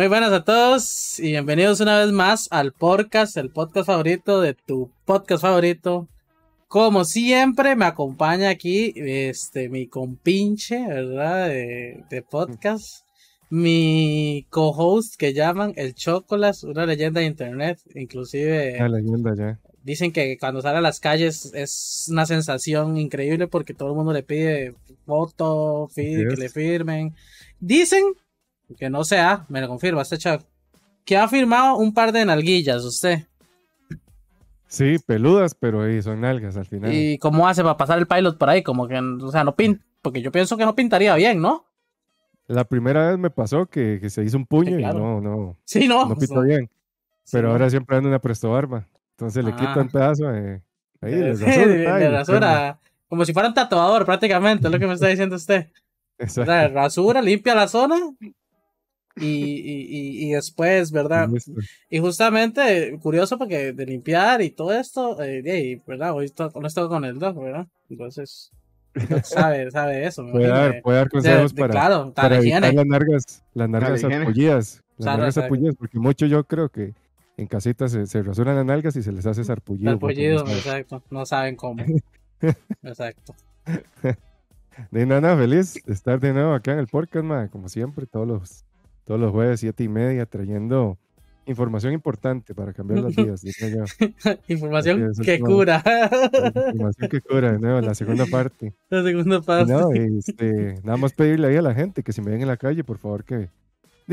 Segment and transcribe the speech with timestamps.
[0.00, 4.54] Muy buenas a todos y bienvenidos una vez más al podcast, el podcast favorito de
[4.54, 6.08] tu podcast favorito.
[6.68, 11.48] Como siempre me acompaña aquí este mi compinche, ¿verdad?
[11.48, 13.04] De, de podcast.
[13.50, 19.60] Mi co-host que llaman el Chocolas, una leyenda de internet, inclusive Una leyenda ya.
[19.82, 24.14] dicen que cuando sale a las calles es una sensación increíble porque todo el mundo
[24.14, 24.72] le pide
[25.04, 27.14] foto, que le firmen.
[27.60, 28.14] Dicen
[28.76, 30.18] que no sea, me lo confirma este
[31.04, 33.24] que ha firmado un par de nalguillas usted.
[34.68, 36.92] Sí, peludas, pero ahí son nalgas al final.
[36.94, 38.62] ¿Y cómo hace para pasar el pilot por ahí?
[38.62, 41.64] Como que, o sea, no pinta, porque yo pienso que no pintaría bien, ¿no?
[42.46, 44.98] La primera vez me pasó que, que se hizo un puño Sí, claro.
[44.98, 46.06] y no, no, Sí, no.
[46.06, 46.70] no o pintó sea, bien.
[47.24, 47.52] sí, Pero no.
[47.54, 48.86] ahora siempre ando una presto barba.
[49.12, 49.56] Entonces le Ah.
[49.56, 50.62] quito un pedazo de.
[51.00, 54.78] Ahí, Sí, de- ay, de le rasura, como si fuera un tatuador prácticamente, es lo
[54.78, 55.66] que me está diciendo usted.
[56.16, 56.22] prende.
[56.22, 56.50] O Exacto.
[56.52, 57.96] sea, rasura, limpia la zona
[59.16, 61.28] y, y, y, y después, ¿verdad?
[61.90, 66.14] Y justamente, curioso porque de limpiar y todo esto, eh, de ¿verdad?
[66.14, 67.66] Hoy esto- no estoy con el doc, ¿verdad?
[67.88, 68.50] Entonces,
[69.24, 70.26] sabe, sabe eso.
[70.30, 72.76] Puede dar, de- puede dar de- consejos de- para, claro, para evitar higiene.
[72.76, 74.16] las nargas, las nargas higiene.
[74.16, 74.74] sarpullidas.
[74.74, 75.40] Las Claro, nargas exacto.
[75.54, 76.94] sarpullidas, porque mucho yo creo que
[77.36, 79.90] en casitas se, se rasuran las nalgas y se les hace sarpullido.
[79.92, 80.56] no Sarpullido, saben.
[80.56, 81.02] exacto.
[81.10, 81.82] No saben cómo.
[82.82, 83.34] Exacto.
[84.90, 88.26] De nada, feliz de estar de nuevo acá en el podcast, ma, como siempre, todos
[88.26, 88.64] los,
[89.10, 90.96] todos los jueves, siete y media, trayendo
[91.44, 93.42] información importante para cambiar las vidas.
[94.46, 95.82] Información que cura.
[96.72, 98.72] Información que cura, la segunda parte.
[98.88, 99.72] La segunda parte.
[99.72, 102.56] no, este, nada más pedirle ahí a la gente que si me ven en la
[102.56, 103.48] calle, por favor, que,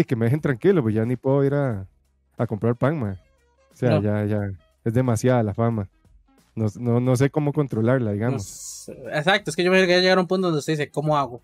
[0.07, 1.85] que me dejen tranquilo, pues ya ni puedo ir a,
[2.35, 3.17] a comprar pan, ma.
[3.71, 4.01] O sea, No.
[4.01, 4.49] ya, ya,
[4.83, 5.87] es demasiada la fama.
[6.55, 8.89] No, no, no sé cómo controlarla, digamos.
[9.13, 11.39] Exacto, es que yo me quería llegar a un punto donde usted dice, ¿cómo hago?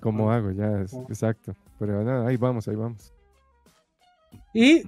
[0.00, 0.50] ¿Cómo hago?
[0.50, 1.54] Ya, es- exacto.
[1.84, 3.12] Pero nada, ahí vamos, ahí vamos.
[4.54, 4.82] Y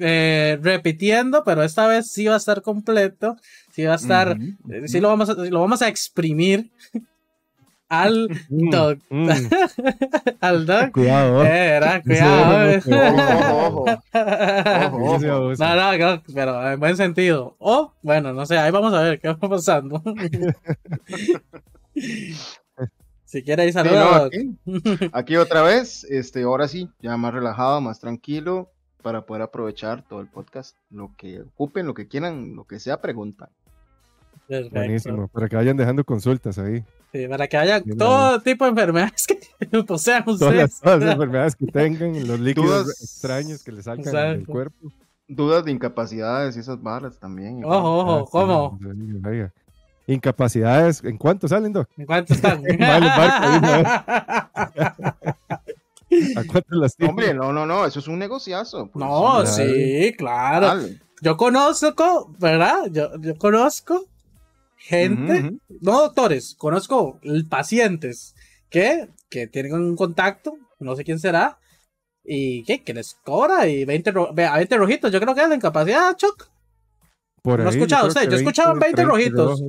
[0.00, 3.36] eh, repitiendo, pero esta vez sí va a estar completo.
[3.72, 4.36] Sí va a estar.
[4.36, 6.72] Ujú, eh, Sí lo vamos a, lo vamos a exprimir
[7.88, 8.98] al Mm, Doc.
[9.10, 9.28] mm,
[10.40, 10.90] al Doc.
[10.90, 11.44] cuidado.
[11.44, 11.80] Eh.
[12.02, 12.76] Sí, Cuidado.
[13.66, 15.54] Ojo, ojo, ojo.
[15.56, 17.54] No, no, pero en buen sentido.
[17.60, 20.02] O, bueno, no sé, ahí vamos a ver qué va pasando.
[23.30, 24.26] si quiere ahí Sí, no, saludos.
[24.26, 24.58] aquí,
[25.12, 28.70] aquí otra vez, este, ahora sí, ya más relajado, más tranquilo,
[29.02, 30.76] para poder aprovechar todo el podcast.
[30.90, 33.48] Lo que ocupen, lo que quieran, lo que sea, preguntan.
[34.48, 34.74] Perfecto.
[34.78, 35.28] Buenísimo.
[35.28, 36.84] Para que vayan dejando consultas ahí.
[37.12, 39.38] Sí, para que haya Bien, todo tipo de enfermedades que
[39.86, 40.56] posean Todas ustedes.
[40.62, 43.00] las, todas las enfermedades que tengan, los líquidos Dudas.
[43.02, 44.92] extraños que les salgan del cuerpo.
[45.28, 47.64] Dudas de incapacidades y esas barras también.
[47.64, 48.78] Ojo, ojo, sí, ¿cómo?
[50.14, 51.88] Incapacidades, ¿en cuánto salen, Doc?
[51.96, 52.62] ¿En cuánto están?
[52.78, 53.90] Vale, barco
[56.36, 57.10] ¿A cuánto las tienen?
[57.10, 58.90] Hombre, no, no, no, eso es un negociazo.
[58.92, 60.66] pues, no, sí, claro.
[60.66, 61.00] Dale.
[61.22, 62.86] Yo conozco, ¿verdad?
[62.90, 64.06] Yo, yo conozco
[64.76, 68.34] gente, no doctores, conozco pacientes
[68.70, 71.58] que, que tienen un contacto, no sé quién será,
[72.24, 75.12] y que, que les cobra y 20, ro- ve- a 20 rojitos.
[75.12, 76.48] Yo creo que es la incapacidad, Chuck.
[77.42, 78.28] Por ¿No he ahí, escuchado creo usted?
[78.30, 79.62] Yo he escuchado 20 30 rojitos.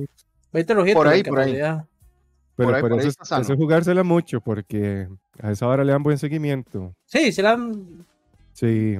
[0.52, 0.94] 20 rojitos.
[0.98, 1.52] Por ahí, por ahí.
[1.54, 5.08] Pero Por ahí, por por ahí eso, está eso es jugársela mucho, porque
[5.40, 6.94] a esa hora le dan buen seguimiento.
[7.06, 8.06] Sí, sí, la han-
[8.52, 8.98] Sí,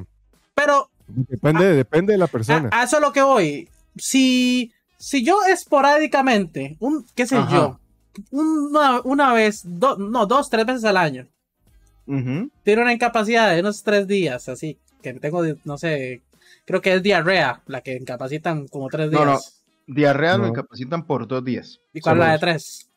[0.55, 2.71] pero depende, depende de la persona.
[2.73, 3.69] A, a eso es lo que voy.
[3.97, 7.55] Si, si yo esporádicamente, un, qué sé Ajá.
[7.55, 7.79] yo,
[8.31, 11.29] una, una vez, do- no, dos, tres veces al año,
[12.07, 12.51] Ujú.
[12.63, 16.23] tiene una incapacidad de unos tres días, así, que tengo, no sé,
[16.65, 19.23] creo que es diarrea, la que incapacitan como tres días.
[19.23, 19.39] No, no.
[19.95, 20.49] Diarrea lo No.
[20.49, 21.81] incapacitan por dos días.
[21.93, 22.91] ¿Y cuál es la de tres?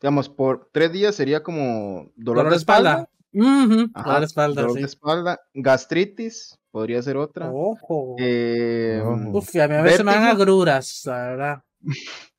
[0.00, 3.08] Digamos, por tres días sería como dolor, Dolor de espalda.
[3.36, 4.80] Ajá, dolor de espalda, dolor sí.
[4.80, 5.40] de espalda.
[5.54, 7.50] Gastritis, podría ser otra.
[7.50, 8.16] Ojo.
[8.18, 9.38] Eh, Ojo.
[9.38, 11.62] Uf, a mí a veces me dan agruras, la verdad.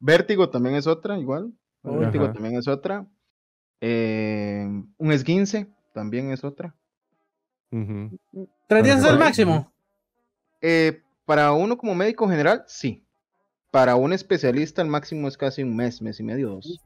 [0.00, 1.52] Vértigo también es otra, igual.
[1.82, 3.06] Vértigo también es otra.
[3.80, 4.64] Eh,
[4.98, 6.76] un esguince también es otra.
[8.68, 9.72] ¿Tres días es el máximo?
[10.60, 13.06] Eh, para uno como médico general, sí.
[13.70, 16.80] Para un especialista, el máximo es casi un mes, mes y medio, dos.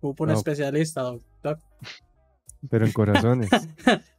[0.00, 0.36] Ocupo un No.
[0.36, 1.58] especialista, doctor.
[2.70, 3.50] Pero en corazones.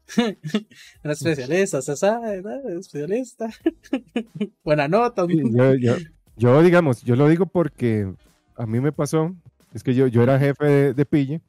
[1.04, 2.52] Un especialista, se sabe, ¿no?
[2.78, 3.48] Especialista.
[4.64, 5.26] Buena nota.
[5.26, 5.96] Sí, yo, yo,
[6.36, 8.12] yo, digamos, yo lo digo porque
[8.58, 9.34] a mí me pasó,
[9.74, 11.42] es que yo, yo era jefe de, de pille,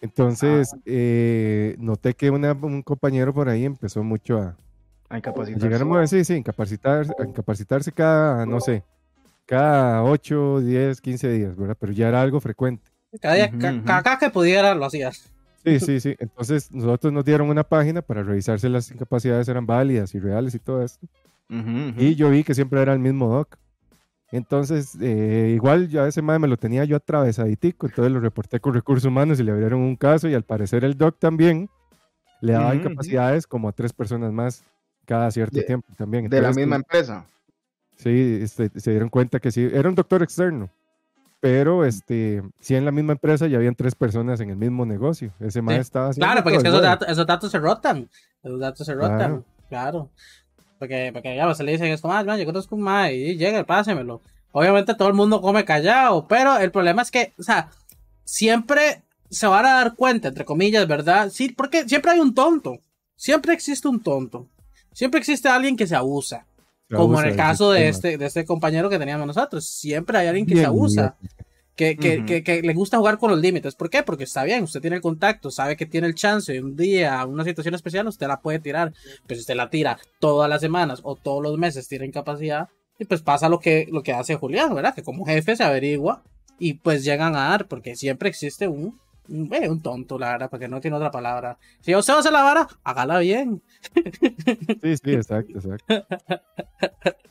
[0.00, 4.56] entonces eh, noté que una- un compañero por ahí empezó mucho a,
[5.08, 5.68] A a incapacitarse.
[5.68, 8.82] llegar a sí, sí, incapacitarse, a incapacitarse cada, no sé,
[9.46, 11.76] cada 8, 10, 15 días, ¿verdad?
[11.78, 12.90] Pero ya era algo frecuente.
[13.20, 13.84] Cada, día, ca- ujú.
[13.84, 15.12] cada que pudiera lo hacía.
[15.12, 16.14] Sí, Sí, sí.
[16.18, 20.54] Entonces nosotros nos dieron una página para revisar si las incapacidades eran válidas y reales
[20.54, 21.06] y todo esto.
[21.48, 23.56] Y yo vi que siempre era el mismo doc.
[24.32, 28.74] Entonces, eh, igual ya ese madre me lo tenía yo atravesaditico, entonces lo reporté con
[28.74, 31.70] recursos humanos y le abrieron un caso y al parecer el doc también
[32.40, 34.64] le daba incapacidades como a tres personas más
[35.06, 36.24] cada cierto De- tiempo también.
[36.28, 37.24] de la Entonces, misma empresa.
[37.96, 40.68] Sí, este, se dieron cuenta que sí, era un doctor externo,
[41.40, 45.32] pero este, sí en la misma empresa ya habían tres personas en el mismo negocio.
[45.40, 48.08] Ese mae estaba haciendo Claro, porque es que esos datos, esos datos se rotan.
[48.42, 49.16] Esos datos se rotan.
[49.16, 49.44] Claro.
[49.68, 50.10] Claro.
[50.78, 53.36] Porque, porque ya se le dicen, es como, ah, man, yo conozco un mae y
[53.38, 54.20] llega, pásemelo.
[54.52, 57.70] Obviamente todo el mundo come callado, pero el problema es que, o sea,
[58.24, 61.30] siempre se van a dar cuenta, entre comillas, ¿verdad?
[61.30, 62.78] Sí, porque siempre hay un tonto.
[63.16, 64.46] Siempre existe un tonto.
[64.96, 66.46] Siempre existe alguien que se abusa.
[66.88, 69.68] Se como abusa en el caso de este, de este compañero que teníamos nosotros.
[69.68, 71.18] Siempre hay alguien que se abusa
[71.74, 73.74] que, que, que le gusta jugar con los límites.
[73.74, 74.02] ¿Por qué?
[74.02, 77.26] Porque está bien, usted tiene el contacto, sabe que tiene el chance de un día,
[77.26, 78.94] una situación especial, usted la puede tirar.
[79.26, 83.04] Pero si usted la tira todas las semanas o todos los meses, tiene incapacidad, y
[83.04, 84.94] pues pasa lo que, lo que hace Julián, ¿verdad?
[84.94, 86.22] Que como jefe se averigua
[86.58, 88.98] y pues llegan a dar, porque siempre existe un,
[89.28, 91.58] un, eh, un tonto, la verdad, porque no tiene otra palabra.
[91.80, 93.62] Si usted hacer la vara, hágala bien.
[94.82, 96.06] Sí, sí, exacto, exacto.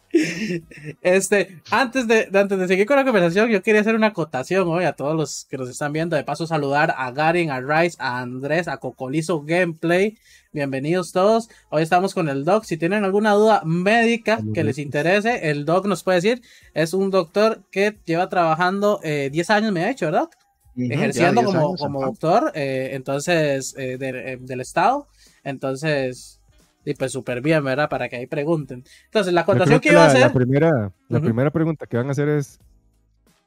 [1.01, 4.65] Este, antes de, de- antes de seguir con la conversación, yo quería hacer una acotación
[4.69, 6.15] hoy a todos los que nos están viendo.
[6.15, 10.17] De paso, saludar a Garin, a Rice, a Andrés, a Cocolizo Gameplay.
[10.53, 11.49] Bienvenidos todos.
[11.69, 12.63] Hoy estamos con el Doc.
[12.63, 16.41] Si tienen alguna duda médica que les interese, el Doc nos puede decir.
[16.73, 20.29] Es un doctor que lleva trabajando eh, 10 años, me ha hecho, ¿verdad?
[20.77, 25.07] Ejerciendo 10 como, años, como doctor, eh, entonces, eh, de- eh, del Estado.
[25.43, 26.39] Entonces,
[26.83, 27.89] y pues súper bien, ¿verdad?
[27.89, 28.83] Para que ahí pregunten.
[29.05, 30.31] Entonces, la acotación que que iba a la, hacer.
[30.33, 31.25] primera, la Ujú.
[31.25, 32.59] primera pregunta que van a hacer es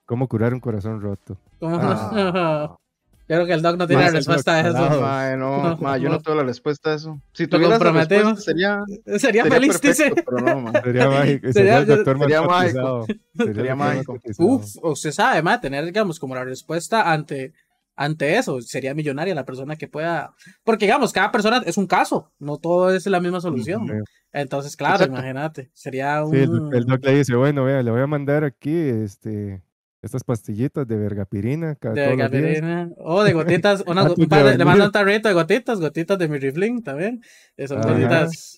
[0.06, 1.36] ¿cómo curar un corazón roto?
[1.60, 1.78] ¿Cómo?
[1.80, 2.76] Ah.
[3.28, 5.00] Yo creo que el doc no tiene la respuesta a eso.
[5.02, 7.20] Mae, no, mae, yo no tengo la respuesta a eso.
[7.34, 8.36] Si Lo tuviera comprometemos.
[8.46, 8.80] respuesta sería,
[9.18, 10.24] Sería, sería feliz, perfecto, dice.
[10.24, 10.82] pero no, mae.
[10.82, 11.52] Sería mágico.
[11.52, 13.06] Sería, Sería- el doctor sería mágico.
[13.36, 14.18] Sería mágico.
[14.38, 17.52] Uf, usted sabe, ma, tener, digamos, como la respuesta ante,
[17.96, 18.62] ante eso.
[18.62, 20.32] Sería millonaria la persona que pueda.
[20.64, 22.32] Porque, digamos, cada persona es un caso.
[22.38, 23.82] No todo es la misma solución.
[23.82, 24.04] Ujú.
[24.32, 25.14] Entonces, claro, Exacto.
[25.14, 25.70] imagínate.
[25.74, 26.30] Sería un.
[26.32, 29.62] Sí, el, el doc le dice, bueno, vea, le voy a mandar aquí este,
[30.02, 32.90] estas pastillitas de vergapirina cada de gasolina.
[32.98, 33.82] O de gotitas.
[33.86, 36.82] una- Antes un par de le mando un tarrito de gotitas, gotitas de mi rifling
[36.82, 37.20] también.
[37.56, 37.92] Eh, Son Ajá.
[37.92, 38.54] gotitas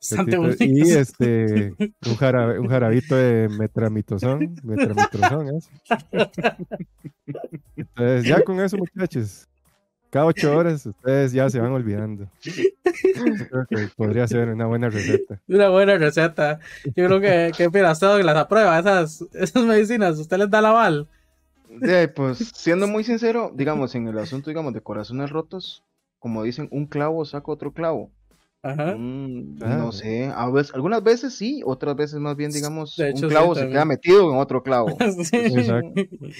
[0.00, 5.68] bastante Y este, un, jarabe- un jarabito de metramitozón, metramitrozón, ¿es?
[7.76, 9.46] Entonces, ya con eso, muchachos,
[10.12, 12.28] cada ocho horas ustedes ya se van olvidando.
[12.42, 15.40] Creo que podría ser una buena receta.
[15.48, 16.60] Una buena receta.
[16.84, 18.78] Yo creo que, que Pirastado que las aprueba.
[18.78, 21.08] Esas, esas medicinas, usted les da la aval.
[21.70, 25.82] De, pues, siendo muy sincero, digamos, en el asunto, digamos, de corazones rotos,
[26.18, 28.10] como dicen, un clavo saca otro clavo.
[28.64, 28.94] Ajá.
[28.96, 29.76] Mm, Ah.
[29.76, 33.34] no sé, a veces, algunas veces sí, otras veces más bien, digamos, hecho, un sí,
[33.36, 34.96] clavo se queda metido en otro clavo.
[35.24, 35.36] Sí.
[35.36, 35.92] Exacto.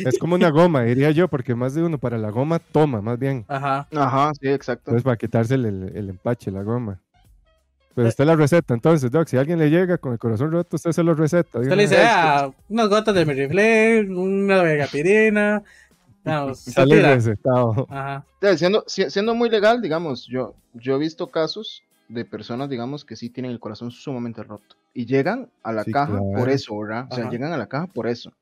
[0.07, 3.19] Es como una goma, diría yo, porque más de uno para la goma toma, más
[3.19, 3.45] bien.
[3.49, 3.89] Ajá.
[3.95, 4.91] Ajá, sí, exacto.
[4.91, 7.01] Entonces, para quitarse el, el- el empache, la goma.
[7.95, 10.93] Pero usted la receta, entonces, Doc, si alguien le llega con el corazón roto, usted
[10.93, 11.59] se lo receta.
[11.59, 15.63] Usted le dice, ah, unas gotas de miriflén, una vegapirina.
[16.55, 17.87] Se Sale recetado.
[17.91, 18.25] Ajá.
[18.57, 21.83] Siendo, si- siendo muy legal, digamos, yo, yo he visto casos
[22.13, 25.93] de personas, digamos, que sí tienen el corazón sumamente roto y llegan a la Sí,
[25.93, 26.31] caja claro.
[26.35, 27.07] por eso, ¿verdad?
[27.11, 27.33] O sea, Ajá.
[27.33, 28.33] llegan a la caja por eso,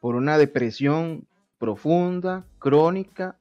[0.00, 1.26] por una depresión
[1.58, 3.38] profunda, crónica,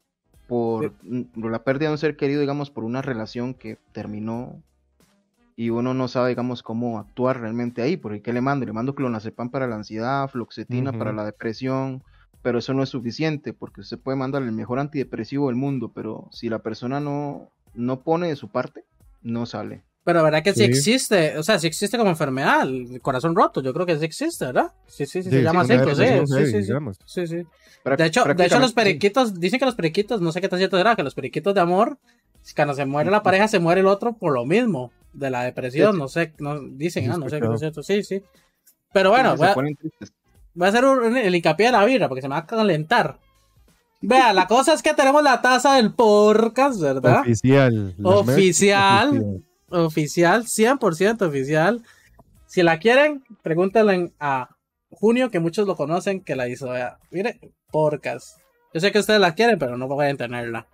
[0.47, 4.61] por, por la pérdida de un ser querido, digamos, por una relación que terminó
[5.55, 8.65] y uno no sabe, digamos, cómo actuar realmente ahí, porque ¿qué le mando?
[8.65, 12.01] Le mando clonazepam para la ansiedad, fluoxetina para la depresión,
[12.41, 16.29] pero eso no es suficiente, porque usted puede mandar el mejor antidepresivo del mundo, pero
[16.31, 18.85] si la persona no, no pone de su parte,
[19.21, 19.83] no sale.
[20.03, 20.59] Pero verdad que sí.
[20.59, 20.63] Sí.
[20.65, 24.45] existe, o sea, sí existe como enfermedad, el corazón roto, yo creo que sí existe,
[24.45, 24.71] ¿verdad?
[24.87, 26.51] Sí, sí, sí, Sí, se llama sí, así, depresión Sí, heavy,
[27.05, 27.27] sí, sí.
[27.27, 27.35] Sí,
[27.97, 30.77] De hecho, de hecho los periquitos, dicen que los periquitos, no sé qué tan cierto
[30.77, 31.99] será, que los periquitos de amor,
[32.55, 35.97] cuando se muere la pareja, se muere el otro por lo mismo, de la depresión,
[35.97, 38.23] no sé, no, dicen, ah, no sé qué tan cierto, sí, sí.
[38.93, 39.53] Pero bueno, voy a,
[40.55, 43.19] voy a hacer un- el hincapié de la birra, porque se me va a calentar.
[44.01, 47.21] Vea, la cosa es que tenemos la taza del podcast, ¿verdad?
[47.21, 47.95] Oficial.
[47.97, 49.07] merch Oficial.
[49.09, 49.43] oficial.
[49.71, 51.83] Oficial, 100% oficial.
[52.47, 54.49] Si la quieren, pregúntenle a
[54.89, 56.69] Junio, que muchos lo conocen, que la hizo.
[56.69, 57.39] Vea, mire,
[57.71, 58.39] podcast.
[58.73, 60.67] Yo sé que ustedes la quieren, pero no pueden tenerla.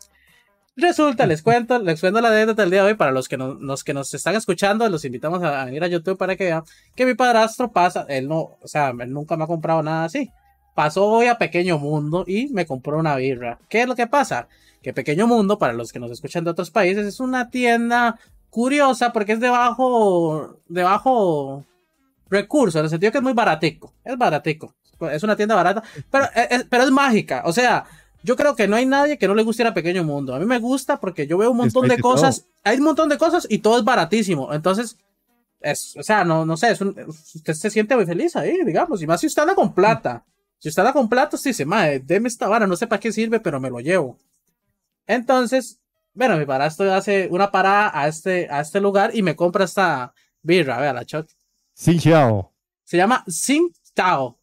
[0.78, 2.94] Resulta, les cuento, les cuento la anécdota del día de hoy.
[2.96, 5.88] Para los que, no- los que nos están escuchando, los invitamos a, a ir a
[5.88, 6.64] YouTube para que vean
[6.96, 10.30] que mi padrastro pasa, él no, o sea, él nunca me ha comprado nada así.
[10.76, 13.58] Pasó hoy a Pequeño Mundo y me compró una birra.
[13.68, 14.48] ¿Qué es lo que pasa?
[14.86, 18.20] que Pequeño Mundo, para los que nos escuchan de otros países, es una tienda
[18.52, 21.66] curiosa porque es de bajo, de bajo
[22.30, 23.94] recurso, en el sentido que es muy baratico.
[24.04, 24.76] Es baratico.
[25.12, 27.42] Es una tienda barata, pero es, pero es mágica.
[27.48, 27.86] O sea,
[28.22, 30.36] yo creo que no hay nadie que no le guste ir a Pequeño Mundo.
[30.36, 32.46] A mí me gusta porque yo veo un montón de cosas.
[32.64, 34.54] Hay un montón de cosas y todo es baratísimo.
[34.54, 35.00] Entonces,
[35.62, 39.02] es, o sea, no, no sé, usted se siente muy feliz ahí, digamos.
[39.02, 40.24] Y más si usted anda con plata.
[40.66, 43.12] Si usted anda con plata, usted dice, madre, deme esta vara, no sé para qué
[43.12, 44.18] sirve, pero me lo llevo.
[45.06, 45.80] Entonces,
[46.16, 50.12] bueno, mi padrastro hace una parada a este, a este lugar y me compra esta
[50.42, 51.30] birra, vea la shot.
[51.72, 52.52] Sin Chao.
[52.84, 54.40] Se llama Sin Tao.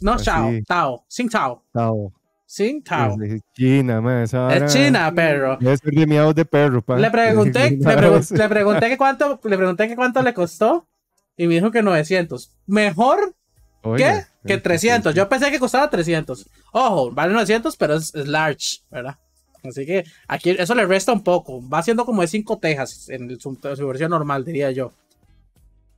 [0.00, 1.04] No Chao, Tao.
[1.06, 1.62] Sin Tao.
[1.70, 2.14] Tao.
[2.46, 3.18] Sin Tao.
[3.22, 4.22] Es China, man.
[4.22, 5.58] Es China, perro.
[5.60, 6.96] Es de miados de perro, pa.
[6.96, 10.88] Le pregunté, le, le, pregunté que cuánto, le pregunté que cuánto le costó
[11.36, 12.50] y me dijo que 900.
[12.68, 13.34] Mejor
[13.82, 13.96] ¿Qué?
[13.96, 15.14] Que 300.
[15.14, 16.48] Yo pensé que costaba 300.
[16.72, 19.16] Ojo, vale 900, pero es, large, ¿verdad?
[19.64, 21.66] Así que aquí eso le resta un poco.
[21.68, 24.92] Va siendo como de 5 tejas en su, versión normal, diría yo.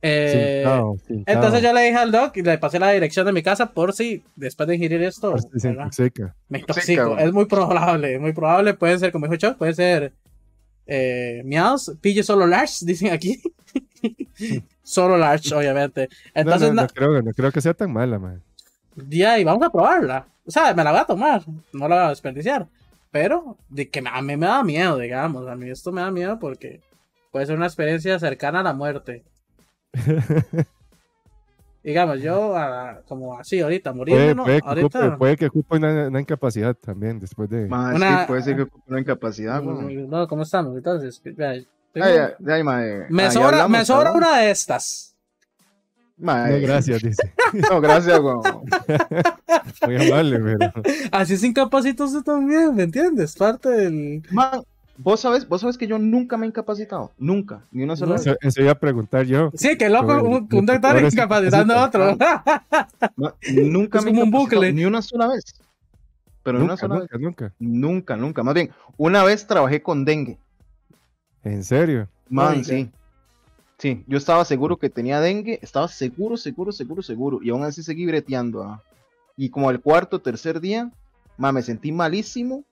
[0.07, 0.63] Eh,
[1.25, 3.91] entonces yo le dije al doc y le pasé la dirección de mi casa por
[3.91, 5.33] si después de ingerir esto
[6.47, 7.17] me intoxico.
[7.17, 8.75] Es muy probable, muy probable.
[8.75, 10.13] Puede ser, como dijo Chuck, puede ser
[10.87, 13.41] eh, miados, pille solo large, dicen aquí.
[14.83, 16.09] Solo large, obviamente.
[16.33, 18.43] Entonces, no, no, creo, no creo que sea tan mala, man.
[18.95, 20.27] Ya, y vamos a probarla.
[20.45, 22.67] O sea, me la voy a tomar, no la voy a desperdiciar.
[23.09, 25.47] Pero de que a mí me da miedo, digamos.
[25.47, 26.81] A mí esto me da miedo porque
[27.31, 29.23] puede ser una experiencia cercana a la muerte.
[31.85, 32.55] digamos, yo
[33.07, 35.17] como así ahorita, muriendo, puede, ahorita...
[35.17, 37.65] puede que ocupe una, incapacidad también después de...
[37.65, 39.61] una, puede ser que ocupe una incapacidad.
[39.61, 40.75] No, ¿cómo estamos?
[40.75, 41.21] Entonces,
[43.09, 45.11] me, sobra, me sobra una de estas.
[46.17, 47.33] No, gracias, dice.
[47.69, 48.35] no, gracias, güey.
[49.85, 50.71] Muy amable, pero.
[51.11, 53.35] Así es incapacitoso también, ¿me entiendes?
[53.35, 54.23] Parte del.
[54.97, 57.11] Vos sabes, vos sabes que yo nunca me he incapacitado.
[57.17, 57.63] Nunca.
[57.71, 58.27] Ni una sola vez.
[58.41, 59.51] Eso, iba a preguntar yo.
[59.53, 62.17] Sí, que loco, un, un doctor incapacitando a otro.
[63.53, 64.73] nunca es me como un bucle.
[64.73, 65.43] Ni una sola vez.
[66.43, 67.21] Pero nunca, una sola nunca, vez.
[67.21, 67.53] Nunca.
[67.59, 68.43] Nunca, nunca.
[68.43, 70.37] Más bien, una vez trabajé con dengue.
[71.43, 72.07] ¿En serio?
[72.29, 72.89] Man, sí.
[73.77, 77.39] Sí, yo estaba seguro que tenía dengue, estaba seguro, seguro, seguro, seguro.
[77.41, 78.63] Y aún así seguí breteando.
[78.63, 78.81] ¿ah?
[79.35, 80.91] Y como al cuarto, tercer día,
[81.37, 82.63] man, me sentí malísimo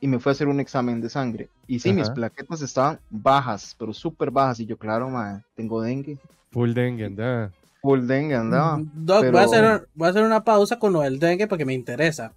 [0.00, 1.48] y me fue a hacer un examen de sangre.
[1.66, 4.60] Y sí, mis plaquetas estaban bajas, pero súper bajas.
[4.60, 6.18] Y yo, claro, man, tengo dengue.
[6.52, 7.50] Full dengue, andaba.
[7.82, 8.80] Full dengue, andaba.
[8.94, 11.74] Doc, voy, a hacer, voy a hacer una pausa con lo del dengue porque me
[11.74, 12.32] interesa.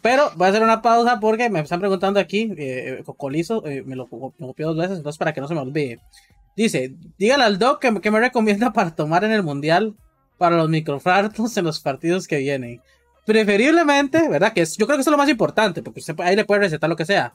[0.00, 3.96] Pero voy a hacer una pausa porque me están preguntando aquí, eh, Cocolizo, eh, me,
[3.96, 6.00] lo, copió dos veces, entonces para que no se me olvide.
[6.56, 9.94] Dice, dígale al Doc que, me recomienda para tomar en el Mundial
[10.38, 12.80] para los microfartos en los partidos que vienen.
[13.26, 14.52] Preferiblemente, ¿verdad?
[14.52, 16.88] Que yo creo que eso es lo más importante, porque usted ahí le puede recetar
[16.88, 17.34] lo que sea.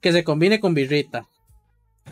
[0.00, 1.26] Que se combine con birrita.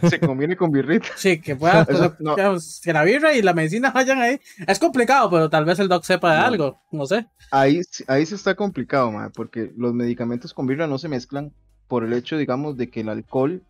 [0.08, 1.08] Se combine con birrita.
[1.16, 1.86] Sí, que pueda,
[2.82, 4.40] que la birra y la medicina vayan ahí.
[4.66, 7.26] Es complicado, pero tal vez el doc sepa de algo, no sé.
[7.50, 11.52] Ahí, ahí sí está complicado, porque los medicamentos con birra no se mezclan
[11.88, 13.62] por el hecho, digamos, de que el alcohol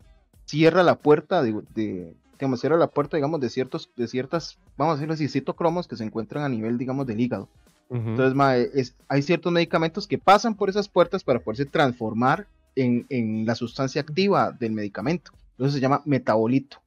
[0.45, 4.95] cierra la puerta de, digamos, cierra la puerta, digamos, de ciertos, de ciertas, vamos a
[4.95, 7.49] decirlo así, citocromos que se encuentran a nivel, digamos, del hígado.
[7.91, 13.55] Entonces, hay ciertos medicamentos que pasan por esas puertas para poderse transformar en, en la
[13.55, 15.31] sustancia activa del medicamento.
[15.51, 16.81] Entonces se llama metabolito.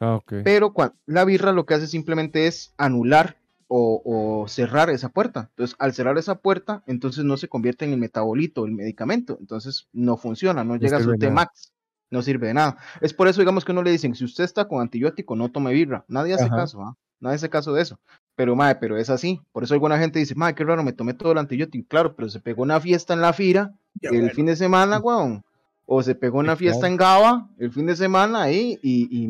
[0.00, 0.74] Ah, Pero
[1.06, 3.36] la birra lo que hace simplemente es anular
[3.68, 5.48] o, cerrar esa puerta.
[5.50, 9.36] Entonces, al cerrar esa puerta, entonces no se convierte en el metabolito, el medicamento.
[9.38, 11.72] Entonces, no funciona, no, llega a su T-max.
[12.10, 12.76] No sirve de nada.
[13.00, 15.72] Es por eso, digamos, que uno le dicen, si usted está con antibiótico, no tome
[15.72, 16.04] birra.
[16.08, 16.96] Nadie hace caso, ¿ah?
[17.20, 18.00] Nadie hace caso de eso.
[18.40, 19.38] Pero, madre, pero es así.
[19.52, 21.86] Por eso alguna gente dice, madre, qué raro, me tomé todo el antibiótico.
[21.90, 25.44] Claro, pero se pegó una fiesta en la fira el fin de semana, weón
[25.92, 29.28] o se pegó una fiesta en Gaba el fin de semana ahí y,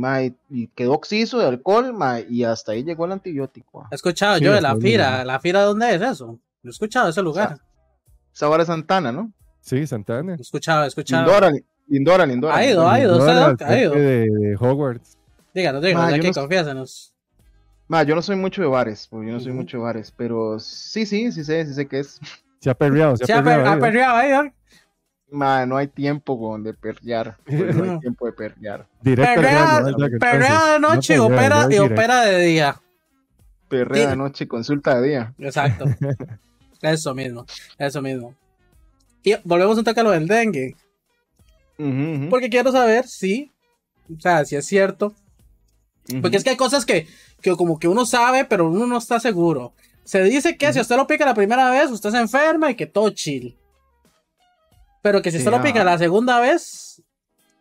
[0.50, 1.96] y, quedó oxiso de alcohol
[2.28, 3.88] y hasta ahí llegó el antibiótico.
[3.90, 6.38] He escuchado yo de la fira, ¿la fira dónde es eso?
[6.62, 7.58] He escuchado ese lugar.
[8.32, 9.32] Sabara Santana, ¿no?
[9.62, 10.34] Sí, Santana.
[10.34, 11.24] He escuchado, he escuchado.
[11.24, 11.50] Lindora,
[11.88, 12.56] Lindora, Lindora.
[12.56, 13.94] Ha ido, ha ido, ha ido.
[13.94, 15.16] De, de Hogwarts.
[15.54, 17.14] Díganos, díganos, aquí, confiésanos.
[18.06, 21.32] Yo no soy mucho de bares, yo no soy mucho de bares, pero sí, sí,
[21.32, 22.20] sí sé, sí sé qué es.
[22.61, 23.70] Se ha perreado, se, ha, perreado.
[23.70, 24.52] Ha perreado ahí,
[25.30, 27.38] no hay tiempo de perrear.
[27.47, 28.87] no hay tiempo de perrear.
[29.02, 29.82] Perrea,
[30.20, 32.80] perrea de noche y opera, y opera de día.
[33.66, 35.35] Perrea de noche y consulta de día.
[35.38, 35.87] Exacto.
[36.82, 37.47] eso mismo,
[37.78, 38.35] eso mismo.
[39.23, 40.76] Y volvemos un toque a lo del dengue.
[42.28, 43.50] Porque quiero saber si,
[44.14, 45.14] o sea, si es cierto.
[46.20, 47.06] Porque es que hay cosas que,
[47.40, 49.73] que como que uno sabe, pero uno no está seguro.
[50.04, 52.87] Se dice que si usted lo pica la primera vez, usted se enferma y que
[52.87, 53.56] todo chill.
[55.02, 57.02] pero que si Sí, usted lo pica la segunda vez,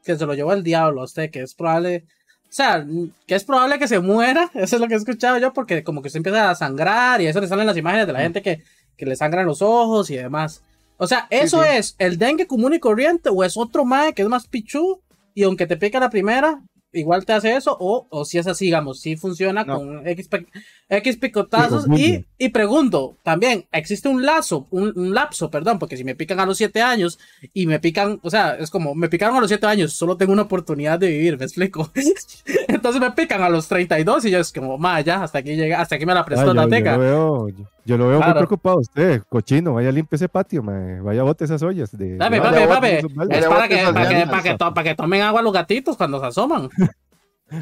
[0.03, 2.05] que se lo llevó el diablo a usted, que es probable,
[2.43, 2.85] o sea,
[3.27, 6.01] que es probable que se muera, eso es lo que he escuchado yo, porque como
[6.01, 8.63] que usted empieza a sangrar y eso le salen las imágenes de la gente que,
[8.97, 10.63] que le sangran los ojos y demás.
[10.97, 11.69] O sea, ¿eso sí.
[11.71, 15.01] es el dengue común y corriente o es otro mae que es más pichu
[15.33, 16.61] y aunque te pica la primera,
[16.93, 17.75] igual te hace eso?
[17.79, 19.77] O, o si es así, digamos, si funciona No.
[19.77, 20.47] con X, pe-
[20.89, 21.85] X picotazos.
[21.85, 22.23] Y, Chikungunya.
[22.37, 25.77] y pregunto, también, ¿existe un lazo, un, un lapso, perdón?
[25.79, 27.19] Porque si me pican a los 7 años
[27.53, 30.33] y me pican, o sea, es como, me picaron a los 7 años, solo tengo
[30.33, 31.91] una oportunidad de vivir, ¿me explico?
[32.67, 35.79] Entonces me pican a los 32 y yo es como, ma, ya, hasta aquí llega,
[35.81, 36.93] hasta aquí me la Ah, prestó yo, la yo teca.
[36.97, 38.33] lo veo, yo, yo lo veo Claro.
[38.33, 41.91] muy preocupado usted, cochino, vaya limpie ese patio, mae, vaya bote esas ollas.
[41.97, 43.39] De, papi, papi, esos baldes.
[43.39, 44.29] es para que, para, que, llantas.
[44.29, 46.69] para, que to- para que tomen agua los gatitos cuando se asoman.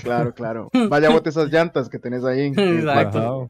[0.04, 0.70] Claro, claro.
[0.90, 2.48] Vaya bote esas llantas que tenés ahí.
[2.58, 3.50] Exacto.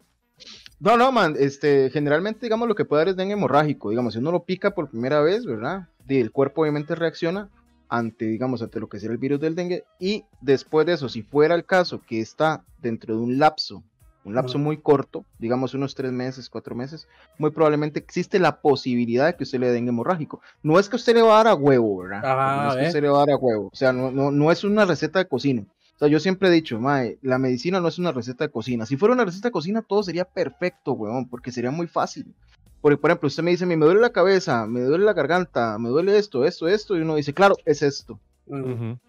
[0.79, 4.19] No, no, man, este, generalmente, digamos, lo que puede dar es dengue hemorrágico, digamos, si
[4.19, 5.87] uno lo pica por primera vez, ¿verdad?
[6.07, 7.49] Y el cuerpo obviamente reacciona
[7.89, 11.23] ante, digamos, ante lo que sería el virus del dengue, y después de eso, si
[11.23, 13.81] fuera el caso que está dentro de un lapso,
[14.27, 17.07] un lapso muy corto, digamos unos tres meses, cuatro meses,
[17.37, 20.41] muy probablemente existe la posibilidad de que usted le dengue hemorrágico.
[20.63, 22.21] No es que usted le va a dar a huevo, ¿verdad?
[22.23, 24.51] No es que usted le va a dar a huevo, o sea, no, no, no
[24.51, 25.63] es una receta de cocina.
[25.95, 28.85] O sea, yo siempre he dicho, mae, la medicina no es una receta de cocina.
[28.85, 32.35] Si fuera una receta de cocina, todo sería perfecto, weón, porque sería muy fácil.
[32.81, 35.89] Porque, por ejemplo, usted me dice, me duele la cabeza, me duele la garganta, me
[35.89, 38.19] duele esto, esto, esto, y uno dice, claro, es esto.
[38.45, 38.99] Ujú.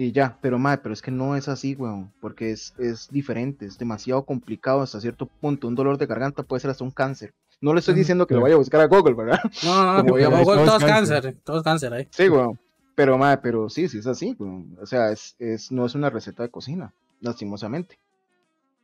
[0.00, 3.66] Y ya, pero mae, pero es que no es así, weón, porque es, es diferente,
[3.66, 5.68] es demasiado complicado hasta cierto punto.
[5.68, 7.34] Un dolor de garganta puede ser hasta un cáncer.
[7.60, 9.40] No le estoy diciendo que lo vaya a buscar a Google, ¿verdad?
[9.62, 12.08] No, no, no, Como porque digamos, todo, todo es cáncer, todo es cáncer ahí.
[12.12, 12.58] Sí, weón.
[12.94, 14.74] Pero, mae, pero sí, sí es así, weón.
[14.80, 17.98] O sea, es, es, no es una receta de cocina, lastimosamente.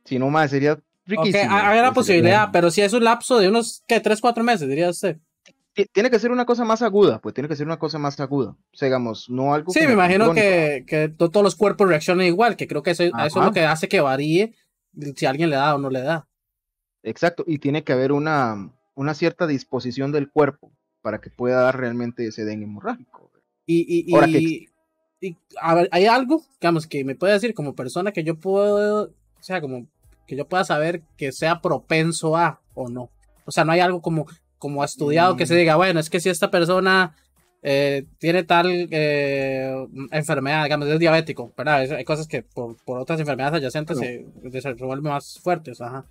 [0.05, 1.39] Si no, mae, sería riquísimo.
[1.45, 3.99] hay hay una Sería- posibilidad, pero si es un lapso de unos, ¿qué?
[4.01, 5.17] ¿Tres, cuatro meses, diría usted?
[5.77, 8.19] Ti- Tiene que ser una cosa más aguda, pues tiene que ser una cosa más
[8.19, 8.49] aguda.
[8.49, 12.25] O sea, digamos, no algo Sí, me imagino que, que to- todos los cuerpos reaccionan
[12.25, 14.55] igual, que creo que eso, eso es lo que hace que varíe
[15.15, 16.27] si alguien le da o no le da.
[17.03, 20.71] Exacto, y tiene que haber una, una cierta disposición del cuerpo
[21.03, 23.31] para que pueda dar realmente ese dengue hemorrágico.
[23.67, 24.67] Y, y, Ahora y,
[25.21, 29.03] y, a ver, hay algo, digamos, que me puede decir como persona que yo puedo,
[29.03, 29.85] o sea, como
[30.25, 33.11] que yo pueda saber que sea propenso a o no.
[33.45, 34.25] O sea, no hay algo como,
[34.57, 35.57] como estudiado que se Mm.
[35.57, 37.15] diga, bueno, es que si esta persona
[37.63, 41.83] eh, tiene tal eh, enfermedad, digamos, es diabético, ¿verdad?
[41.83, 44.25] Es- hay cosas que por, por otras enfermedades adyacentes se,
[44.61, 46.05] se vuelven más fuertes, ajá.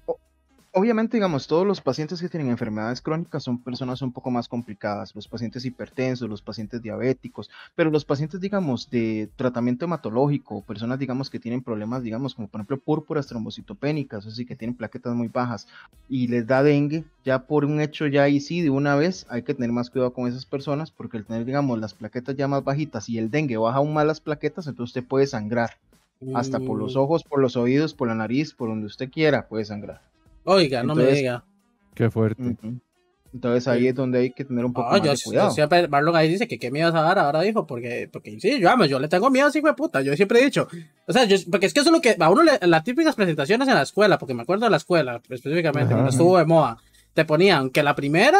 [0.78, 5.14] Obviamente, digamos, todos los pacientes que tienen enfermedades crónicas son personas un poco más complicadas,
[5.14, 11.30] los pacientes hipertensos, los pacientes diabéticos, pero los pacientes, digamos, de tratamiento hematológico, personas, digamos,
[11.30, 15.66] que tienen problemas, digamos, como por ejemplo púrpuras trombocitopénicas, así que tienen plaquetas muy bajas
[16.08, 19.44] y les da dengue, ya por un hecho ya ahí sí, de una vez, hay
[19.44, 22.62] que tener más cuidado con esas personas, porque el tener, digamos, las plaquetas ya más
[22.64, 25.70] bajitas y el dengue baja aún más las plaquetas, entonces usted puede sangrar,
[26.32, 29.48] hasta por los Mm, ojos, por los oídos, por la nariz, por donde usted quiera,
[29.48, 30.02] puede sangrar.
[30.46, 31.44] Oiga, no me Entonces, diga.
[31.94, 32.42] Qué fuerte.
[32.42, 32.80] Ujú.
[33.34, 35.50] Entonces ahí es donde hay que tener un poco Ah, más yo, de yo cuidado.
[35.50, 38.68] siempre, Marlon ahí dice que qué miedo a dar, ahora dijo, porque, porque sí, yo,
[38.68, 40.66] vamos, yo le tengo miedo, sí, de puta, yo siempre he dicho,
[41.06, 43.14] o sea, yo, porque es que eso es lo que, a uno le, las típicas
[43.14, 46.78] presentaciones en la escuela, porque me acuerdo de la escuela, específicamente, cuando estuvo de moda,
[47.12, 48.38] te ponían que la primera,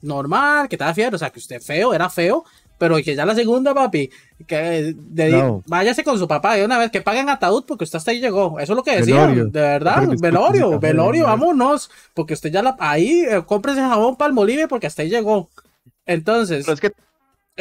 [0.00, 2.44] normal, que estaba fiebre, o sea, que usted feo, era feo,
[2.82, 4.10] pero que ya la segunda, papi,
[4.44, 5.62] que de- No.
[5.68, 8.58] váyase con su papá de una vez, que paguen ataúd porque usted hasta ahí llegó,
[8.58, 9.44] eso es lo que Velorio.
[9.44, 11.28] de verdad, velorio, velorio, ¿no?
[11.28, 15.10] vámonos, porque usted ya la, ahí, eh, cómprese jabón para el Bolivia porque hasta ahí
[15.10, 15.48] llegó.
[16.06, 16.92] Entonces, Pero es que, eh,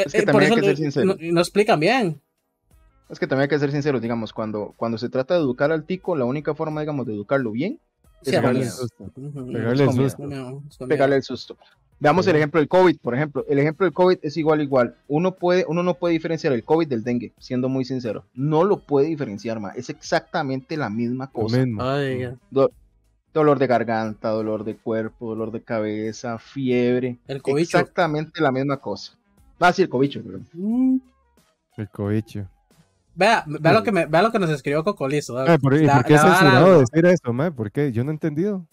[0.08, 1.06] es que eh, por hay que ser sincero.
[1.06, 2.20] no, no explican bien.
[3.08, 5.84] es que también hay que ser sinceros, digamos, cuando, cuando se trata de educar al
[5.86, 7.80] tico, la única forma, digamos, de educarlo bien
[8.24, 9.12] Sí, Pegarle el susto.
[10.88, 11.58] Pegarle el susto.
[12.02, 12.32] Veamos Sí.
[12.32, 13.46] el ejemplo del COVID, por ejemplo.
[13.48, 14.96] El ejemplo del COVID es igual, igual.
[15.08, 18.26] Uno, puede, uno no puede diferenciar el COVID del dengue, siendo muy sincero.
[18.34, 19.70] No lo puede diferenciar, ma.
[19.70, 21.58] Es exactamente la misma Lo cosa.
[21.58, 21.84] mismo.
[21.84, 22.72] Oiga, Do-
[23.34, 27.20] dolor de garganta, dolor de cuerpo, dolor de cabeza, fiebre.
[27.28, 27.78] el cobicho.
[27.78, 29.14] Exactamente la misma cosa.
[29.60, 30.48] Ah, sí, el cobicho, perdón.
[30.54, 30.98] Mm.
[31.78, 32.48] El cobicho.
[33.14, 35.38] Vea, vea lo que me, vea lo que nos escribió Cocolizo.
[35.38, 37.52] Ay, ¿por, ¿Y La- por qué la es censurado decir eso, mae?
[37.52, 37.92] ¿Por qué?
[37.92, 38.66] Yo no he entendido.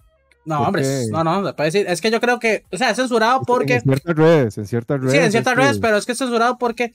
[0.49, 1.87] No, ¿por hombre, no, no, puede decir.
[1.89, 4.99] Es que yo creo que, o sea, es censurado porque, En ciertas redes, en ciertas
[4.99, 5.13] redes.
[5.13, 6.93] sí, en ciertas redes, pero es que es censurado porque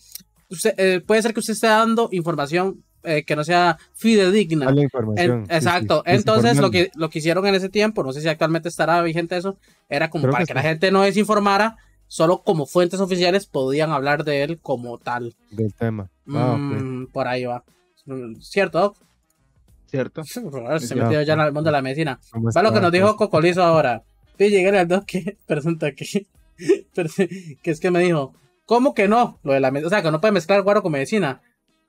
[0.49, 4.71] usted, eh, puede ser que usted esté dando información eh, que no sea fidedigna.
[4.71, 5.45] En- información.
[5.47, 6.01] sí, exacto.
[6.03, 8.99] sí, Entonces, lo que, lo que hicieron en ese tiempo, no sé si actualmente estará
[9.03, 12.99] vigente eso, era como Creo para que que, la gente no desinformara, solo como fuentes
[13.01, 15.35] oficiales podían hablar de él como tal.
[15.51, 16.09] Del tema.
[16.29, 16.81] Ah, ok.
[16.81, 17.63] Mm, Por ahí va.
[18.07, 18.97] Mm, ¿Cierto, Doc?
[19.93, 20.23] ¿Cierto?
[20.79, 22.19] Se metió ya en el mundo de la medicina.
[22.31, 24.03] ¿Cómo Va lo que nos dijo ¿Cómo Cocolizo ahora.
[24.39, 26.25] Sí, llegué al Doc que pregunta que,
[27.61, 28.33] que es que me dijo,
[28.65, 29.39] ¿cómo que no?
[29.43, 31.43] Lo de la, o sea, que no puede mezclar guaro con medicina.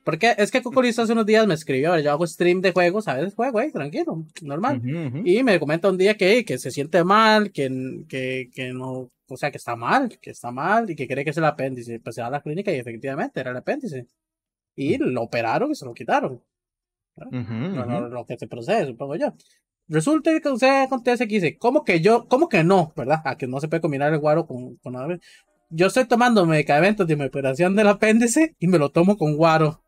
[0.04, 3.14] Porque es que Cocolizo hace unos días me escribió, yo hago stream de juegos, a
[3.14, 4.82] veces juego, ahí, tranquilo, normal.
[5.24, 9.36] Y me comenta un día que, que se siente mal, que, que, que no, o
[9.38, 12.00] sea, que está mal, que está mal y que cree que es el apéndice.
[12.00, 14.06] Pues se va a la clínica y efectivamente era el apéndice.
[14.76, 16.42] Y lo operaron y se lo quitaron.
[17.16, 19.34] Lo, que se procede, supongo yo.
[19.88, 23.20] Resulta que usted acontece que dice, ¿cómo que yo, cómo que no, verdad?
[23.24, 25.18] A que no se puede combinar el guaro con, con nada.
[25.70, 29.82] Yo estoy tomando medicamentos de mi operación del apéndice y me lo tomo con guaro.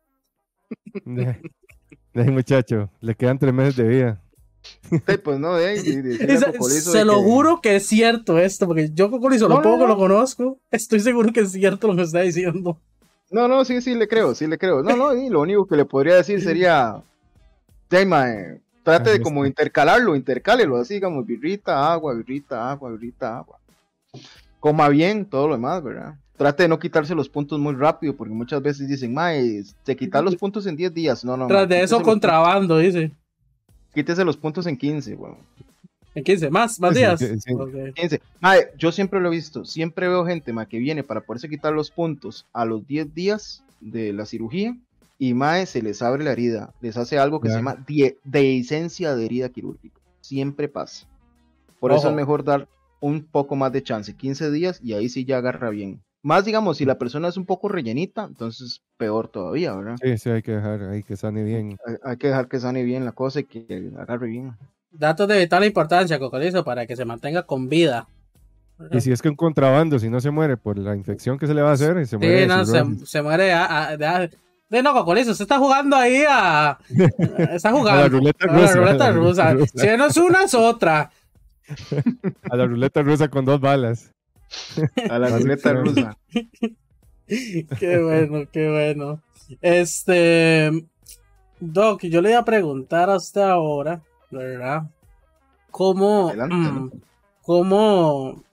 [2.13, 4.21] De, muchacho, le quedan tres meses de vida.
[5.23, 5.77] pues no, de,
[6.81, 10.99] se, lo juro que es cierto esto, porque yo Cocolizo, lo poco lo conozco, estoy
[10.99, 12.81] seguro que es cierto lo que está diciendo.
[13.29, 14.83] No, no, sí, sí le creo, sí le creo.
[14.83, 17.01] No, no, y lo único que le podría decir sería,
[17.87, 23.59] tema, eh, trate de como intercalarlo, intercálelo, así como birrita, agua, birrita, agua, birrita, agua.
[24.59, 26.15] Coma bien, todo lo demás, ¿verdad?
[26.37, 30.23] Trate de no quitarse los puntos muy rápido, porque muchas veces dicen, mae, te quitas
[30.23, 31.25] los puntos en 10 días.
[31.25, 31.47] No, no.
[31.47, 33.11] Tras de eso, contrabando, dice.
[33.93, 35.37] Quítese los puntos en 15, weón.
[36.13, 37.19] En 15, más, más días.
[37.95, 38.21] 15.
[38.39, 41.73] Mae, yo siempre lo he visto, siempre veo gente, mae, que viene para poderse quitar
[41.73, 44.75] los puntos a los 10 días de la cirugía
[45.17, 47.83] y mae se les abre la herida, les hace algo que se llama
[48.23, 49.99] dehiscencia de herida quirúrgica.
[50.21, 51.07] Siempre pasa.
[51.79, 52.67] Por eso es mejor dar
[52.99, 56.01] un poco más de chance, 15 días y ahí sí ya agarra bien.
[56.23, 59.95] Más, digamos, si la persona es un poco rellenita, entonces peor todavía, ¿verdad?
[60.01, 61.77] Sí, sí, hay que dejar ahí que sane bien.
[62.03, 64.57] Hay, que dejar que sane bien la cosa y que agarre bien.
[64.91, 68.07] Datos de vital importancia, Cocolizo, para que se mantenga con vida.
[68.91, 71.53] Y si es que un contrabando, si no se muere por la infección que se
[71.53, 72.41] le va a hacer, se muere.
[72.41, 72.65] Sí, no,
[73.05, 74.29] se, muere de,
[74.69, 76.77] no, Cocolizo, se está jugando ahí a.
[77.51, 78.01] Está jugando.
[78.01, 78.71] a la ruleta rusa.
[78.71, 79.55] A la ruleta rusa.
[79.75, 81.11] Si no es una, es otra.
[82.49, 84.11] A la ruleta rusa con dos balas.
[85.09, 86.17] A la ruleta rusa.
[87.27, 89.21] qué bueno, qué bueno.
[89.61, 90.71] Este.
[91.59, 94.01] Doc, yo le iba a preguntar hasta ahora,
[94.31, 94.83] ¿verdad?
[95.71, 96.33] ¿Cómo.
[96.33, 96.91] Mm,
[97.41, 98.43] ¿Cómo.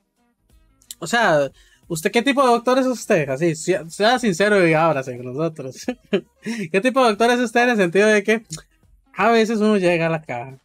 [0.99, 1.51] O sea,
[1.89, 3.29] ¿usted qué tipo de doctor es usted?
[3.29, 5.85] Así, sea sincero y ábrase con nosotros.
[6.73, 8.45] ¿Qué tipo de doctor es usted en el sentido de que
[9.17, 10.59] a veces uno llega a la caja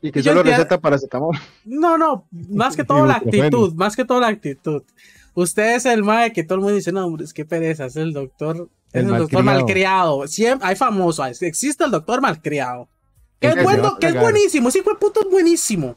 [0.00, 1.36] y que solo receta paracetamol.
[1.64, 4.82] No, no, más que todo la actitud, más que todo la actitud.
[5.34, 7.96] Usted es el mae que todo el mundo dice, no, hombre, es que pereza, es
[7.96, 10.26] el doctor, es el, doctor malcriado.
[10.26, 12.88] Siempre, hay famoso, existe el doctor malcriado.
[13.38, 15.96] Que es, bueno, que es buenísimo, hijo de puto es buenísimo.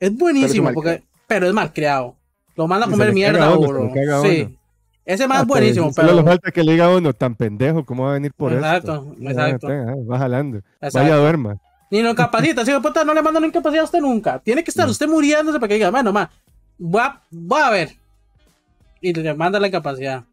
[0.00, 2.16] Es buenísimo, pero, porque, pero es malcriado.
[2.56, 3.92] Lo manda a comer mierda, bro.
[4.22, 4.58] Sí.
[5.04, 6.08] Ese más ah, buenísimo, pero.
[6.08, 8.52] Solo le falta que le diga a uno tan pendejo, ¿cómo va a venir por
[8.52, 9.28] exacto, esto?
[9.28, 10.06] Exacto, exacto.
[10.06, 10.60] Va jalando.
[10.92, 11.56] Vaya duerma.
[11.90, 12.64] Ni lo incapacita.
[12.64, 14.38] Si puta, no le mandan una incapacidad a usted nunca.
[14.38, 16.30] Tiene que estar usted muriéndose para que diga, bueno, ma,
[16.78, 17.90] voy a, voy a ver.
[19.00, 20.24] Y le manda la incapacidad.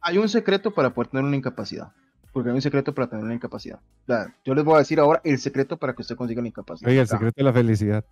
[0.00, 1.88] Hay un secreto para poder tener una incapacidad.
[2.32, 3.80] Porque hay un secreto para tener una incapacidad.
[4.44, 6.90] yo les voy a decir ahora el secreto para que usted consiga una incapacidad.
[6.90, 8.04] Oiga, el secreto de la felicidad.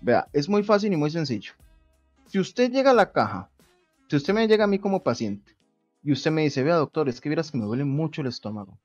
[0.00, 1.52] Vea, es muy fácil y muy sencillo.
[2.28, 3.50] Si usted llega a la caja,
[4.08, 5.56] si usted me llega a mí como paciente
[6.02, 8.78] y usted me dice, vea doctor, es que vieras que me duele mucho el estómago.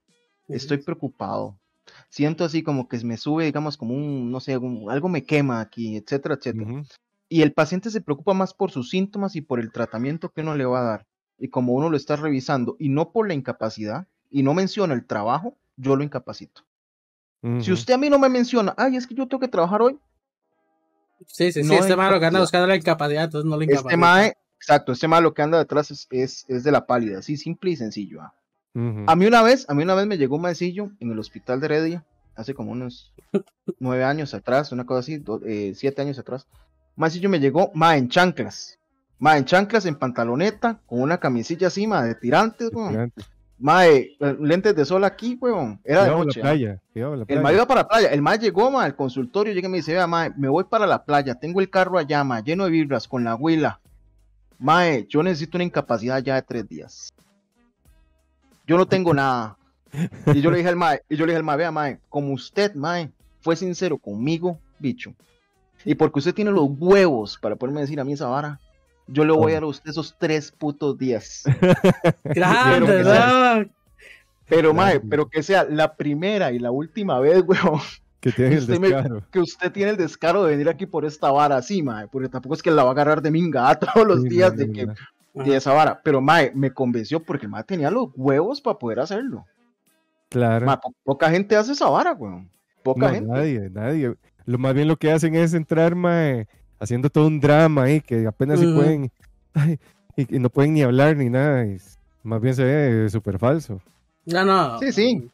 [0.47, 1.57] Estoy preocupado
[2.09, 5.97] siento así como que me sube, digamos, como un, no sé, algo me quema aquí,
[5.97, 6.83] etcétera, etcétera.
[7.29, 10.55] Y el paciente se preocupa más por sus síntomas y por el tratamiento que uno
[10.55, 11.05] le va a dar.
[11.37, 15.05] Y como uno lo está revisando y no por la incapacidad y no menciona el
[15.05, 16.61] trabajo, yo lo incapacito.
[17.59, 19.99] Si usted a mí no me menciona, ay, es que yo tengo que trabajar hoy.
[21.27, 23.89] Sí, sí, sí, este malo que anda buscando la incapacidad, entonces no lo incapacita.
[23.89, 27.71] Este mae, exacto, este malo que anda detrás es, es, de la pálida, así simple
[27.71, 28.21] y sencillo.
[28.21, 28.33] ¿ah?
[29.07, 31.59] A mí una vez, a mí una vez me llegó un maecillo en el hospital
[31.59, 32.05] de Heredia,
[32.35, 33.13] hace como unos
[33.79, 36.47] nueve años atrás, una cosa así, eh, siete años atrás.
[36.95, 38.79] Maecillo me llegó, ma en chanclas,
[39.19, 43.09] ma en chanclas, en pantaloneta, con una camisilla así, ma de tirantes, Ma,
[43.85, 45.79] eh, lentes de sol aquí, weón.
[45.83, 46.39] Era de noche.
[46.39, 46.81] La playa,
[47.27, 48.09] El ma iba para la playa.
[48.09, 50.85] El ma llegó, ma, al consultorio, llega y me dice, vea, ma, me voy para
[50.85, 53.79] la playa, tengo el carro allá, ma, lleno de vibras, con la huila.
[54.59, 57.13] Mae, yo necesito una incapacidad ya de tres días
[58.65, 59.57] yo no tengo nada.
[60.33, 62.33] Y yo le dije al mae, y yo le dije al mae, vea mae, como
[62.33, 65.13] usted, mae, fue sincero conmigo, bicho.
[65.85, 68.59] Y porque usted tiene los huevos para poderme decir a mí esa vara,
[69.07, 71.43] yo le voy a dar a usted esos tres putos días.
[72.23, 73.67] Grande, ¿verdad?
[74.47, 77.79] Pero, mae, pero que sea la primera y la última vez, weón.
[78.19, 79.21] Que, tiene el descaro.
[79.31, 82.07] que usted tiene el descaro de venir aquí por esta vara así, mae.
[82.07, 84.87] Porque tampoco es que la va a agarrar de minga todos los días de que
[85.33, 85.99] de esa vara.
[86.03, 89.45] Pero mae, me convenció porque el mae tenía los huevos para poder hacerlo.
[90.29, 90.79] Claro.
[91.03, 92.49] poca gente hace esa vara, weón.
[92.81, 93.29] Poca gente.
[93.29, 94.15] Nadie, nadie.
[94.45, 96.47] Lo más bien lo que hacen es entrar, mae,
[96.83, 99.11] haciendo todo un drama ahí, que apenas se pueden.
[100.17, 101.65] y, y no pueden ni hablar ni nada.
[101.65, 101.77] y
[102.23, 103.81] más bien se ve súper falso.
[104.25, 104.79] No, no.
[104.79, 105.29] Sí, sí.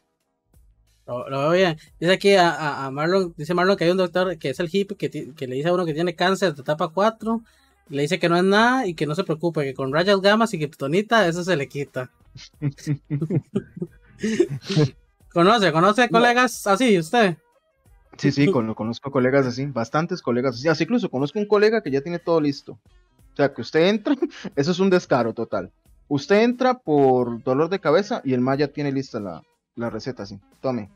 [1.06, 1.78] Lo, lo veo bien.
[1.98, 4.68] Dice aquí a, a- a Marlon, dice Marlon que hay un doctor que es el
[4.72, 7.42] hippie que, que le dice a uno que tiene cáncer de etapa 4,
[7.88, 10.54] le dice que no es nada y que no se preocupe, que con rayas gamas
[10.54, 12.10] y kriptonita eso se le quita.
[15.32, 15.72] ¿Conoce?
[15.72, 17.36] ¿Conoce colegas así usted?
[18.20, 20.68] Sí, sí, con- conozco colegas así, bastantes colegas así.
[20.68, 22.72] Así incluso conozco un colega que ya tiene todo listo.
[23.32, 24.14] O sea, que usted entra,
[24.56, 25.70] eso es un descaro total.
[26.08, 29.42] Usted entra por dolor de cabeza y el ma ya tiene lista la,
[29.76, 30.38] la receta así.
[30.60, 30.90] Tome.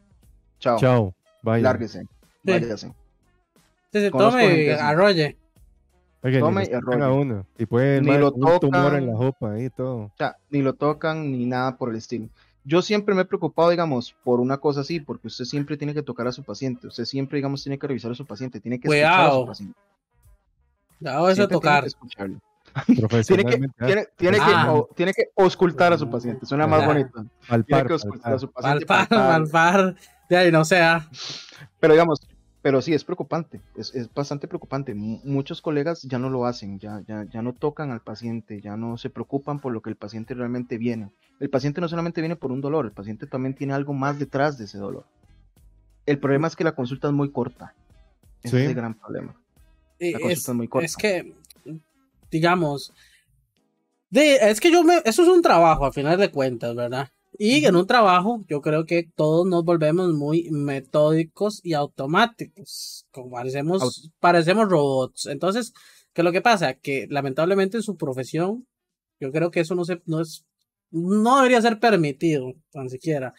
[0.59, 0.79] Chao.
[0.79, 1.15] Chao.
[1.43, 1.63] Vaya.
[1.63, 2.07] Lárguese.
[2.43, 2.89] Váyase.
[3.93, 5.37] Sí, sí, tome y arrolle.
[6.23, 7.21] Ni Tome y tocan a arrolle.
[7.21, 7.47] uno.
[7.59, 9.07] Y puede Ni lo un tumor en tocan.
[9.07, 9.97] la jopa ahí y todo.
[9.97, 12.29] O sea, ni lo tocan ni nada por el estilo.
[12.65, 16.03] Yo siempre me he preocupado, digamos, por una cosa así, porque usted siempre tiene que
[16.03, 16.87] tocar a su paciente.
[16.87, 18.59] Usted siempre, digamos, tiene que revisar a su paciente.
[18.61, 19.41] Tiene que escuchar a Cuidado.
[19.43, 19.79] su paciente.
[21.01, 21.81] De Siempre tiene tocar.
[21.83, 22.41] que escucharlo.
[23.27, 24.73] Tiene que, ah, tiene, que, Ah.
[24.73, 26.47] o- tiene que auscultar a su paciente.
[26.47, 26.87] Suena más Ah.
[26.87, 27.11] bonito.
[27.47, 28.35] palpar, Tiene que auscultar palpar.
[28.35, 28.87] a su paciente.
[28.87, 29.51] Palpar, palpar.
[29.83, 29.97] palpar.
[30.31, 31.09] De ahí no sea.
[31.79, 32.21] Pero digamos,
[32.65, 33.61] pero sí, es preocupante.
[33.77, 34.95] Es, es bastante preocupante.
[34.95, 36.79] Mu- muchos colegas ya no lo hacen.
[36.79, 38.63] Ya, ya, ya no tocan al paciente.
[38.63, 41.11] Ya no se preocupan por lo que el paciente realmente viene.
[41.41, 42.87] El paciente no solamente viene por un dolor.
[42.87, 45.05] El paciente también tiene algo más detrás de ese dolor.
[46.07, 47.75] El problema es que la consulta es muy corta.
[48.43, 48.63] Ese Sí.
[48.63, 49.35] es el gran problema.
[50.01, 50.87] La consulta Es, es muy corta.
[50.87, 51.35] es que,
[52.31, 52.95] digamos,
[54.09, 57.11] de, es que yo me, eso es un trabajo a final de cuentas, ¿verdad?
[57.37, 63.31] Y en un trabajo, yo creo que todos nos volvemos muy metódicos y automáticos, como
[63.31, 65.27] parecemos, parecemos robots.
[65.27, 65.73] Entonces,
[66.13, 66.75] ¿qué es lo que pasa?
[66.75, 68.67] Que lamentablemente en su profesión,
[69.21, 70.45] yo creo que eso no se, no es,
[70.91, 73.35] no debería ser permitido, tan siquiera.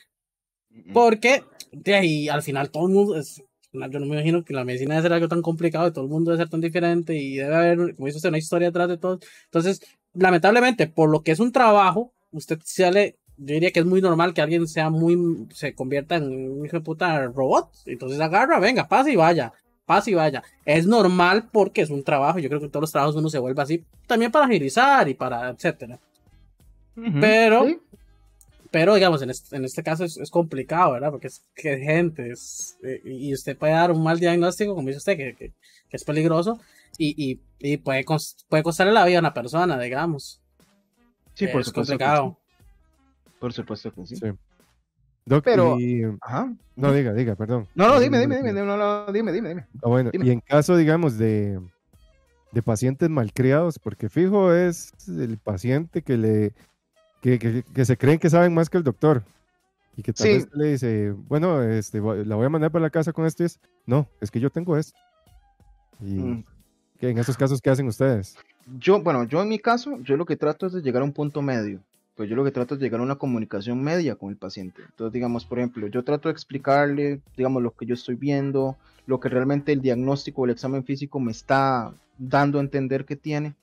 [0.93, 4.65] Porque de ahí al final todo el mundo es, yo no me imagino que la
[4.65, 7.36] medicina debe ser algo tan complicado y todo el mundo debe ser tan diferente y
[7.36, 9.19] debe haber, como dice usted, una historia detrás de todo.
[9.45, 9.81] Entonces,
[10.13, 14.34] lamentablemente, por lo que es un trabajo, usted sale, yo diría que es muy normal
[14.34, 16.24] que alguien sea muy, se convierta en
[16.60, 17.69] un hijo de puta robot.
[17.86, 19.52] Entonces agarra, venga, pase y vaya.
[19.86, 20.41] Pase y vaya.
[20.65, 22.39] Es normal porque es un trabajo.
[22.39, 23.84] Yo creo que en todos los trabajos uno se vuelve así.
[24.08, 26.00] También para agilizar y para, etcétera.
[27.19, 27.78] Pero, Sí.
[28.71, 31.12] pero digamos, en este, en este caso es, es complicado, ¿verdad?
[31.12, 35.00] Porque es que gente, es, eh, y usted puede dar un mal diagnóstico, como dice
[35.00, 35.50] usted, que, que,
[35.89, 36.60] que es peligroso,
[36.98, 40.41] y, y, y puede, cos- puede costarle la vida a una persona, digamos.
[41.34, 42.38] Sí, por es complicado.
[43.45, 44.15] Por supuesto que sí.
[44.15, 44.25] Sí.
[45.23, 46.51] Doc, Pero- y- Ajá.
[46.75, 47.67] No, diga, diga, perdón.
[47.75, 49.67] No, no, dime, dime, dime, dime, no, no, dime, dime, dime.
[49.84, 50.25] Ah, bueno, Dime.
[50.25, 51.60] y en caso, digamos, de,
[52.53, 56.53] de pacientes malcriados, porque fijo es el paciente que le
[57.21, 59.21] que, que- que se creen que saben más que el doctor.
[59.95, 60.34] Y que tal Sí.
[60.34, 63.45] vez le dice, bueno, este, la voy a mandar para la casa con esto y
[63.45, 64.97] es, no, es que yo tengo esto.
[66.01, 66.43] Y Mm.
[66.99, 68.36] que en esos casos, ¿qué hacen ustedes?
[68.79, 71.13] Yo, bueno, yo en mi caso, yo lo que trato es de llegar a un
[71.13, 71.79] punto medio.
[72.15, 74.82] Pues yo lo que trato es llegar a una comunicación media con el paciente.
[74.89, 79.19] Entonces, digamos, por ejemplo, yo trato de explicarle, digamos, lo que yo estoy viendo, lo
[79.19, 83.56] que realmente el diagnóstico o el examen físico me está dando a entender que tiene.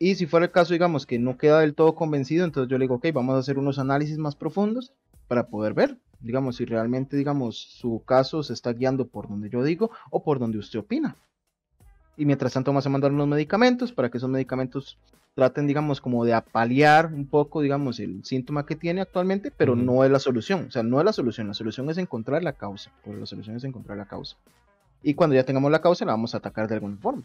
[0.00, 2.84] Y si fuera el caso, digamos, que no queda del todo convencido, entonces yo le
[2.84, 4.92] digo, ok, vamos a hacer unos análisis más profundos
[5.28, 9.62] para poder ver, digamos, si realmente, digamos, su caso se está guiando por donde yo
[9.62, 11.16] digo o por donde usted opina.
[12.16, 14.98] Y mientras tanto vamos a mandar unos medicamentos para que esos medicamentos
[15.34, 19.82] traten, digamos, como de apalear un poco, digamos, el síntoma que tiene actualmente, pero Ujú.
[19.82, 20.66] no es la solución.
[20.68, 21.48] O sea, no es la solución.
[21.48, 22.90] La solución es encontrar la causa.
[23.04, 24.36] Porque la solución es encontrar la causa.
[25.02, 27.22] Y cuando ya tengamos la causa, la vamos a atacar de alguna forma.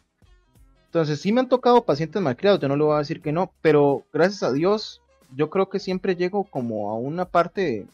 [0.85, 3.51] Entonces, sí me han tocado pacientes malcriados, yo no le voy a decir que no,
[3.61, 5.01] pero gracias a Dios,
[5.35, 7.85] yo creo que siempre llego como a una parte,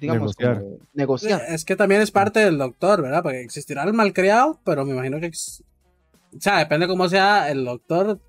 [0.00, 0.60] digamos, Negociar.
[0.62, 1.42] como negociar.
[1.48, 3.22] Es que también es parte del doctor, ¿verdad?
[3.24, 5.26] Porque existirá el malcriado, pero me imagino que.
[5.26, 8.20] O sea, depende cómo sea el doctor.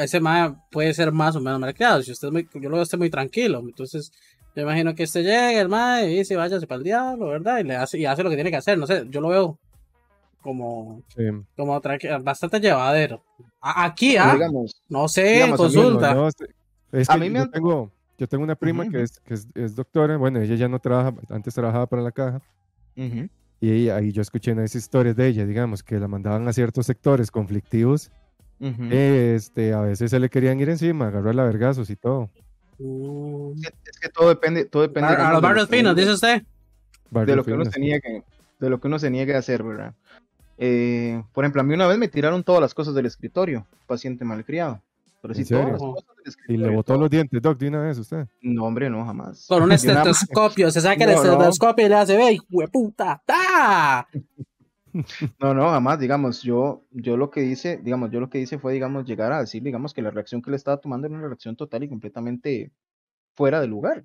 [0.00, 2.02] Ese mae puede ser más o menos malcriado.
[2.02, 3.60] Si usted es muy, yo lo veo usted muy tranquilo.
[3.60, 4.10] Entonces,
[4.56, 7.58] yo imagino que este llegue, el mae, y dice, váyase para el diablo, ¿verdad?
[7.58, 8.78] Y le hace, y hace lo que tiene que hacer.
[8.78, 9.58] No sé, yo lo veo
[10.40, 11.24] como, Sí.
[11.56, 11.80] como
[12.22, 13.22] bastante llevadero.
[13.60, 14.32] A- aquí, ¿ah?
[14.34, 16.14] digamos, No sé, digamos, a mí consulta.
[16.14, 16.34] No, no, es-
[16.92, 19.04] es A que mí me yo han- tengo, yo tengo una prima Ujú, que, ujú.
[19.04, 22.40] es, que es, es doctora, bueno, ella ya no trabaja, antes trabajaba para la caja,
[22.96, 23.28] ujú,
[23.60, 26.86] y ella- ahí yo escuché unas historias de ella, digamos, que la mandaban a ciertos
[26.86, 28.10] sectores conflictivos,
[28.60, 28.84] ujú.
[28.90, 32.30] este, a veces se le querían ir encima, agarrarla a vergazos y todo.
[32.78, 33.52] Mm.
[33.64, 35.92] Es que- es que todo depende, todo depende A, los de lo barrios que finos,
[35.92, 36.42] uno- dice usted.
[37.10, 38.22] de lo que uno se niegue,
[38.60, 39.94] de lo que uno se niegue a hacer, ¿verdad?
[40.58, 44.24] Eh, por ejemplo, a mí una vez me tiraron todas las cosas del escritorio, paciente
[44.24, 44.80] malcriado.
[45.20, 45.72] Pero sí, ¿En todas serio?
[45.72, 47.00] las cosas del Y le botó todo.
[47.02, 48.26] los dientes, Doc, de una vez usted.
[48.40, 49.46] No, hombre, no, jamás.
[49.48, 51.32] Con un estetoscopio, se saca el No, no.
[51.32, 52.38] estetoscopio y le hace, ve,
[52.70, 54.06] puta, ¡ta!
[55.40, 58.72] No, no, jamás, digamos, yo, yo lo que hice, digamos, yo lo que hice fue,
[58.72, 61.56] digamos, llegar a decir, digamos, que la reacción que le estaba tomando era una reacción
[61.56, 62.72] total y completamente
[63.34, 64.04] fuera de lugar.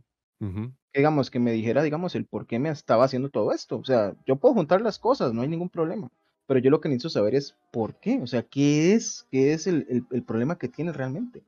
[0.93, 3.77] Digamos, que me dijera, digamos, el por qué me estaba haciendo todo esto.
[3.79, 6.11] O sea, yo puedo juntar las cosas, no hay ningún problema.
[6.47, 8.19] Pero yo lo que necesito saber es por qué.
[8.21, 11.43] O sea, qué es, qué es el, el- el problema que tiene realmente.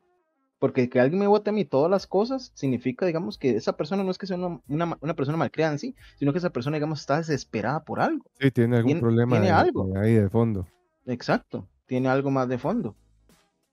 [0.65, 4.03] Porque que alguien me vote a mí todas las cosas significa, digamos, que esa persona
[4.03, 6.77] no es que sea una, una, una persona malcriada en sí, sino que esa persona,
[6.77, 8.25] digamos, está desesperada por algo.
[8.39, 9.93] Sí, tiene algún Tiene- problema tiene de- algo.
[9.95, 10.65] ahí de fondo.
[11.05, 12.95] Exacto, tiene algo más de fondo.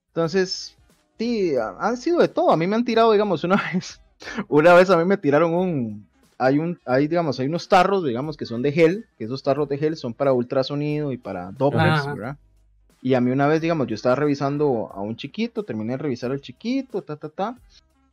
[0.09, 0.77] Entonces,
[1.19, 2.51] sí, ha- han sido de todo.
[2.51, 4.03] A mí me han tirado, digamos, una vez,
[4.49, 8.37] una vez a mí me tiraron un, hay un, hay, digamos, hay unos tarros, digamos,
[8.37, 12.01] que son de gel, que esos tarros de gel son para ultrasonido y para Dopplers,
[12.01, 12.15] Ajá.
[12.15, 12.37] ¿verdad?
[13.03, 16.31] Y a mí una vez, digamos, yo estaba revisando a un chiquito, terminé de revisar
[16.31, 17.59] al chiquito, ta, ta, ta.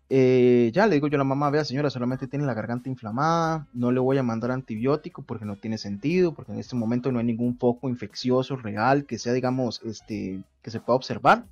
[0.09, 3.67] Eh, ya le digo yo a la mamá, vea señora, solamente tiene la garganta inflamada,
[3.73, 7.19] no le voy a mandar antibiótico porque no tiene sentido, porque en este momento no
[7.19, 11.45] hay ningún foco infeccioso real que sea, digamos, este, que se pueda observar.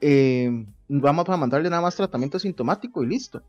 [0.00, 3.42] Eh, vamos a mandarle nada más tratamiento sintomático y listo.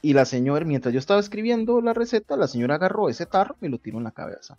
[0.00, 3.68] Y la señora, mientras yo estaba escribiendo la receta, la señora agarró ese tarro y
[3.68, 4.56] lo tiró en la cabeza.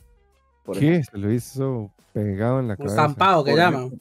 [0.66, 0.88] Por ¿Qué?
[0.98, 1.12] ejemplo.
[1.12, 2.94] Se lo hizo pegado en la cabeza.
[2.96, 3.92] estampado que llaman.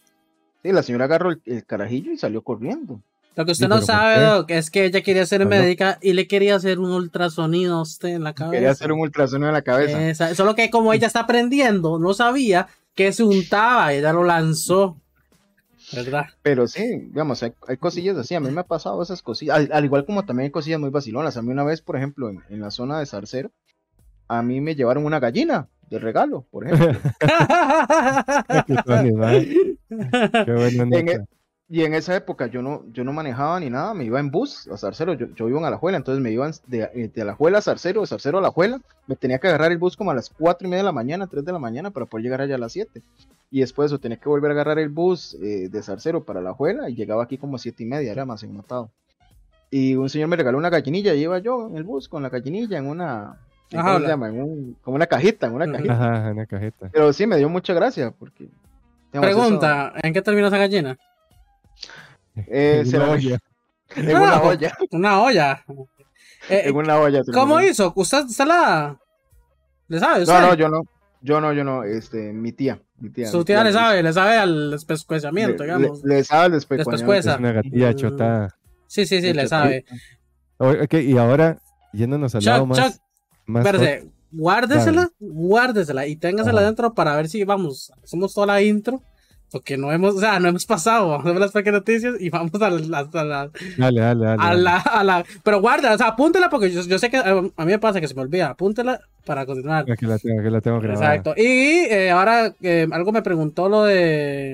[0.63, 3.01] Sí, la señora agarró el, el carajillo y salió corriendo.
[3.37, 4.25] Lo que usted Sí, no pero ¿por sabe?
[4.25, 8.09] Doc, es que ella quería ser médica y le quería hacer un ultrasonido a usted
[8.11, 8.53] en la cabeza.
[8.57, 10.09] Quería hacer un ultrasonido en la cabeza.
[10.09, 14.97] Esa- solo que como ella está aprendiendo, no sabía que se untaba, ella lo lanzó.
[15.93, 16.27] ¿Verdad?
[16.43, 18.35] Pero sí, digamos, hay, hay cosillas así.
[18.35, 19.57] A mí me ha pasado esas cosillas.
[19.57, 21.37] Al, al igual como también hay cosillas muy vacilonas.
[21.37, 23.51] A mí una vez, por ejemplo, en, en la zona de Zarcero,
[24.29, 27.01] a mí me llevaron una gallina de regalo, por ejemplo.
[28.67, 29.47] Qué tu animal,
[30.45, 31.13] qué buena En nota.
[31.13, 31.25] e-
[31.73, 34.67] y en esa época yo no, yo no manejaba ni nada, me iba en bus
[34.73, 37.63] a Zarcero, yo, yo vivo en Alajuela, entonces me iban de, eh, de Alajuela a
[37.63, 40.67] Zarcero, de Zarcero a Alajuela, me tenía que agarrar el bus como a las 4
[40.67, 42.73] y media de la mañana, 3 de la mañana para poder llegar allá a las
[42.73, 43.03] 7.
[43.53, 46.41] Y después de eso tenía que volver a agarrar el bus eh, de Zarcero para
[46.41, 48.91] Alajuela y llegaba aquí como a 7 y media, era más enmatado.
[49.71, 52.31] Y un señor me regaló una gallinilla, y iba yo en el bus con la
[52.31, 53.39] gallinilla en una,
[53.73, 54.29] Ajá, ¿cómo se la- llama?
[54.29, 55.93] En un- como una cajita, en una cajita.
[55.93, 56.89] Ajá, en la cajeta.
[56.93, 58.49] Pero sí, me dio mucha gracia porque...
[59.13, 60.97] digamos, eso- Pregunta, ¿en qué terminó esa gallina?
[62.37, 63.39] eh, En se una la- olla.
[63.97, 64.77] en una Ah, olla.
[64.93, 65.65] Una olla.
[66.49, 67.21] Eh, En una olla.
[67.35, 67.71] ¿Cómo terminó.
[67.71, 67.93] hizo?
[67.95, 68.99] ¿Usted, usted la...
[69.89, 70.15] ¿Le sabe?
[70.17, 70.41] No, usted?
[70.41, 70.83] no, yo no.
[71.21, 71.85] Yo no, yo no.
[71.85, 72.81] Este, mi tía.
[72.99, 76.03] Mi tía Su mi tía le sabe, le sabe al espescuezamiento, Le- digamos.
[76.03, 76.93] Le, le sabe el despecuañón.
[76.93, 77.33] Despecueza.
[77.35, 77.95] Es una gatilla Mm.
[77.95, 78.57] chotada.
[78.87, 79.85] Sí, sí, sí, le sabe.
[80.57, 81.59] O- Ok, y ahora,
[81.93, 82.79] yéndonos al lado Chuck, más.
[82.95, 83.03] Chuck,
[83.51, 83.65] más
[84.33, 89.03] guárdesela, guárdesela y téngasela dentro para ver si vamos, hacemos toda la intro,
[89.51, 92.71] porque no hemos, o sea, no hemos pasado, hacemos las pequeñas noticias y vamos a
[92.71, 94.43] la, a la, Dale, dale, dale.
[94.43, 97.53] a la, a la- pero guarda, o sea, apúntela porque yo, yo sé que eh,
[97.57, 99.91] a mí me pasa que se me olvida, apúntela para continuar.
[99.91, 101.15] Aquí la tengo, aquí la tengo grabada.
[101.17, 101.35] Exacto.
[101.37, 104.53] Y eh, ahora eh, algo me preguntó lo de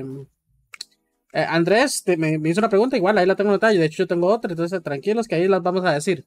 [1.32, 3.84] eh, Andrés, te- me, me hizo una pregunta, igual ahí la tengo anotada, y de
[3.84, 6.24] hecho yo tengo otra, entonces tranquilos que ahí las vamos a decir.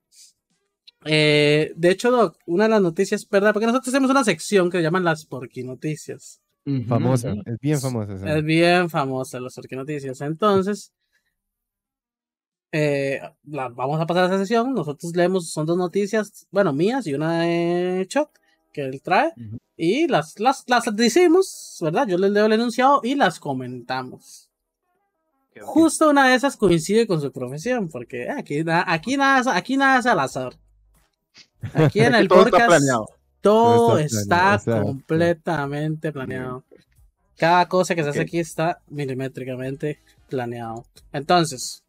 [1.06, 3.54] Eh, de hecho, Doc, una de las noticias, ¿verdad?
[3.54, 6.42] Porque nosotros tenemos una sección que se llaman las Porqui Noticias.
[6.88, 8.14] Famosa, es bien famosa.
[8.16, 8.38] esa.
[8.38, 10.20] Es bien famosa las Porqui Noticias.
[10.22, 10.92] Entonces,
[12.72, 14.74] eh, la- vamos a pasar a esa sesión.
[14.74, 18.30] Nosotros leemos, son dos noticias, bueno, mías y una de Chuck,
[18.72, 19.32] que él trae.
[19.78, 22.08] Y las, las, las decimos, ¿verdad?
[22.08, 24.50] Yo les leo el enunciado y las comentamos.
[25.62, 30.06] Justo una de esas coincide con su profesión, porque aquí, aquí, nada, aquí nada es
[30.06, 30.54] al azar.
[31.74, 33.06] Aquí en el todo está podcast planeado.
[33.42, 34.82] todo Todo está, está planeado, exacto.
[34.84, 36.64] completamente planeado.
[37.38, 40.86] Cada cosa que se hace aquí está milimétricamente planeado.
[41.14, 41.84] Entonces,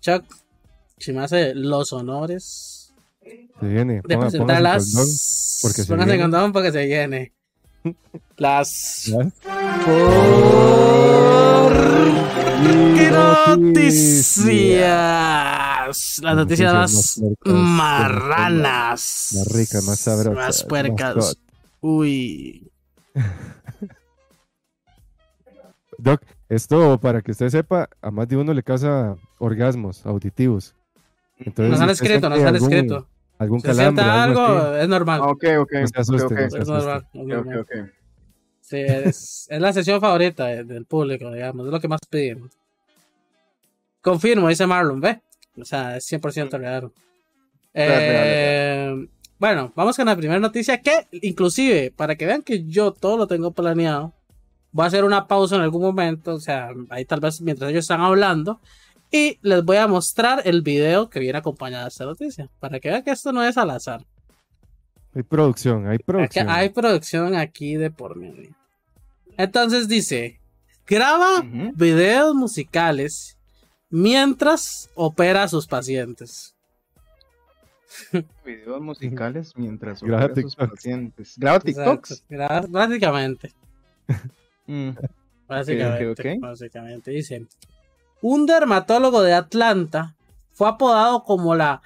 [0.00, 0.24] Chuck,
[0.98, 2.92] si me hace los honores
[3.60, 3.94] Se viene.
[3.94, 5.58] de Ponga, presentar las.
[5.62, 6.22] porque se Póngase viene.
[6.22, 7.32] condón porque se viene.
[8.36, 9.04] Las.
[9.06, 9.30] ¿ya?
[12.96, 14.84] ¿Qué noticias?
[15.86, 19.30] Las noticias más Noticias más puercas, marranas.
[19.38, 21.38] Más ricas, más sabrosas, Más puercas.
[21.80, 22.70] Uy.
[25.98, 30.74] Doc, esto para que usted sepa, a más de uno le causa orgasmos auditivos.
[31.38, 33.08] Entonces, Nos han escrito, nos han algún- escrito.
[33.38, 35.20] Algún Si siente calambre, algo es normal.
[35.24, 35.72] Ah, Ok, ok.
[35.80, 36.40] No se asuste, ok, ok.
[36.40, 37.06] no se Es normal.
[37.70, 37.90] es.
[38.60, 41.66] Sí, es, es la sesión favorita de- del público, digamos.
[41.66, 42.50] Es lo que más pedimos.
[44.00, 45.20] Confirmo, dice Marlon, ¿ve?
[45.60, 46.92] O sea, es 100% real.
[47.72, 53.16] Eh, bueno, vamos con la primera noticia que, inclusive, para que vean que yo todo
[53.16, 54.12] lo tengo planeado,
[54.72, 57.84] voy a hacer una pausa en algún momento, o sea, ahí tal vez mientras ellos
[57.84, 58.60] están hablando,
[59.10, 62.88] y les voy a mostrar el video que viene acompañado de esta noticia, para que
[62.88, 64.04] vean que esto no es al azar.
[65.14, 66.48] Hay producción, hay producción.
[66.48, 68.50] hay producción aquí de por medio.
[69.36, 70.40] Entonces dice,
[70.86, 71.44] graba
[71.74, 73.33] videos musicales
[73.90, 76.54] mientras opera a sus pacientes.
[78.44, 81.34] Videos musicales mientras opera a sus pacientes.
[81.36, 82.24] Graba TikToks.
[82.28, 83.52] Exacto, Básicamente.
[84.66, 84.96] Mm.
[85.46, 86.40] Básicamente, ok, ok.
[86.40, 87.10] básicamente.
[87.10, 87.46] Dice,
[88.22, 90.14] un dermatólogo de Atlanta
[90.52, 91.82] fue apodado como la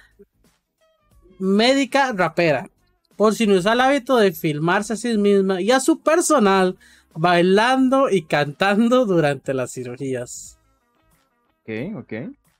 [1.39, 2.69] médica rapera
[3.17, 6.77] por su inusual hábito de filmarse a sí misma y a su personal
[7.15, 10.58] bailando y cantando durante las cirugías.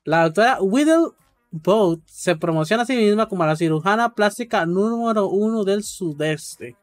[0.04, 1.10] La doctora Whittle
[1.52, 6.76] Boat se promociona a sí misma como la cirujana plástica número uno del sudeste,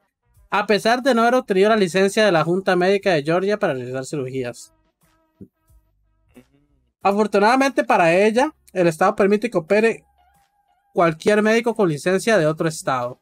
[0.51, 3.75] a pesar de no haber obtenido la licencia de la Junta Médica de Georgia para
[3.75, 4.73] realizar cirugías.
[7.01, 10.05] Afortunadamente para ella, el estado permite que opere
[10.93, 13.21] cualquier médico con licencia de otro estado.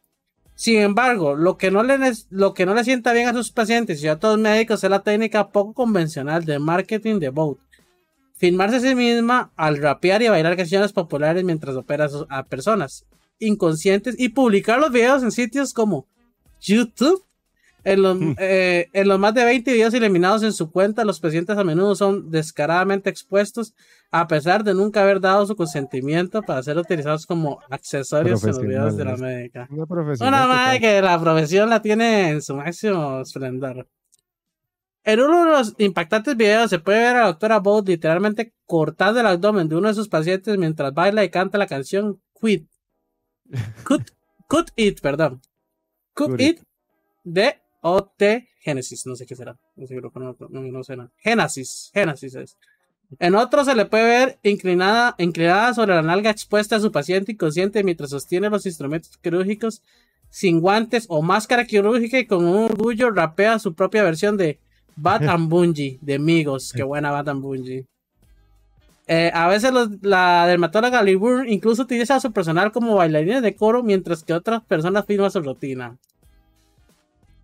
[0.54, 1.98] Sin embargo, lo que no le,
[2.30, 5.02] lo que no le sienta bien a sus pacientes y a otros médicos es la
[5.02, 7.58] técnica poco convencional de marketing de Boat.
[8.36, 13.06] Filmarse a sí misma al rapear y bailar canciones populares mientras opera a personas
[13.38, 16.06] inconscientes y publicar los videos en sitios como
[16.60, 17.22] YouTube.
[17.86, 18.34] En los, Hmm.
[18.38, 21.94] eh, en los más de 20 videos eliminados en su cuenta, los pacientes a menudo
[21.94, 23.74] son descaradamente expuestos
[24.10, 28.60] a pesar de nunca haber dado su consentimiento para ser utilizados como accesorios en los
[28.60, 29.68] videos de la médica.
[29.70, 33.86] Una madre que la profesión la tiene en su máximo esplendor.
[35.04, 39.20] En uno de los impactantes videos se puede ver a la doctora Boat literalmente cortando
[39.20, 42.68] el abdomen de uno de sus pacientes mientras baila y canta la canción Quit.
[43.86, 44.10] Cut,
[44.48, 45.42] cut It, perdón.
[46.14, 46.60] Cut Cut It
[47.22, 48.22] de OT
[48.60, 49.04] Genesis.
[49.04, 49.58] No sé qué será.
[49.76, 51.12] No sé, no, no, no sé nada.
[51.18, 51.90] Genesis.
[51.92, 52.56] Genesis es.
[53.18, 57.32] En otro se le puede ver inclinada, inclinada sobre la nalga expuesta a su paciente
[57.32, 59.82] inconsciente mientras sostiene los instrumentos quirúrgicos
[60.30, 64.58] sin guantes o máscara quirúrgica y con un orgullo rapea su propia versión de
[64.96, 66.72] Bat and Bungie de Migos.
[66.72, 67.86] Qué buena Bat and Bungie.
[69.06, 73.42] Eh, a veces los- la dermatóloga Lee Bourne incluso utiliza a su personal como bailarines
[73.42, 75.98] de coro mientras que otras personas filman su rutina.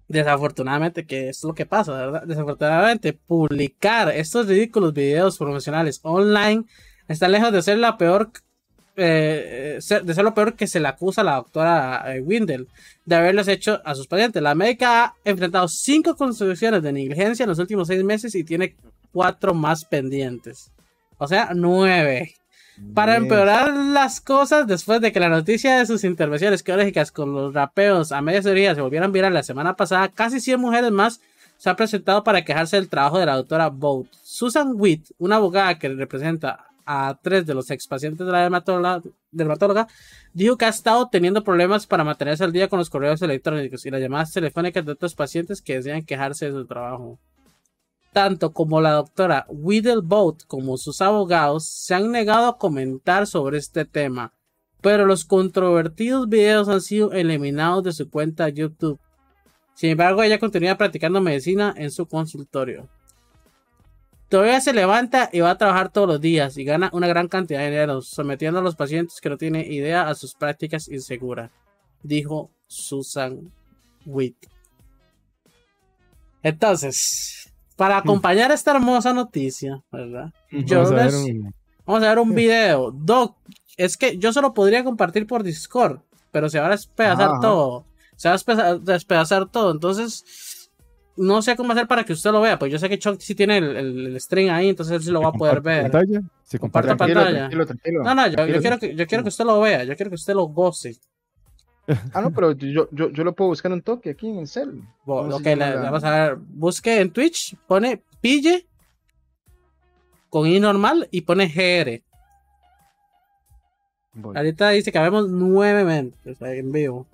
[0.09, 2.23] Desafortunadamente, que es lo que pasa, ¿verdad?
[2.27, 6.65] Desafortunadamente, publicar estos ridículos videos promocionales online
[7.07, 8.33] está lejos de ser la peor,
[8.97, 12.69] eh, ser- de ser lo peor que se le acusa a la doctora eh, Windel
[13.05, 14.43] de haberlos hecho a sus pacientes.
[14.43, 18.77] La médica ha enfrentado cinco constituciones de negligencia en los últimos seis meses y tiene
[19.13, 20.71] cuatro más pendientes.
[21.19, 22.35] O sea, nueve.
[22.95, 27.53] Para empeorar las cosas, después de que la noticia de sus intervenciones quirúrgicas con los
[27.53, 31.21] rapeos a media cirugía se volvieran viral la semana pasada, casi 100 mujeres más
[31.59, 34.07] se han presentado para quejarse del trabajo de la doctora Boat.
[34.23, 39.89] Susan Witt, una abogada que representa a tres de los expacientes de la dermatóloga,
[40.33, 43.91] dijo que ha estado teniendo problemas para mantenerse al día con los correos electrónicos y
[43.91, 47.19] las llamadas telefónicas de otros pacientes que desean quejarse de su trabajo
[48.13, 53.85] tanto como la doctora Whittleboat como sus abogados se han negado a comentar sobre este
[53.85, 54.35] tema,
[54.81, 58.99] pero los controvertidos videos han sido eliminados de su cuenta YouTube.
[59.75, 62.89] Sin embargo, ella continúa practicando medicina en su consultorio.
[64.31, 67.59] Todavía se levanta y va a trabajar todos los días y gana una gran cantidad
[67.61, 71.51] de dinero, sometiendo a los pacientes que no tienen idea a sus prácticas inseguras,
[72.03, 73.53] dijo Susan
[74.07, 74.37] Witt.
[76.43, 80.33] Entonces, para acompañar esta hermosa noticia, ¿verdad?
[80.51, 81.55] Yo Vamos a ver un-
[81.87, 82.91] Vamos a ver un video.
[82.93, 83.37] Doc,
[83.77, 86.01] es que yo solo podría compartir por Discord,
[86.31, 87.85] pero se va a despedazar Ajá, todo.
[88.17, 89.73] Se va a despe- despedazar todo.
[89.73, 90.25] Entonces,
[91.21, 92.59] no sé cómo hacer para que usted lo vea.
[92.59, 95.11] Pues yo sé que Chuck sí tiene el, el, el string ahí, entonces él sí
[95.11, 95.91] lo va a poder ver.
[95.91, 97.39] pantalla, se comparte Tranquilo, pantalla.
[97.39, 98.03] tranquilo, tranquilo.
[98.05, 99.85] No, no, yo, quiero que, yo quiero que usted lo vea.
[99.85, 100.97] Yo quiero que usted lo goce.
[102.15, 104.83] Ah, no, pero yo, yo, yo lo puedo buscar un toque aquí en el cel.
[105.05, 106.37] ¿Cómo ok, la- vamos a ver.
[106.39, 108.67] Busque en Twitch, pone pille
[110.29, 112.03] con i normal y pone GR.
[114.13, 117.07] Voy, Ahorita dice que habemos nueve mentes ahí en vivo.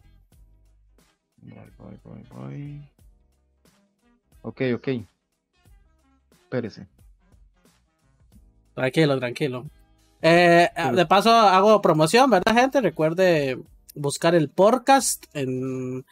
[1.42, 2.90] voy, voy, voy, voy.
[4.46, 4.88] Ok, ok.
[6.44, 6.86] Espérese.
[8.74, 9.66] Tranquilo, tranquilo.
[10.22, 10.94] Eh, Sí.
[10.94, 12.80] De paso, hago promoción, ¿verdad, gente?
[12.80, 13.58] Recuerde
[13.94, 16.04] buscar el podcast en.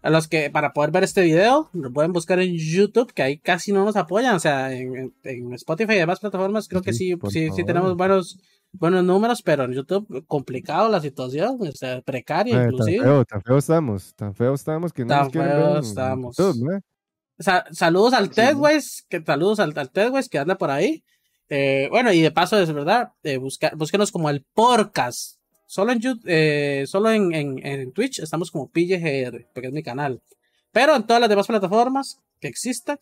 [0.00, 3.38] A los que para poder ver este video, lo pueden buscar en YouTube, que ahí
[3.38, 4.36] casi no nos apoyan.
[4.36, 8.38] O sea, en, en- Spotify y demás plataformas, creo que Sí, sí, sí, tenemos buenos,
[8.72, 13.02] buenos números, pero en YouTube, complicado la situación, o sea, precaria Eh, tan inclusive.
[13.04, 16.36] feo, tan feo estamos, tan feo estamos que no Tan nos feo ver en estamos.
[16.36, 16.80] YouTube, ¿no?
[17.38, 18.78] Sa- saludos al Sí, Ted, güey.
[19.08, 21.04] Que saludos al, al Ted, güey, que anda por ahí.
[21.48, 25.38] Eh, bueno, y de paso, es verdad, eh, busca- búsquenos como el podcast.
[25.66, 29.82] Solo en, Yout- eh, solo en, en, en Twitch estamos como PGR, porque es mi
[29.82, 30.22] canal.
[30.72, 32.98] Pero en todas las demás plataformas que existan,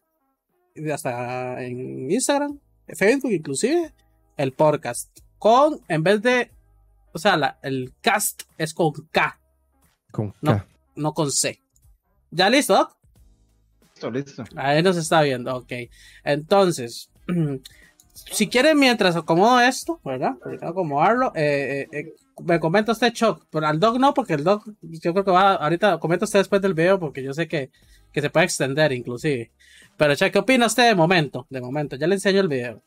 [0.92, 2.58] hasta en Instagram,
[2.88, 3.92] Facebook inclusive,
[4.36, 5.16] el podcast.
[5.38, 6.50] Con, en vez de,
[7.12, 9.40] o sea, la, el cast es con K,
[10.12, 10.36] Con K.
[10.42, 10.64] No.
[10.96, 11.60] no con C.
[12.30, 12.74] ¿Ya listo?
[12.74, 12.96] Doc?
[13.96, 14.44] Listo, listo.
[14.56, 15.72] Ahí nos está viendo, ok.
[16.22, 17.10] Entonces,
[18.12, 20.34] si quieren, mientras acomodo esto, ¿verdad?
[20.60, 22.12] Acomodarlo, eh, eh, eh,
[22.44, 25.54] me comenta usted Choc, pero al Doc no, porque el Doc, yo creo que va,
[25.54, 27.70] ahorita comenta usted después del video, porque yo sé que,
[28.12, 29.50] que se puede extender inclusive.
[29.96, 31.46] Pero Choc, ¿qué opina usted de momento?
[31.48, 32.82] De momento, ya le enseño el video.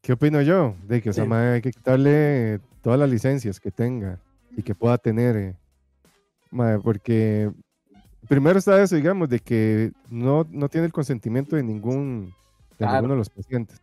[0.00, 0.74] ¿Qué opino yo?
[0.84, 1.28] De que esa Sí.
[1.28, 4.18] mae hay que quitarle todas las licencias que tenga
[4.56, 5.36] y que pueda tener.
[5.36, 5.54] eh.
[6.50, 7.50] Mae, porque
[8.32, 12.32] primero está eso, digamos, de que no, no tiene el consentimiento de ningún
[12.70, 12.92] de Claro.
[12.94, 13.78] ninguno de los pacientes.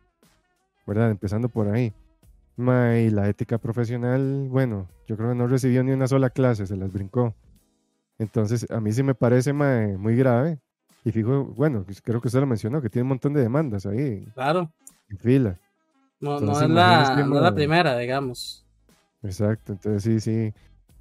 [0.86, 1.10] ¿Verdad?
[1.12, 1.92] Empezando por ahí.
[2.56, 6.66] Mae, y la ética profesional, bueno, yo creo que no recibió ni una sola clase,
[6.66, 7.32] se las brincó.
[8.18, 10.58] Entonces, a mí sí me parece mae, muy grave.
[11.04, 14.26] Y fijo, bueno, creo que usted lo mencionó, que tiene un montón de demandas ahí
[14.34, 14.70] Claro,
[15.08, 15.56] en fila.
[16.18, 18.66] no, no Entonces, es la, no es la primera, digamos.
[19.22, 20.52] Exacto, entonces sí, sí.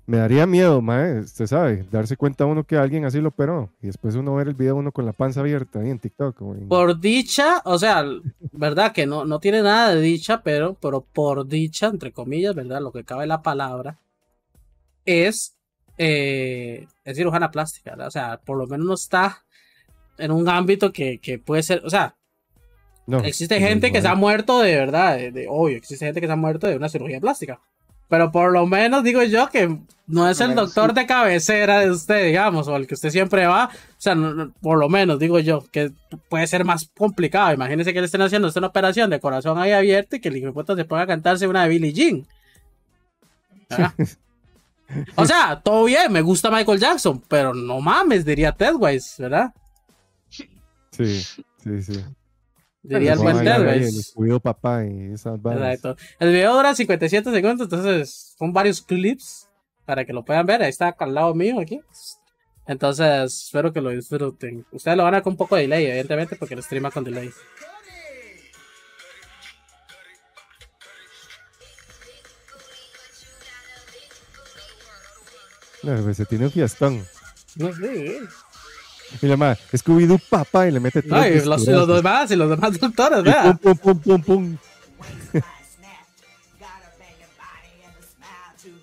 [0.10, 3.86] Me daría miedo, mae, usted sabe, darse cuenta uno que alguien así lo operó y
[3.86, 6.42] después uno ver el video uno con la panza abierta ahí en TikTok.
[6.42, 8.04] en- Por dicha, o sea,
[8.52, 12.82] verdad que no, no tiene nada de dicha, pero, pero por dicha, entre comillas, verdad,
[12.82, 14.00] lo que cabe la palabra,
[15.06, 15.56] es,
[16.00, 18.08] eh, es cirujana plástica, ¿verdad?
[18.08, 19.44] O sea, por lo menos no está
[20.18, 22.16] en un ámbito que, que puede ser, o sea,
[23.06, 26.20] No, existe no, gente que se ha muerto de verdad, de, de- obvio, existe gente
[26.20, 27.60] que se ha muerto de una cirugía plástica.
[28.10, 32.26] Pero por lo menos digo yo que no es el doctor de cabecera de usted,
[32.26, 33.66] digamos, o el que usted siempre va.
[33.66, 35.92] O sea, no- no- por lo menos digo yo que
[36.28, 37.54] puede ser más complicado.
[37.54, 40.38] Imagínese que le estén haciendo usted una operación de corazón ahí abierto y que el
[40.38, 42.26] hijo de puta se ponga a cantarse una de Billie Jean.
[45.16, 49.54] O sea, todo bien, me gusta Michael Jackson, pero no mames, diría Ted Wise, ¿verdad?
[50.30, 51.22] Sí,
[51.64, 52.04] sí, sí.
[52.82, 55.76] Diría el buen papá y esas varas.
[55.76, 56.02] Exacto.
[56.20, 59.50] El video dura 57 segundos, entonces son varios clips
[59.86, 60.62] para que lo puedan ver.
[60.64, 61.82] Ahí está al lado mío aquí.
[62.68, 64.66] Entonces, espero que lo disfruten.
[64.72, 67.32] Ustedes lo van a con un poco de delay, evidentemente, porque lo streama con delay.
[75.82, 77.06] No, pues se tiene un fiestón.
[77.56, 78.20] No, sí,
[79.22, 82.50] Y la madre, Scooby-Doo papá y le mete No, y los, los demás y los
[82.50, 83.44] demás doctores, Y vea.
[83.44, 84.58] pum, pum, pum, pum, pum.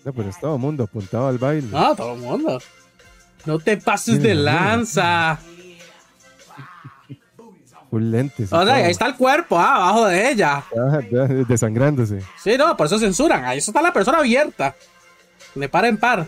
[0.05, 1.67] No, pero es todo el mundo apuntado al baile.
[1.69, 2.61] No, todo el mundo.
[3.45, 5.39] No te pases de lanza.
[7.91, 8.53] Lentes.
[8.53, 8.73] O sea, todo.
[8.73, 10.63] ahí está el cuerpo, ah, abajo de ella.
[10.79, 10.99] Ah,
[11.49, 12.21] desangrándose.
[12.43, 13.45] Sí, no, por eso censuran.
[13.45, 14.75] Ahí está la persona abierta.
[15.55, 16.27] De par en par.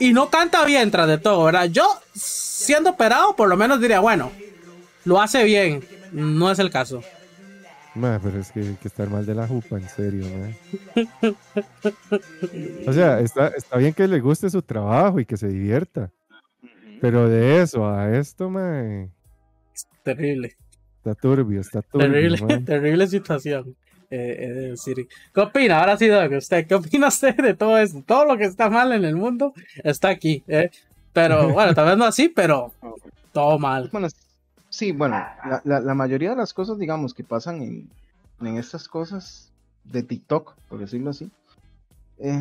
[0.00, 1.66] Y no canta bien tras de todo, ¿verdad?
[1.66, 1.84] Yo,
[2.14, 4.30] siendo operado, por lo menos diría, bueno,
[5.04, 5.84] lo hace bien.
[6.12, 7.02] No es el caso.
[7.94, 11.30] Ma, pero es que hay que estar mal de la jupa, en serio, ma.
[12.86, 16.12] O sea, está, está bien que le guste su trabajo y que se divierta.
[17.00, 19.08] Pero de eso a esto, ma,
[20.04, 20.56] Terrible.
[20.98, 22.08] está turbio, está turbio.
[22.10, 23.74] Terrible, terrible situación.
[24.10, 25.06] Eh, he de decir.
[25.34, 25.80] ¿Qué opina?
[25.80, 28.02] Ahora sí, Doc, usted, ¿qué opina usted de todo esto?
[28.06, 29.52] Todo lo que está mal en el mundo
[29.84, 30.42] está aquí.
[30.48, 30.70] ¿eh?
[31.12, 32.72] Pero bueno, tal vez no así, pero
[33.32, 33.88] todo mal.
[33.92, 34.08] Bueno,
[34.70, 37.88] sí, bueno, la, la- la mayoría de las cosas, digamos, que pasan en,
[38.40, 39.50] en estas cosas
[39.84, 41.30] de TikTok, por decirlo así,
[42.18, 42.40] eh,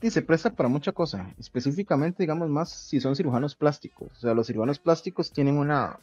[0.00, 4.08] y se presta para mucha cosa, específicamente, digamos, más si son cirujanos plásticos.
[4.16, 5.98] O sea, los cirujanos plásticos tienen una...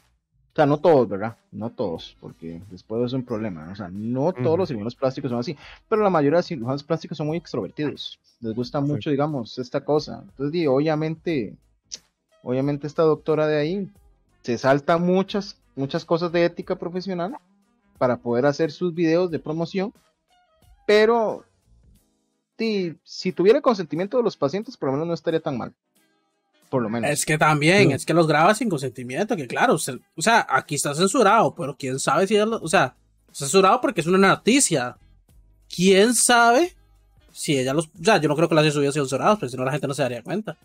[0.60, 1.38] O sea, no todos, ¿verdad?
[1.54, 3.70] No todos, porque después es un problema.
[3.72, 5.56] O sea, no todos los cirujanos plásticos son así,
[5.88, 8.20] pero la mayoría de cirujanos plásticos son muy extrovertidos.
[8.42, 10.22] Les gusta mucho, digamos, esta cosa.
[10.22, 11.56] Entonces, obviamente,
[12.44, 13.90] obviamente esta doctora de ahí
[14.42, 17.38] se salta muchas, muchas cosas de ética profesional
[17.98, 19.94] para poder hacer sus videos de promoción,
[20.86, 21.46] pero
[22.58, 25.74] si tuviera el consentimiento de los pacientes, por lo menos no estaría tan mal.
[26.70, 27.10] Por lo menos.
[27.10, 30.76] Es que también, es que los graba sin consentimiento, que claro, se- o sea, aquí
[30.76, 32.96] está censurado, pero quién sabe si, ella lo- o sea,
[33.32, 34.96] censurado porque es una noticia.
[35.74, 36.76] ¿Quién sabe
[37.32, 39.58] si ella los, o sea, yo no creo que las haya subido censurados, pero si
[39.58, 40.58] no la gente no se daría cuenta.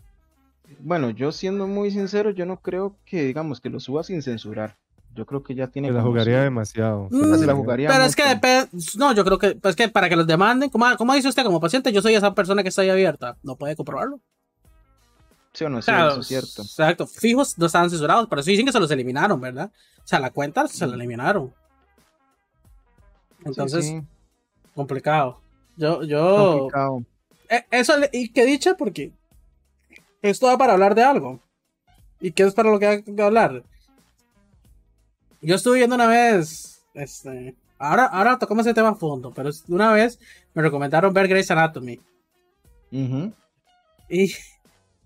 [0.79, 4.75] Bueno, yo siendo muy sincero, yo no creo que, digamos, que lo suba sin censurar.
[5.15, 7.07] Yo creo que ya tiene Se la jugaría su- demasiado.
[7.11, 10.09] Mm, se la jugaría Pero es que depende, no, yo creo que, pues que para
[10.09, 12.81] que los demanden, como, como dice usted como paciente, yo soy esa persona que está
[12.81, 14.19] ahí abierta, no puede comprobarlo.
[15.55, 16.61] Sí o no, sí, Claro, eso es cierto.
[16.61, 19.71] Exacto, fijos no estaban censurados, pero sí dicen que se los eliminaron, ¿verdad?
[20.03, 21.51] O sea, la cuenta se la eliminaron.
[23.43, 24.05] Entonces, Sí, sí,
[24.75, 25.39] complicado.
[25.77, 26.57] Yo, yo.
[26.57, 27.03] complicado.
[27.49, 29.11] Eh, Eso, y que dicha, porque
[30.21, 31.39] esto da para hablar de algo.
[32.19, 33.63] ¿Y qué es para lo que hay que hablar?
[35.41, 39.93] Yo estuve viendo una vez, este, ahora, ahora tocamos ese tema a fondo, pero una
[39.93, 40.19] vez
[40.53, 41.99] me recomendaron ver Grey's Anatomy.
[44.09, 44.33] Y,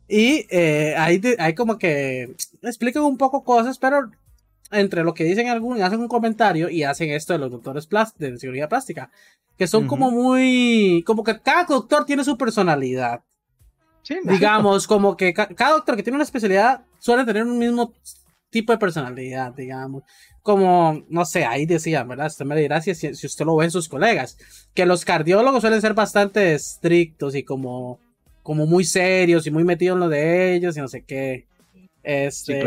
[0.10, 4.10] y eh, hay, hay como que explican un poco cosas, pero
[4.72, 7.88] entre lo que dicen algunos, hacen un comentario y hacen esto de los doctores
[8.18, 9.12] de cirugía plástica,
[9.56, 13.22] que son como muy, como que cada doctor tiene su personalidad.
[14.24, 17.94] digamos, como que cada doctor que tiene una especialidad suele tener un mismo
[18.50, 20.04] tipo de personalidad, digamos.
[20.42, 22.28] Como, no sé, ahí decían, ¿verdad?
[22.28, 24.38] Usted me dirá si, si usted lo ve en sus colegas,
[24.74, 28.00] que los cardiólogos suelen ser bastante estrictos y como,
[28.50, 31.46] como muy serios y muy metidos en lo de ellos y no sé qué.
[32.02, 32.64] Este,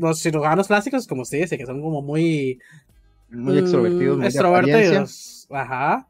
[0.00, 2.58] los cirujanos plásticos, como usted dice, que son como muy.
[3.28, 5.46] Muy extrovertidos, muy extrovertidos.
[5.50, 6.08] Ajá.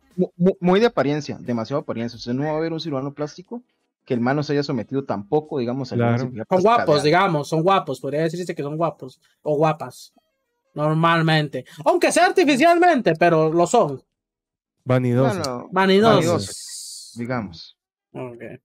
[0.60, 2.16] Muy, de apariencia, demasiado apariencia.
[2.16, 3.60] Usted no va a ver un cirujano plástico
[4.04, 7.64] que el man no se haya sometido tampoco, digamos, a la Son guapos, digamos, son
[7.64, 7.98] guapos.
[7.98, 10.12] Podría decirse que son guapos o guapas.
[10.74, 11.64] Normalmente.
[11.84, 14.00] Aunque sea artificialmente, pero lo son.
[14.84, 15.66] Vanidosos.
[15.72, 17.14] vanidosos.
[17.16, 17.76] Digamos.
[18.12, 18.60] Okay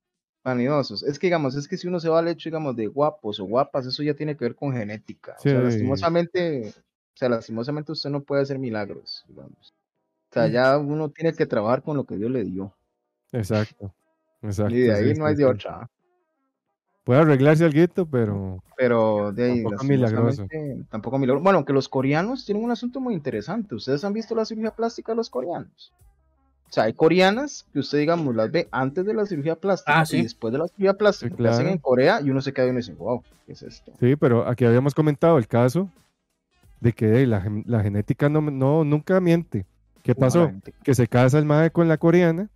[0.48, 1.04] vanidosos.
[1.04, 3.46] Es que, digamos, es que si uno se va al hecho, digamos, de guapos o
[3.46, 5.36] guapas, eso ya tiene que ver con genética.
[5.38, 9.74] O sea, lastimosamente, o sea, lastimosamente usted no puede hacer milagros, digamos.
[10.30, 12.74] O sea, ya uno tiene que trabajar con lo que Dios le dio.
[13.32, 13.94] Exacto.
[14.42, 14.76] Exacto.
[14.76, 15.90] Y de ahí no hay de otra.
[17.04, 18.64] Puede arreglarse algo, pero.
[18.76, 19.64] Pero de ahí.
[19.64, 20.48] Tampoco milagroso.
[20.90, 21.44] Tampoco milagroso.
[21.44, 23.76] Bueno, aunque los coreanos tienen un asunto muy interesante.
[23.76, 25.94] ¿Ustedes han visto la cirugía plástica de los coreanos?
[26.70, 30.04] O sea, hay coreanas que usted, digamos, las ve antes de la cirugía plástica ah,
[30.12, 32.70] y después de la cirugía plástica que hacen en Corea y uno se queda y
[32.72, 33.94] uno dice, wow, ¿qué es esto?
[34.00, 35.90] Sí, pero aquí habíamos comentado el caso
[36.82, 39.66] de que la, genética no, no, nunca miente.
[40.04, 40.52] ¿Qué pasó?
[40.84, 42.50] Que se casa el madre con la coreana,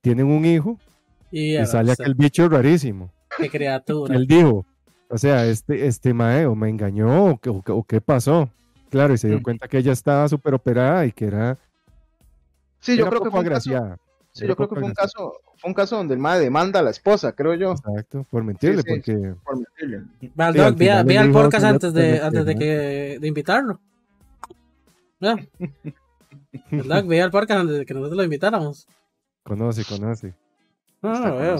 [0.00, 0.78] tienen un hijo
[1.30, 3.12] y, sale aquel bicho rarísimo.
[3.36, 4.14] Qué criatura.
[4.14, 4.64] Él dijo,
[5.08, 8.50] o sea, este, este mae o me engañó o, o qué pasó.
[8.90, 9.42] Claro, y se dio mm.
[9.42, 11.58] cuenta que ella estaba súper operada y que era
[12.80, 13.98] Sí, yo creo que fue un caso,
[14.32, 16.82] sí, yo creo que fue un caso, fue un caso donde el madre demanda a
[16.82, 17.72] la esposa, creo yo.
[17.72, 19.34] Exacto, por mentirle, porque.
[19.44, 21.04] Por mentirle.
[21.04, 23.80] vi, al podcast antes de, antes de que de invitarlo.
[25.20, 25.38] ¿Verdad?
[27.04, 28.86] Vi al podcast antes de que nosotros lo invitáramos.
[29.42, 30.34] Conoce, conoce.
[31.02, 31.56] No, no, veo.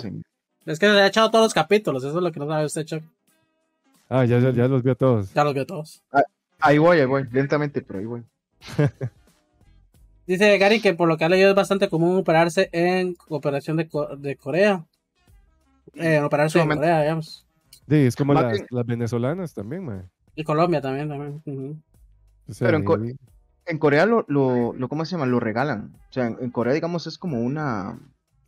[0.66, 2.84] Es que le ha echado todos los capítulos, eso es lo que no sabe usted,
[2.84, 3.02] Chuck.
[4.08, 5.32] Ah, ya, ya, ya los vio todos.
[5.34, 6.02] Ya los vio todos.
[6.12, 6.22] Ah,
[6.60, 8.22] ahí voy, ahí voy, lentamente, pero ahí voy.
[10.28, 13.88] Dice Gary que por lo que ha leído es bastante común operarse en operación de,
[14.18, 14.84] de Corea.
[15.94, 17.46] Eh, operarse en Corea, digamos.
[17.88, 20.10] Sí, es como las, las, venezolanas también, man.
[20.34, 21.82] Y Colombia también, también.
[22.58, 22.76] Pero
[23.64, 25.24] en, Corea lo, lo, lo, ¿cómo se llama?
[25.24, 25.94] Lo regalan.
[26.10, 27.98] O sea, en, Corea, digamos, es como una...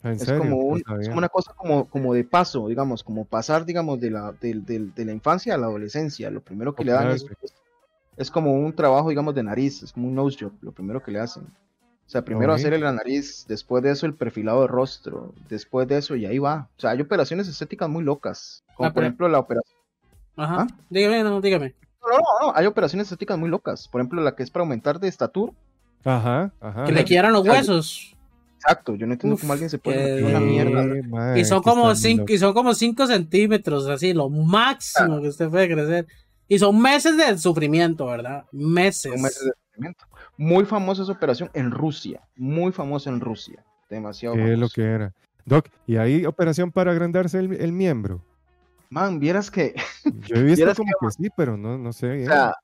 [0.03, 3.99] Ah, es, como es como una cosa como, como de paso, digamos, como pasar, digamos,
[4.01, 4.53] de la, de,
[4.95, 6.31] de, la infancia a la adolescencia.
[6.31, 7.25] Lo primero que le dan es,
[8.19, 11.11] es, como un trabajo, digamos, de nariz, es como un nose job, lo primero que
[11.11, 11.47] le hacen.
[12.11, 15.99] O sea, primero hacer la nariz, después de eso el perfilado de rostro, después de
[15.99, 16.69] eso y ahí va.
[16.77, 19.79] O sea, hay operaciones estéticas muy locas, como ah, por ejemplo la operación.
[20.37, 20.63] Ajá.
[20.63, 20.67] ¿Ah?
[20.89, 21.73] Dígame, no, dígame.
[22.03, 23.87] No, no, no, hay operaciones estéticas muy locas.
[23.87, 25.53] Por ejemplo, la que es para aumentar de estatura.
[26.05, 26.83] Ajá, ajá.
[26.83, 28.17] Que le quieran los huesos.
[28.57, 31.39] Exacto, yo no entiendo cómo alguien se puede meter una mierda.
[31.39, 35.73] y son como cinco, y son como 5 centímetros, así, lo máximo que usted puede
[35.73, 36.09] crecer.
[36.49, 38.47] Y son meses de sufrimiento, ¿verdad?
[38.51, 39.13] Meses.
[39.13, 40.10] Son meses de sufrimiento.
[40.41, 44.83] Muy famosa esa operación en Rusia, muy famosa en Rusia, demasiado ¿Qué es lo que
[44.85, 45.13] era?
[45.45, 48.25] Doc, ¿y hay operación para agrandarse el, miembro?
[48.89, 49.75] Man, vieras que...
[50.27, 52.23] Yo he visto como que, sí, pero no, no sé.
[52.23, 52.55] O sea,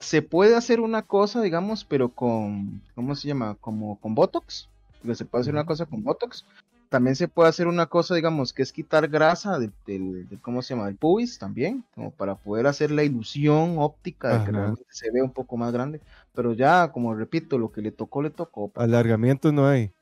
[0.00, 3.56] se puede hacer una cosa, digamos, pero con, ¿cómo se llama?
[3.60, 4.68] Como con Botox.
[5.14, 6.44] Se puede hacer una cosa con Botox.
[6.90, 10.86] También se puede hacer una cosa, digamos, que es quitar grasa del, ¿cómo se llama?
[10.86, 15.22] Del pubis también, como para poder hacer la ilusión óptica de que realmente se ve
[15.22, 16.00] un poco más grande.
[16.34, 18.72] Pero ya, como repito, lo que le tocó, le tocó.
[18.74, 19.92] Alargamientos no hay.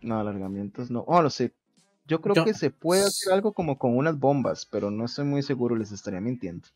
[0.00, 1.00] No, alargamientos no.
[1.06, 1.52] Oh, no sé.
[2.08, 5.42] Yo creo que se puede hacer algo como con unas bombas, pero no estoy muy
[5.42, 6.66] seguro, les estaría mintiendo.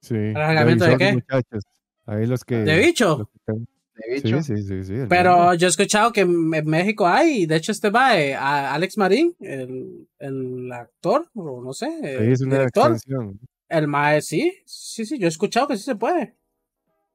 [0.00, 0.32] Sí.
[0.34, 1.22] ¿Alargamiento de qué?
[2.04, 2.56] Ahí los que.
[2.56, 3.30] ¿De bicho?
[4.22, 7.90] Sí, sí, sí, sí, Pero yo he escuchado que en México hay, de hecho este
[7.90, 12.96] va eh, a Alex Marín, el, el, actor, o no sé, el es una director.
[13.68, 16.36] El mae, sí, sí, sí, yo he escuchado que sí se puede.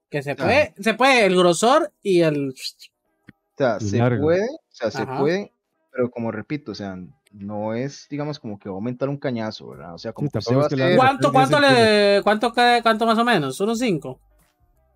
[0.09, 2.49] Que se puede, se puede, el grosor y el...
[2.49, 5.51] O sea, se puede, o sea, se puede,
[5.91, 6.97] pero como repito, o sea,
[7.31, 9.95] no es, digamos, como que va a aumentar un cañazo, ¿verdad?
[9.95, 10.95] O sea, como que se va a hacer...
[10.95, 13.59] ¿Cuánto, cuánto le, cuánto, cuánto más o menos?
[13.59, 14.19] ¿Unos cinco?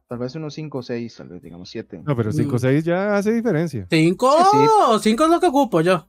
[0.08, 2.02] Tal vez unos 5 o 6, tal vez digamos 7.
[2.06, 3.86] No, pero 5 o 6 ya hace diferencia.
[3.90, 6.06] 5 5 es lo que ocupo yo.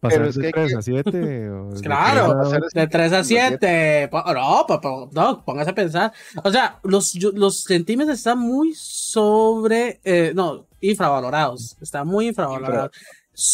[0.00, 1.50] pasar Pero es de que hay 3 que- a 7.
[1.50, 2.58] o de Claro, a.
[2.80, 4.08] De 3 a Los 7.
[4.12, 6.12] No, pa- pa- no, póngase a pensar.
[6.42, 10.00] O sea, los, yo- los centímetros están muy sobre.
[10.04, 11.76] eh, no, infravalorados.
[11.80, 12.90] Están muy infravalorados.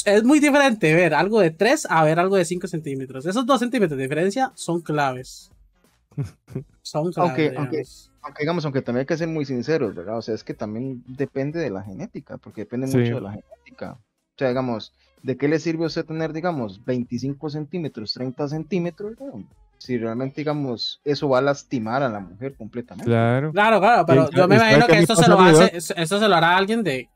[0.04, 3.26] Es muy diferente ver algo de 3 a ver algo de 5 centímetros.
[3.26, 5.50] Esos 2 centímetros de diferencia son claves.
[7.16, 8.08] Aunque- aunque- digamos.
[8.24, 10.16] Aunque digamos, aunque también hay que ser muy sinceros, ¿verdad?
[10.18, 12.96] O sea, es que también depende de la genética, porque depende Sí.
[12.98, 13.92] mucho de la genética.
[13.94, 14.92] O sea, digamos,
[15.22, 19.14] ¿de qué le sirve a usted tener, digamos, 25 centímetros, 30 centímetros?
[19.20, 19.44] ¿no?
[19.78, 23.06] Si realmente, digamos, eso va a lastimar a la mujer completamente.
[23.10, 23.50] Claro.
[23.50, 25.76] Claro, claro, pero Sí, yo me ¿y sabe imagino que me esto se lo hace,
[25.76, 27.08] esto se lo hará alguien de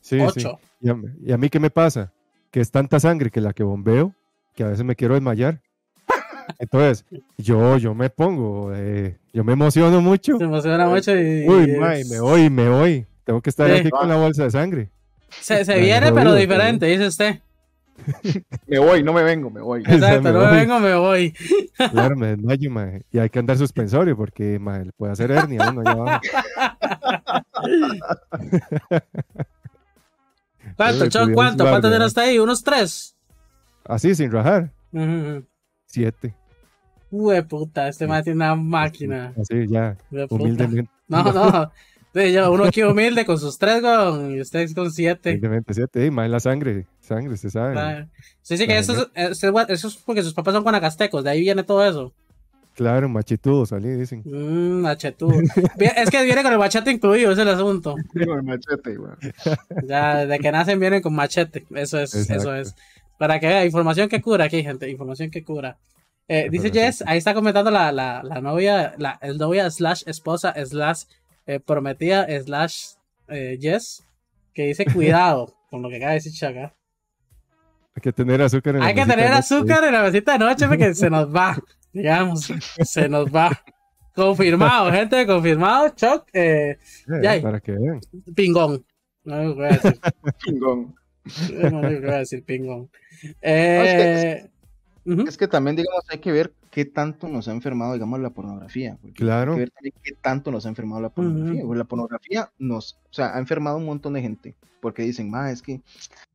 [0.00, 0.20] Sí, sí.
[0.20, 0.58] 8.
[0.80, 2.12] Y a, y a mí, ¿qué me pasa?
[2.50, 4.12] Que es tanta sangre que la que bombeo,
[4.56, 5.60] que a veces me quiero desmayar.
[6.58, 7.04] Entonces,
[7.38, 10.38] yo, yo me pongo, eh, yo me emociono mucho.
[10.38, 11.48] Se emociona mucho y.
[11.48, 11.76] Uy,
[12.08, 13.06] me voy, me voy.
[13.24, 14.90] Tengo que estar aquí con la bolsa de sangre.
[15.40, 17.40] Se, se viene, pero diferente, dice usted.
[18.66, 19.82] me voy, no me vengo, me voy.
[19.86, 21.34] Exacto, no me vengo, me voy.
[21.90, 22.36] claro, mae.
[23.10, 24.60] Y hay que andar suspensorio porque,
[24.96, 25.70] puede hacer hernia.
[25.70, 25.82] ¿no?
[30.76, 31.32] ¿Cuánto, Choc?
[31.32, 31.64] ¿Cuánto?
[31.64, 32.30] ¿Cuánto tiene hasta ¿eh?
[32.30, 32.38] ahí?
[32.38, 33.16] ¿Unos tres?
[33.84, 34.70] Así, sin rajar.
[34.92, 35.42] Uh.
[35.94, 36.34] 7.
[37.10, 39.32] Hue puta, este más tiene una máquina.
[39.40, 39.96] Así, ya.
[40.28, 40.90] Humildemente.
[41.06, 41.72] No, no.
[42.12, 43.82] Sí, yo, uno aquí humilde con sus tres,
[44.30, 45.30] y usted con siete.
[45.30, 47.72] Humildemente siete, y más la sangre, sangre, se sabe.
[47.72, 48.08] Claro.
[48.42, 51.62] Sí, sí, que eso es, eso es, porque sus papás son guanacastecos, de ahí viene
[51.64, 52.12] todo eso.
[52.74, 54.22] Claro, machetudo salí, dicen.
[54.24, 55.40] Mmm, machetudo.
[55.78, 57.94] es que viene con el machete incluido, ese es el asunto.
[58.12, 59.16] Sí, con el machete, igual.
[59.86, 62.42] Ya, desde que nacen vienen con machete, eso es, Exacto.
[62.42, 62.76] eso es.
[63.18, 64.90] Para que vea, información que cura aquí, gente.
[64.90, 65.78] Información que cura.
[66.26, 70.54] Eh, dice Jess, ahí está comentando la, la, la novia, la el novia slash esposa
[70.64, 71.02] slash
[71.46, 72.94] eh, prometida slash
[73.28, 74.06] eh, Jess,
[74.54, 76.74] que dice cuidado con lo que acaba de decir Chaga.
[77.94, 80.02] Hay que tener azúcar en la Hay que mesita tener de noche, azúcar en la
[80.02, 81.58] mesita de noche porque se nos va,
[81.92, 82.52] digamos,
[82.82, 83.50] se nos va.
[84.14, 85.90] Confirmado, gente, confirmado.
[85.90, 86.78] Choc, eh,
[87.22, 87.42] ya.
[87.42, 88.00] Para que vean.
[88.34, 88.84] pingón.
[89.24, 89.56] No lo
[91.50, 91.64] voy a decir.
[91.64, 91.80] Chingón.
[91.82, 92.90] No le voy a decir pingón.
[93.40, 94.50] Eh,
[95.04, 95.26] ujú.
[95.26, 98.98] Es que también, digamos, hay que ver qué tanto nos ha enfermado, digamos, la pornografía.
[99.14, 99.52] Claro.
[99.52, 101.60] Hay que ver también qué tanto nos ha enfermado la pornografía.
[101.60, 101.68] Ujú.
[101.68, 104.56] porque La pornografía nos, o sea, ha enfermado un montón de gente.
[104.80, 105.80] Porque dicen, ma, es que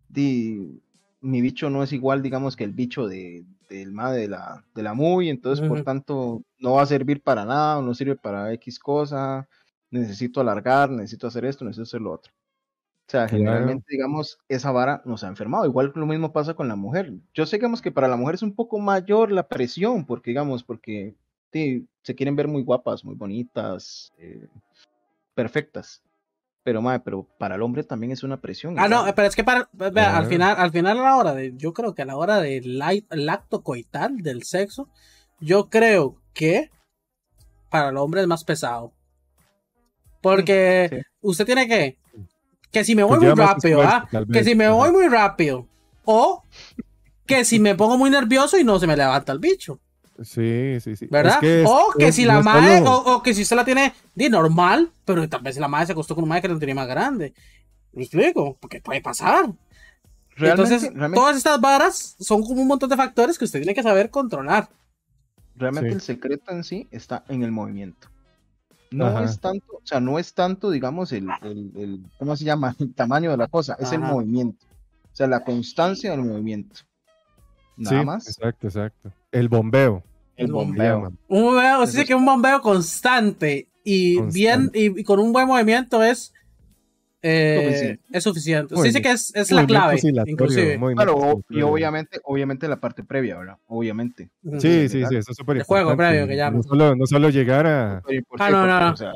[0.08, 0.82] di,
[1.22, 4.84] mi bicho no es igual, digamos, que el bicho de, del ma de la, de
[4.84, 5.84] la muy, entonces, por Ujú.
[5.84, 9.48] tanto, no va a servir para nada, o no sirve para X cosa.
[9.92, 12.32] Necesito alargar, necesito hacer esto, necesito hacer lo otro.
[13.10, 13.38] O sea, Claro.
[13.44, 15.66] generalmente, digamos, esa vara nos ha enfermado.
[15.66, 17.12] Igual lo mismo pasa con la mujer.
[17.34, 20.64] Yo sé, digamos, que para la mujer es un poco mayor la presión, porque, digamos,
[20.64, 21.16] porque
[21.52, 24.48] sí, se quieren ver muy guapas, muy bonitas, eh,
[25.34, 26.04] perfectas.
[26.64, 28.76] Pero, madre, pero para el hombre también es una presión.
[28.78, 31.54] Ah, no, pero es que para, vea, al final, al final a la hora de,
[31.58, 32.80] yo creo que a la hora del
[33.30, 34.88] acto coital, del sexo,
[35.40, 36.70] yo creo que
[37.72, 38.94] para el hombre es más pesado.
[40.22, 40.98] Porque Sí.
[41.22, 41.98] usted tiene que,
[42.72, 44.08] que si me voy muy rápido, ¿ah?
[44.32, 45.68] que si me voy muy rápido,
[46.06, 46.44] o
[47.26, 49.80] que si me pongo muy nervioso y no se me levanta el bicho.
[50.24, 51.08] Sí, sí, sí.
[51.10, 51.36] ¿Verdad?
[51.36, 53.64] Es que es- o que es- si la madre, o, o que si usted la
[53.66, 56.60] tiene de normal, pero tal vez la madre se acostó con una madre que la
[56.60, 57.34] tenía más grande.
[57.94, 58.58] ¿Me explico?
[58.60, 59.46] Porque puede pasar.
[60.36, 63.74] realmente, Entonces, realmente, todas estas varas son como un montón de factores que usted tiene
[63.74, 64.70] que saber controlar.
[65.56, 65.96] realmente Sí.
[65.96, 68.08] el secreto en sí está en el movimiento.
[68.92, 69.24] No Ajá.
[69.26, 72.76] es tanto, o sea, no es tanto, digamos, el, el, el- ¿cómo se llama?
[72.80, 74.66] El tamaño de la cosa, es el movimiento.
[75.12, 76.80] O sea, la constancia del movimiento.
[77.78, 78.28] Nada sí, más.
[78.28, 79.12] Exacto, exacto.
[79.32, 80.04] El bombeo.
[80.36, 81.12] El bombeo.
[81.28, 84.40] Un bombeo, es- que un bombeo constante y Constante.
[84.40, 86.34] bien y, y con un buen movimiento es
[87.22, 88.74] eh, es suficiente.
[88.76, 89.12] Muy Se dice bien.
[89.12, 90.80] que es, es la clave, inclusive.
[90.96, 93.58] Claro, o- y obviamente, obviamente la parte previa, ¿verdad?
[93.68, 94.30] Obviamente.
[94.60, 96.12] Sí, sí, sí, eso es súper El juego importante.
[96.18, 96.58] previo que llaman.
[96.62, 98.94] No solo, no solo llegar a Oye, ¿por Ah, no, no, no.
[98.94, 99.12] o sea,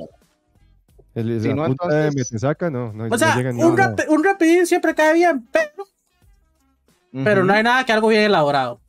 [1.15, 2.31] el, Si no, entonces-
[2.71, 7.63] no, no, O sea, un, rapi- un rapidín siempre cae bien, pero, pero no hay
[7.63, 8.79] nada que algo bien elaborado.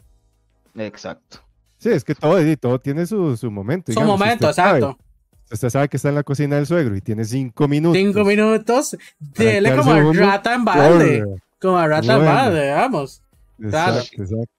[0.76, 1.38] Exacto.
[1.78, 3.92] Sí, es que todo, todo tiene su, su momento.
[3.92, 5.03] Su digamos, momento, sabe- exacto.
[5.50, 7.98] Usted sabe que está en la cocina del suegro y tiene cinco minutos.
[7.98, 11.24] Cinco minutos, dele como a rata en balde.
[11.60, 12.34] Como a rata en Bueno.
[12.34, 13.22] balde, vamos.
[13.58, 13.96] Claro.
[13.96, 14.54] Exacto, exacto.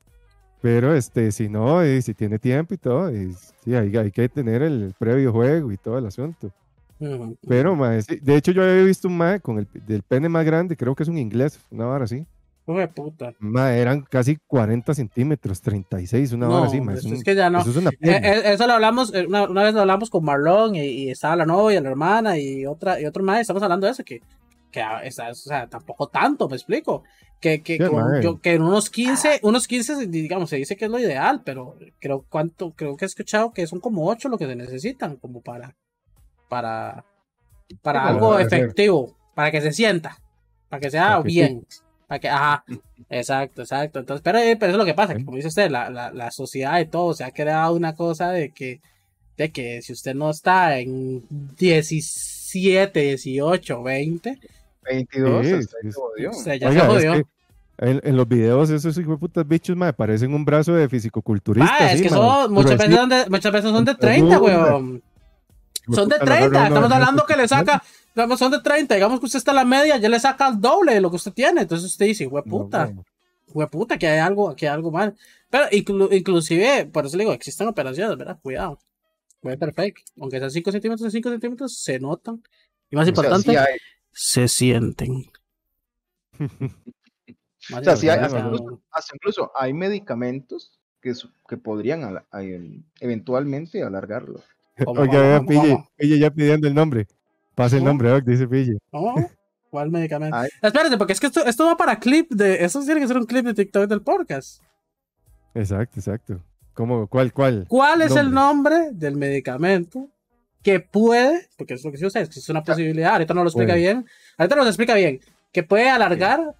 [0.62, 3.34] Pero este, si no, y si tiene tiempo y todo, y,
[3.64, 6.52] sí, hay, hay que tener el previo juego y todo el asunto.
[7.48, 10.78] Pero, mae, de hecho, yo había visto un mae con el del pene más grande,
[10.78, 12.26] creo que es un inglés, una vara así.
[12.68, 13.34] Hijo de puta.
[13.40, 16.82] Mae, eran casi 40 centímetros, 36, una No, vara así.
[16.82, 17.60] mae, pues es, un- que ya no.
[17.60, 20.24] eso es una Eh, eh, eso lo hablamos, eh, una, una vez lo hablamos con
[20.26, 23.42] Marlon y, y estaba la novia, la hermana y otra y otro más.
[23.42, 24.22] Estamos hablando de eso, que,
[24.72, 27.04] que o sea, tampoco tanto, me explico.
[27.40, 28.24] Que, que, Sí, con- mae.
[28.24, 31.78] yo- que en unos 15, unos 15, digamos, se dice que es lo ideal, pero
[32.00, 35.42] creo cuánto, creo que he escuchado que son como 8 lo que se necesitan, como
[35.42, 35.76] para,
[36.50, 37.06] para,
[37.84, 40.18] para algo efectivo, para que se sienta,
[40.70, 41.68] para que sea Para que bien.
[42.08, 42.64] Para que, ajá,
[43.10, 44.00] exacto, exacto.
[44.00, 46.12] Entonces, pero, eh, pero eso es lo que pasa, que como dice usted, la, la,
[46.12, 48.80] la sociedad y todo se ha creado una cosa de que,
[49.38, 51.24] de que si usted no está en
[51.58, 54.40] 17, 18, 20,
[54.84, 57.14] 22, Sí, ya Oiga, se es jodió.
[57.14, 57.26] que
[57.78, 61.76] en, en los videos esos hijos de putas bichos, mae, parecen un brazo de fisicoculturista.
[61.80, 64.56] Ah, es que son, muchas veces son de, muchas veces son de Puta 30, burda.
[64.78, 65.04] weón.
[65.94, 67.84] Son de Puta, la 30, agarra uno estamos de hablando que le saca,
[68.16, 70.60] digamos, son de 30, digamos que usted está a la media, ya le saca el
[70.62, 72.92] doble de lo que usted tiene, entonces usted dice, No, puta,
[73.54, 73.68] mae.
[73.68, 75.16] puta, que hay algo, que hay algo mal.
[75.50, 78.40] Pero inclu- inclusive, por eso le digo, existen operaciones, ¿verdad?
[78.42, 78.80] Cuidado.
[79.44, 80.04] Ser fake.
[80.20, 82.42] Aunque sean 5 centímetros, 5 centímetros, se notan.
[82.90, 83.78] Y más O sea, importante, sí hay-
[84.12, 85.26] se sienten.
[87.74, 91.14] O sea, sí hay- hasta, sea, incluso, hasta incluso hay medicamentos que,
[91.50, 94.42] que podrían ala- ay, eventualmente alargarlo.
[94.84, 95.90] ¿cómo, Oiga, cómo, vea, cómo, Pille, cómo?
[95.98, 97.08] Pille ya pidiendo el nombre.
[97.56, 98.78] Pasa el nombre, Doc, dice Pille.
[98.92, 99.30] ¿Cómo?
[99.70, 100.36] ¿Cuál medicamento?
[100.38, 100.50] Ay.
[100.62, 102.64] Espérate, porque es que esto, esto va para clip de.
[102.64, 104.62] Eso tiene que ser un clip de TikTok del podcast.
[105.54, 106.42] Exacto, exacto.
[106.74, 107.08] ¿Cómo?
[107.08, 107.66] ¿Cuál, cuál?
[107.68, 108.90] ¿Cuál es el Nombre.
[108.92, 110.10] del medicamento
[110.62, 113.74] que puede, porque es lo que ustedes, que es una posibilidad, ahorita no lo explica
[113.74, 113.82] Puede.
[113.84, 114.06] bien,
[114.38, 115.20] ahorita nos explica bien,
[115.54, 116.56] que puede alargar,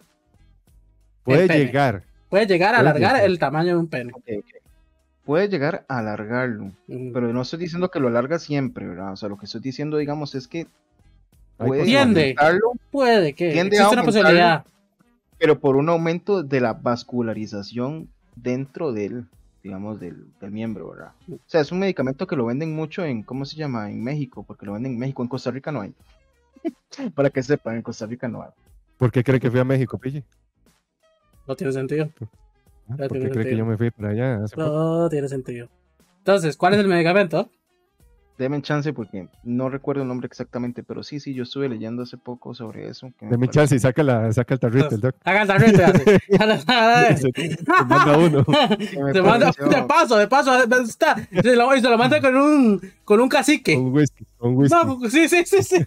[1.24, 1.66] Puede pene.
[1.66, 2.04] llegar.
[2.30, 3.30] puede llegar a Puede alargar llegar.
[3.30, 4.14] el tamaño de un pene.
[5.26, 9.12] Puede llegar a alargarlo, pero no estoy diciendo que lo alarga siempre, ¿verdad?
[9.14, 10.68] O sea, lo que estoy diciendo, digamos, es que
[11.58, 12.22] puede Tiende.
[12.38, 14.66] aumentarlo, Puede que tiende a una posibilidad.
[15.40, 19.26] pero por un aumento de la vascularización dentro del,
[19.64, 21.12] digamos, del, del miembro, ¿verdad?
[21.28, 23.90] O sea, es un medicamento que lo venden mucho en, ¿cómo se llama?
[23.90, 25.94] En México, porque lo venden en México, en Costa Rica no hay.
[27.16, 28.52] Para que sepan, en Costa Rica no hay.
[28.98, 30.24] ¿Por qué cree que fui a México, Pille?
[31.48, 32.10] No tiene sentido.
[32.90, 32.96] ¿Ah?
[32.98, 34.46] Ya ¿Por tiene qué cree que yo me fui para allá?
[34.54, 34.62] poco?
[34.64, 35.70] No tiene sentido.
[36.20, 37.50] Entonces, ¿cuál es el medicamento?
[38.38, 42.18] Denme chance porque no recuerdo el nombre exactamente, pero sí, sí, yo estuve leyendo hace
[42.18, 43.10] poco sobre eso.
[43.22, 45.16] Deme chance y saca, la, saca el tarrito, el Doc.
[45.24, 46.04] Hagan tarrito, así.
[47.32, 48.44] se, se manda uno.
[49.14, 51.16] Se manda de paso, de paso, está.
[51.32, 53.76] Se lo, y se lo manda con un, con un cacique.
[53.76, 54.76] Con whisky, con whisky.
[54.76, 55.86] No, sí, sí, sí, sí.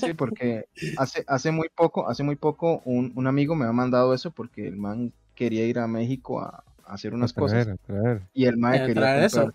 [0.00, 0.64] Sí, porque
[0.96, 4.66] hace, hace muy poco, hace muy poco un, un amigo me ha mandado eso porque
[4.66, 8.22] el man quería ir a México a, a hacer unas A traer, cosas a traer.
[8.32, 9.52] y el man ¿A quería eso?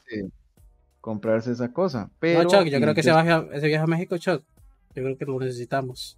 [1.01, 2.09] comprarse, esa cosa.
[2.19, 4.43] Pero no, Chuck, yo creo que ese des- viaje, a, ese viaje a México, Chuck,
[4.95, 6.17] yo creo que lo necesitamos.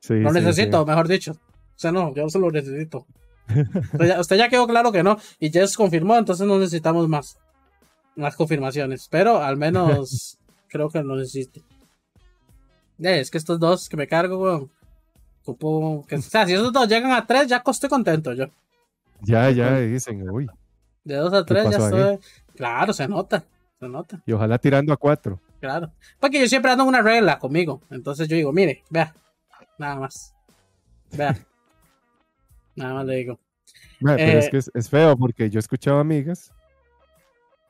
[0.00, 1.32] Sí, Lo sí, necesito, mejor dicho.
[1.32, 3.06] O sea, no, yo se lo necesito.
[3.92, 7.36] Usted ya, usted ya quedó claro que no, y Jess confirmó, entonces no necesitamos más.
[8.16, 10.38] Más confirmaciones, pero al menos
[10.68, 11.60] creo que lo necesito.
[13.00, 14.70] Eh, es que estos dos que me cargo, weón.
[15.42, 18.46] ocupo que- o sea, si esos dos llegan a tres, ya estoy contento yo.
[19.24, 20.46] Ya, ya dicen, uy.
[21.04, 21.84] De dos a tres ya ahí?
[21.84, 22.18] estoy.
[22.56, 23.44] Claro, se nota.
[23.80, 25.40] Se nota, Y ojalá tirando a cuatro.
[25.60, 25.92] claro.
[26.20, 27.82] Porque yo siempre ando una regla conmigo.
[27.90, 29.14] Entonces yo digo, mire, vea.
[29.78, 30.34] Nada más.
[31.12, 31.36] Vea.
[32.76, 33.38] Nada más le digo.
[34.00, 36.52] Mae, pero es Eh, que es, es feo porque yo he escuchado amigas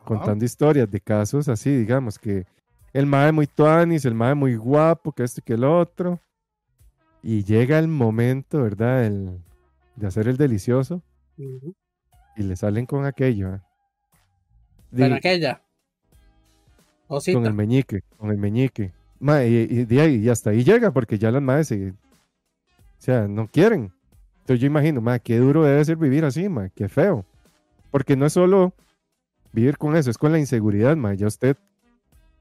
[0.05, 2.45] contando historias de casos así, digamos, que
[2.93, 6.21] el mae muy tuanis, el mae muy guapo, que esto y que el otro.
[7.23, 9.07] Y llega el momento, ¿verdad?
[9.07, 9.41] El,
[9.97, 11.03] de hacer el delicioso
[11.37, 13.55] Y le salen con aquello.
[13.55, 13.61] ¿eh?
[14.97, 15.61] Con aquella.
[17.07, 17.37] Osita.
[17.39, 18.93] con el meñique, con el meñique.
[19.20, 21.95] Mae, y, y de ahí- y hasta ahí llega porque ya las madres se, o
[22.99, 23.93] sea, no quieren.
[24.41, 27.24] Entonces yo imagino, mae, qué duro debe ser vivir así, mae, qué feo.
[27.91, 28.74] Porque no es solo
[29.53, 31.16] vivir con eso, es con la inseguridad, mae.
[31.16, 31.57] Ya usted,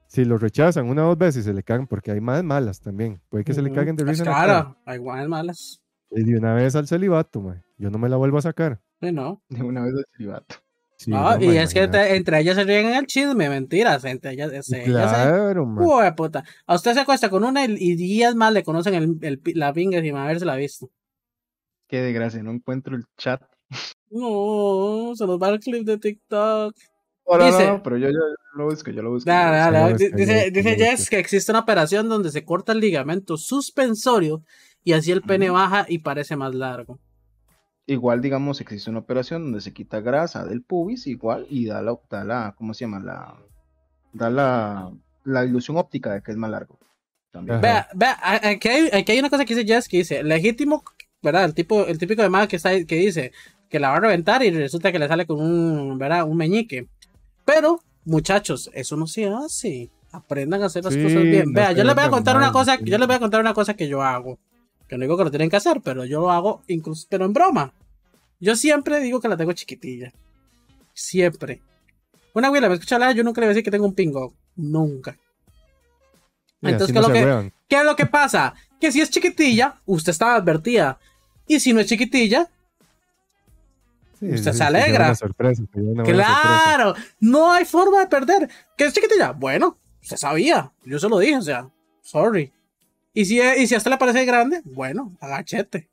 [0.07, 3.19] si lo rechazan una o dos veces, se le cagan, porque hay más malas también.
[3.29, 4.31] Puede que se le caguen de Pues risa.
[4.31, 5.81] claro, hay guanes malas.
[6.09, 7.61] Y de una vez al celibato, mae.
[7.83, 8.79] Yo no me la vuelvo a sacar.
[9.01, 9.41] Sí, no.
[9.49, 10.55] de una vez de celibato.
[10.97, 14.05] Sí, No, no, y es que entre, ellas se ríen en el chisme, mentiras.
[14.05, 15.63] Entre ellas, se, ellas se- Claro.
[15.65, 16.43] Uy, puta.
[16.65, 19.73] A usted se acuesta con una y, y días más le conocen el, el la
[19.73, 20.89] pinga sin haberse la visto.
[21.89, 23.41] Qué desgracia, no encuentro el chat.
[24.09, 26.75] No, se nos va el clip de TikTok.
[27.27, 28.19] No, no, Dice- no, pero yo, yo
[28.55, 29.29] lo busco, yo lo busco.
[29.29, 32.07] Dale, yo lo di- busca, dice, lo busca, dice lo Jess que existe una operación
[32.09, 34.43] donde se corta el ligamento suspensorio
[34.83, 36.99] y así el pene baja y parece más largo.
[37.85, 41.97] Igual, digamos, existe una operación donde se quita grasa del pubis, igual, y da la,
[42.09, 42.99] da la ¿cómo se llama?
[43.01, 43.35] La,
[44.13, 44.91] da la,
[45.25, 46.79] la ilusión óptica de que es más largo.
[47.31, 47.59] También.
[47.59, 50.83] Vea, vea, a- aquí hay, aquí hay una cosa que dice Jess que dice, legítimo,
[51.21, 51.45] ¿verdad?
[51.45, 53.31] El tipo, el típico de man que está que dice
[53.69, 56.25] que la va a reventar y resulta que le sale con un, ¿verdad?
[56.25, 56.87] Un meñique.
[57.43, 59.89] Pero, muchachos, eso no se hace.
[60.11, 61.47] Aprendan a hacer las Sí, cosas bien.
[61.47, 63.53] no Vea, yo les voy a contar una cosa, yo les voy a contar una
[63.55, 64.37] cosa que yo hago.
[64.87, 67.33] Que no digo que lo tienen que hacer, pero yo lo hago incluso, pero en
[67.33, 67.73] broma.
[68.39, 70.11] Yo siempre digo que la tengo chiquitilla.
[70.93, 71.61] Siempre.
[72.33, 73.93] Una güey, la me escucha hablar, yo nunca le voy a decir que tengo un
[73.95, 74.33] pingo.
[74.55, 75.17] Nunca.
[76.61, 77.53] Mira, Entonces, ¿qué es lo que-.
[77.67, 78.53] ¿Qué es lo que pasa?
[78.79, 80.99] Que si es chiquitilla, usted está advertida.
[81.47, 82.49] Y si no es chiquitilla,
[84.19, 85.05] Sí, usted sí, se alegra.
[85.07, 86.41] una sorpresa, sería una buena sorpresa.
[86.65, 88.49] claro, no hay forma de perder.
[88.77, 89.31] ¿Qué es chiquitilla?
[89.31, 90.71] Bueno, se sabía.
[90.85, 91.69] Yo se lo dije, o sea,
[92.01, 92.53] sorry.
[93.13, 95.89] Y si, y si a usted le parece grande, bueno, agachete.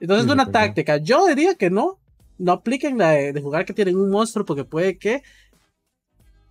[0.00, 0.60] Entonces Sí, es una verdad.
[0.60, 0.96] táctica.
[0.98, 1.98] Yo diría que no.
[2.38, 5.22] No apliquen la de, de jugar que tienen un monstruo porque puede que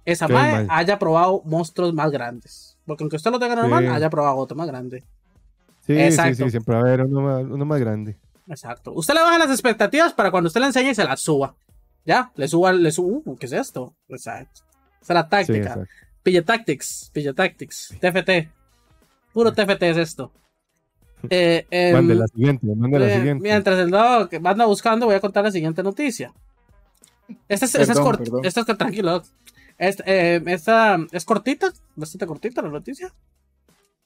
[0.05, 0.67] esa mal.
[0.69, 2.77] haya probado monstruos más grandes.
[2.85, 3.89] Porque aunque usted lo tenga normal, Sí.
[3.91, 5.03] haya probado otro más grande.
[5.85, 6.35] Sí, Exacto.
[6.35, 8.17] sí, sí, siempre va a haber uno más, uno más grande.
[8.47, 8.93] Exacto.
[8.93, 11.55] Usted le baja las expectativas para cuando usted le enseñe y se las suba.
[12.05, 12.31] ¿Ya?
[12.35, 13.19] Le suba, le suba.
[13.25, 13.93] uh, ¿Qué es esto?
[14.07, 14.61] Exacto.
[15.01, 15.57] Esa es la Sí, táctica.
[15.73, 15.85] exacto.
[16.23, 17.09] Pilla Tactics.
[17.13, 17.95] Pilla Tactics.
[17.99, 18.49] TFT.
[19.33, 20.31] Puro TFT es esto.
[21.29, 23.43] Eh, em, Mande la siguiente, mande la eh, siguiente.
[23.43, 26.33] Mientras el dog anda buscando, voy a contar la siguiente noticia.
[27.47, 29.21] Esta es, esta es cort- esta es tranquilo.
[29.77, 33.13] Esta, eh, esta es cortita, bastante cortita la noticia.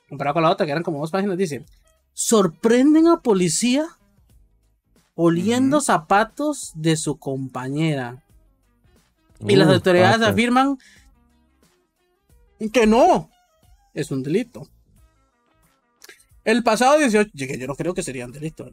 [0.09, 1.63] Comparado con la otra, que eran como dos páginas, dice:
[2.11, 3.85] Sorprenden a policía
[5.15, 8.21] oliendo zapatos de su compañera.
[9.39, 10.77] Y las autoridades afirman
[12.71, 13.29] que no
[13.93, 14.67] es un delito.
[16.43, 18.69] El pasado 18, que yo no creo que sería un delito.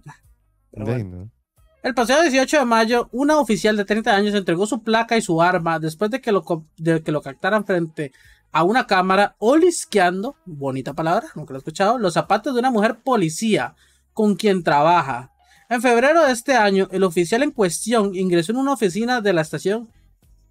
[1.82, 5.40] El pasado 18 de mayo, una oficial de 30 años entregó su placa y su
[5.42, 6.44] arma después de que lo,
[6.76, 8.12] de que lo captaran frente
[8.52, 13.00] a una cámara olisqueando, bonita palabra, nunca lo he escuchado, los zapatos de una mujer
[13.02, 13.74] policía
[14.12, 15.32] con quien trabaja.
[15.70, 19.40] En febrero de este año, el oficial en cuestión ingresó en una oficina de la
[19.40, 19.88] estación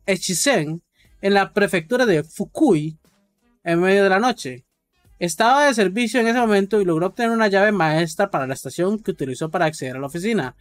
[0.08, 0.82] Echizen
[1.22, 2.98] en la prefectura de Fukui
[3.64, 4.66] en medio de la noche.
[5.20, 9.00] Estaba de servicio en ese momento y logró obtener una llave maestra para la estación
[9.00, 10.56] que utilizó para acceder a la oficina.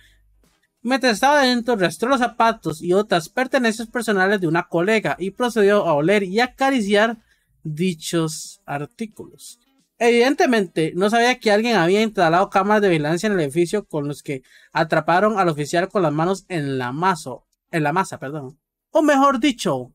[0.83, 5.87] Mientras estaba dentro, rastreó los zapatos y otras pertenencias personales de una colega y procedió
[5.87, 7.19] a oler y acariciar
[7.63, 9.59] dichos artículos.
[9.99, 14.23] Evidentemente, no sabía que alguien había instalado cámaras de vigilancia en el edificio con los
[14.23, 14.43] que
[14.73, 17.33] atraparon al oficial con las manos en la masa,
[17.71, 18.59] en la masa, perdón.
[18.91, 19.93] O mejor dicho,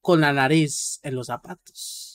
[0.00, 2.07] con la nariz en los zapatos.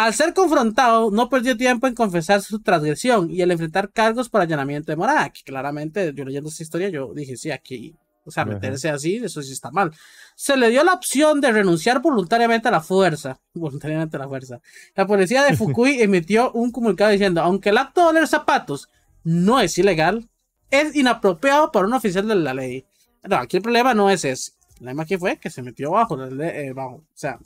[0.00, 4.40] Al ser confrontado, no perdió tiempo en confesar su transgresión y el enfrentar cargos por
[4.40, 7.94] allanamiento de morada, que claramente, yo leyendo esta historia, yo dije, sí, aquí,
[8.24, 8.52] o sea, Ajá.
[8.52, 9.92] meterse así, eso sí está mal.
[10.34, 14.62] Se le dio la opción de renunciar voluntariamente a la fuerza, voluntariamente a la fuerza.
[14.94, 18.88] La policía de Fukui emitió un comunicado diciendo, aunque el acto de oler zapatos
[19.22, 20.30] no es ilegal,
[20.70, 22.86] es inapropiado para un oficial de la ley.
[23.28, 24.52] No, aquí el problema no es ese.
[24.70, 27.38] El problema aquí fue que se metió bajo, la ley, eh, bajo o sea,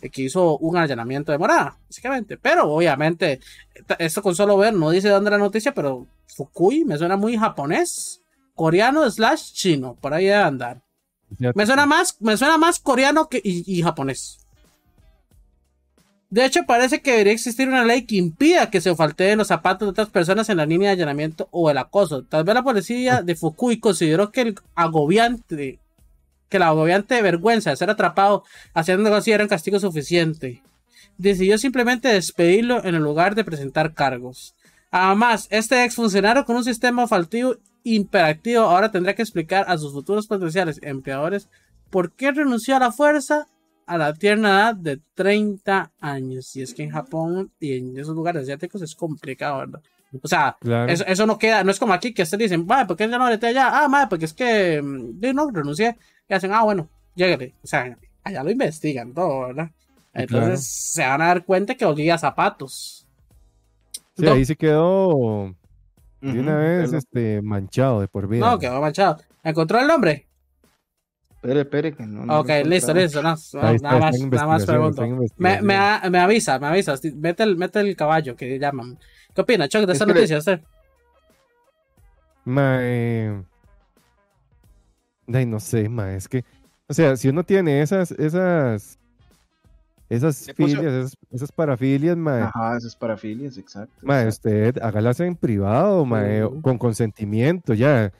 [0.00, 2.36] que hizo un allanamiento de morada, básicamente.
[2.36, 3.40] Pero obviamente,
[3.98, 8.22] esto con solo ver, no dice dónde la noticia, pero Fukui me suena muy japonés,
[8.54, 10.82] coreano slash chino, por ahí debe andar.
[11.54, 14.46] Me suena más, me suena más coreano que, y, y japonés.
[16.28, 19.86] De hecho, parece que debería existir una ley que impida que se falteen los zapatos
[19.86, 22.24] de otras personas en la línea de allanamiento o el acoso.
[22.24, 25.78] Tal vez la policía de Fukui consideró que el agobiante,
[26.48, 28.44] que la agobiante vergüenza de ser atrapado
[28.74, 30.62] haciendo negocio era un castigo suficiente.
[31.18, 34.54] Decidió simplemente despedirlo en el lugar de presentar cargos.
[34.90, 40.26] Además, este exfuncionario con un sistema faltivo imperativo ahora tendrá que explicar a sus futuros
[40.26, 41.48] potenciales empleadores
[41.90, 43.46] por qué renunció a la fuerza
[43.86, 46.54] a la tierna edad de 30 años.
[46.56, 49.80] Y es que en Japón y en esos lugares asiáticos es complicado, ¿verdad?
[50.22, 50.90] O sea, Claro.
[50.90, 53.18] eso, eso no queda, no es como aquí que ustedes dicen, madre, ¿por qué ya
[53.18, 53.84] no le allá?
[53.84, 55.96] Ah, madre, porque es que mm, yo no renuncié.
[56.28, 57.54] Y hacen, ah, bueno, lléguele.
[57.62, 59.70] O sea, allá lo investigan todo, ¿verdad?
[60.12, 60.56] Entonces Claro.
[60.58, 63.06] se van a dar cuenta que olía zapatos.
[64.16, 64.32] Sí, No.
[64.32, 65.54] ahí se quedó
[66.22, 68.48] de una vez pero- este, manchado de por vida.
[68.50, 69.18] No, quedó manchado.
[69.44, 70.26] ¿Encontró el nombre?
[71.30, 72.24] Espere, espere, que no.
[72.26, 73.22] no ok, listo, listo.
[73.22, 75.02] No, no, Ahí está, nada, está más, nada más pregunto.
[75.36, 76.94] Me, me, a- me avisa, me avisa.
[77.14, 78.98] Mete el, mete el caballo que llaman.
[79.34, 80.38] ¿Qué opina, Chuck, de Es esta noticia?
[80.38, 80.60] Usted?
[82.44, 83.42] Ma, eh,
[85.32, 86.44] ay, no sé, ma, es que,
[86.88, 88.98] o sea, si uno tiene esas, esas,
[90.08, 93.92] esas filias, esas, esas parafilias, ma, Ajá, esas parafilias, exacto.
[94.02, 94.48] ma, exacto.
[94.48, 98.12] usted hágalas en privado, ma, eh, con consentimiento, ya.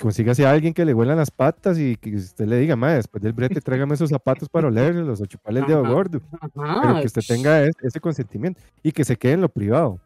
[0.00, 3.22] Consígase a alguien que le huelan las patas y que usted le diga, ma, después
[3.22, 6.20] del brete tráigame esos zapatos para olerlos o chuparle el dedo gordo.
[6.40, 6.80] Ajá.
[6.82, 10.00] pero que usted tenga es- ese consentimiento y que se quede en lo privado.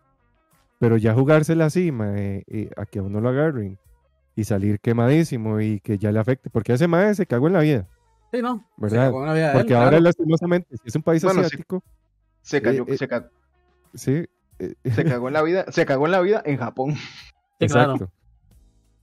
[0.79, 3.79] Pero ya jugársela así, mae, eh, a que a uno lo agarren
[4.37, 7.61] y salir quemadísimo y que ya le afecte, porque ese mae se cagó en la
[7.61, 7.89] vida.
[8.33, 8.59] Sí, no.
[8.77, 9.07] Se ¿verdad?
[9.07, 10.05] cagó en la vida de él, Porque ahora, claro.
[10.05, 11.83] lastimosamente, si es un país Bueno, asiático,
[12.43, 12.99] Se cayó, Eh, eh.
[12.99, 13.31] se, ca-
[13.95, 14.27] sí,
[14.59, 16.95] eh, se cagó en la vida, se cagó en la vida en Japón.
[17.59, 17.93] Sí, claro.
[17.95, 18.13] exacto.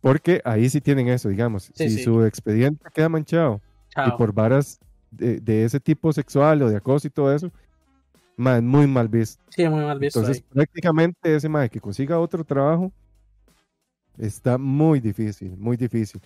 [0.01, 1.71] Porque ahí sí tienen eso, digamos.
[1.73, 2.03] Sí, si sí.
[2.03, 4.17] su expediente queda manchado y Chao.
[4.17, 4.79] por varas
[5.09, 7.51] de, de ese tipo sexual o de acoso y todo eso,
[8.37, 9.41] ma, es muy mal visto.
[9.49, 10.19] Sí, muy mal visto.
[10.19, 10.53] Entonces, ahí.
[10.53, 12.91] prácticamente ese mae que consiga otro trabajo
[14.17, 16.21] está muy difícil, muy difícil.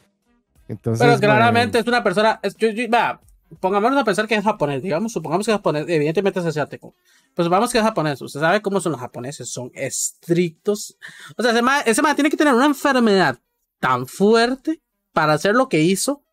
[0.68, 2.40] Entonces, Pero claramente es una persona.
[2.44, 3.22] Es, yo, yo- va,
[3.60, 6.94] pongámonos a pensar que es japonés, digamos, supongamos que es japonés, evidentemente es asiático.
[7.34, 8.22] Pues supongamos que es japonés.
[8.22, 10.98] Usted sabe cómo son los japoneses, son estrictos.
[11.38, 13.40] O sea, ese man, ese man tiene que tener una enfermedad
[13.80, 14.82] tan fuerte
[15.14, 16.24] para hacer lo que hizo.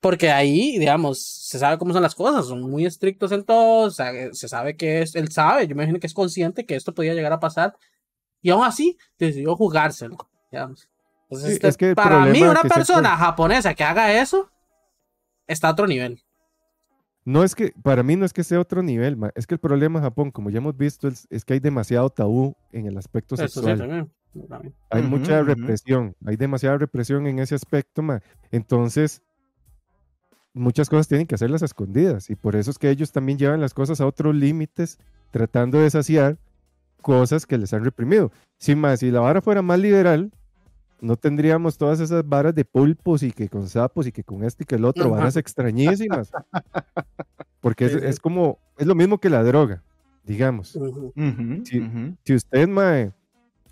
[0.00, 3.90] Porque ahí, digamos, se sabe cómo son las cosas, son muy estrictos en todo, o
[3.90, 6.92] sea, se sabe que es, él sabe, yo me imagino que es consciente que esto
[6.94, 7.74] podía llegar a pasar,
[8.42, 10.18] y aún así decidió jugárselo,
[10.54, 10.88] digamos.
[11.24, 14.50] Entonces, Sí, este, es que para mí, una persona japonesa que haga eso,
[15.46, 16.22] está a otro nivel.
[17.24, 19.58] No es que, para mí no es que sea otro nivel, ma, es que el
[19.58, 22.98] problema en Japón, como ya hemos visto, es, es que hay demasiado tabú en el
[22.98, 23.78] aspecto Eso sí, sexual.
[23.78, 24.12] también.
[24.48, 24.74] también.
[24.90, 28.20] hay mucha represión, hay demasiada represión en ese aspecto, ma.
[28.52, 29.22] Entonces,
[30.52, 33.60] muchas cosas tienen que hacerlas a escondidas y por eso es que ellos también llevan
[33.60, 34.98] las cosas a otros límites,
[35.30, 36.38] tratando de saciar
[37.00, 38.32] cosas que les han reprimido.
[38.58, 40.30] Si más, si la vara fuera más liberal,
[41.04, 44.64] no tendríamos todas esas varas de pulpos y que con sapos y que con este
[44.64, 46.30] y que el otro, varas extrañísimas.
[47.60, 49.82] Porque es, es como, es lo mismo que la droga,
[50.24, 50.78] digamos.
[52.24, 53.12] Si usted, mae,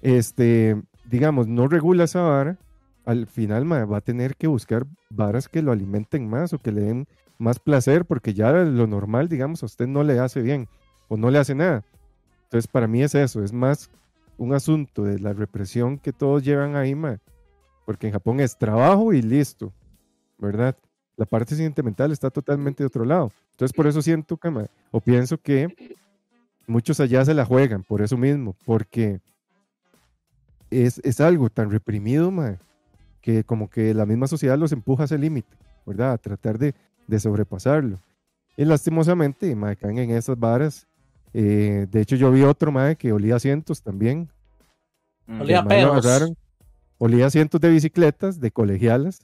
[0.03, 2.59] este, digamos, no regula esa vara,
[3.07, 6.72] al final, mae, va a tener que buscar varas que lo alimenten más o que
[6.72, 7.09] le den
[7.39, 10.68] más placer, porque ya lo normal, digamos, a usted no le hace bien
[11.09, 11.85] o no le hace nada.
[12.45, 13.91] Entonces, para mí es eso, es más
[14.43, 17.20] un asunto de la represión que todos llevan ahí, mae,
[17.86, 19.72] porque en Japón es trabajo y listo,
[20.38, 20.76] ¿verdad?
[21.16, 23.30] La parte sentimental está totalmente de otro lado.
[23.53, 25.97] Entonces, por eso siento que, mae, o pienso que
[26.66, 29.20] muchos allá se la juegan por eso mismo, porque
[30.70, 32.59] es, es algo tan reprimido, mae,
[33.20, 36.12] que como que la misma sociedad los empuja a ese límite, ¿verdad?
[36.12, 36.74] A tratar de,
[37.07, 38.01] de sobrepasarlo.
[38.57, 40.88] Y lastimosamente, mae, caen en esas varas.
[41.35, 44.28] Eh, de hecho, yo vi otro, mae, que olía asientos también.
[45.28, 45.43] Ujú.
[45.43, 46.05] Olía lo pedos.
[46.07, 46.37] agarraron,
[46.99, 49.20] olía asientos de bicicletas, de colegialas.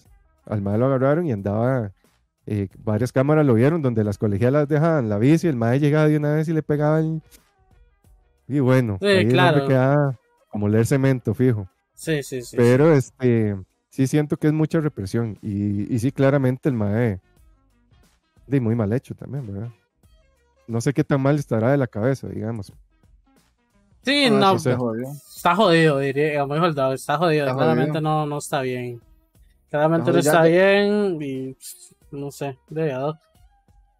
[0.46, 1.92] Al mae lo agarraron y andaba,
[2.46, 6.16] eh, varias cámaras lo vieron, donde las colegialas dejaban la bici, el mae llegaba de
[6.16, 7.22] una vez y le pegaban.
[8.46, 9.66] Y bueno, Sí, ahí claro.
[9.68, 11.68] quedaba como leer cemento, fijo.
[11.92, 12.56] Sí, sí, sí.
[12.56, 13.54] Pero este,
[13.90, 15.36] sí siento que es mucha represión.
[15.42, 17.20] Y, y sí, claramente el mae,
[18.46, 19.68] de muy mal hecho también, ¿verdad?
[20.68, 22.72] No sé qué tan mal estará de la cabeza, digamos.
[24.04, 25.08] Sí, Ah, no, sí, se jodió.
[25.34, 28.00] está jodido, diría, como dijo el está jodido, Está claramente jodido.
[28.02, 29.00] no, no está bien.
[29.70, 31.56] Claramente no Está está jodido, bien y
[32.10, 33.14] no sé, de verdad.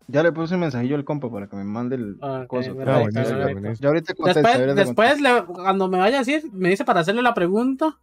[0.06, 2.74] Ya le puse un mensajillo al compa para que me mande el Ah, coso.
[2.74, 7.20] Ya ahorita Después, ahorita después le- cuando me vaya a decir, me dice para hacerle
[7.22, 7.98] la pregunta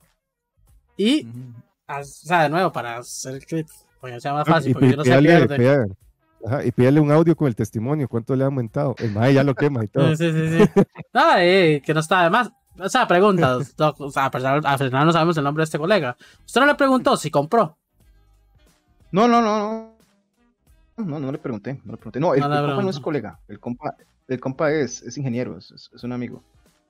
[0.98, 1.28] y,
[1.88, 3.68] o sea, de nuevo, para hacer el clip,
[4.00, 5.96] porque sea más Ah, fácil, y porque no pierde.
[6.46, 8.96] Ajá, y pídale un audio con el testimonio, cuánto le ha aumentado.
[9.00, 10.08] El mae ya lo quema y todo.
[10.16, 10.64] Sí, sí, sí.
[10.66, 10.82] sí.
[11.14, 12.52] No, eh, que no está de más.
[12.78, 13.74] O sea, preguntas.
[13.80, 16.18] o sea, a final no sabemos el nombre de este colega.
[16.46, 17.78] Usted no le preguntó si compró.
[19.12, 19.96] No, no, no, no.
[20.98, 22.20] No, no le pregunté, no le pregunté.
[22.20, 23.40] No, el, No el compa no es colega.
[23.48, 23.96] El compa,
[24.28, 26.42] el compa es, es ingeniero, es, es- un amigo.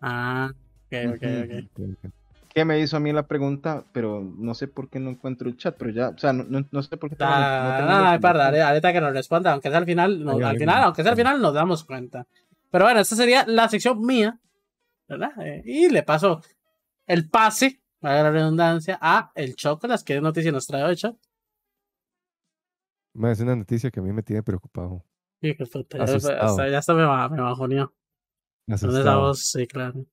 [0.02, 0.52] Ah,
[0.88, 1.80] ok, ok, ok.
[1.80, 2.11] Ujú.
[2.56, 5.57] Que me hizo a mí la pregunta, pero no sé por qué no encuentro el
[5.57, 7.18] chat, pero ya, o sea, no, no, no sé por qué.
[7.18, 10.23] tengo- no Ah, no, la no, parda, ahorita que nos responda, aunque sea al final,
[10.23, 12.26] no- al final, aunque sea al final, nos damos cuenta.
[12.72, 14.40] Pero bueno, esta sería la sección mía,
[15.10, 15.32] ¿verdad?
[15.45, 16.41] Eh, y le paso
[17.07, 21.18] el pase, para la redundancia, a el Chocolas, que noticia nos trae hoy, Choc.
[23.23, 25.03] Es una noticia que a mí me tiene preocupado.
[25.41, 27.94] Hijo de puta, ya, hasta- ya hasta me, me bajoneó.
[28.68, 29.19] Esa asustado.
[29.22, 30.06] voz, sí, claro.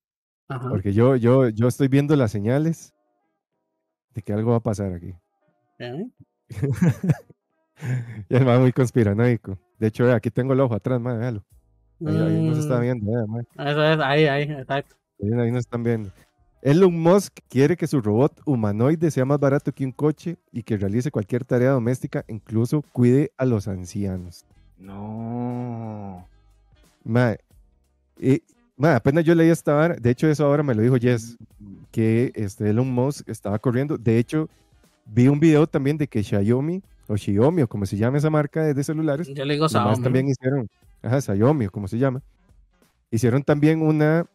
[0.56, 0.68] Ajá.
[0.68, 2.94] Porque yo, yo, yo estoy viendo las señales
[4.14, 5.14] de que algo va a pasar aquí.
[5.78, 6.06] ¿Eh?
[8.28, 9.58] Y el mae muy conspiranoico.
[9.78, 11.44] De hecho, aquí tengo el ojo atrás, mae, véalo.
[12.06, 13.42] Ahí, ahí nos está Mm, viendo, vea, mae.
[13.70, 14.94] Eso es, ahí, ahí, exacto.
[15.20, 16.10] Ahí, ahí nos están viendo.
[16.60, 20.76] Elon Musk quiere que su robot humanoide sea más barato que un coche y que
[20.76, 24.44] realice cualquier tarea doméstica, incluso cuide a los ancianos.
[24.78, 26.28] No.
[27.02, 27.38] Mae,
[28.20, 28.42] y,
[28.82, 31.36] mae, apenas yo leí esta vara, de hecho eso ahora me lo dijo Jess,
[31.92, 33.96] que este Elon Musk estaba corriendo.
[33.98, 34.48] De hecho,
[35.04, 38.62] vi un video también de que Xiaomi, o Xiaomi, o como se llama esa marca
[38.64, 40.02] de, de celulares, Yo le digo Xiaomi.
[40.02, 40.68] también hicieron,
[41.02, 42.22] ajá, Xiaomi, o como se llama,
[43.10, 44.26] hicieron también una,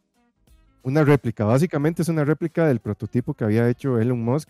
[0.83, 1.45] una réplica.
[1.45, 4.49] Básicamente es una réplica del prototipo que había hecho Elon Musk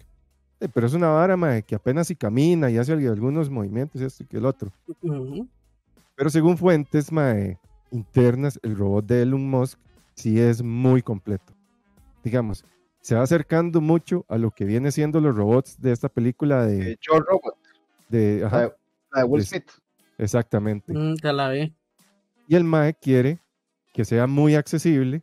[0.59, 4.05] Eh, pero es una vara, mae, que apenas si camina y hace algunos movimientos, y
[4.05, 4.71] esto y que el otro.
[6.15, 7.59] Pero según fuentes mae,
[7.91, 9.79] internas, el robot de Elon Musk
[10.17, 11.53] sí es muy completo.
[12.23, 12.65] Digamos,
[13.01, 16.91] se va acercando mucho a lo que viene siendo los robots de esta película de...
[16.93, 17.55] Eh, Joe Robot,
[18.09, 18.73] de- la ajá, de,
[19.13, 19.69] la de Will Es- Smith.
[20.17, 20.93] exactamente.
[20.93, 21.73] Mm, ya la vi.
[22.47, 23.39] Y el MAE quiere
[23.93, 25.21] que sea muy accesible,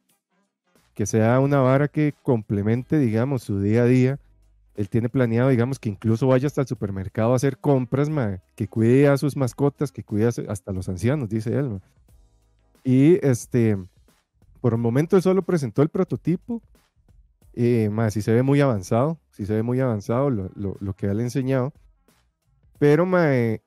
[0.94, 4.18] que sea una vara que complemente, digamos, su día a día.
[4.76, 8.66] Él tiene planeado, digamos, que incluso vaya hasta el supermercado a hacer compras, mae, que
[8.66, 11.68] cuide a sus mascotas, que cuide hasta los ancianos, dice él.
[11.70, 11.80] mae.
[12.82, 13.78] Y este,
[14.64, 16.62] por el momento él solo presentó el prototipo.
[17.52, 21.18] Eh, mae, sí se ve muy avanzado, sí se ve muy avanzado lo, que él
[21.18, 21.74] ha enseñado.
[22.78, 23.60] Pero, mae,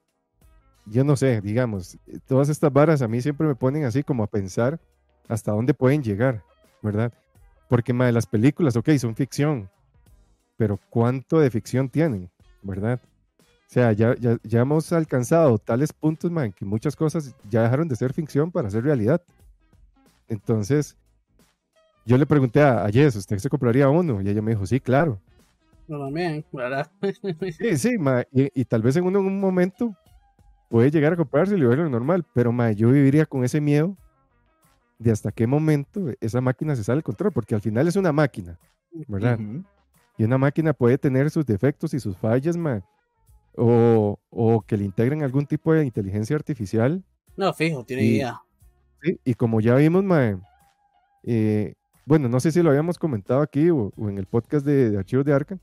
[0.88, 4.24] yo no sé, digamos, eh, todas estas varas a mí siempre me ponen así como
[4.24, 4.80] a pensar
[5.28, 6.44] hasta dónde pueden llegar,
[6.82, 7.14] ¿verdad?
[7.69, 9.69] Porque mae, las películas, ok, son ficción,
[10.56, 12.32] pero ¿cuánto de ficción tienen,
[12.64, 12.99] verdad?
[13.40, 17.88] O sea, ya, ya, ya hemos alcanzado tales puntos, mae, que muchas cosas ya dejaron
[17.88, 19.22] de ser ficción para ser realidad.
[20.27, 20.97] Entonces,
[22.05, 24.21] yo le pregunté a, a Jess, ¿usted se compraría uno?
[24.21, 25.19] Y ella me dijo, sí, claro.
[25.87, 26.89] Yo también, ¿verdad?
[27.57, 29.95] Sí, sí, ma, y, y tal vez en uno en un momento
[30.69, 33.95] puede llegar a comprarse y verlo normal, pero ma, yo viviría con ese miedo
[34.99, 38.11] de hasta qué momento esa máquina se sale del control, porque al final es una
[38.11, 38.59] máquina,
[39.07, 39.39] ¿verdad?
[40.17, 42.83] Y una máquina puede tener sus defectos y sus fallas, ma,
[43.55, 47.03] o, o que le integren algún tipo de inteligencia artificial,
[47.37, 48.41] No, fijo, tiene Y- idea.
[49.02, 49.19] ¿Sí?
[49.26, 50.40] Y como ya vimos, ma,
[51.24, 51.74] eh,
[52.06, 54.98] bueno, no sé si lo habíamos comentado aquí o, o en el podcast de, de
[54.98, 55.60] Archivos de Arkham,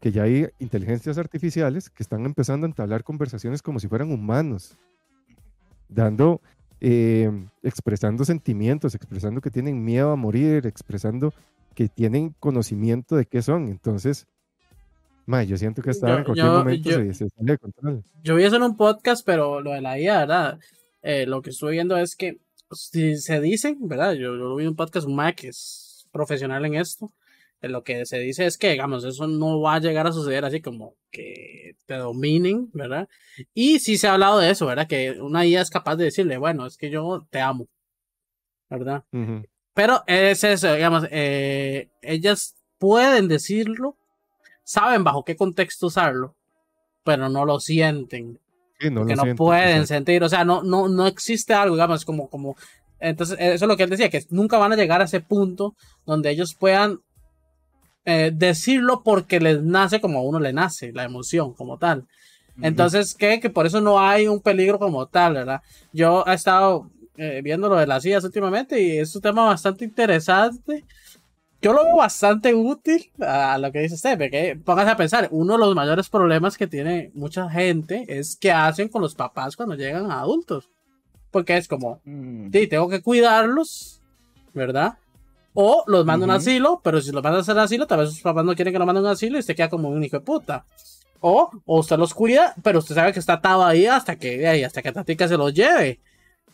[0.00, 4.76] que ya hay inteligencias artificiales que están empezando a entablar conversaciones como si fueran humanos,
[5.88, 6.40] dando,
[6.80, 7.30] eh,
[7.62, 11.32] expresando sentimientos, expresando que tienen miedo a morir, expresando
[11.74, 13.68] que tienen conocimiento de qué son.
[13.68, 14.26] Entonces,
[15.26, 17.58] ma, yo siento que hasta Yo- en cualquier yo- momento yo- se, se sale de
[17.58, 18.04] control.
[18.24, 20.58] Yo vi eso en un podcast, pero lo de la IA, ¿verdad?
[21.02, 22.38] Eh, lo que estuve viendo es que
[22.70, 24.12] si se dice, ¿verdad?
[24.14, 27.12] Yo, yo lo vi en un podcast, un Mac que es profesional en esto.
[27.60, 30.44] eh, lo que se dice es que, digamos, eso no va a llegar a suceder
[30.44, 33.08] así como que te dominen, ¿verdad?
[33.54, 34.86] Y sí se ha hablado de eso, ¿verdad?
[34.88, 37.68] Que una IA es capaz de decirle, bueno, es que yo te amo,
[38.70, 39.04] ¿verdad?
[39.74, 43.96] Pero es eso, digamos, eh, ellas pueden decirlo,
[44.64, 46.36] saben bajo qué contexto usarlo,
[47.04, 48.38] pero no lo sienten
[48.82, 52.04] Sí, no que no siento, pueden sentir, o sea, no, no, no existe algo, digamos,
[52.04, 52.56] como, como,
[52.98, 55.76] entonces, eso es lo que él decía, que nunca van a llegar a ese punto
[56.04, 57.00] donde ellos puedan
[58.04, 62.06] eh, decirlo porque les nace como a uno le nace, la emoción como tal.
[62.60, 63.40] Entonces, ¿qué?
[63.40, 65.62] Que por eso no hay un peligro como tal, ¿verdad?
[65.92, 69.84] Yo he estado eh, viendo lo de las sillas últimamente y es un tema bastante
[69.84, 70.84] interesante.
[71.62, 75.52] Yo lo veo bastante útil a lo que dice usted, porque póngase a pensar, uno
[75.54, 79.76] de los mayores problemas que tiene mucha gente es qué hacen con los papás cuando
[79.76, 80.68] llegan a adultos.
[81.30, 82.50] Porque es como, Mm.
[82.52, 84.00] sí, tengo que cuidarlos,
[84.52, 84.98] ¿verdad?
[85.54, 88.10] O los mando a un asilo, pero si los mandan a hacer asilo, tal vez
[88.10, 90.02] sus papás no quieren que lo manden a un asilo y usted queda como un
[90.02, 90.64] hijo de puta.
[91.20, 94.64] O, o usted los cuida, pero usted sabe que está atado ahí hasta que, ahí,
[94.64, 96.00] hasta que Tatica se los lleve.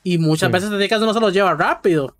[0.05, 0.53] Y muchas Sí.
[0.53, 2.15] veces Tatica no se los lleva rápido.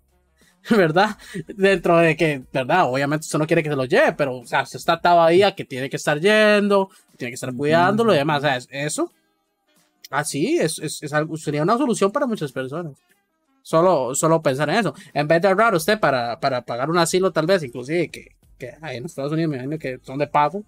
[0.77, 1.17] ¿Verdad?
[1.47, 2.89] Dentro de que, ¿verdad?
[2.89, 5.41] Obviamente usted no quiere que se los lleve, pero, o sea, usted está atado ahí
[5.41, 8.39] a que tiene que estar yendo, tiene que estar cuidándolo y demás.
[8.39, 9.11] O sea, es- eso,
[10.09, 12.93] así, es, es, es algo, sería una solución para muchas personas.
[13.61, 14.93] Solo, solo pensar en eso.
[15.13, 18.73] En vez de ahorrar usted para, para pagar un asilo, tal vez, inclusive, que, que
[18.81, 20.63] ahí en Estados Unidos me imagino que son de pago.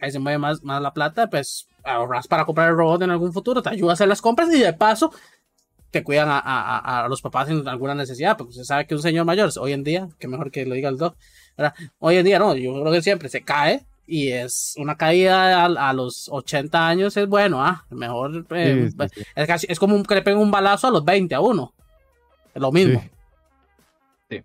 [0.00, 3.32] Ahí se mueve más, más la plata, pues ahorras para comprar el robot en algún
[3.32, 5.12] futuro, te ayuda a hacer las compras y de paso
[5.92, 9.02] te cuidan a, a- a- los papás en alguna necesidad, porque usted sabe que un
[9.02, 11.14] señor mayor, hoy en día, que mejor que lo diga el doc,
[11.56, 11.74] ¿verdad?
[12.00, 15.90] hoy en día no, yo creo que siempre se cae y es una caída a,
[15.90, 19.22] a los 80 años, es bueno, ah, mejor, eh, Sí, sí, sí.
[19.36, 21.72] es, casi- es como un- que le peguen un balazo a los 20 a uno,
[22.54, 23.02] es lo mismo.
[24.30, 24.42] Sí.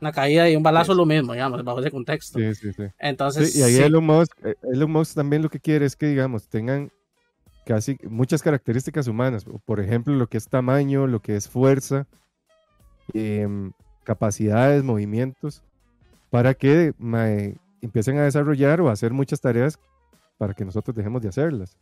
[0.00, 0.92] Una caída y un balazo Sí.
[0.92, 2.38] es lo mismo, digamos, bajo ese contexto.
[2.38, 2.84] Sí, sí, sí.
[2.98, 3.82] Entonces, Sí, y ahí sí.
[3.82, 6.90] Elon Musk, eh, Elon Musk también lo que quiere es que, digamos, tengan
[7.64, 9.44] casi muchas características humanas.
[9.64, 12.06] Por ejemplo, lo que es tamaño, lo que es fuerza,
[13.12, 13.72] em,
[14.04, 15.62] capacidades, movimientos,
[16.30, 19.78] para que mae, empiecen a desarrollar o a hacer muchas tareas
[20.38, 21.76] para que nosotros dejemos de hacerlas.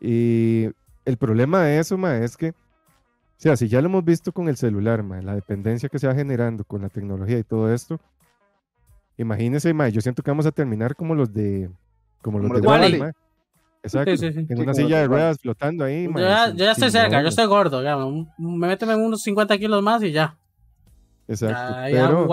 [0.00, 0.68] Y
[1.04, 2.54] el problema de eso, mae, es que, o
[3.36, 6.14] sea, si ya lo hemos visto con el celular, mae, la dependencia que se va
[6.14, 8.00] generando con la tecnología y todo esto,
[9.16, 11.70] imagínense, mae, yo siento que vamos a terminar como los de,
[12.22, 13.14] como los Como de los.
[13.84, 14.46] Exacto, sí, sí.
[14.48, 17.28] en una silla de ruedas flotando ahí, Yo ya, sin- yo ya estoy cerca, yo
[17.28, 17.96] estoy gordo, ya,
[18.38, 20.36] me méteme unos 50 kilos más y ya.
[21.28, 22.26] Exacto, Ahí pero.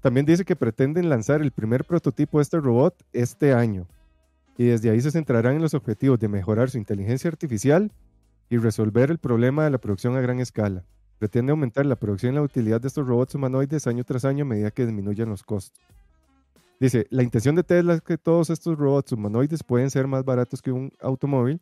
[0.00, 3.86] También dice que pretenden lanzar el primer prototipo de este robot este año.
[4.56, 7.90] Y desde ahí se centrarán en los objetivos de mejorar su inteligencia artificial
[8.50, 10.84] y resolver el problema de la producción a gran escala.
[11.18, 14.48] Pretende aumentar la producción y la utilidad de estos robots humanoides año tras año a
[14.48, 15.80] medida que disminuyan los costos.
[16.80, 20.62] Dice, la intención de Tesla es que todos estos robots humanoides pueden ser más baratos
[20.62, 21.60] que un automóvil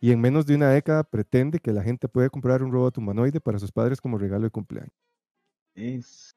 [0.00, 3.40] y en menos de una década pretende que la gente puede comprar un robot humanoide
[3.40, 4.92] para sus padres como regalo de cumpleaños.
[5.74, 6.34] Es-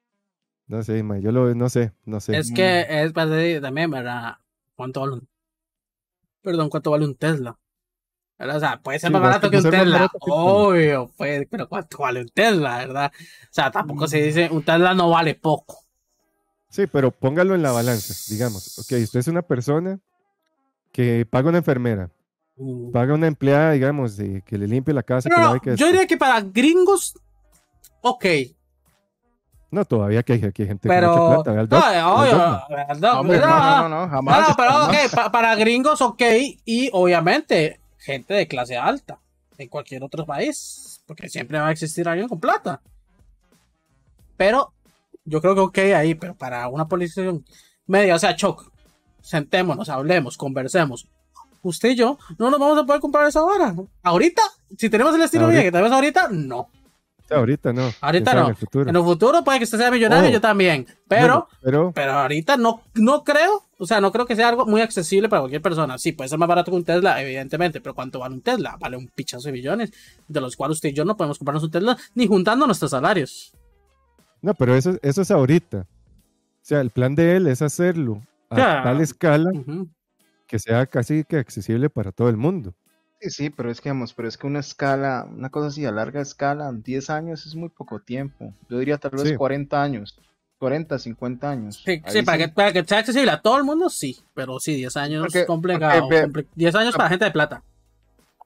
[0.67, 2.35] No sé, ma, yo lo, no sé, no sé.
[2.38, 4.38] Es que es para decir también, ¿verdad?
[4.76, 5.27] ¿Cuánto vale un...
[6.41, 7.57] Perdón, ¿cuánto vale un Tesla?
[8.38, 8.57] ¿Verdad?
[8.57, 10.09] O sea, puede ser Sí, más barato que un Tesla.
[10.11, 13.11] que Obvio, pues, pero ¿cuánto vale un Tesla, verdad?
[13.15, 15.85] O sea, tampoco se dice, un Tesla no vale poco.
[16.70, 18.78] Sí, pero póngalo en la balanza, digamos.
[18.80, 20.00] Ok, usted es una persona
[20.91, 22.10] que paga una enfermera,
[22.56, 22.91] Mm.
[22.91, 25.76] paga una empleada, digamos, de, que le limpie la casa, que Pero lave, no, que
[25.78, 27.18] yo diría que para gringos,
[28.02, 28.26] ok,
[29.72, 31.14] No, todavía que hay, que hay gente pero...
[31.14, 32.02] con mucha plata.
[32.02, 32.26] no.
[32.26, 34.50] No, no, no, no, no, No, jamás.
[34.50, 35.06] no, pero jamás.
[35.06, 36.22] ok, pa- para gringos, ok,
[36.66, 39.20] y obviamente gente de clase alta
[39.58, 42.82] en cualquier otro país, porque siempre va a existir alguien con plata.
[44.38, 44.74] Pero
[45.30, 47.45] yo creo que ok ahí, pero para una posición
[47.88, 48.72] media, o sea, Choc,
[49.22, 51.07] sentémonos, hablemos, conversemos.
[51.61, 53.76] Usted y yo no nos vamos a poder comprar esa hora.
[54.03, 54.41] Ahorita,
[54.77, 55.60] si tenemos el estilo Ahorita.
[55.61, 56.69] bien que tenemos ahorita, no.
[57.30, 57.93] Ahorita no.
[58.01, 58.43] Ahorita no.
[58.45, 58.89] En el futuro.
[58.89, 60.34] En el futuro puede que usted sea millonario, Oh.
[60.34, 60.88] yo también.
[61.07, 64.65] Pero Bueno, pero pero ahorita no, no creo, o sea, no creo que sea algo
[64.65, 65.97] muy accesible para cualquier persona.
[65.99, 68.77] Sí, puede ser más barato que un Tesla, evidentemente, pero ¿cuánto vale un Tesla?
[68.80, 69.91] Vale un pichazo de millones,
[70.27, 73.53] de los cuales usted y yo no podemos comprarnos un Tesla ni juntando nuestros salarios.
[74.41, 75.80] No, pero eso, eso es ahorita.
[75.80, 78.84] O sea, el plan de él es hacerlo a Ya.
[78.84, 79.88] tal escala Ujú.
[80.48, 82.74] que sea casi que accesible para todo el mundo.
[83.22, 85.91] Sí, sí, pero es que, vamos, pero es que una escala, una cosa así a
[85.91, 88.53] larga escala, 10 años es muy poco tiempo.
[88.70, 89.36] Yo diría tal vez Sí.
[89.36, 90.18] 40 años,
[90.57, 91.82] 40, 50 años.
[91.86, 94.74] Sí, sí, para, Que, para que sea accesible a todo el mundo, sí, pero sí,
[94.76, 96.02] 10 años Porque- complicado.
[96.02, 97.61] porque ve- compli- 10 años para gente de plata.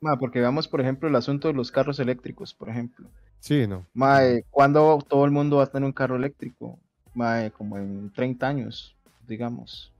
[0.03, 3.07] Ma, porque veamos, por ejemplo, el asunto de los carros eléctricos, por ejemplo.
[3.39, 3.85] Sí, no.
[3.93, 6.77] Mae, ¿cuándo todo el mundo va a tener un carro eléctrico?
[7.13, 8.95] Mae, como en 30 años,
[9.27, 9.91] digamos.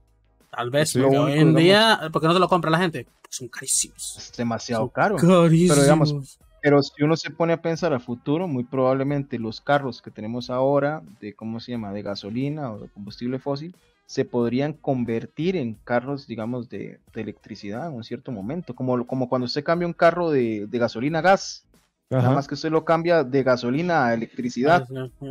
[0.50, 1.00] Tal vez, Sí.
[1.00, 3.06] hoy en digamos- día, ¿por qué no se lo compra la gente?
[3.22, 4.16] Pues son carísimos.
[4.18, 5.16] Es demasiado caro.
[5.16, 5.80] Carísimos.
[5.80, 10.10] digamos, Pero si uno se pone a pensar a futuro, muy probablemente los carros que
[10.10, 13.74] tenemos ahora, de cómo se llama, de gasolina o de combustible fósil,
[14.06, 18.74] se podrían convertir en carros, digamos, de, de electricidad en un cierto momento.
[18.74, 21.64] Como, como cuando usted cambia un carro de, de gasolina a gas,
[22.10, 22.34] nada Ajá.
[22.34, 24.86] más que usted lo cambia de gasolina a electricidad.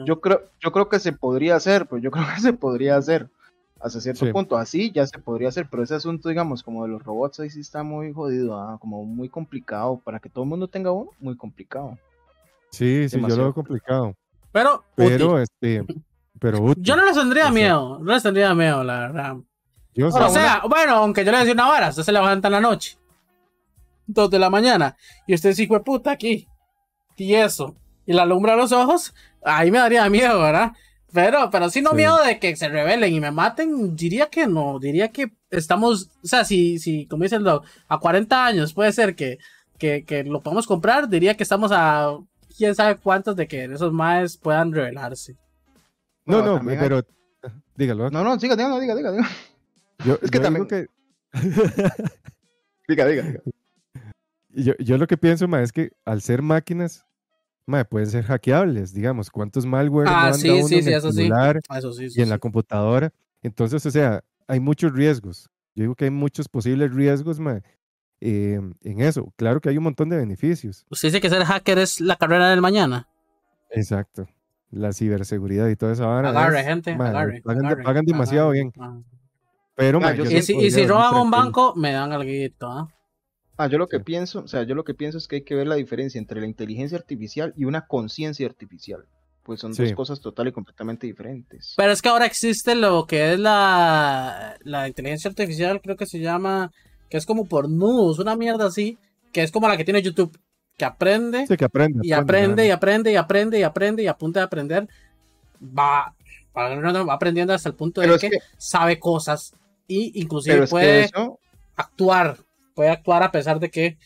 [0.05, 3.29] Yo creo, yo creo que se podría hacer, pues yo creo que se podría hacer
[3.79, 4.31] hasta cierto Sí.
[4.31, 4.57] punto.
[4.57, 7.59] Así ya se podría hacer, pero ese asunto, digamos, como de los robots, ahí sí
[7.59, 10.01] está muy jodido, ah, como muy complicado.
[10.03, 11.97] Para que todo el mundo tenga uno, muy complicado.
[12.71, 14.15] Sí, sí, yo lo veo complicado.
[14.51, 15.43] Pero, Pero, útil.
[15.43, 15.85] este,
[16.44, 16.84] pero útil.
[16.84, 19.36] yo no les tendría o sea- miedo, no les tendría miedo, la verdad.
[19.95, 22.60] Yo O sea, bueno, aunque yo le decía una vara, usted se levanta en la
[22.61, 22.98] noche,
[24.06, 24.98] dos de la mañana,
[25.28, 26.48] y usted es hijo de puta aquí,
[27.15, 27.76] y eso,
[28.06, 29.14] y la alumbra los ojos,
[29.44, 30.74] ahí me daría miedo, ¿verdad?
[31.14, 31.98] Pero, pero sí no Sí.
[31.98, 36.28] miedo de que se rebelen y me maten, diría que no, diría que estamos, o
[36.28, 39.38] sea, si, si como dice doc, a 40 años puede ser que,
[39.78, 42.18] que, que lo podamos comprar, diría que estamos a
[42.57, 45.36] quién sabe cuántos de que esos maes puedan rebelarse.
[46.25, 47.01] No, Bueno, no, hay- pero
[47.75, 48.09] dígalo.
[48.09, 49.27] No, no, siga, diga, no, diga, diga, diga.
[50.05, 50.87] Yo, es que yo también- que-
[52.87, 53.39] Diga, diga, diga.
[54.49, 57.05] yo, yo lo que pienso, ma, es que al ser máquinas,
[57.65, 60.89] ma, pueden ser hackeables, digamos, cuántos malware Ah, no anda sí, uno sí, en sí,
[60.89, 61.17] el eso sí.
[61.17, 62.29] celular Eso sí, eso y en sí.
[62.29, 63.11] la computadora.
[63.41, 65.49] Entonces, o sea, hay muchos riesgos.
[65.75, 67.61] Yo digo que hay muchos posibles riesgos, ma,
[68.21, 69.33] eh, en eso.
[69.37, 70.85] Claro que hay un montón de beneficios.
[70.89, 73.07] Usted dice que ser hacker es la carrera del mañana.
[73.71, 74.27] Exacto.
[74.73, 76.29] La ciberseguridad y toda esa vara.
[76.29, 77.41] Agarre, es, gente, agarre.
[77.43, 78.59] Pagan, agarre, pagan demasiado agarre.
[78.59, 78.73] bien.
[78.79, 78.99] Ah.
[79.75, 82.29] Pero, yo Y si, y si roban un banco, me dan algo.
[82.61, 82.87] ¿ah?
[83.57, 84.03] Ah, yo lo que Sí.
[84.03, 86.41] pienso, o sea, yo lo que pienso es que hay que ver la diferencia entre
[86.41, 89.05] la inteligencia artificial y una conciencia artificial.
[89.43, 91.73] Pues son dos cosas total y completamente diferentes.
[91.77, 96.19] Pero es que ahora existe lo que es la, la inteligencia artificial, creo que se
[96.19, 96.71] llama,
[97.09, 98.97] que es como por nudos, una mierda así,
[99.33, 100.35] que es como la que tiene YouTube,
[100.77, 101.99] que aprende Sí, que aprende.
[102.03, 104.87] y aprende y aprende y aprende y aprende y a punto de aprender,
[105.61, 106.13] va,
[106.55, 109.53] va aprendiendo hasta el punto de Pero es que, que- sabe cosas
[109.87, 111.39] y inclusive Pero es que puede eso,
[111.75, 112.37] actuar,
[112.73, 113.97] puede actuar a pesar de que...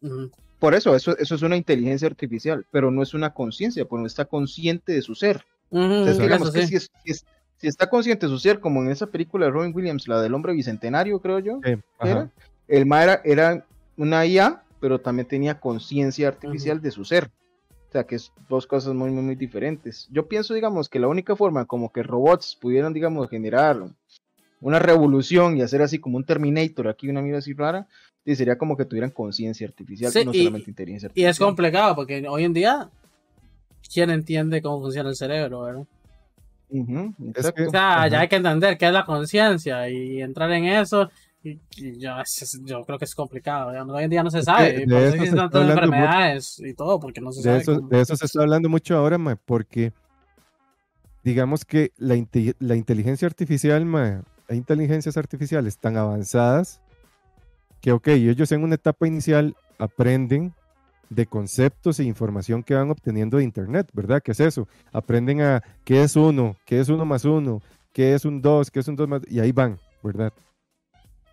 [0.00, 0.26] mm,
[0.58, 4.06] por eso, eso, eso es una inteligencia artificial, pero no es una conciencia, porque no
[4.06, 5.44] está consciente de su ser.
[5.70, 7.24] ujú, Entonces, eso digamos que si, es- si es-
[7.58, 10.34] si está consciente de su ser, como en esa película de Robin Williams, la del
[10.34, 12.28] hombre bicentenario, creo yo, Sí, era,
[12.68, 13.64] el ma era, era
[13.96, 17.30] una IA, pero también tenía conciencia artificial de su ser.
[17.88, 20.08] O sea, que es dos cosas muy, muy, muy diferentes.
[20.10, 23.82] Yo pienso, digamos, que la única forma como que robots pudieran, digamos, generar
[24.60, 27.86] una revolución y hacer así como un Terminator, aquí una mira así rara,
[28.26, 31.30] sería como que tuvieran conciencia artificial, Sí, no y- solamente inteligencia Y artificial.
[31.30, 32.90] es complicado porque hoy en día,
[33.92, 35.86] ¿quién entiende cómo funciona el cerebro, verdad?
[36.70, 37.52] O sea,
[37.96, 38.08] Ajá.
[38.08, 41.10] ya hay que entender qué es la conciencia y entrar en eso.
[41.42, 43.70] Y, y yo, creo que es complicado.
[43.92, 44.86] Hoy en día no se sabe.
[44.86, 45.94] por eso existen está tantas hablando mucho.
[45.94, 47.58] enfermedades y todo, porque no se De sabe.
[47.58, 49.92] eso, cómo- de eso se está hablando mucho ahora, mae, porque
[51.22, 56.80] digamos que la, inte- la inteligencia artificial, mae, hay inteligencias artificiales tan avanzadas
[57.80, 60.52] que, ok, ellos en una etapa inicial aprenden
[61.10, 64.20] de conceptos e información que van obteniendo de Internet, ¿verdad?
[64.22, 64.66] ¿Qué es eso?
[64.92, 67.62] Aprenden a qué es uno, qué es uno más uno,
[67.92, 70.32] qué es un dos, qué es un dos más, y ahí van, ¿verdad?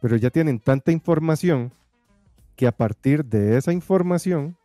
[0.01, 1.71] Pero ya tienen tanta información
[2.55, 4.57] que a partir de esa información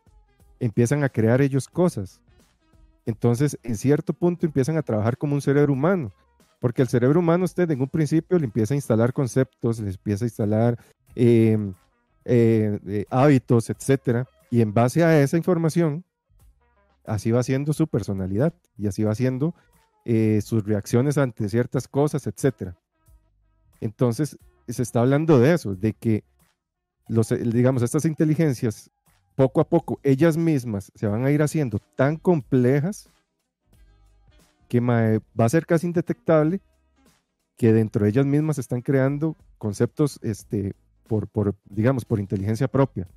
[0.59, 2.21] empiezan a crear ellos cosas.
[3.07, 6.13] Entonces, en cierto punto empiezan a trabajar como un cerebro humano,
[6.61, 10.25] porque el cerebro humano usted en un principio le empieza a instalar conceptos, le empieza
[10.25, 10.79] a instalar
[11.15, 11.59] eh,
[12.25, 16.05] eh, eh, hábitos, etcétera, y en base a esa información,
[17.07, 19.55] así va siendo su personalidad y así va siendo
[20.05, 22.77] eh, sus reacciones ante ciertas cosas, etcétera.
[23.81, 24.39] Entonces,
[24.73, 26.25] se está hablando de eso, de que
[27.09, 28.91] los, eh, digamos, estas inteligencias
[29.35, 33.09] poco a poco ellas mismas se van a ir haciendo tan complejas
[34.69, 36.61] que mae, va a ser casi indetectable
[37.57, 40.75] que dentro de ellas mismas se están creando conceptos este,
[41.07, 43.09] por, por, digamos, por inteligencia propia.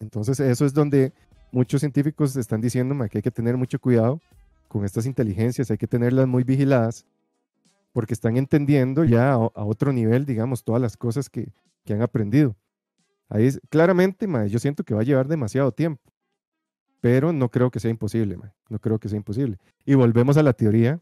[0.00, 1.12] Entonces eso es donde
[1.50, 4.20] muchos científicos están diciendo que hay que tener mucho cuidado
[4.68, 7.06] con estas inteligencias, hay que tenerlas muy vigiladas
[7.92, 11.52] porque están entendiendo ya a, a otro nivel, digamos, todas las cosas que,
[11.84, 12.56] que han aprendido.
[13.28, 16.02] Ahí es- claramente, mae, yo siento que va a llevar demasiado tiempo,
[17.00, 19.58] pero no creo que sea imposible, mae, no creo que sea imposible.
[19.84, 21.00] Y volvemos a la teoría,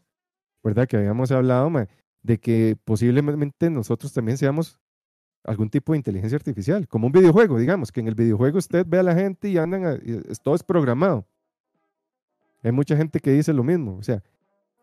[0.63, 0.87] ¿verdad?
[0.87, 1.87] Que habíamos hablado, mae,
[2.23, 4.79] de que posiblemente nosotros también seamos
[5.43, 8.99] algún tipo de inteligencia artificial, como un videojuego, digamos, que en el videojuego usted ve
[8.99, 11.25] a la gente y andan, a- y todo es programado.
[12.63, 14.21] Hay mucha gente que dice lo mismo, o sea,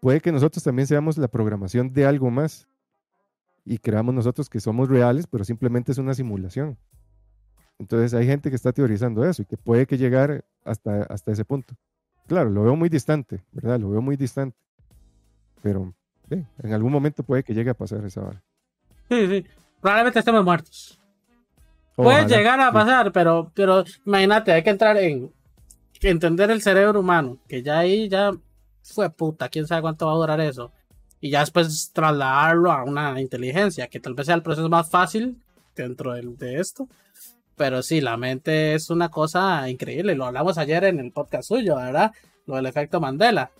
[0.00, 2.68] puede que nosotros también seamos la programación de algo más
[3.64, 6.78] y creamos nosotros que somos reales, pero simplemente es una simulación.
[7.78, 11.44] Entonces hay gente que está teorizando eso y que puede que llegar hasta, hasta ese
[11.44, 11.74] punto.
[12.26, 13.78] Claro, lo veo muy distante, ¿verdad?
[13.78, 14.56] Lo veo muy distante.
[15.62, 15.94] Pero
[16.30, 18.42] en algún momento puede que llegue a pasar esa hora.
[19.08, 19.46] Sí, sí.
[19.80, 21.00] Probablemente estemos muertos.
[21.94, 22.72] Puede llegar a sí.
[22.72, 25.32] pasar, pero, pero imagínate, hay que entrar en
[26.00, 28.32] entender el cerebro humano, que ya ahí ya
[28.92, 30.72] fue puta, quién sabe cuánto va a durar eso.
[31.20, 35.36] Y ya después trasladarlo a una inteligencia, que tal vez sea el proceso más fácil
[35.74, 36.88] dentro del- de esto.
[37.56, 40.14] Pero sí, la mente es una cosa increíble.
[40.14, 42.12] Lo hablamos ayer en el podcast suyo, ¿verdad?
[42.46, 43.50] Lo del efecto Mandela.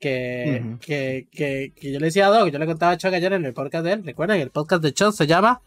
[0.00, 0.78] Que, Ujú.
[0.78, 3.44] que, que, que yo le decía a Doc, yo le contaba a Chuck ayer en
[3.44, 4.04] el podcast de él.
[4.04, 5.60] Recuerden, el podcast de Chuck se llama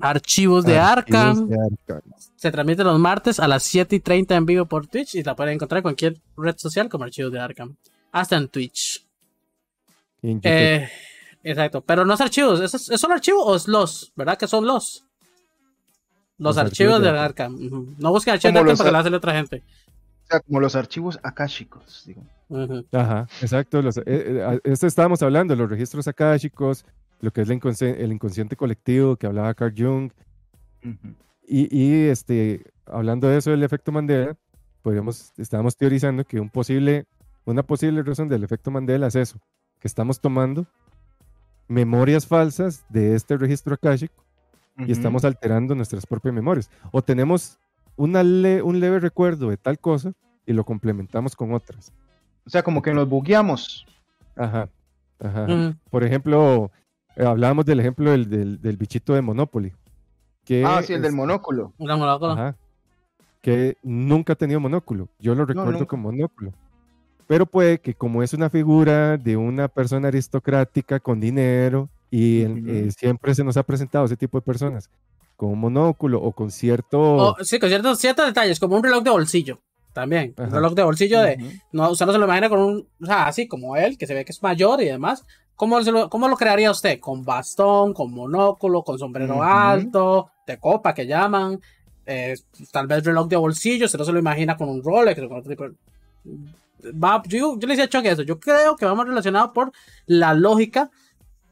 [0.00, 1.48] Archivos de Arkham.
[2.36, 5.34] Se transmite los martes a las 7 y 30 en vivo por Twitch y la
[5.34, 7.76] pueden encontrar en cualquier red social como Archivos de Arkham.
[8.12, 9.06] Hasta en Twitch.
[10.22, 10.40] En.
[10.42, 10.88] Eh,
[11.42, 14.12] exacto, pero no es archivos, ¿es, es solo archivo o es los?
[14.16, 15.04] ¿Verdad que son los?
[16.36, 17.96] Los, Los archivos, archivos de de Arkham.
[17.98, 19.62] No busquen archivos de Arkham porque lo hace otra gente.
[20.24, 22.24] O sea, como los archivos akáshicos, digo.
[22.92, 23.82] Ajá, exacto.
[23.82, 26.84] Los, eh, eh, esto estábamos hablando, los registros akáshicos,
[27.24, 30.10] lo que es la inconsci- el inconsciente colectivo que hablaba Carl Jung.
[30.84, 31.14] Ujú.
[31.46, 34.36] Y, y, este, hablando de eso del efecto Mandela,
[34.82, 37.06] podríamos, estábamos teorizando que un posible,
[37.44, 39.38] una posible razón del efecto Mandela es eso,
[39.80, 40.66] que estamos tomando
[41.68, 44.22] memorias falsas de este registro akáshico
[44.78, 44.92] y Ujú.
[44.92, 46.70] estamos alterando nuestras propias memorias.
[46.92, 47.58] O tenemos
[47.96, 50.12] una le- un leve recuerdo de tal cosa
[50.46, 51.92] y lo complementamos con otras.
[52.46, 53.86] O sea, como que nos bugueamos.
[54.36, 54.68] Ajá.
[55.20, 55.44] Ajá.
[55.44, 55.74] Ujú.
[55.90, 56.70] Por ejemplo,
[57.16, 59.72] eh, hablábamos del ejemplo del, del- del bichito de Monopoly.
[60.44, 61.72] Que, Ah, sí, el del es- monóculo.
[61.78, 62.32] Una molécula.
[62.32, 62.56] Ajá.
[63.40, 65.08] Que nunca ha tenido monóculo.
[65.18, 65.86] Yo lo recuerdo nunca.
[65.86, 66.52] con monóculo.
[67.26, 72.68] Pero puede que como es una figura de una persona aristocrática con dinero y Ujú.
[72.68, 74.90] eh, siempre se nos ha presentado ese tipo de personas
[75.36, 77.00] con un monóculo o con cierto...
[77.00, 79.58] O, sí, con ciertos, ciertos detalles, como un reloj de bolsillo.
[79.92, 80.34] También.
[80.36, 80.56] Un Ajá.
[80.56, 81.36] reloj de bolsillo de.
[81.38, 81.46] Ujú.
[81.72, 82.88] No, usted no se lo imagina con un.
[83.00, 85.24] O sea, así como él, que se ve que es mayor y demás.
[85.56, 86.98] ¿Cómo, se lo, cómo lo crearía usted?
[87.00, 91.60] ¿Con bastón, con monóculo, con sombrero alto, de copa que llaman?
[92.06, 92.34] eh,
[92.70, 95.38] tal vez reloj de bolsillo, usted no se lo imagina con un Rolex o con
[95.38, 95.64] otro tipo
[97.02, 98.22] Va, yo, yo le decía a Chuck eso.
[98.22, 99.72] Yo creo que vamos relacionados por
[100.06, 100.90] la lógica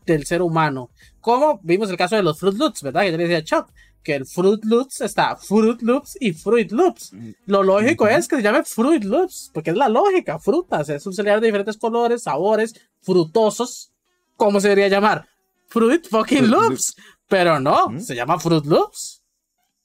[0.04, 0.90] del ser humano.
[1.20, 3.02] Como vimos el caso de los Fruit Loops, ¿verdad?
[3.02, 3.70] Que yo le decía a Chuck.
[4.02, 7.12] que el Fruit Loops está Fruit Loops y Fruit Loops.
[7.12, 8.12] Mm, Lo lógico Ujú.
[8.14, 11.46] es que se llame Fruit Loops, porque es la lógica, frutas, es un cereal de
[11.46, 13.91] diferentes colores, sabores, frutosos.
[14.36, 15.26] ¿Cómo se debería llamar?
[15.68, 16.94] Fruit fucking Loops.
[17.28, 18.00] Pero no, Ujú.
[18.00, 19.22] se llama Fruit Loops.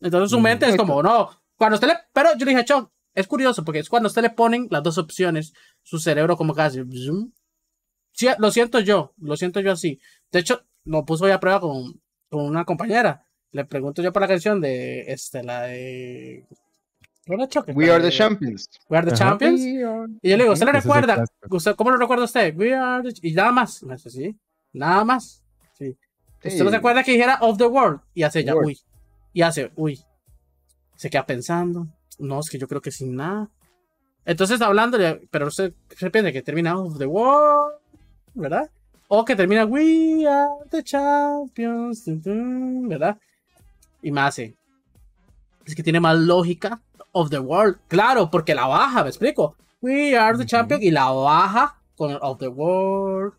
[0.01, 0.43] Entonces su Mm.
[0.43, 1.93] mente es como, no, cuando usted le...
[2.13, 4.97] Pero yo le dije, Chuck, es curioso, porque es cuando usted le ponen las dos
[4.97, 6.81] opciones, su cerebro como casi...
[8.11, 9.99] Sí, lo siento yo, lo siento yo así.
[10.31, 13.23] De hecho, lo puso hoy a prueba con, con una compañera.
[13.51, 16.45] Le pregunto yo por la canción de, este, la de...
[17.27, 17.67] ¿Cuál era, Chuck?
[17.75, 18.69] We are the champions.
[18.89, 19.23] We are the Ajá.
[19.31, 19.61] champions.
[19.61, 21.15] Are- Y yo le digo, ¿usted lo recuerda?
[21.15, 21.55] clásico.
[21.57, 22.55] ¿Usted, ¿Cómo lo recuerda usted?
[22.57, 23.83] We are the- Y nada más.
[23.83, 24.35] Me dice, sí.
[24.73, 25.43] Nada más.
[25.77, 25.95] Sí.
[26.43, 27.99] ¿Usted no se acuerda que dijera of the world?
[28.13, 28.79] Y hace ya, uy.
[29.33, 29.99] Y hace, uy.
[30.95, 31.87] Se queda pensando.
[32.19, 33.49] No, es que yo creo que sin nada.
[34.25, 34.97] Entonces hablando,
[35.29, 37.75] pero usted se piensa que termina of the world,
[38.33, 38.69] ¿verdad?
[39.07, 43.17] O que termina we are the champions, ¿verdad?
[44.01, 44.55] Y me hace.
[45.65, 46.81] Es que tiene más lógica
[47.11, 47.77] of the world.
[47.87, 49.55] Claro, porque la baja, me explico.
[49.81, 50.49] We are the Ujú.
[50.49, 53.33] champions y la baja con el of the world.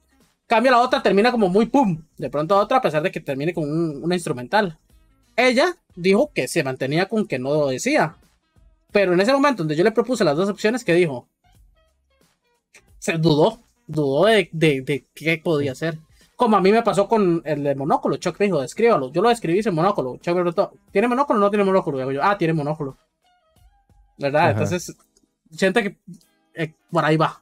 [0.47, 2.03] Cambia la otra, termina como muy pum.
[2.17, 4.79] De pronto otra, a pesar de que termine con un- una instrumental.
[5.37, 8.17] Ella dijo que se mantenía con que no lo decía.
[8.91, 11.29] Pero en ese momento donde yo le propuse las dos opciones, que dijo?
[12.99, 13.61] Se dudó.
[13.87, 15.99] Dudó de, de, de qué podía ser.
[16.37, 18.17] Como a mí me pasó con el de monóculo.
[18.17, 19.11] Chuck me dijo, descríbalo.
[19.13, 20.17] Yo lo describí sin monóculo.
[20.17, 22.11] Chuck me preguntó, ¿tiene monóculo o no tiene monóculo?
[22.13, 22.97] Yo, ah, tiene monóculo.
[24.19, 24.43] ¿Verdad?
[24.43, 24.51] Ajá.
[24.53, 24.97] Entonces,
[25.51, 25.97] siento que
[26.55, 27.41] eh, por ahí va.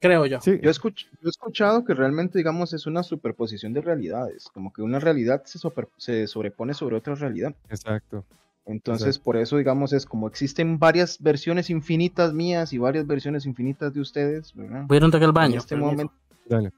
[0.00, 0.40] Creo yo.
[0.40, 4.72] Sí, Yo, escuch- yo he escuchado que realmente, digamos, es una superposición de realidades, como
[4.72, 7.54] que una realidad se, super- se sobrepone sobre otra realidad.
[7.68, 8.24] exacto.
[8.64, 9.24] Entonces, Exacto.
[9.24, 14.00] por eso, digamos, es como existen varias versiones infinitas mías y varias versiones infinitas de
[14.02, 14.84] ustedes, ¿verdad?
[14.86, 15.54] Voy a ir un toque al baño.
[15.54, 15.90] en este permiso.
[15.90, 16.12] momento,
[16.46, 16.70] Dale.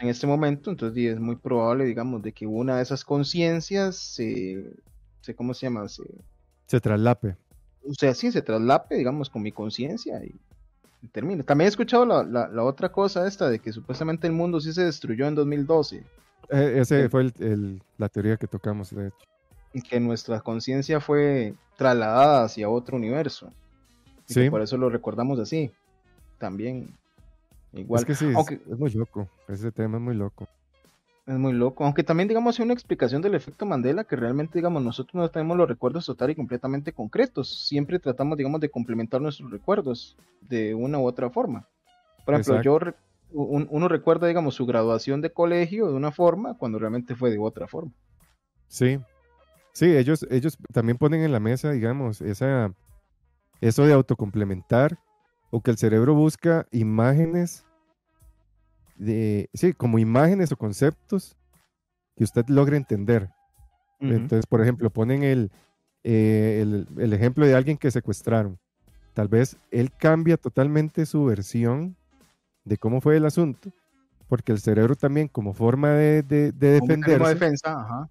[0.00, 4.70] en este momento, entonces es muy probable, digamos, de que una de esas conciencias se,
[5.22, 5.88] se, ¿cómo se llama?
[5.88, 6.02] Se,
[6.66, 7.36] Se traslape.
[7.88, 10.34] O sea, sí, se traslape, digamos, con mi conciencia y,
[11.02, 11.42] y termine.
[11.42, 14.72] También he escuchado la, la- la otra cosa esta de que supuestamente el mundo sí
[14.72, 16.02] se destruyó en 2012
[16.50, 17.08] Eh, ese Sí.
[17.08, 19.16] fue el- el- la teoría que tocamos, de hecho.
[19.72, 23.50] y que nuestra conciencia fue trasladada hacia otro universo.
[24.28, 24.40] Y Sí.
[24.42, 25.70] que por eso lo recordamos así.
[26.38, 26.88] También.
[27.72, 28.00] Igual.
[28.00, 28.26] Es que sí,
[28.70, 29.28] es muy loco.
[29.48, 30.46] Ese tema es muy loco.
[31.26, 31.84] Es muy loco.
[31.84, 35.56] Aunque también, digamos, hay una explicación del efecto Mandela que realmente, digamos, nosotros no tenemos
[35.56, 37.66] los recuerdos total y completamente concretos.
[37.66, 41.66] Siempre tratamos, digamos, de complementar nuestros recuerdos de una u otra forma.
[42.24, 42.88] Por ejemplo, Exacto.
[42.90, 42.94] yo
[43.36, 47.38] un- uno recuerda, digamos, su graduación de colegio de una forma cuando realmente fue de
[47.38, 47.92] otra forma.
[48.68, 48.98] Sí.
[49.72, 52.72] Sí, ellos, ellos también ponen en la mesa, digamos, esa,
[53.60, 54.98] eso de autocomplementar
[55.50, 57.64] o que el cerebro busca imágenes
[58.96, 61.36] de, sí, como imágenes o conceptos
[62.16, 63.28] que usted logre entender.
[64.00, 65.50] Entonces, por ejemplo, ponen el,
[66.02, 68.58] eh, el, el ejemplo de alguien que secuestraron.
[69.14, 71.96] Tal vez él cambia totalmente su versión
[72.64, 73.70] de cómo fue el asunto,
[74.28, 78.10] porque el cerebro también, como forma de, de- de Como defensa, ajá.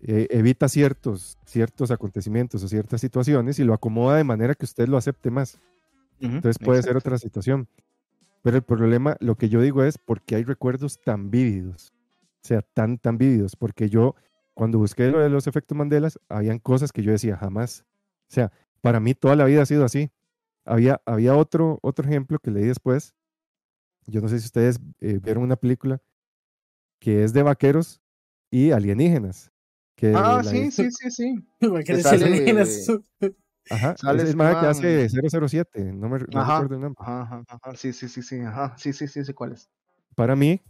[0.00, 4.88] eh, evita ciertos, ciertos acontecimientos o ciertas situaciones y lo acomoda de manera que usted
[4.88, 5.58] lo acepte más.
[6.20, 7.68] Entonces puede ser otra situación.
[8.42, 11.92] Pero el problema, lo que yo digo es porque hay recuerdos tan vívidos,
[12.42, 14.14] o sea, tan, tan vívidos, porque yo
[14.54, 17.84] cuando busqué lo de los efectos Mandelas, habían cosas que yo decía jamás.
[18.30, 20.10] O sea, para mí toda la vida ha sido así.
[20.64, 23.14] Había, había otro, otro ejemplo que leí después.
[24.06, 26.00] Yo no sé si ustedes eh, vieron una película
[26.98, 28.00] que es de vaqueros
[28.50, 29.52] y alienígenas.
[29.94, 31.34] Que Ah, sí, sí, sí, sí.
[31.60, 32.86] Güey, ¿qué Que dices, sale- imaginas?
[33.70, 36.52] Ajá, sale es maje que hace 007, no me no Ajá.
[36.60, 37.02] recuerdo el nombre.
[37.02, 39.68] Ajá, ajá, ajá, sí, sí, sí, sí, ajá, sí, sí, sí, sé cuál es.
[40.14, 40.60] Para mí,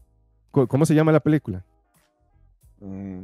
[0.51, 1.65] ¿cómo se llama la película?
[2.81, 3.23] Eh,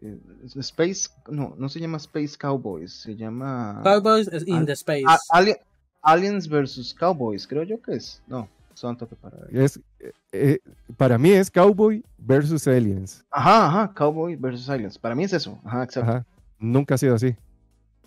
[0.00, 0.18] eh,
[0.56, 5.04] Space, no, no se llama Space Cowboys, se llama Cowboys in the space.
[5.06, 5.56] A- Ali-
[6.02, 8.22] Aliens versus Cowboys, creo yo que es.
[8.26, 9.36] No, son toque para.
[9.50, 10.58] Es, eh, eh,
[10.96, 13.24] para mí es Cowboy versus Aliens.
[13.30, 14.96] Ajá, ajá, Cowboy versus Aliens.
[14.98, 15.58] Para mí es eso.
[15.64, 16.10] Ajá, exacto.
[16.10, 16.26] Ajá.
[16.58, 17.32] Nunca ha sido así.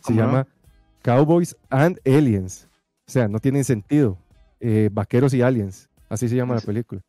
[0.02, 0.48] Se ¿Cómo no?
[1.02, 2.68] Cowboys and Aliens.
[3.08, 4.18] O sea, no tienen sentido.
[4.60, 5.90] Eh, vaqueros y aliens.
[6.08, 7.02] Así se llama la película.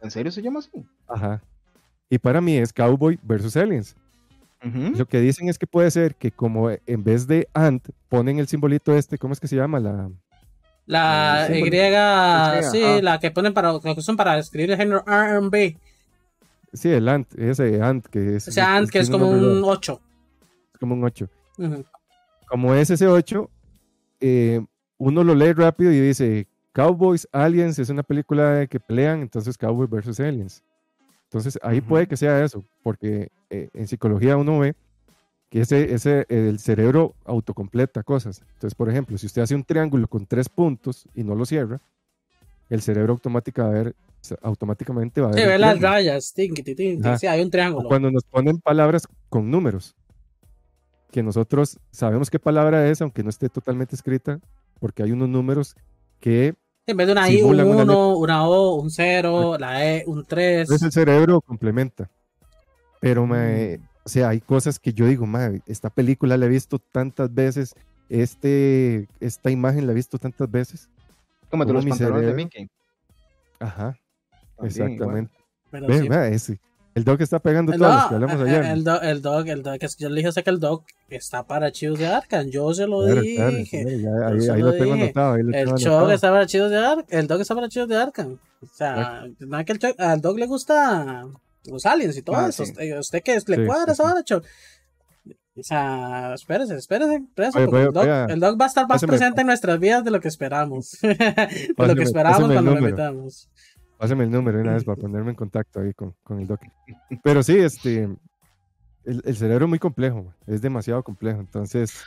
[0.00, 0.84] ¿En serio se llama así?
[1.06, 1.42] Ajá.
[2.10, 3.96] Y para mí es Cowboy versus Aliens.
[4.62, 8.48] Lo que dicen es que puede ser que como en vez de Ant ponen el
[8.48, 9.78] simbolito este, ¿cómo es que se llama?
[9.78, 10.10] La,
[10.86, 11.70] La Y,
[12.64, 15.78] sí, la que ponen para, que usan para escribir el género R&B.
[16.72, 18.48] sí, el Ant, ese Ant que es...
[18.48, 20.00] O sea, Ant, que es como un raro, 8.
[20.72, 21.28] es como un 8.
[21.56, 21.84] Como es
[22.76, 23.50] ese 8,
[24.20, 24.64] eh,
[24.98, 29.56] uno lo lee rápido y dice, Cowboys, Aliens, es una película de que pelean, entonces
[29.56, 30.62] Cowboys versus Aliens.
[31.24, 31.88] Entonces ahí Ujú.
[31.88, 34.74] puede que sea eso, porque eh, en psicología uno ve
[35.50, 38.42] que ese, ese, el cerebro autocompleta cosas.
[38.54, 41.80] Entonces, por ejemplo, si usted hace un triángulo con tres puntos y no lo cierra,
[42.68, 43.96] el cerebro automática va a ver,
[44.42, 45.38] automáticamente va a ver.
[45.38, 47.18] Sí, el ve las rayas, tinky, tinky, Ajá.
[47.18, 47.88] sí, hay un O triángulo.
[47.88, 49.95] cuando nos ponen palabras con números,
[51.16, 54.38] que nosotros sabemos qué palabra es, aunque no esté totalmente escrita,
[54.78, 55.74] porque hay unos números
[56.20, 56.54] que
[56.86, 60.04] En vez de una I, un simulan una 1, una O, un 0, la E,
[60.06, 60.60] un 3.
[60.60, 62.10] Entonces el cerebro complementa.
[63.00, 63.30] Pero, Mm.
[63.30, 67.32] mae, o sea, hay cosas que yo digo, mae, esta película la he visto tantas
[67.32, 67.74] veces,
[68.10, 70.90] este, esta imagen la he visto tantas veces.
[71.50, 72.44] Como de los mi pantalones de cerebro.
[72.44, 72.68] Mickey.
[73.58, 73.96] Ajá,
[74.58, 75.32] También exactamente.
[75.70, 76.08] Pero Ve, sí.
[76.10, 76.60] mae, ese.
[76.96, 78.64] El dog está pegando El todas las dog, que hablamos eh, ayer.
[78.72, 80.82] el dog, el dog, el dog, es que yo le dije usted que el dog
[81.10, 83.36] está para Chivos de Arcan, yo se lo Claro, dije.
[83.36, 83.56] claro,
[84.00, 85.34] claro, ya, ahí, ahí lo tengo anotado.
[85.34, 86.10] ahí lo El anotado.
[86.10, 88.40] está para Chivos de Arcan, el dog está para Chivos de Arcan.
[88.62, 91.26] O sea, no es que el Chog- al dog le gusta
[91.66, 92.64] los aliens y todo Ah, eso.
[92.64, 92.72] sí.
[92.72, 94.10] Usted, usted que le Sí, cuadra sí, esa sí.
[94.12, 94.42] hora, Chog.
[95.58, 99.02] O sea, espérese, espérese, espérese, Oye, porque el, a- el dog va a estar más
[99.04, 100.96] presente en nuestras vidas de lo que esperamos.
[101.02, 103.48] de lo que esperábamos el cuando lo invitamos.
[103.98, 106.60] Pásame el número de una vez para ponerme en contacto ahí con, con el doc.
[107.22, 108.04] Pero sí, este,
[109.04, 111.40] el, el cerebro es muy complejo, es demasiado complejo.
[111.40, 112.04] Entonces,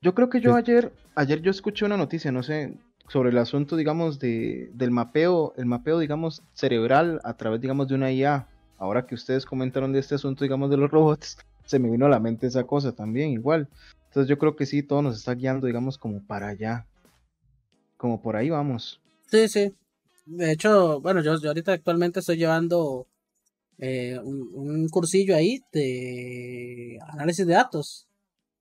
[0.00, 2.78] Yo creo que yo Es- ayer, ayer yo escuché una noticia, no sé,
[3.08, 7.94] sobre el asunto, digamos, de, del mapeo, el mapeo, digamos, cerebral a través, digamos, de
[7.94, 8.48] una IA.
[8.78, 12.10] Ahora que ustedes comentaron de este asunto, digamos, de los robots, se me vino a
[12.10, 13.68] la mente esa cosa también, igual.
[14.08, 16.86] Entonces yo creo que sí, todo nos está guiando, digamos, como para allá.
[17.96, 19.00] Como por ahí vamos.
[19.30, 19.74] Sí, sí.
[20.26, 23.06] De hecho, bueno, yo, yo ahorita actualmente estoy llevando
[23.78, 28.08] eh, un, un cursillo ahí de análisis de datos.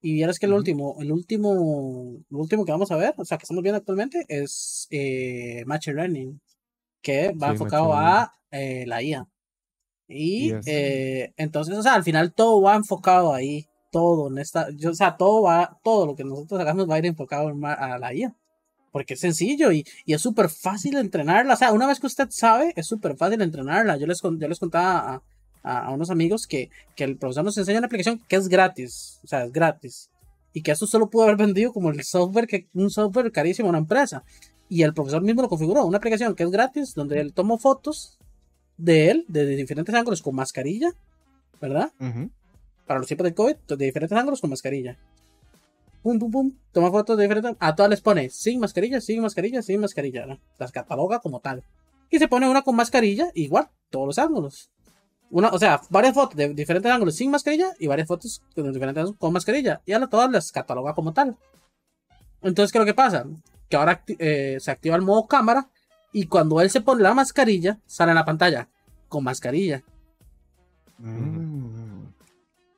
[0.02, 3.38] Y vieras que el último, el último, el último que vamos a ver, o sea,
[3.38, 6.42] que estamos viendo actualmente, es eh, Machine Learning,
[7.02, 9.28] que va Sí, enfocado a eh, la IA.
[10.08, 10.66] Y Yes.
[10.68, 14.96] eh, entonces, o sea, al final todo va enfocado ahí, todo en esta, yo, o
[14.96, 18.14] sea, todo va, todo lo que nosotros hagamos va a ir enfocado en a la
[18.14, 18.36] IA.
[18.96, 21.56] Porque es sencillo y, y es súper fácil entrenarla.
[21.56, 23.98] O sea, una vez que usted sabe, es súper fácil entrenarla.
[23.98, 25.22] Yo les, yo les contaba
[25.64, 29.20] a, a- unos amigos que, que el profesor nos enseña una aplicación que es gratis.
[29.26, 30.10] O sea, es gratis.
[30.54, 33.72] Y que eso solo pudo haber vendido como el software, que un software carísimo a
[33.72, 34.24] una empresa.
[34.70, 35.84] Y el profesor mismo lo configuró.
[35.86, 38.18] Una aplicación que es gratis, donde él tomó fotos
[38.78, 40.92] de él, de, de diferentes ángulos, con mascarilla,
[41.62, 41.92] ¿verdad?
[42.00, 42.30] Ujú.
[42.88, 44.98] para los tiempos del COVID, de diferentes ángulos con mascarilla.
[46.06, 46.52] Pum, pum, pum.
[46.72, 47.56] Toma fotos de diferentes.
[47.60, 50.28] A todas les pone sin mascarilla, sin mascarilla, sin mascarilla.
[50.28, 50.40] ¿no?
[50.60, 51.64] Las cataloga como tal.
[52.12, 54.70] Y se pone una con mascarilla, igual, todos los ángulos.
[55.32, 59.02] Una, o sea, varias fotos de diferentes ángulos sin mascarilla y varias fotos de diferentes
[59.02, 59.82] ángulos con mascarilla.
[59.84, 61.38] Y a todas las cataloga como tal.
[62.44, 63.26] Entonces, ¿qué es lo que pasa?
[63.68, 65.72] Que ahora eh, se activa el modo cámara
[66.14, 68.70] y cuando él se pone la mascarilla, sale en la pantalla
[69.10, 69.84] con mascarilla.
[71.00, 72.10] Mm.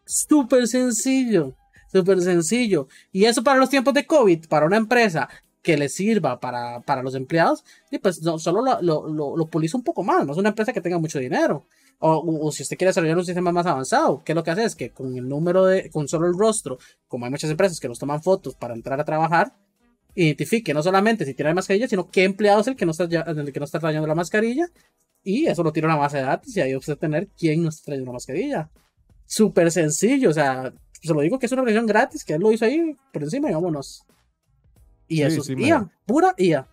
[0.06, 1.54] Súper sencillo,
[1.98, 2.88] súper sencillo.
[3.12, 5.28] Y eso para los tiempos de COVID, para una empresa
[5.62, 9.48] que le sirva para, para los empleados, y pues no, solo lo, lo, lo, lo
[9.48, 10.26] puliza un poco más.
[10.26, 11.66] No es una empresa que tenga mucho dinero.
[12.00, 12.12] O,
[12.48, 14.64] o- si usted quiere desarrollar un sistema más avanzado, ¿qué es lo que hace?
[14.64, 17.88] Es que con el número de, con solo el rostro, como hay muchas empresas que
[17.90, 19.54] nos toman fotos para entrar a trabajar,
[20.16, 23.04] identifique no solamente si tiene la mascarilla, sino qué empleado es el que no está,
[23.06, 24.68] el que no está trayendo la mascarilla.
[25.24, 27.70] Y eso lo tira a una base de datos y ahí usted tener quién no
[27.70, 28.70] está trayendo la mascarilla
[29.26, 30.30] súper sencillo.
[30.30, 30.72] O sea,
[31.02, 33.50] se lo digo que es una versión gratis, que él lo hizo ahí por encima
[33.50, 34.06] y vámonos.
[35.08, 35.50] Y Sí, eso es.
[35.50, 36.68] IA, pura IA.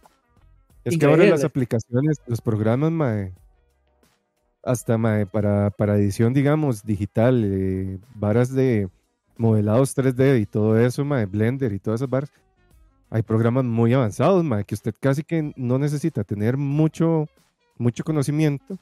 [0.85, 3.33] Es que ahora las aplicaciones, los programas, mae,
[4.63, 8.89] hasta mae, para, para edición, digamos, digital, eh, varas de
[9.37, 12.33] modelados 3D y todo eso, mae, Blender y todas esas varas,
[13.09, 17.29] hay programas muy avanzados, mae, que usted casi que no necesita tener mucho,
[17.79, 18.79] mucho conocimiento,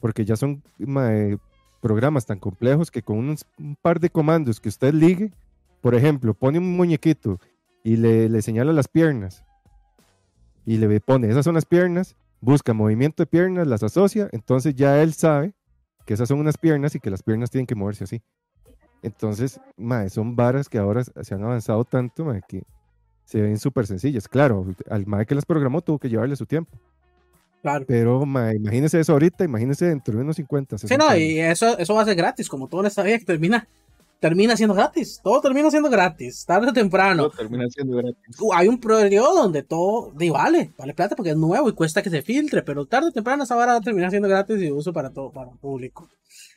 [0.00, 1.38] porque ya son mae,
[1.86, 5.32] programas tan complejos que con un par de comandos que usted ligue,
[5.80, 7.38] por ejemplo, pone un muñequito
[7.84, 9.44] y le, le señala las piernas
[10.64, 15.00] y le pone, esas son las piernas, busca movimiento de piernas, las asocia, entonces ya
[15.00, 15.54] él sabe
[16.04, 18.20] que esas son unas piernas y que las piernas tienen que moverse así.
[19.02, 22.64] Entonces, mae, son varas que ahora se han avanzado tanto, mae, que
[23.24, 24.26] se ven súper sencillas.
[24.26, 26.76] Claro, al mae que las programó tuvo que llevarle su tiempo,
[27.66, 27.84] Claro.
[27.88, 31.20] pero mae, imagínese eso ahorita, imagínese dentro de unos 50, Sí, 60 no, años.
[31.22, 33.66] y eso, eso va a ser gratis, como todo en esta vida que termina,
[34.20, 35.20] termina siendo gratis.
[35.22, 37.24] Todo termina siendo gratis, tarde o temprano.
[37.28, 38.40] Todo termina siendo gratis.
[38.40, 42.10] Uh, Hay un periodo donde todo vale, vale plata porque es nuevo y cuesta que
[42.10, 44.72] se filtre, pero tarde o temprano esa vara va a terminar siendo gratis y de
[44.72, 46.08] uso para todo, para el público.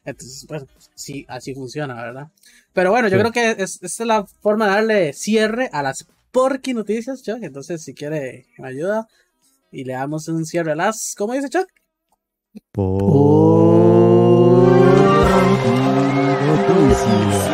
[0.05, 0.63] Entonces, pues,
[0.95, 2.27] sí, así funciona, ¿verdad?
[2.73, 3.21] Pero bueno, yo Sí.
[3.21, 7.39] creo que es, esta es la forma de darle cierre a las porky noticias, Chuck.
[7.41, 9.07] Entonces, si quiere, me ayuda
[9.71, 11.67] y le damos un cierre a las, ¿cómo dice Chuck?
[12.71, 13.03] Por
[16.47, 17.49] noticia.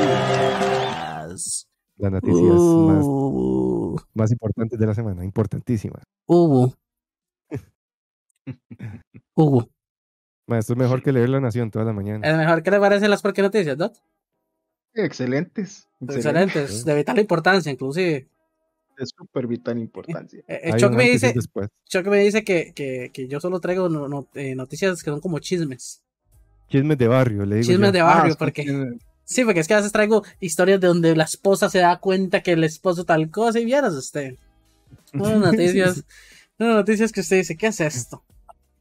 [1.97, 6.03] las noticias más, Uh, más importantes de la semana, importantísimas.
[6.27, 6.73] Hugo.
[9.35, 9.69] Hugo.
[10.47, 12.27] Ma, esto es mejor que leer La Nación toda la mañana.
[12.27, 13.95] ¿Es mejor que le parecen las porque noticias, Doc?
[14.93, 15.87] Excelentes.
[16.01, 18.27] Excelentes, de vital importancia, inclusive.
[18.97, 20.39] De súper vital importancia.
[20.47, 21.69] Eh, eh, Chuck me dice, después.
[21.89, 25.19] Chuck me dice que, que, que yo solo traigo no- no- eh, noticias que son
[25.19, 26.01] como chismes.
[26.69, 27.91] Chismes de barrio, le digo Chismes yo.
[27.93, 28.63] de barrio, Ah, porque...
[28.63, 28.99] sí.
[29.27, 32.43] Sí, porque es que a veces traigo historias de donde la esposa se da cuenta
[32.43, 34.35] que el esposo tal cosa y vieras usted.
[35.13, 36.03] Unas noticias,
[36.59, 38.23] unas noticias que usted dice, ¿qué es esto?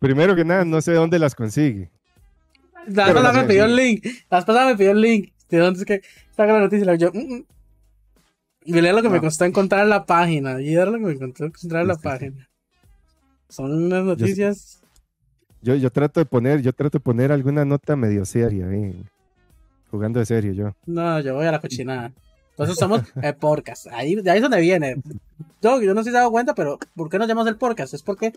[0.01, 1.91] Primero que nada, no sé dónde las consigue.
[2.87, 4.07] La esposa me pidió el link.
[4.31, 5.33] La esposa me pidió el link.
[5.49, 6.03] ¿De dónde es que
[6.37, 6.95] saca la noticia?
[6.95, 7.45] Y yo, mm, mm.
[8.65, 10.61] Y leí lo que me costó encontrar la página.
[10.61, 12.09] Y era lo que me costó encontrar la Sí, sí, sí.
[12.09, 12.49] página.
[13.49, 14.81] Son unas noticias.
[15.63, 19.03] Yo, yo trato de poner, yo trato de poner alguna nota medio seria, ahí,
[19.91, 20.77] jugando de serio yo.
[20.87, 22.13] No, yo voy a la cochinada.
[22.51, 23.87] Entonces somos el podcast.
[23.91, 24.97] Ahí, de ahí es donde viene.
[25.61, 27.57] Yo, yo no sé si se ha dado cuenta, pero ¿por qué nos llamamos el
[27.57, 27.95] podcast?
[27.95, 28.33] Es porque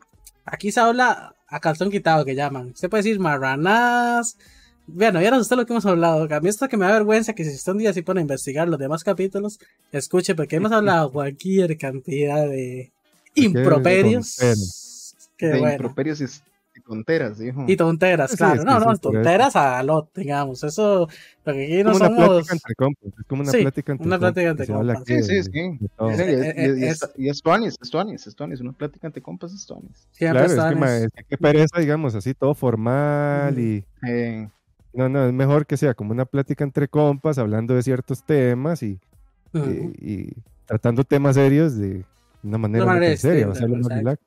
[0.46, 2.68] aquí se habla a calzón quitado, que llaman.
[2.68, 4.38] Usted puede decir marranás.
[4.88, 6.28] Bueno, ya no usted lo que hemos hablado.
[6.34, 8.22] A mí esto que me da vergüenza que si usted un día se pone a
[8.22, 9.60] investigar los demás capítulos,
[9.92, 12.92] escuche, porque hemos hablado cualquier cantidad de
[13.36, 14.38] improperios.
[15.38, 15.74] Que de bueno.
[15.74, 17.66] improperios y, y tonteras, dijo.
[17.68, 18.60] Y tonteras, Sí, claro.
[18.62, 20.64] es no, que no, tonteras a lot, digamos.
[20.64, 21.08] Eso,
[21.46, 22.30] lo que aquí Es no como una somos.
[22.48, 25.04] plática entre compas, es como una Sí, plática entre una plática compas, entre compas.
[25.06, 26.80] Sí, sí, sí.
[26.80, 26.86] y,
[27.28, 28.62] es- tuanis, es tuanis, es tuanis.
[28.62, 30.08] Una plática entre compas es tuanis.
[30.12, 33.84] Siempre Claro, es que, ma, es- que qué pereza, digamos, así todo formal y...
[34.08, 34.48] Eh,
[34.94, 38.82] No, no, es mejor que sea como una plática entre compas, hablando de ciertos temas
[38.84, 39.00] y,
[39.54, 40.32] y
[40.66, 42.04] tratando temas serios de
[42.44, 43.90] una manera, no manera seria, exacto.
[43.90, 44.22] relax.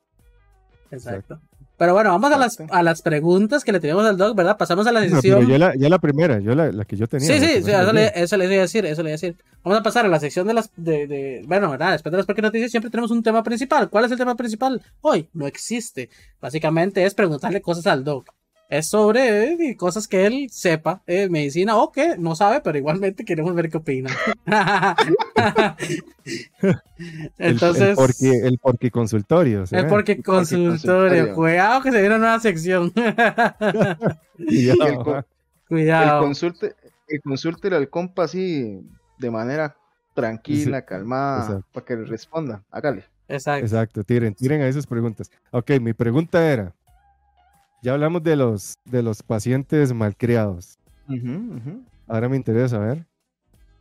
[0.90, 1.40] Exacto.
[1.76, 2.74] Pero bueno, vamos a las, Exacto.
[2.74, 4.58] a las preguntas que le tenemos al dog, ¿verdad?
[4.58, 5.46] Pasamos a la No, sección.
[5.46, 7.26] yo la, ya la primera, yo la, la que yo tenía.
[7.26, 9.18] Sí, la sí, sí, eso le, eso le iba a decir, eso le iba a
[9.18, 9.36] decir.
[9.64, 11.92] Vamos a pasar a la sección de las, de, de- bueno, ¿verdad?
[11.92, 13.88] Después de las pequeñas noticias siempre tenemos un tema principal.
[13.88, 14.82] ¿Cuál es el tema principal?
[15.00, 16.10] Hoy no existe.
[16.38, 18.24] Básicamente es preguntarle cosas al dog.
[18.70, 23.24] Es sobre eh, cosas que él sepa, eh, medicina o que no sabe, pero igualmente
[23.24, 24.10] queremos ver qué opina.
[26.24, 26.80] El-
[27.38, 29.64] Entonces, el, porque, el porque consultorio.
[29.64, 29.88] es ¿será?
[29.88, 31.34] porque consultorio.
[31.34, 32.92] Cuidado que se viene una nueva sección.
[34.38, 35.24] Ya, Y el el
[35.68, 36.22] Cuidado.
[36.22, 36.74] consulte,
[37.08, 38.80] el consulte al compa así
[39.18, 39.76] de manera
[40.14, 41.66] tranquila, calmada, exacto.
[41.72, 42.62] para que le responda.
[42.70, 43.04] Hágale.
[43.28, 43.66] Exacto.
[43.66, 45.30] Exacto, tiren, tiren ahí sus preguntas.
[45.50, 46.72] Ok, mi pregunta era,
[47.82, 50.78] ya hablamos de los, de los pacientes malcriados.
[51.08, 51.82] Ujú.
[52.06, 53.06] Ahora me interesa saber,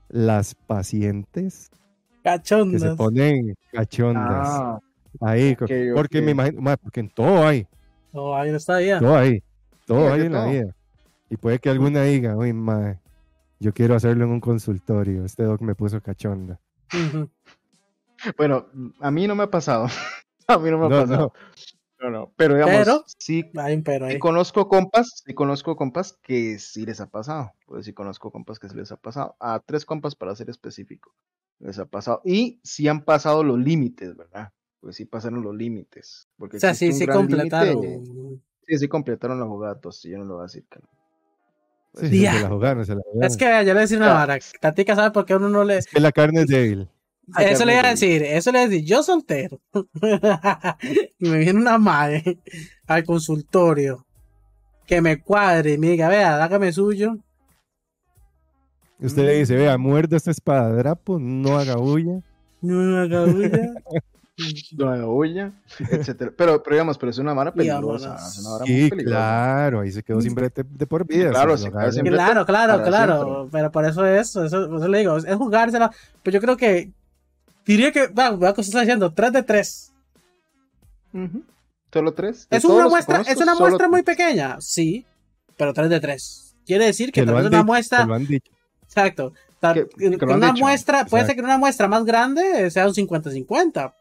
[0.07, 2.97] las pacientes que se Cachondas.
[2.97, 4.47] ponen cachondas.
[4.47, 4.79] Ah,
[5.21, 5.55] ahí,
[5.93, 7.67] porque me imagino, ma, porque en todo hay,
[8.13, 8.99] No, ahí no está bien.
[8.99, 9.43] todo hay,
[9.85, 10.51] todo hay en la todo.
[10.51, 10.75] vida.
[11.29, 12.99] Y puede que alguna diga, uy, ma,
[13.59, 16.59] yo quiero hacerlo en un consultorio, este doc me puso cachonda.
[18.37, 18.67] Bueno,
[18.99, 19.87] a mí no me ha pasado.
[20.47, 21.33] a mí no me ha No, pasado.
[21.33, 21.33] No,
[22.09, 22.31] no.
[22.37, 24.13] Pero digamos, Pero- sí, Hay un pero ahí.
[24.13, 27.51] sí conozco compas, sí conozco compas que sí les ha pasado.
[27.65, 29.35] Pues sí conozco compas que sí les ha pasado.
[29.39, 31.13] A tres compas para ser específico.
[31.59, 32.21] Les ha pasado.
[32.23, 34.51] Y sí han pasado los límites, ¿verdad?
[34.79, 36.29] Pues sí pasaron los límites.
[36.37, 37.81] Porque O sea, sí, un sí gran completaron.
[37.81, 38.41] límite.
[38.65, 40.87] Sí, sí completaron la jugada, entonces yo no lo voy a decir que no.
[41.95, 43.23] Sí, Sí, se la jugaron, se la jugaron.
[43.23, 44.37] Es que yo le voy a decir una vara.
[44.61, 45.79] Tatica sabe por qué uno no le.
[45.79, 46.47] Es que la carne es
[46.87, 46.87] débil.
[47.37, 48.85] Eso le iba a decir, eso le iba a decir.
[48.85, 49.59] Yo soltero.
[51.19, 52.39] y me viene una madre
[52.87, 54.05] al consultorio.
[54.85, 57.17] Que me cuadre y me diga, vea, hágame suyo.
[58.99, 62.21] Usted le dice, vea, muerda esta espada de drapo, no haga bulla.
[62.61, 63.73] No haga bulla.
[64.77, 66.31] No hay olla, etcétera.
[66.35, 68.15] Pero, pero digamos, pero es una vara peligrosa.
[68.15, 69.17] Es una vara muy Sí, peligrosa.
[69.17, 71.31] claro, ahí se quedó sin brete de por vida.
[71.31, 71.55] Claro.
[71.57, 73.23] Claro, claro, claro.
[73.25, 73.49] siempre.
[73.51, 75.91] Pero por eso es, eso, eso le digo, es jugársela.
[76.23, 76.89] Pero yo creo que.
[77.65, 79.93] Diría que, va, vea que está diciendo, 3 de 3.
[81.13, 81.43] Ujú.
[81.91, 82.47] Solo tres.
[82.49, 85.05] De Es todos una muestra, conozco, es una solo muestra muy pequeña, sí,
[85.57, 86.55] pero 3 de 3.
[86.65, 88.51] Quiere decir que Que lo tal vez han una muestra, que lo han dicho.
[88.83, 89.87] exacto, tal- Que-
[90.17, 90.63] que una dicho.
[90.65, 91.41] muestra, puede ser Exacto.
[91.41, 93.95] que una muestra más grande sea un 50-50.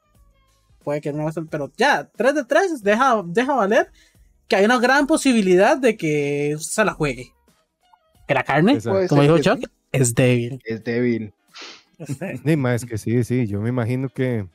[0.84, 3.90] Puede que una muestra, pero ya, 3 de 3 deja, deja valer
[4.48, 7.32] que hay una gran posibilidad de que se la juegue.
[8.26, 9.08] Que la carne, Exacto.
[9.08, 9.72] Como ser dijo Chuck, sí.
[9.92, 10.60] es débil.
[10.64, 11.32] Es débil.
[12.44, 14.46] Ni más que sí, sí, yo me imagino que.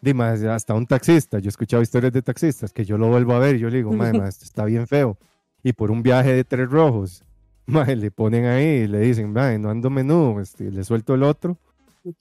[0.00, 3.32] Di más, hasta un taxista, yo he escuchado historias de taxistas que yo lo vuelvo
[3.32, 5.18] a ver y yo le digo, madre, ma, esto está bien feo.
[5.64, 7.24] Y por un viaje de tres rojos,
[7.66, 11.24] madre, le ponen ahí y le dicen, madre, no ando menú, este, le suelto el
[11.24, 11.58] otro.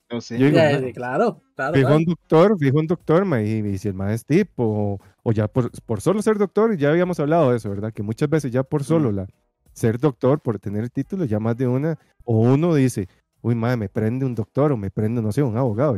[0.09, 0.37] No sé.
[0.37, 1.73] Digo, ya, claro, claro.
[1.75, 1.97] Fijo claro.
[1.97, 5.31] un doctor, fijo un doctor, ma, y, y si el más es tipo, o, o
[5.31, 7.93] ya por, por solo ser doctor, ya habíamos hablado de eso, ¿verdad?
[7.93, 9.27] Que muchas veces ya por solo la,
[9.77, 13.07] ser doctor, por tener el título, ya más de una, o uno dice,
[13.41, 15.93] uy, madre, me prende un doctor o me prende, no sé, un abogado.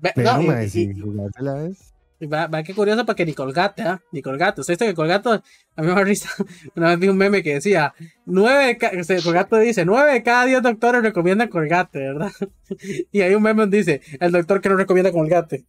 [0.00, 1.92] Ve- Pero, no, mae, y- si es...
[2.32, 4.00] va, va que curioso porque ni Colgate, ¿ah?
[4.12, 4.60] Ni Colgate.
[4.60, 6.30] Usted dice que Colgato, a mí me da risa.
[6.76, 7.94] Una vez vi un meme que decía,
[8.26, 12.32] nueve, o sea, Colgate dice, nueve de cada diez doctores recomiendan Colgate, ¿verdad?
[13.12, 15.64] Y hay un meme donde dice, el doctor que no recomienda Colgate.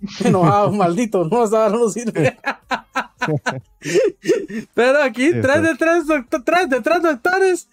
[0.24, 2.36] Enojado, maldito, no, esa no sirve.
[4.74, 7.68] Pero aquí, tres de tres, doctor- tres de tres doctores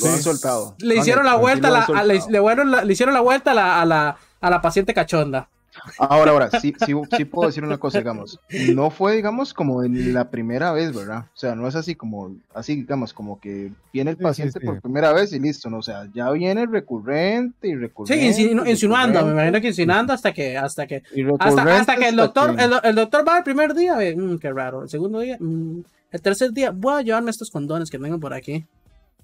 [0.00, 0.74] Lo han soltado.
[0.78, 4.16] le hicieron la sí vuelta, a la, le, hicieron la vuelta a la, a la,
[4.40, 5.48] a la paciente cachonda.
[5.96, 8.38] Ahora, ahora, sí, sí, sí puedo decir una cosa, digamos.
[8.50, 11.24] No fue, digamos, como en la primera vez, ¿verdad?
[11.34, 14.60] O sea, no es así como, así, digamos, como que viene el Sí, sí, paciente
[14.60, 14.66] sí.
[14.66, 15.78] por primera vez y listo, ¿no?
[15.78, 18.26] O sea, ya viene recurrente y Sí, recurrente.
[18.28, 21.02] insinu- y insinuando, me imagino que insinuando hasta que, hasta que,
[21.38, 24.14] hasta, hasta que el hasta doctor, que- el, el doctor va el primer día, ve,
[24.14, 25.80] mm, qué raro, el segundo día, mm,
[26.10, 28.66] el tercer día, voy a llevarme estos condones que tengo por aquí,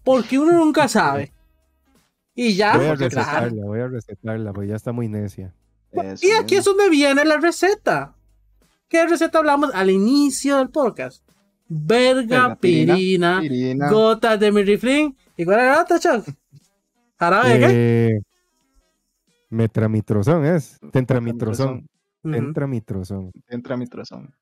[0.08, 1.34] porque uno nunca sabe.
[2.34, 3.10] Y ya, Voy a claro.
[3.10, 5.54] recetarla, voy a recetarla, porque ya está muy necia.
[5.92, 8.14] Eso Y aquí es donde viene la receta.
[8.88, 11.22] ¿Qué receta hablamos al inicio del podcast?
[11.68, 13.90] Vergapirina, Vergapirina, pirina.
[13.90, 15.14] gotas de miriflín.
[15.36, 16.26] ¿Y cuál era la otra, Chuck?
[17.18, 17.66] ¿Jarabe de qué?
[18.06, 18.20] Eh,
[19.50, 21.86] metramitrozón es, tentramitrozón,
[22.22, 23.30] tentramitrozón.
[23.46, 24.34] Entra mi trozón.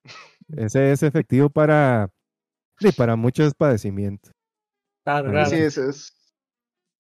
[0.57, 2.09] Ese es efectivo para,
[2.79, 4.36] sí, para muchos padecimientos.
[5.07, 5.51] Claro, Sí, claro.
[5.51, 6.12] Sí, eso es.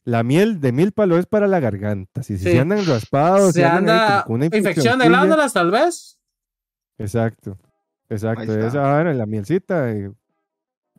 [0.04, 2.22] La miel de mil palo es para la garganta.
[2.22, 2.52] Si, si Sí.
[2.52, 6.16] se andan raspados, Se si andan anda con una infección de glándulas, tal vez.
[6.98, 7.58] Exacto,
[8.08, 8.56] exacto.
[8.56, 10.12] Esa en la mielcita eh,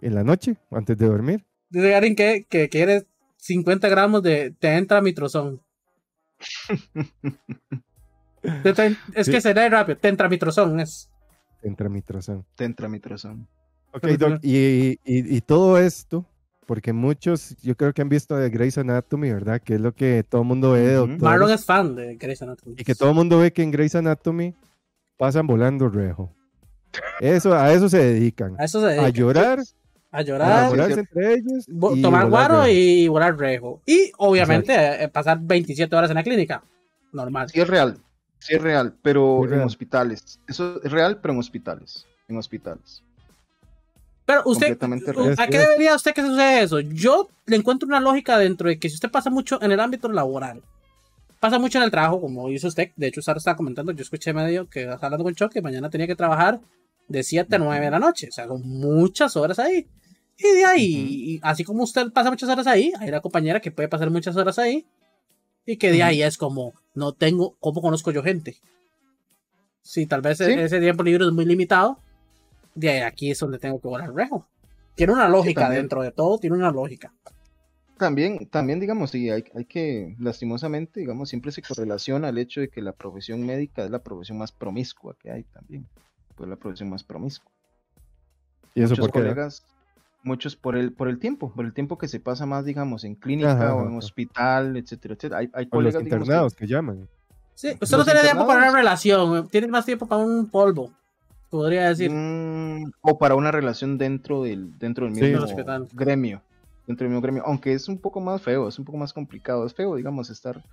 [0.02, 1.46] en la noche, antes de dormir.
[1.70, 3.08] Dice alguien que, que quiere
[3.38, 5.62] 50 gramos de tentramitrozón.
[8.64, 9.32] De ten- es Sí.
[9.32, 9.98] que se lee rápido.
[9.98, 11.10] Tentramitrozón es.
[11.62, 12.46] Tentramitrozón.
[12.60, 13.48] Entra mi trozón.
[13.94, 16.26] Ok, Pero, Doc, y, y- y todo esto,
[16.68, 19.60] porque muchos, yo creo que han visto de Grey's Anatomy, ¿verdad?
[19.62, 21.22] Que es lo que todo el mundo ve de doctores.
[21.24, 22.76] Marlon es fan de Grey's Anatomy.
[22.78, 24.54] Y que todo el mundo ve que en Grey's Anatomy
[25.18, 26.32] pasan volando rejo.
[27.20, 28.56] Eso, a eso se dedican.
[28.60, 29.10] A eso se A dedica.
[29.10, 29.60] llorar,
[30.12, 31.66] A a llorar, sí, enamorarse entre ellos.
[31.68, 32.68] y tomar volar guaro rejo.
[32.74, 33.82] y volar rejo.
[33.86, 36.64] Y obviamente eh, pasar 27 horas en la clínica.
[37.14, 37.50] Normal.
[37.50, 37.98] Sí es real,
[38.40, 39.68] sí es real, pero es en real.
[39.68, 40.40] hospitales.
[40.48, 42.06] Eso es real, pero en hospitales.
[42.28, 43.04] En hospitales.
[44.28, 44.78] Pero usted,
[45.38, 46.82] ¿a qué debería usted que sucede eso?
[46.82, 50.10] Yo le encuentro una lógica dentro de que si usted pasa mucho en el ámbito
[50.10, 50.62] laboral,
[51.40, 54.34] pasa mucho en el trabajo, como dice usted, de hecho Sara estaba comentando, yo escuché
[54.34, 56.60] medio que estaba hablando con Choc que mañana tenía que trabajar
[57.08, 59.88] de 7 a 9 de la noche, o sea, son muchas horas ahí.
[60.38, 63.72] Y de ahí, y así como usted pasa muchas horas ahí, hay una compañera que
[63.72, 64.86] puede pasar muchas horas ahí,
[65.66, 68.58] y que de ahí es como, no tengo, ¿cómo conozco yo gente?
[69.82, 70.44] Sí, tal vez Sí.
[70.52, 71.98] ese tiempo libre es muy limitado,
[72.78, 74.48] de aquí es donde tengo que volar rejo.
[74.96, 75.84] Tiene una lógica también.
[75.84, 77.14] dentro de todo, tiene una lógica.
[77.98, 82.70] También, también digamos, sí, hay, hay que, lastimosamente, digamos, siempre se correlaciona el hecho de
[82.70, 85.88] que la profesión médica es la profesión más promiscua que hay también.
[86.36, 87.52] Pues la profesión más promiscua.
[88.76, 89.20] ¿Y eso muchos por qué?
[89.20, 89.64] colegas,
[90.24, 93.16] muchos por el, por el tiempo, por el tiempo que se pasa más, digamos, en
[93.16, 93.98] clínica Ajá, o ajá, en ajá.
[93.98, 95.40] hospital, etcétera, etcétera.
[95.40, 97.10] Hay, hay O los colegas, digamos, que- internados que llaman.
[97.56, 98.76] Sí, usted no tiene tiempo para una internados.
[98.76, 100.92] relación, tiene más tiempo para un polvo,
[101.50, 102.12] podría decir.
[102.12, 105.22] Mm, o para una relación dentro del, dentro del Sí.
[105.22, 105.46] mismo
[105.94, 106.42] gremio.
[106.86, 107.44] Dentro del mismo gremio.
[107.46, 109.66] Aunque es un poco más feo, es un poco más complicado.
[109.66, 110.64] Es feo, digamos, estar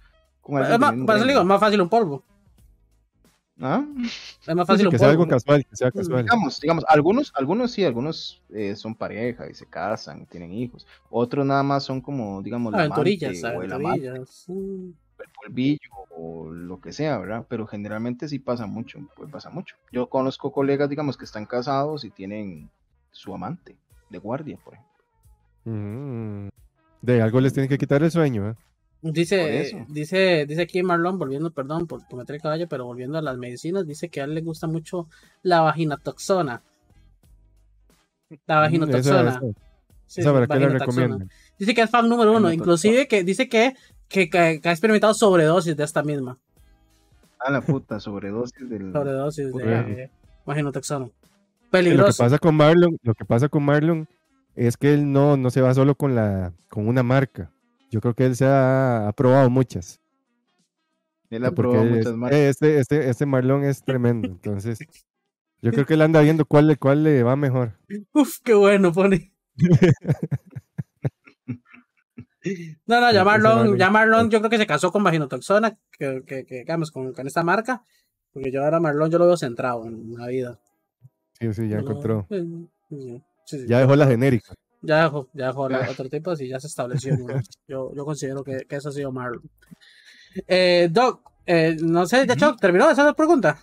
[0.40, 2.22] con alguien es, más, para eso le digo, es más fácil un polvo.
[3.60, 3.84] ¿Ah?
[3.96, 5.30] Es más Sí, fácil sí, un que sea algo polvo.
[5.36, 6.24] casual, que sea casual.
[6.24, 10.86] Digamos, digamos, algunos, algunos sí, algunos eh, son pareja y se casan y tienen hijos.
[11.08, 14.10] Otros nada más son como, digamos, la Aventurillas, amante o el amante,
[14.48, 14.92] mm.
[15.24, 17.46] El polvillo o lo que sea, ¿verdad?
[17.48, 19.76] Pero generalmente sí pasa mucho, pues pasa mucho.
[19.92, 22.70] Yo conozco colegas, digamos, que están casados y tienen
[23.10, 23.76] su amante
[24.10, 24.94] de guardia, por ejemplo.
[25.64, 26.48] Mm.
[27.02, 28.54] De algo les tienen que quitar el sueño, ¿eh?
[29.02, 29.84] Dice, eso.
[29.88, 33.86] dice, dice aquí Marlon, volviendo, perdón por cometer el caballo, pero volviendo a las medicinas,
[33.86, 35.08] dice que a él le gusta mucho
[35.42, 36.62] la vaginatoxona.
[38.46, 39.30] La vaginotoxona.
[39.30, 39.73] Esa, esa,
[40.06, 40.78] Sí, qué vaginatoxona.
[40.78, 41.30] recomiendan.
[41.58, 43.74] Dice que es fan número uno, inclusive que dice que,
[44.08, 46.38] que, que- que ha experimentado sobredosis de esta misma.
[47.40, 48.92] A la puta, sobredosis del...
[48.92, 49.64] Sobredosis Puta.
[49.82, 50.10] de
[50.46, 51.06] vaginatoxona.
[51.06, 51.20] Eh, Lo
[51.62, 52.22] que Peligroso.
[52.22, 54.08] pasa con Marlon, lo que pasa con Marlon
[54.54, 57.50] es que él no, no se va solo con la, con una marca.
[57.90, 60.00] Yo creo que él se ha, ha probado muchas.
[61.30, 62.38] Él ha porque probado es- muchas marcas.
[62.38, 64.28] Este, este, este Marlon es tremendo.
[64.28, 64.78] Entonces,
[65.60, 67.72] yo creo que él anda viendo cuál, le- cuál le va mejor.
[68.14, 69.33] Uf, qué bueno, pone.
[72.86, 73.24] No, no, ya
[73.78, 77.26] ya Marlon, yo creo que se casó con Vaginotoxona, que, que, que digamos, con, con
[77.26, 77.82] esta marca,
[78.32, 80.60] porque yo ahora Marlon yo lo veo centrado en la vida.
[81.40, 82.26] Sí, sí, ya Yo encontró.
[82.28, 83.66] Sí, sí.
[83.66, 84.52] Ya dejó la genérica.
[84.82, 87.14] Ya dejó, ya dejó la- otro tipo, y ya se estableció.
[87.18, 87.40] uno.
[87.66, 89.42] Yo, yo considero que, que eso ha sido Marlon.
[90.46, 93.58] Eh, Doc, eh, no sé, de hecho, ¿terminó esa pregunta?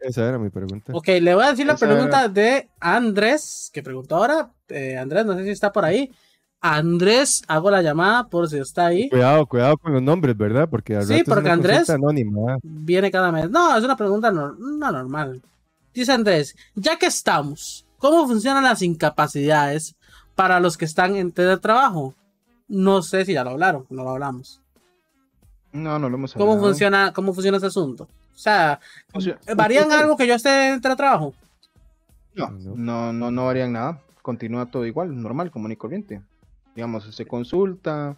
[0.00, 0.92] Esa era mi pregunta.
[0.94, 4.50] Ok, le voy a decir la pregunta de Andrés, que preguntó ahora.
[4.68, 6.10] Eh, Andrés, no sé si está por ahí.
[6.62, 9.08] Andrés, hago la llamada por si está ahí.
[9.08, 10.68] Cuidado, cuidado con los nombres, ¿verdad?
[10.70, 12.58] Porque al Sí, rato es porque una Andrés- anónima.
[12.62, 13.50] Viene cada mes.
[13.50, 15.40] No, es una pregunta no, no normal.
[15.94, 19.96] Dice Andrés, ya que estamos, ¿cómo funcionan las incapacidades
[20.34, 22.14] para los que están en teletrabajo?
[22.68, 24.59] No sé si ya lo hablaron, no lo hablamos.
[25.72, 28.04] No, no lo hemos ¿Cómo funciona, cómo funciona ese asunto?
[28.34, 28.80] O sea,
[29.12, 31.34] Funciona- ¿varían algo que yo esté en teletrabajo?
[32.34, 34.00] No, no, no, no varían nada.
[34.22, 36.22] Continúa todo igual, normal, común y corriente.
[36.74, 38.16] Digamos, se consulta,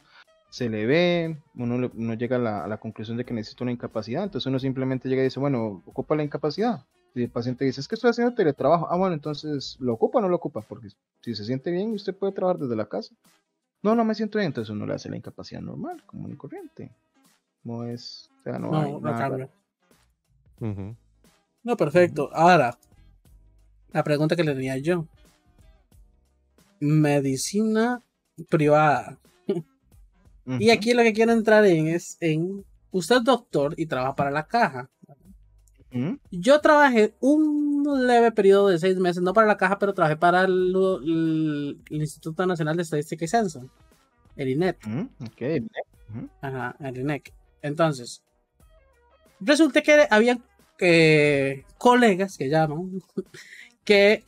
[0.50, 3.64] se le ve, uno, le- uno llega a la, a la conclusión de que necesita
[3.64, 6.84] una incapacidad, entonces uno simplemente llega y dice, bueno, ocupa la incapacidad.
[7.14, 8.88] Y el paciente dice, es que estoy haciendo teletrabajo.
[8.90, 10.62] Ah, bueno, entonces, ¿lo ocupa o no lo ocupa?
[10.62, 10.88] Porque
[11.20, 13.14] si se siente bien, usted puede trabajar desde la casa.
[13.82, 16.90] No, no me siento bien, entonces uno le hace la incapacidad normal, común y corriente.
[17.64, 19.50] No es, o sea, no, No, hay no nada cambia.
[21.62, 22.30] No, perfecto.
[22.32, 22.76] Ahora,
[23.92, 25.06] la pregunta que le tenía yo.
[26.80, 28.02] Medicina
[28.48, 29.18] privada.
[30.58, 34.30] Y aquí lo que quiero entrar en es en usted es doctor y trabaja para
[34.32, 34.90] la caja.
[36.30, 40.42] Yo trabajé un leve periodo de seis meses, no para la caja, pero trabajé para
[40.42, 40.74] el,
[41.04, 43.68] el- el Instituto Nacional de Estadística y Censo,
[44.36, 44.78] el INET.
[44.86, 46.28] Ujú, ok.
[46.40, 47.32] Ajá, el INEC.
[47.62, 48.22] Entonces,
[49.40, 50.38] resulta que había
[50.78, 53.02] eh, colegas que llaman
[53.84, 54.24] que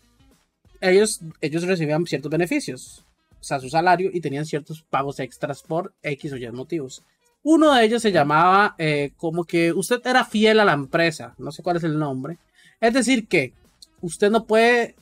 [0.81, 3.05] ellos, ellos recibían ciertos beneficios,
[3.41, 7.03] o sea, su salario y tenían ciertos pagos extras por X o Y motivos.
[7.43, 11.53] Uno de ellos se llamaba eh, como que usted era fiel a la empresa, no
[11.53, 12.39] sé cuál es el nombre.
[12.81, 13.53] Es decir, que
[14.01, 14.95] usted no puede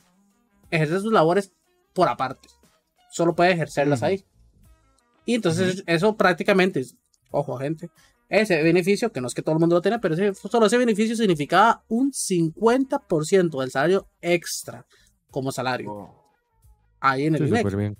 [0.71, 1.53] ejercer sus labores
[1.93, 2.49] por aparte,
[3.11, 4.25] solo puede ejercerlas ahí.
[5.25, 6.83] Y entonces eso prácticamente,
[7.31, 7.89] ojo gente,
[8.41, 10.77] ese beneficio, que no es que todo el mundo lo tenga, pero ese, solo ese
[10.77, 14.85] beneficio significaba un 50% del salario extra
[15.31, 16.31] como salario Oh.
[16.99, 17.97] ahí en el Sí, bien.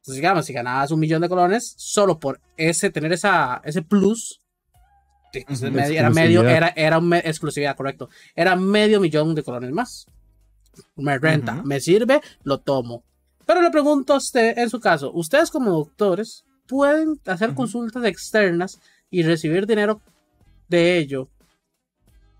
[0.00, 4.40] Entonces, digamos, si ganabas un millón de colones, solo por ese, tener esa, ese plus,
[5.32, 5.70] sí, Ujú.
[5.70, 8.08] medio- era medio, era, era un me- exclusividad, correcto.
[8.34, 10.06] Era medio millón de colones más.
[10.96, 13.02] Me renta, me sirve, lo tomo.
[13.44, 18.78] Pero le pregunto a usted, en su caso, ustedes como doctores pueden hacer consultas externas
[19.10, 20.00] y recibir dinero
[20.68, 21.28] de ello.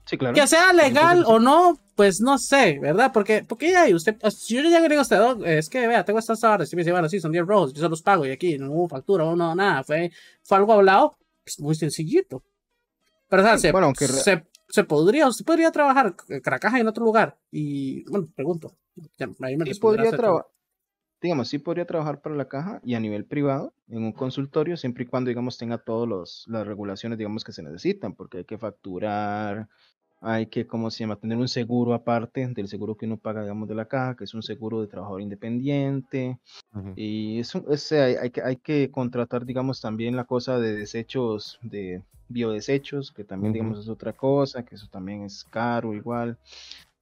[0.05, 0.35] Sí, claro.
[0.35, 3.11] Que sea legal o no, pues no sé, ¿verdad?
[3.13, 6.05] Porque, porque ya, usted, si yo ya le digo a usted, "Doc, es que vea,
[6.05, 8.25] tengo estas horas, y me dice, bueno, sí, son 10 rojos, yo se los pago
[8.25, 10.11] y aquí no hubo factura, o no, nada, fue,
[10.43, 12.43] fue algo hablado, pues muy sencillito.
[13.29, 16.81] Pero, o sea, Sí, se, bueno, aunque se, se podría, usted podría trabajar en Caracaja
[16.81, 17.37] en otro lugar.
[17.51, 18.75] Y, bueno, pregunto.
[19.19, 20.47] Ya, ahí me sí podría trabajar,
[21.21, 25.05] digamos, sí podría trabajar para la caja y a nivel privado en un consultorio, siempre
[25.05, 29.69] y cuando, digamos, tenga todas las regulaciones, digamos, que se necesitan, porque hay que facturar,
[30.21, 33.69] hay que, ¿cómo se llama?, tener un seguro aparte del seguro que uno paga, digamos,
[33.69, 36.39] de la caja, que es un seguro de trabajador independiente,
[36.97, 40.75] y es, un- es, hay, hay que, hay que contratar, digamos, también la cosa de
[40.77, 46.37] desechos, de biodesechos, que también, digamos, es otra cosa, que eso también es caro igual.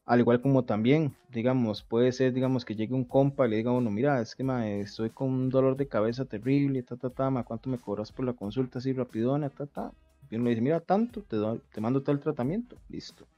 [0.06, 3.70] Al igual como también, digamos, puede ser, digamos, que llegue un compa y le diga
[3.70, 7.10] a uno, mira, es que ma, estoy con un dolor de cabeza terrible, ta, ta,
[7.10, 9.92] ta, ma, ¿cuánto me cobras por la consulta así rapidona, ta, ta?
[10.30, 13.28] Y uno le dice, mira, tanto, te, doy- te mando tal tratamiento, listo.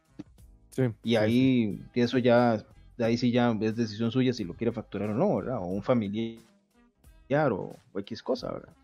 [0.71, 2.57] Sí, Y sí, ahí, y eso ya,
[2.97, 5.59] de ahí sí ya es decisión suya si lo quiere facturar o no, ¿verdad?
[5.59, 6.45] O un familiar
[7.53, 8.77] o, o X cosa, ¿verdad?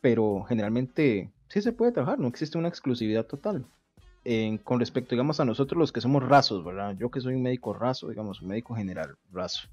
[0.00, 3.66] Pero generalmente sí se puede trabajar, no existe una exclusividad total.
[4.24, 6.96] En- con respecto, digamos, a nosotros los que somos rasos, ¿verdad?
[6.98, 9.68] Yo que soy un médico raso, digamos, un médico general raso.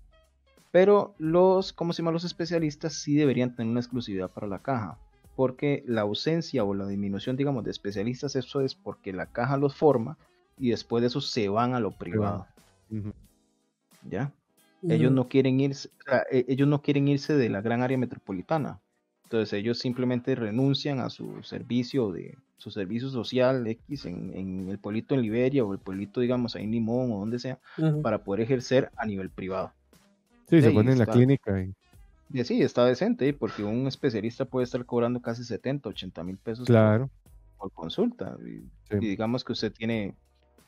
[0.72, 2.12] Pero los, ¿cómo se llama?
[2.12, 4.98] Los especialistas sí deberían tener una exclusividad para la caja.
[5.36, 9.76] Porque la ausencia o la disminución, digamos, de especialistas, eso es porque la caja los
[9.76, 10.18] forma
[10.58, 12.46] y después de eso se van a lo privado.
[14.10, 14.32] ¿Ya?
[14.94, 17.98] Ellos no quieren irse, o sea, e- ellos no quieren irse de la gran área
[17.98, 18.80] metropolitana.
[19.24, 24.80] Entonces ellos simplemente renuncian a su servicio de su servicio social X en, en el
[24.80, 27.60] pueblito en Liberia o el pueblito, digamos, ahí en Limón o donde sea,
[28.02, 29.74] para poder ejercer a nivel privado.
[30.50, 31.74] Sí, se pone en la clínica y
[32.32, 33.34] Y sí, está decente, ¿eh?
[33.34, 37.10] porque un especialista puede estar cobrando casi 70, 80 mil pesos por- claro.
[37.58, 38.38] por, consulta.
[38.46, 38.98] Y, Sí.
[39.02, 40.16] y digamos que usted tiene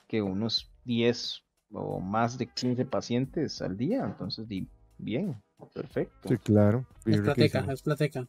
[0.07, 4.47] que unos 10 o más de 15 pacientes al día, entonces
[4.97, 5.35] bien,
[5.73, 6.29] perfecto.
[6.29, 6.85] Sí, claro.
[7.05, 7.71] Es riquísimo.
[7.71, 8.27] es platica.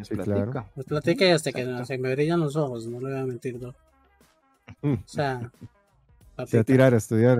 [0.00, 0.50] Es Sí, platica.
[0.50, 0.66] claro.
[0.76, 1.84] Es platica y hasta que Exacto.
[1.86, 3.76] se me brillan los ojos, no le voy a mentir, Doc.
[4.82, 4.92] Mm.
[4.94, 5.50] O sea,
[6.46, 7.38] Se va a tirar a estudiar.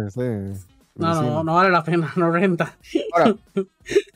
[0.95, 2.77] No, no, no vale la pena, no renta.
[3.13, 3.37] Ahora,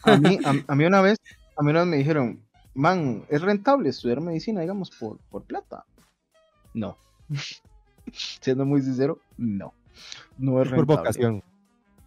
[0.04, 0.38] a mí,
[0.68, 1.18] a, mí una vez,
[1.56, 2.40] a mí una vez me dijeron,
[2.74, 5.84] man, ¿es rentable estudiar medicina, digamos, por, por plata?
[6.74, 6.96] No.
[8.12, 9.74] Siendo muy sincero, no.
[10.38, 10.86] No es rentable.
[10.86, 11.42] Por vocación.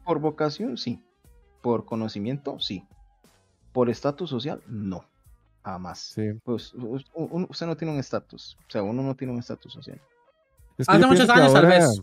[0.06, 1.04] Por vocación, sí.
[1.62, 2.86] Por conocimiento, sí.
[3.74, 5.04] Por estatus social, no.
[5.64, 6.00] Jamás.
[6.00, 6.32] Sí.
[6.44, 8.58] Pues usted no tiene un estatus.
[8.68, 10.02] O sea, uno no tiene un estatus social.
[10.88, 12.02] Hace muchos años, tal vez.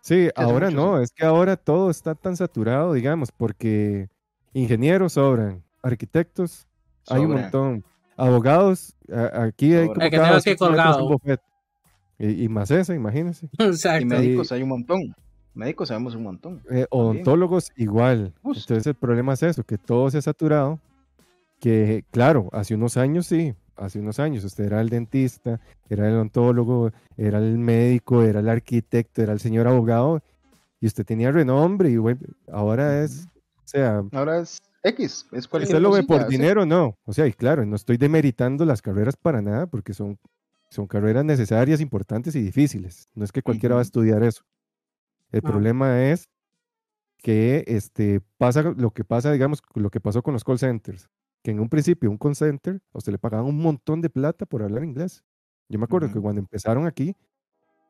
[0.00, 4.08] Sí, ahora no, es que ahora todo está tan saturado, digamos, porque
[4.54, 6.66] ingenieros sobran, arquitectos
[7.08, 7.84] hay un montón,
[8.16, 8.94] abogados,
[9.34, 11.20] aquí hay como que colgado.
[12.18, 13.48] Y, y, más eso, imagínense.
[13.58, 14.02] Exacto.
[14.02, 15.14] Y médicos hay un montón.
[15.54, 16.62] Médicos sabemos un montón.
[16.70, 18.34] Eh, odontólogos igual.
[18.44, 20.80] Entonces el problema es eso, que todo se ha saturado.
[21.60, 26.14] Que claro, hace unos años sí, hace unos años usted era el dentista, era el
[26.14, 30.22] odontólogo, era el médico, era el arquitecto, era el señor abogado
[30.80, 32.20] y usted tenía renombre y bueno,
[32.52, 33.26] ahora es,
[33.56, 34.02] o sea...
[34.12, 36.96] Ahora es X, es cualquier Usted lo ve por dinero, no.
[37.04, 40.18] O sea, y claro, no estoy demeritando las carreras para nada porque son,
[40.70, 43.08] son carreras necesarias, importantes y difíciles.
[43.14, 44.44] No es que cualquiera va a estudiar eso.
[45.32, 46.28] El problema es
[47.18, 51.08] que este, pasa lo que pasa, digamos, lo que pasó con los call centers.
[51.48, 54.44] Que en un principio, un call center, a usted le pagaban un montón de plata
[54.44, 55.24] por hablar inglés.
[55.70, 57.16] Yo me acuerdo que cuando empezaron aquí,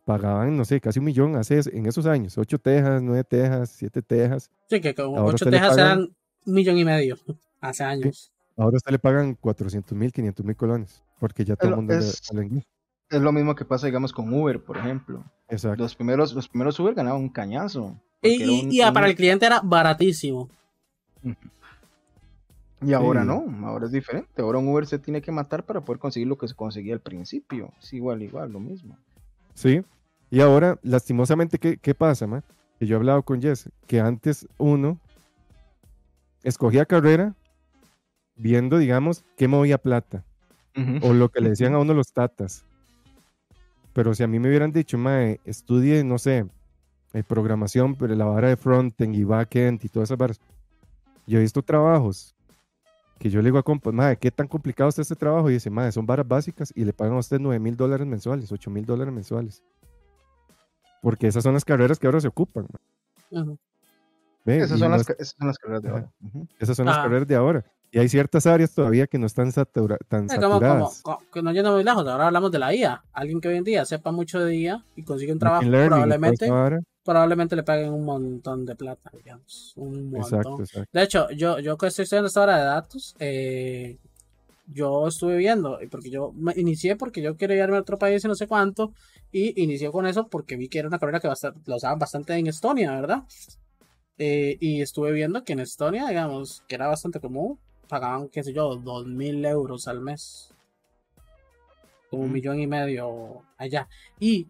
[0.05, 2.39] pagaban, no sé, casi un millón hace en esos años.
[2.39, 4.49] Ocho tejas, nueve tejas, siete tejas.
[4.71, 6.03] Sí, que con ocho tejas eran
[6.47, 7.17] un millón y medio
[7.61, 8.33] hace años.
[8.57, 11.95] Ahora a usted le pagan 400 mil, 500 mil colones, porque ya todo el mundo
[12.31, 12.65] habla inglés
[13.11, 15.25] es lo mismo que pasa, digamos, con Uber, por ejemplo.
[15.49, 15.83] Exacto.
[15.83, 17.99] Los primeros, los primeros Uber ganaban un cañazo.
[18.23, 20.51] Y, y, para el cliente era baratísimo.
[22.81, 24.41] Y ahora no, ahora es diferente.
[24.41, 27.01] Ahora un Uber se tiene que matar para poder conseguir lo que se conseguía al
[27.01, 27.73] principio.
[27.83, 28.97] Es igual, igual, lo mismo.
[29.55, 29.83] Sí.
[30.31, 32.45] Y ahora, lastimosamente, ¿qué, qué pasa, man?
[32.79, 35.01] Que yo he hablado con Jess, que antes uno
[36.45, 37.35] escogía carrera
[38.37, 40.25] viendo, digamos, qué movía plata.
[41.03, 42.65] O lo que le decían a uno los tatas.
[43.93, 46.47] Pero si a mí me hubieran dicho, mae, estudie, no sé,
[47.15, 50.41] eh, programación, pero la vara de frontend y backend y todas esas varas.
[51.27, 52.37] Yo he visto trabajos
[53.19, 55.51] que yo le digo a compas, madre, ¿qué tan complicado está este trabajo?
[55.51, 58.51] Y dice, madre, son varas básicas y le pagan a usted 9 mil dólares mensuales,
[58.51, 59.63] 8 mil dólares mensuales.
[61.03, 62.67] Porque esas son las carreras que ahora se ocupan.
[64.47, 66.13] esas, son las, esas, son las, carreras de ahora.
[66.59, 67.65] Esas son las carreras de ahora.
[67.91, 69.51] Y hay ciertas áreas todavía que no están
[70.09, 71.03] tan saturadas.
[71.33, 73.03] que no yendo muy lejos, ahora hablamos de la IA.
[73.13, 76.49] Alguien que hoy en día sepa mucho de IA y consigue un trabajo, probablemente,
[77.09, 79.73] probablemente le paguen un montón de plata, digamos.
[79.77, 80.63] Un montón.
[80.93, 83.97] De hecho, yo, yo que estoy estudiando esta hora de datos, eh,
[84.67, 88.29] yo estuve viendo, porque yo me inicié porque yo quiero irme a otro país y
[88.29, 88.93] no sé cuánto,
[89.33, 92.47] y inicié con eso porque vi que era una carrera que lo usaban bastante en
[92.47, 93.23] Estonia, ¿verdad?
[94.19, 97.59] Eh, y estuve viendo que en Estonia, digamos, que era bastante común,
[97.89, 100.53] pagaban, qué sé yo, dos mil euros al mes.
[102.11, 103.89] Como un millón y medio allá.
[104.21, 104.47] Y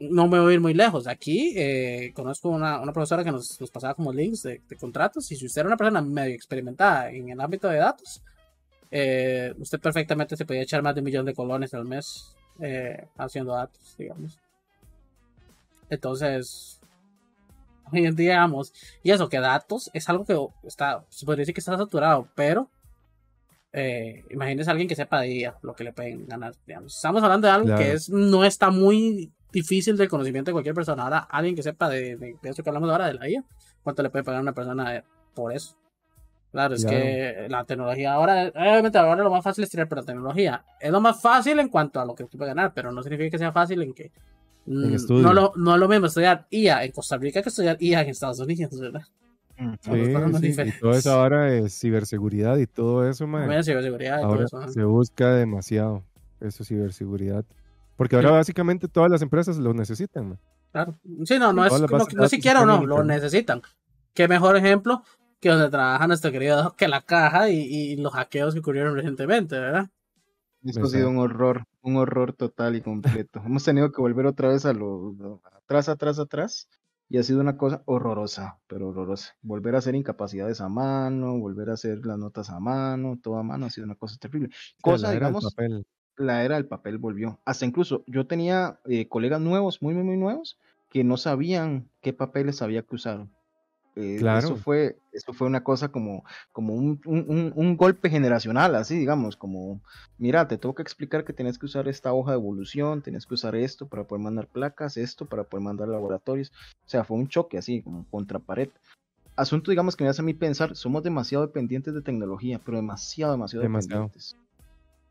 [0.00, 1.06] no me voy a ir muy lejos.
[1.06, 5.30] Aquí eh, conozco una, una, profesora que nos, nos pasaba como links de, contratos.
[5.32, 8.22] Y si usted era una persona medio experimentada en el ámbito de datos,
[8.90, 13.06] eh, usted perfectamente se podía echar más de un millón de colones al mes eh,
[13.16, 14.38] haciendo datos, digamos.
[15.90, 16.80] Entonces,
[17.92, 18.72] hoy en día, digamos,
[19.02, 22.68] y eso, que datos es algo que está, se podría decir que está saturado, pero
[23.72, 26.54] eh, imagínese a alguien que sepa de ella lo que le pueden ganar.
[26.86, 31.04] Estamos hablando de algo que es, no está muy difícil del conocimiento de cualquier persona.
[31.04, 33.44] Ahora, alguien que sepa de, eso que hablamos ahora de la IA,
[33.82, 35.04] ¿cuánto le puede pagar a una persona
[35.34, 35.76] por eso?
[36.50, 40.04] Claro, es que la tecnología ahora, obviamente ahora lo más fácil es tirar por la
[40.04, 40.64] tecnología.
[40.80, 43.30] Es lo más fácil en cuanto a lo que usted puede ganar, pero no significa
[43.30, 44.10] que sea fácil en que
[44.64, 48.00] mm, no, lo, no es lo mismo estudiar IA en Costa Rica que estudiar IA
[48.00, 49.02] en Estados Unidos, ¿verdad?
[49.80, 53.62] Sí, y todo eso ahora es ciberseguridad y todo eso, man.
[53.64, 56.04] ciberseguridad ahora se busca demasiado
[56.40, 57.44] eso, ciberseguridad.
[57.98, 60.38] Porque ahora básicamente todas las empresas lo necesitan, man.
[60.70, 61.00] Claro.
[61.24, 61.72] Sí, no, no es
[62.14, 63.60] no, siquiera o no, lo necesitan.
[64.14, 65.02] Qué mejor ejemplo
[65.40, 69.90] que donde trabaja nuestro querido que la caja y, los hackeos que ocurrieron recientemente, ¿verdad?
[70.62, 73.42] Esto ha sido un horror, un horror total y completo.
[73.44, 76.68] Hemos tenido que volver otra vez a lo atrás, atrás, atrás
[77.08, 79.34] y ha sido una cosa horrorosa, pero horrorosa.
[79.42, 83.42] Volver a hacer incapacidades a mano, volver a hacer las notas a mano, todo a
[83.42, 84.50] mano, ha sido una cosa terrible.
[84.80, 85.84] Cosa, digamos, papel.
[86.18, 87.38] La era del papel volvió.
[87.44, 90.58] Hasta incluso yo tenía eh, colegas nuevos, muy, muy, muy nuevos,
[90.90, 93.26] que no sabían qué papeles había que usar.
[93.96, 94.38] Eh, Claro.
[94.46, 99.36] Eso fue, eso fue una cosa como, como un, un- un- golpe generacional, así digamos,
[99.36, 99.80] como,
[100.18, 103.34] mira, te tengo que explicar que tienes que usar esta hoja de evolución, tienes que
[103.34, 106.52] usar esto para poder mandar placas, esto para poder mandar laboratorios.
[106.86, 108.68] O sea, fue un choque así, como contra pared.
[109.36, 113.32] Asunto, digamos, que me hace a mí pensar, somos demasiado dependientes de tecnología, pero demasiado,
[113.32, 114.02] demasiado, Demasiado.
[114.04, 114.36] dependientes.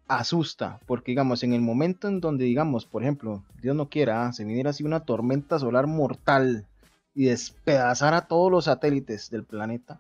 [0.07, 4.34] Asusta, porque digamos, en el momento en donde, digamos, por ejemplo, Dios no quiera, ah,
[4.34, 6.65] se viniera así una tormenta solar mortal
[7.13, 9.99] y despedazara todos los satélites del planeta.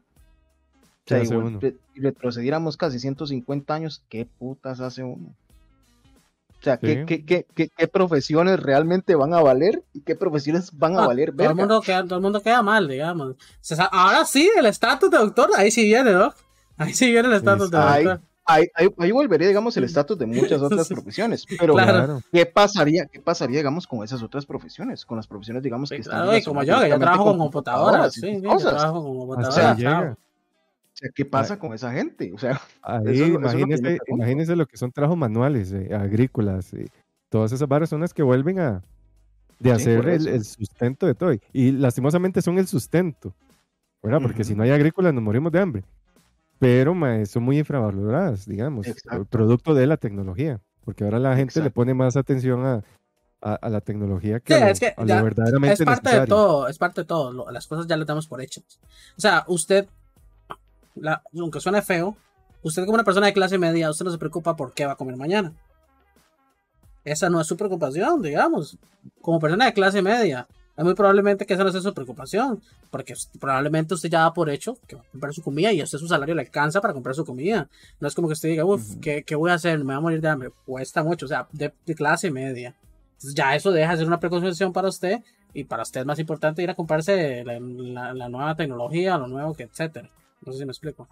[1.05, 1.23] O sea,
[1.95, 5.35] y retrocediéramos casi 150 años, ¿qué putas hace uno?
[6.59, 7.05] O sea, ¿qué, Sí.
[7.05, 11.07] qué, qué, qué- qué profesiones realmente van a valer y qué profesiones van a Ah,
[11.07, 11.33] valer?
[11.35, 13.31] todo, el mundo queda, todo el mundo queda mal, digamos.
[13.31, 16.33] O sea, ahora sí, el estatus de doctor, ahí sí viene, ¿no?
[16.77, 18.21] Ahí sí viene el estatus de doctor.
[18.49, 21.45] Ahí, ahí, ahí volvería, digamos, el estatus de muchas otras profesiones.
[21.59, 22.21] Pero, Claro.
[22.31, 25.05] ¿qué pasaría, qué pasaría, digamos, con esas otras profesiones?
[25.05, 28.13] Con las profesiones, digamos, que Sí, están claro, como yo, que yo trabajo con computadoras,
[28.13, 29.77] sí, yo trabajo con computadoras.
[29.77, 30.11] claro.
[30.13, 32.31] O sea, ¿qué pasa con esa gente?
[32.33, 36.73] O sea, Ahí, Eso es lo- eso es lo que son trabajos manuales, eh, agrícolas,
[36.73, 36.87] eh,
[37.29, 38.81] todas esas varas son las que vuelven a
[39.59, 41.33] de Sí, hacer el, sustento de todo.
[41.51, 43.33] Y lastimosamente son el sustento,
[44.01, 44.21] ¿verdad?
[44.21, 45.83] Porque si no hay agrícolas nos morimos de hambre.
[46.59, 49.25] Pero son muy infravaloradas, digamos, Exacto.
[49.25, 50.59] producto de la tecnología.
[50.83, 52.83] Porque ahora la gente le pone más atención a,
[53.41, 55.85] a- a la tecnología que, Sí, a lo, es que a lo ya verdaderamente Es
[55.85, 57.31] parte de todo, es parte de todo.
[57.33, 58.63] lo- las cosas ya las damos por hechas.
[59.17, 59.87] O sea, usted,
[60.95, 62.15] la- aunque suene feo,
[62.63, 64.95] usted como una persona de clase media, usted no se preocupa por qué va a
[64.95, 65.53] comer mañana.
[67.03, 68.77] Esa no es su preocupación, digamos.
[69.21, 70.47] Como persona de clase media,
[70.77, 72.61] es muy probablemente que esa no sea su preocupación.
[72.91, 75.83] Porque probablemente usted ya da por hecho que va a comprar su comida y a
[75.85, 77.67] usted su salario le alcanza para comprar su comida.
[77.99, 79.01] No es como que usted diga, uff, Ujú.
[79.01, 79.77] ¿qué, qué voy a hacer?
[79.79, 80.51] Me voy a morir de hambre.
[80.65, 82.75] Cuesta mucho, o sea, de, de clase media.
[83.13, 85.21] Entonces ya eso deja de ser una preconcepción para usted
[85.53, 89.27] y para usted es más importante ir a comprarse la, la- la nueva tecnología, lo
[89.27, 90.07] nuevo que etcétera.
[90.45, 91.07] No sé si me explico.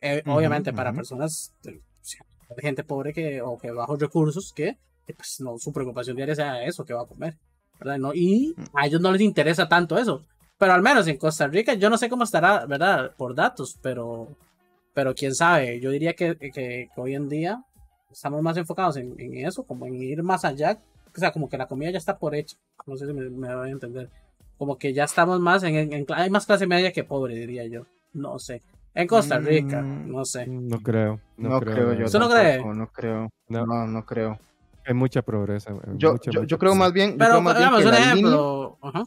[0.00, 0.98] Eh, Ujú, obviamente para ujú.
[0.98, 1.72] personas de,
[2.56, 4.78] de gente pobre que o que bajos recursos que,
[5.16, 7.36] pues no su preocupación diaria sea eso que va a comer,
[7.84, 7.98] ¿verdad?
[7.98, 10.22] No, y a ellos no les interesa tanto eso.
[10.58, 13.12] Pero al menos en Costa Rica yo no sé cómo estará, ¿verdad?
[13.16, 14.28] Por datos, pero
[14.94, 17.64] pero quién sabe, yo diría que, que- que hoy en día
[18.10, 20.78] estamos más enfocados en, en eso, como en ir más allá
[21.14, 22.56] o sea, como que la comida ya está por hecho.
[22.86, 24.08] No sé si me, me voy a entender.
[24.56, 27.66] Como que ya estamos más en, en- en- Hay más clase media que pobre, diría
[27.66, 27.82] yo.
[28.14, 28.62] No sé.
[28.94, 30.46] En Costa Rica, Mm, no sé.
[30.46, 31.20] No creo.
[31.36, 32.04] No, no, creo, creo, yo.
[32.06, 32.74] ¿Usted no tampoco, cree?
[32.78, 33.30] No creo.
[33.48, 33.66] No.
[33.66, 34.38] No, no, creo.
[34.84, 37.54] Hay mucha hay Yo, mucha, yo, mucha yo creo más bien, yo Pero, creo más
[37.56, 38.36] bien digamos, que un la línea.
[38.82, 39.04] Ajá.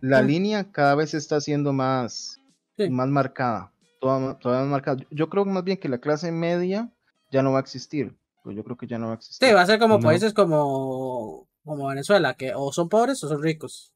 [0.00, 0.26] la Sí.
[0.26, 2.38] línea cada vez está siendo más,
[2.76, 2.88] Sí.
[2.90, 3.72] más marcada.
[4.00, 4.96] Toda, toda más marcada.
[5.10, 6.90] Yo creo más bien que la clase media
[7.30, 8.16] ya no va a existir.
[8.42, 9.46] Pues yo creo que ya no va a existir.
[9.46, 10.00] Sí, va a ser como No.
[10.02, 13.92] países como, como Venezuela, que o son pobres o son ricos.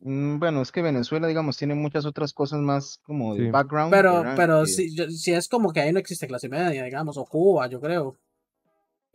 [0.00, 3.90] Mm, Bueno, es que Venezuela, digamos, tiene muchas otras cosas más como de background.
[3.92, 7.24] Pero, pero si, yo- si es como que ahí no existe clase media, digamos, o
[7.24, 8.16] Cuba, yo creo.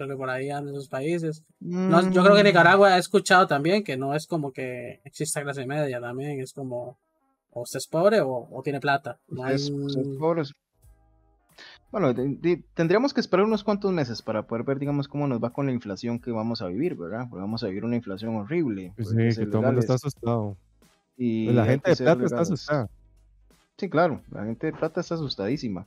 [0.06, 1.44] Creo que por ahí andan esos países.
[1.60, 5.44] No, yo creo que Mm, Nicaragua he escuchado también que no es como que exista
[5.44, 6.98] clase media también, es como
[7.52, 9.20] o usted es pobre o, o tiene plata.
[9.28, 10.54] No hay es- son pobres.
[11.92, 15.44] Bueno, de- de- tendríamos que esperar unos cuantos meses para poder ver, digamos, cómo nos
[15.44, 17.28] va con la inflación que vamos a vivir, ¿verdad?
[17.30, 18.94] Porque vamos a vivir una inflación horrible.
[18.96, 20.58] Pues sí, que todo el mundo está asustado.
[21.18, 22.40] y Pues la gente de plata está legales.
[22.50, 22.90] asustada.
[23.78, 25.86] Sí, claro, la gente de plata está asustadísima.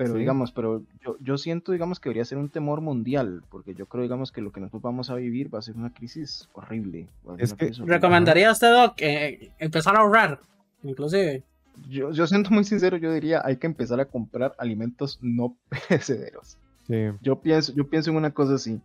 [0.00, 0.20] Pero Sí.
[0.20, 4.02] digamos, pero yo, yo siento, digamos, que debería ser un temor mundial, porque yo creo,
[4.02, 7.06] digamos, que lo que nosotros vamos a vivir va a ser una crisis horrible.
[7.36, 7.94] Es una que- crisis horrible.
[7.96, 10.40] ¿Recomendaría a usted, Doc, eh, empezar a ahorrar?
[10.82, 11.42] Inclusive.
[11.90, 15.54] Yo, yo siento muy sincero, yo diría, hay que empezar a comprar alimentos no
[15.88, 16.56] perecederos.
[16.86, 16.94] Sí.
[17.20, 18.80] Yo pienso, yo pienso en una cosa así,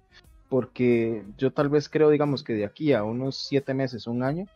[0.50, 4.48] porque yo tal vez creo, digamos, que de aquí a unos siete meses, un año,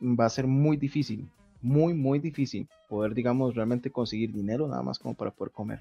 [0.00, 1.28] va a ser muy difícil,
[1.62, 5.80] muy, muy difícil poder, digamos, realmente conseguir dinero nada más como para poder comer.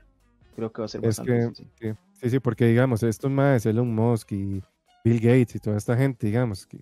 [0.56, 1.68] Creo que va a ser Es bastante que, difícil.
[1.80, 4.62] sí, sí, sí, porque digamos, estos más, Elon Musk y
[5.04, 6.80] Bill Gates y toda esta gente, digamos, que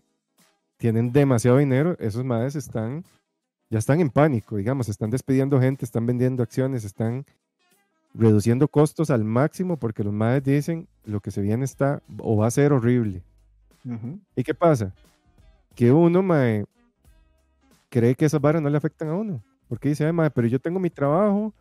[0.78, 3.04] tienen demasiado dinero, esos madres están,
[3.70, 7.26] ya están en pánico, digamos, están despidiendo gente, están vendiendo acciones, están
[8.14, 12.48] reduciendo costos al máximo porque los madres dicen lo que se viene está o va
[12.48, 13.24] a ser horrible.
[13.86, 14.20] Ujú.
[14.36, 14.94] ¿Y qué pasa?
[15.76, 16.66] Que uno, mae,
[17.90, 19.44] cree que esas varas no le afectan a uno.
[19.68, 21.54] Porque dice, ay, mae, pero yo tengo mi trabajo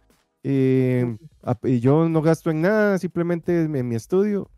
[0.42, 1.16] eh,
[1.64, 4.50] y yo no gasto en nada, simplemente en, mi estudio.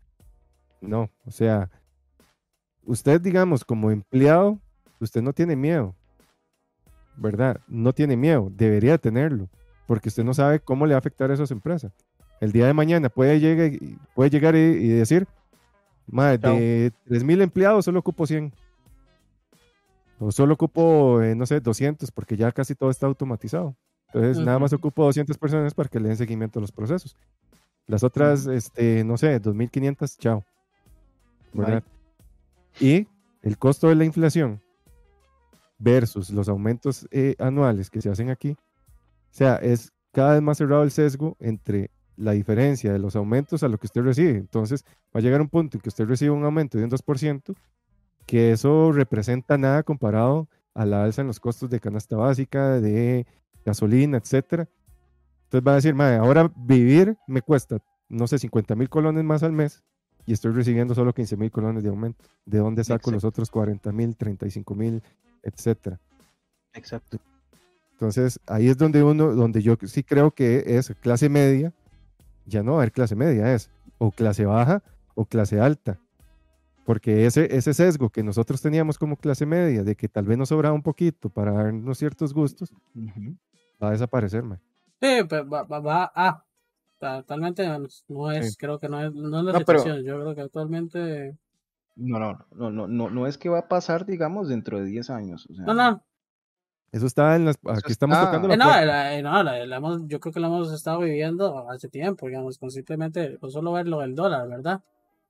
[0.79, 1.69] No, o sea,
[2.83, 4.59] usted, digamos, como empleado,
[4.99, 5.95] usted no tiene miedo,
[7.17, 7.59] ¿verdad?
[7.67, 9.49] No tiene miedo, debería tenerlo,
[9.85, 11.91] porque usted no sabe cómo le va a afectar a esas empresas.
[12.39, 15.27] El día de mañana puede llegar, y- puede llegar y, y decir,
[16.39, 16.55] Chao.
[16.55, 18.53] de 3.000 empleados solo ocupo 100.
[20.23, 23.75] O solo ocupo, eh, no sé, 200 porque ya casi todo está automatizado.
[24.13, 27.17] Entonces, nada más ocupo 200 personas para que le den seguimiento a los procesos.
[27.87, 30.45] Las otras, este, no sé, 2500, chao.
[31.53, 31.83] ¿Verdad?
[32.79, 33.07] Y
[33.41, 34.61] el costo de la inflación
[35.79, 40.59] versus los aumentos eh, anuales que se hacen aquí, o sea, es cada vez más
[40.59, 44.37] cerrado el sesgo entre la diferencia de los aumentos a lo que usted recibe.
[44.37, 44.85] Entonces,
[45.15, 47.55] va a llegar un punto en que usted recibe un aumento de un 2%,
[48.25, 53.25] que eso representa nada comparado a la alza en los costos de canasta básica, de
[53.65, 54.67] gasolina, etcétera.
[55.45, 59.43] Entonces va a decir, madre, ahora vivir me cuesta, no sé, 50 mil colones más
[59.43, 59.83] al mes
[60.25, 62.23] y estoy recibiendo solo 15 mil colones de aumento.
[62.45, 65.03] ¿De dónde saco los otros 40 mil, 35 mil,
[65.43, 65.99] etcétera?
[66.73, 67.19] Exacto.
[67.93, 71.73] Entonces ahí es donde uno, donde yo sí creo que es clase media,
[72.45, 74.81] ya no va a haber clase media, es o clase baja
[75.15, 75.99] o clase alta.
[76.85, 80.49] Porque ese, ese sesgo que nosotros teníamos como clase media, de que tal vez nos
[80.49, 83.35] sobraba un poquito para darnos ciertos gustos, Ujú.
[83.81, 84.59] va a desaparecer, mae.
[85.01, 86.43] Sí, pero va, va, va a.
[86.99, 87.67] Totalmente
[88.09, 88.57] no es, Sí.
[88.59, 90.05] creo que no es, no es la No, pero- situación.
[90.05, 91.37] Yo creo que actualmente.
[91.95, 95.09] No, no, no, no, no, no es que va a pasar, digamos, dentro de 10
[95.09, 95.47] años.
[95.49, 96.03] O sea, No, no.
[96.91, 97.57] Eso está en las.
[97.65, 100.33] Aquí estamos está- tocando la Eh, no, la- eh, no, la- la hemos- yo creo
[100.33, 104.13] que lo hemos estado viviendo hace tiempo, digamos, con simplemente, con solo ver lo del
[104.13, 104.83] dólar, ¿verdad?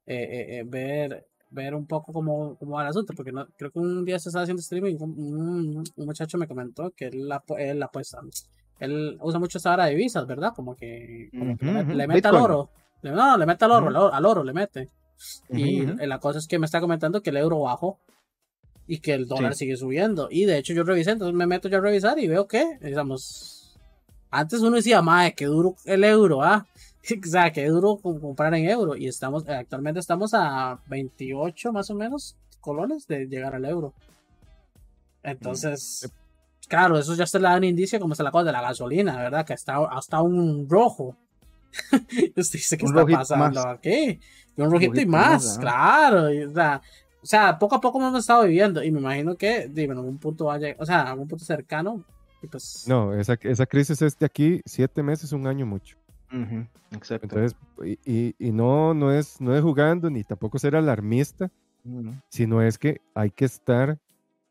[0.06, 3.72] Eh, eh, eh, ver, ver un poco cómo, cómo va el asunto, porque no, creo
[3.72, 7.30] que un día se estaba haciendo streaming, un, un- un muchacho me comentó que él,
[7.30, 8.19] apu- él apuesta,
[8.80, 10.53] él usa mucho esta hora de divisas, ¿verdad?
[10.56, 12.69] Como que, como que le, mete al oro,
[13.02, 14.90] le, no, le mete al oro, al oro, al oro le mete.
[15.49, 16.02] Y Ujú, ujú.
[16.03, 17.99] eh, la cosa es que me está comentando que el euro bajó
[18.88, 19.60] y que el dólar Sí.
[19.60, 20.30] sigue subiendo.
[20.32, 23.78] Y de hecho yo revisé, entonces me meto yo a revisar y veo que, digamos,
[24.32, 26.65] antes uno decía, madre, qué duro el euro, ¿ah?
[27.03, 28.95] O sea, qué duro com- comprar en euro.
[28.95, 33.94] Y estamos, eh, actualmente estamos a 28 más o menos colones de llegar al euro.
[35.23, 36.11] Entonces,
[36.68, 39.18] claro, eso ya se le da un indicio como se la cosa de la gasolina,
[39.18, 39.45] ¿verdad?
[39.45, 41.15] Que está hasta un rojo.
[41.91, 43.65] Usted dice que Un está rojito pasando más.
[43.78, 44.19] aquí.
[44.57, 45.60] Y un rojito y más, más, ajá.
[45.61, 46.34] claro.
[46.34, 46.82] y, o, sea,
[47.22, 48.84] o sea, poco a poco hemos estado viviendo.
[48.84, 52.03] Y me imagino que, digo, en algún punto vaya, o sea, en algún punto cercano.
[52.44, 55.95] Y pues, No, esa, esa crisis es de aquí siete meses, un año mucho.
[56.91, 57.28] Exacto.
[57.30, 61.49] Entonces, y, y- y no, no, es, no es jugando ni tampoco ser alarmista,
[62.30, 63.98] sino es que hay que estar,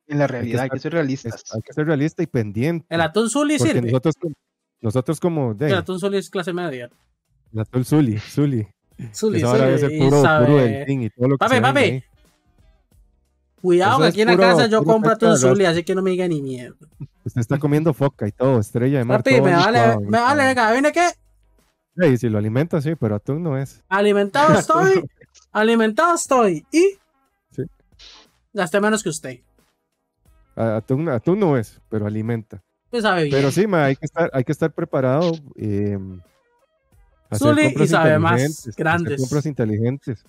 [0.08, 1.34] En la realidad, hay que estar- ser realistas.
[1.44, 2.86] es- hay que ser realista y pendiente.
[2.88, 3.82] el atún Zully sirve.
[3.82, 4.34] nosotros, como-
[4.80, 6.90] nosotros como de El atún Zully es clase media.
[7.84, 8.66] Zuli, Zuli,
[9.12, 11.80] Zully, ahora debe ser Zully, y puro, puro delfín y todo lo que Papi, papi.
[11.80, 12.04] ahí.
[13.60, 16.00] Cuidado Eso que aquí en la puro- casa yo compro atún Zully, así que no
[16.02, 16.76] me diga ni mierda.
[17.24, 19.18] Usted está comiendo foca y todo, estrella de mar.
[19.22, 21.10] Papi, todo me vale, me vale, venga, ¿viene qué?
[22.00, 23.82] Sí, si lo alimenta, sí, pero atún no es.
[23.88, 25.04] Alimentado estoy,
[25.52, 26.64] alimentado estoy.
[26.72, 26.98] Y
[27.50, 27.62] Sí.
[28.52, 29.40] gasté menos que usted.
[30.56, 32.62] A- Atún, atún no es, pero alimenta.
[32.86, 33.34] Usted sabe bien.
[33.36, 35.32] Pero sí, ma, hay que estar, hay que estar preparado.
[35.56, 35.98] eh,
[37.34, 39.20] Zuli y sabe más grandes.
[39.20, 40.24] compras inteligentes.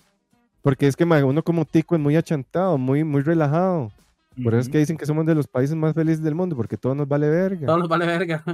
[0.62, 3.90] Porque es que ma, uno como tico es muy achantado, muy, muy relajado.
[4.42, 6.76] Por eso es que dicen que somos de los países más felices del mundo, porque
[6.78, 7.66] todo nos vale verga.
[7.66, 8.44] Todos los vale verga.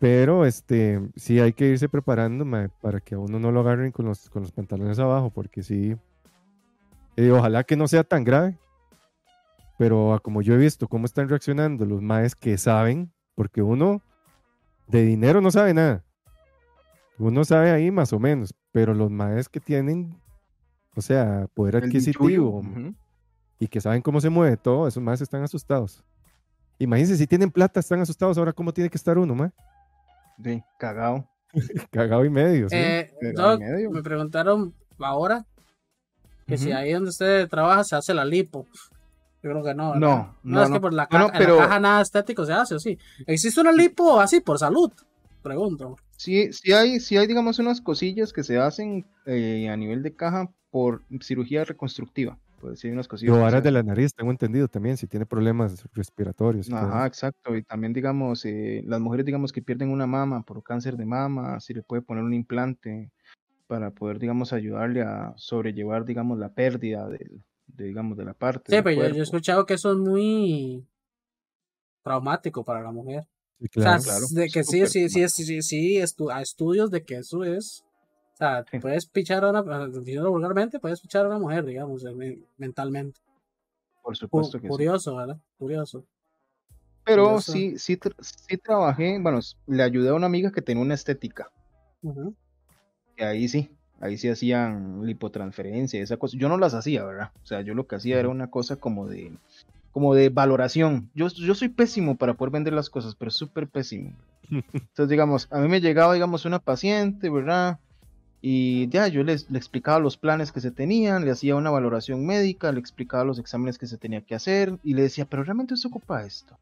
[0.00, 2.46] Pero este, sí hay que irse preparando
[2.80, 5.94] para que a uno no lo agarren con los, con los pantalones abajo, porque sí.
[7.16, 8.58] eh, ojalá que no sea tan grave.
[9.76, 14.02] Pero a como yo he visto cómo están reaccionando los maes que saben, porque uno
[14.88, 16.02] de dinero no sabe nada.
[17.18, 20.18] Uno sabe ahí más o menos, pero los maes que tienen,
[20.96, 22.62] o sea, poder El adquisitivo
[23.58, 26.02] y que saben cómo se mueve todo, esos maes están asustados.
[26.78, 28.38] Imagínense si tienen plata, están asustados.
[28.38, 29.52] Ahora, ¿cómo tiene que estar uno, mae?
[30.42, 31.28] Sí, cagado.
[31.90, 32.76] Cagado y medio, ¿sí?
[32.76, 33.90] Eh, Doc, medio.
[33.90, 35.44] me preguntaron ahora
[36.46, 38.66] que si ahí donde usted trabaja se hace la lipo.
[39.42, 39.92] Yo creo que no.
[39.92, 40.00] ¿verdad?
[40.00, 42.78] No, no, es que por la, no, en la caja nada estético se hace, ¿o
[42.78, 42.98] sí?
[43.26, 44.92] ¿Existe una lipo así por salud?
[45.42, 45.96] Pregunto.
[46.16, 50.14] Sí, sí hay, sí hay, digamos, unas cosillas que se hacen eh, a nivel de
[50.14, 52.38] caja por cirugía reconstructiva.
[52.60, 56.68] Pues sí unas varas se de la nariz, tengo entendido también, si tiene problemas respiratorios.
[56.68, 57.56] todo Ajá, exacto.
[57.56, 61.58] Y también, digamos, eh, las mujeres, digamos, que pierden una mama por cáncer de mama,
[61.60, 63.10] si le puede poner un implante
[63.66, 68.72] para poder, digamos, ayudarle a sobrellevar, digamos, la pérdida del, de, digamos, de la parte
[68.76, 70.86] Sí, pero yo, yo he escuchado que eso es muy
[72.02, 73.26] traumático para la mujer.
[73.58, 74.00] Sí, O claro.
[74.02, 77.16] sea, claro, de que sí, sí, sí, sí, sí, sí, estu- a estudios de que
[77.18, 77.84] eso es.
[78.40, 78.78] O sea, Sí.
[78.78, 83.20] puedes pichar a una, diciendo vulgarmente, puedes pichar a una mujer, digamos, eh, mentalmente.
[84.02, 84.68] Por supuesto que sí.
[84.68, 85.36] curioso, ¿verdad?
[85.58, 86.06] Curioso.
[87.04, 87.52] Pero curioso.
[87.52, 91.50] sí, sí, tra- sí trabajé, bueno, le ayudé a una amiga que tenía una estética,
[93.14, 96.38] que ahí sí, ahí sí hacían lipotransferencia, esa cosa.
[96.38, 97.32] Yo no las hacía, ¿verdad?
[97.42, 99.32] O sea, yo lo que hacía era una cosa como de,
[99.92, 101.10] como de valoración.
[101.14, 104.12] Yo, yo soy pésimo para poder vender las cosas, pero súper pésimo.
[104.50, 107.78] Entonces, digamos, a mí me llegaba, digamos, una paciente, ¿verdad?
[108.42, 112.24] Y ya, yo les, le explicaba los planes que se tenían, le hacía una valoración
[112.24, 115.76] médica, le explicaba los exámenes que se tenía que hacer y le decía, pero realmente
[115.76, 116.58] se ocupa esto.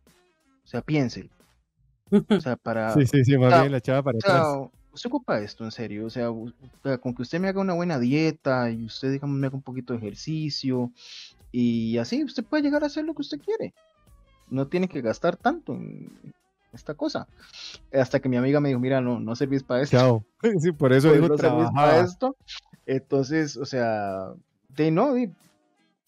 [0.65, 1.29] O sea, piense.
[2.11, 2.95] O sea, para...
[2.95, 4.71] Sí, sí, sí, más bien la echaba para o sea, atrás.
[4.95, 6.07] se ocupa esto, en serio.
[6.07, 9.13] O sea, u- o sea, con que usted me haga una buena dieta y usted,
[9.13, 10.91] digamos, me haga un poquito de ejercicio
[11.53, 13.73] y así, usted puede llegar a hacer lo que usted quiere.
[14.51, 16.11] No tiene que gastar tanto en
[16.73, 17.27] esta cosa.
[17.93, 19.97] Hasta que mi amiga me dijo, mira, no, no servís para esto.
[19.97, 20.25] Chao.
[20.61, 22.37] Sí, por eso Pues, dijo no servís para esto.
[22.87, 24.33] Entonces, o sea,
[24.77, 25.31] de no, di,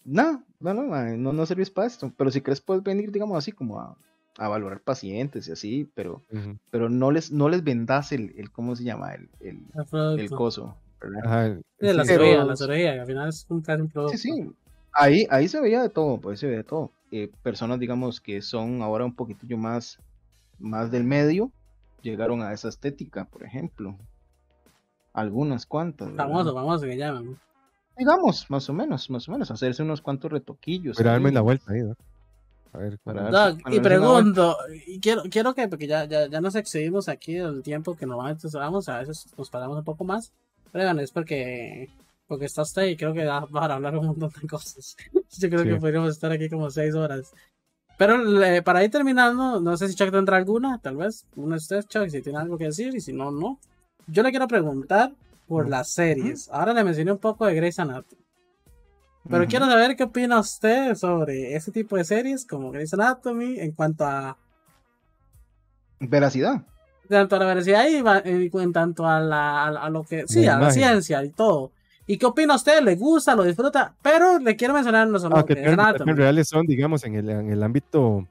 [0.05, 2.11] no, no, no, no, no servís para esto.
[2.17, 3.95] Pero si crees, puedes venir, digamos así, como a,
[4.37, 6.57] a valorar pacientes y así, pero, Ujú.
[6.69, 9.13] pero no les, no les vendas el, el ¿cómo se llama?
[9.13, 9.59] El, el,
[10.17, 10.75] El coso.
[11.23, 14.17] Ajá, Sí, la cirugía, la cirugía, al final es un, casi un producto.
[14.17, 14.51] Sí, sí.
[14.93, 16.91] Ahí, ahí se veía de todo, pues se veía de todo.
[17.11, 19.97] Eh, personas, digamos, que son ahora un poquitillo más,
[20.61, 21.51] más del medio,
[22.01, 23.97] llegaron a esa estética, por ejemplo.
[25.13, 26.09] Algunas cuantas.
[26.09, 26.25] ¿verdad?
[26.25, 27.37] Famoso, famoso que llaman.
[27.97, 30.99] Digamos, más o menos, más o menos, hacerse unos cuantos retoquillos.
[30.99, 31.95] A darme la vuelta ahí, ¿no?
[32.73, 34.55] A ver, Para Doc, y pregunto,
[34.87, 38.47] y quiero, quiero que, porque ya, ya, ya nos excedimos aquí el tiempo que normalmente
[38.47, 40.31] usamos, a veces nos paramos un poco más,
[40.71, 41.89] pero bueno, es porque,
[42.27, 44.95] porque está usted y creo que da para hablar un montón de cosas.
[45.37, 45.67] Yo creo Sí.
[45.69, 47.33] que podríamos estar aquí como seis horas.
[48.01, 51.57] Pero le- para ir terminando, no sé si Chuck tendrá alguna, tal vez, una de
[51.59, 53.59] ustedes, Chuck, si tiene algo que decir, y si no, no.
[54.07, 55.13] Yo le quiero preguntar
[55.47, 56.49] por las series.
[56.51, 58.19] Ahora le mencioné un poco de Grey's Anatomy.
[59.29, 59.49] Pero Ujú.
[59.51, 64.03] quiero saber qué opina usted sobre ese tipo de series como Grey's Anatomy en cuanto
[64.03, 64.35] a,
[65.99, 66.63] Veracidad.
[67.07, 67.97] tanto a la veracidad y
[68.63, 71.71] en tanto a, la, a, a lo que sí, a la ciencia y todo.
[72.07, 72.81] ¿Y qué opina usted?
[72.81, 73.35] ¿Le gusta?
[73.35, 73.95] ¿Lo disfruta?
[74.01, 76.13] Pero le quiero mencionar no solo Ah, que términos Anatomy.
[76.13, 78.27] reales son, digamos, en el, en el ámbito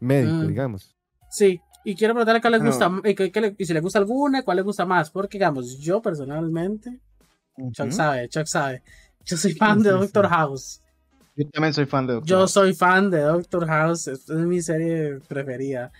[0.00, 0.48] médico, Mm.
[0.48, 0.94] digamos.
[1.30, 2.66] Sí, y quiero preguntarle cuál le No.
[2.66, 5.08] gusta y, qué- qué le- y si le gusta alguna, cuál le gusta más.
[5.10, 6.98] Porque, digamos, yo personalmente,
[7.72, 7.92] Chuck Ujú.
[7.96, 8.82] sabe, Chuck sabe.
[9.24, 10.30] Yo soy fan Sí, de sí, Doctor sí.
[10.34, 10.80] House.
[11.36, 12.50] Yo también soy fan de Doctor Yo House.
[12.50, 15.90] soy fan de Doctor House, es, es mi serie preferida.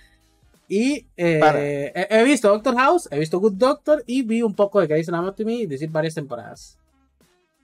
[0.69, 4.81] Y eh, he, he visto Doctor House, he visto Good Doctor y vi un poco
[4.81, 6.78] de Grey's Anatomy, es decir, varias temporadas.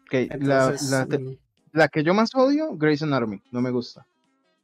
[0.09, 0.24] Ok, la,
[0.68, 1.36] Entonces, la, te- mm,
[1.72, 4.06] la que yo más odio, Grey's Anatomy, no me gusta.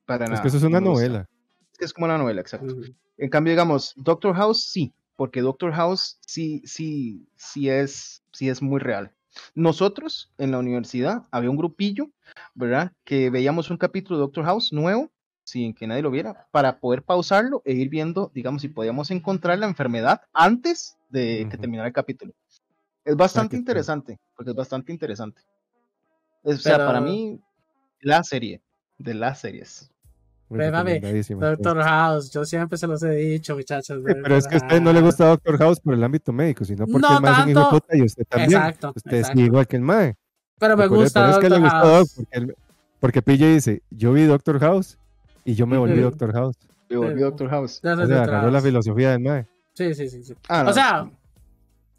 [0.07, 0.37] Para nada.
[0.37, 1.09] Es que eso es una no me gusta.
[1.09, 1.29] novela.
[1.73, 2.75] Es que es como una novela, exacto.
[3.19, 8.62] En cambio, digamos, Doctor House sí, porque Doctor House sí, sí, sí es, sí es
[8.62, 9.12] muy real.
[9.55, 12.09] Nosotros en la universidad había un grupillo,
[12.55, 12.93] ¿verdad?
[13.05, 15.11] Que veíamos un capítulo de Doctor House nuevo,
[15.45, 19.59] sin que nadie lo viera, para poder pausarlo e ir viendo, digamos, si podíamos encontrar
[19.59, 22.33] la enfermedad antes de que terminara el capítulo.
[23.05, 25.43] Es bastante qué interesante, porque es bastante interesante.
[26.43, 27.40] Es- O sea, para Pero- mí,
[28.01, 28.61] la serie,
[28.98, 29.90] de las series.
[30.51, 33.98] Ve, mami, Doctor House, yo siempre se los he dicho, muchachos.
[34.06, 36.65] Sí, pero es que a usted no le gusta Doctor House por el ámbito médico,
[36.65, 38.52] sino porque No el mae es un hijo puta y usted también.
[38.52, 39.40] Exacto, usted exacto.
[39.40, 40.16] es igual que el mae.
[40.59, 42.56] Pero me gusta es que le Doctor gustó porque, el-
[43.01, 44.98] porque PJ dice, yo vi Doctor House
[45.44, 45.98] y yo me volví.
[46.01, 46.56] Doctor House.
[46.90, 47.78] Me volví Doctor House.
[47.78, 49.47] O sea, Doctor agarró la filosofía del mae.
[49.73, 50.23] Sí, sí, sí.
[50.23, 50.35] sí.
[50.48, 51.11] Ah, no, O sea,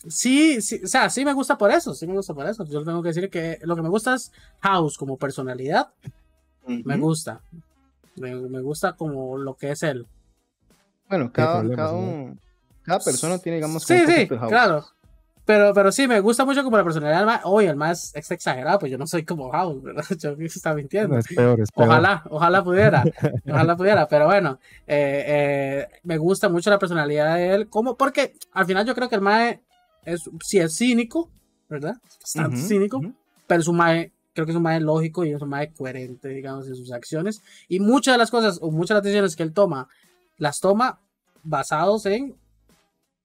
[0.10, 2.64] sí, sí, o sea, sí me gusta por eso, sí me gusta por eso.
[2.66, 5.90] Yo tengo que decir que lo que me gusta es House como personalidad,
[6.68, 7.42] me gusta.
[8.16, 10.08] Me, me gusta como lo que es él.
[11.10, 12.00] Bueno, cada, problemas, cada, ¿no?
[12.00, 12.40] un-
[12.84, 14.86] cada persona tiene, digamos, Sí, sí, claro.
[15.46, 17.42] Pero, pero sí, me gusta mucho como la personalidad.
[17.44, 20.04] Oye, el más está exagerado, pues yo no soy como House, ¿verdad?
[20.20, 21.14] Yo está mintiendo.
[21.14, 21.88] No, es peor, es peor.
[21.88, 23.04] Ojalá, ojalá pudiera,
[23.48, 24.58] ojalá pudiera, pero bueno,
[24.88, 29.08] eh, eh, me gusta mucho la personalidad de él, como porque al final yo creo
[29.08, 29.62] que el Mae
[30.06, 31.30] es, sí es cínico,
[31.70, 31.96] ¿verdad?
[32.22, 33.14] Bastante Ujú, cínico, ujú.
[33.48, 36.30] pero es un Mae, creo que es un Mae lógico y es un Mae coherente,
[36.30, 39.44] digamos, en sus acciones, y muchas de las cosas, o muchas de las decisiones que
[39.44, 39.88] él toma,
[40.38, 41.00] las toma
[41.44, 42.36] basados en,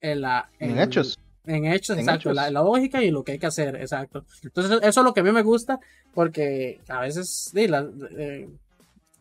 [0.00, 0.50] en la...
[0.58, 1.18] En hechos.
[1.46, 2.36] En hechos, En exacto, hechos.
[2.36, 4.24] La, la lógica y lo que hay que hacer, exacto.
[4.42, 5.80] Entonces, eso es lo que a mí me gusta,
[6.14, 8.48] porque a veces, sí, la- eh,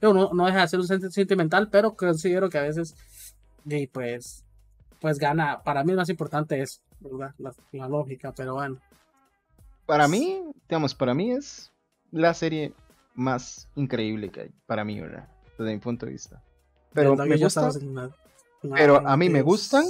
[0.02, 2.94] uno no deja de ser un sent- sentimental, pero considero que a veces,
[3.66, 4.44] y pues,
[5.00, 7.34] pues gana, para mí es más importante eso, ¿verdad?
[7.38, 8.78] La, la lógica, pero bueno.
[9.86, 11.72] Para mí, digamos, para mí es
[12.12, 12.74] la serie
[13.16, 14.50] más increíble que hay.
[14.68, 15.28] Para mí, ¿verdad?
[15.58, 16.42] Desde mi punto de vista.
[16.94, 18.10] Pero me gusta, una-
[18.64, 19.86] una- pero a mí me gustan.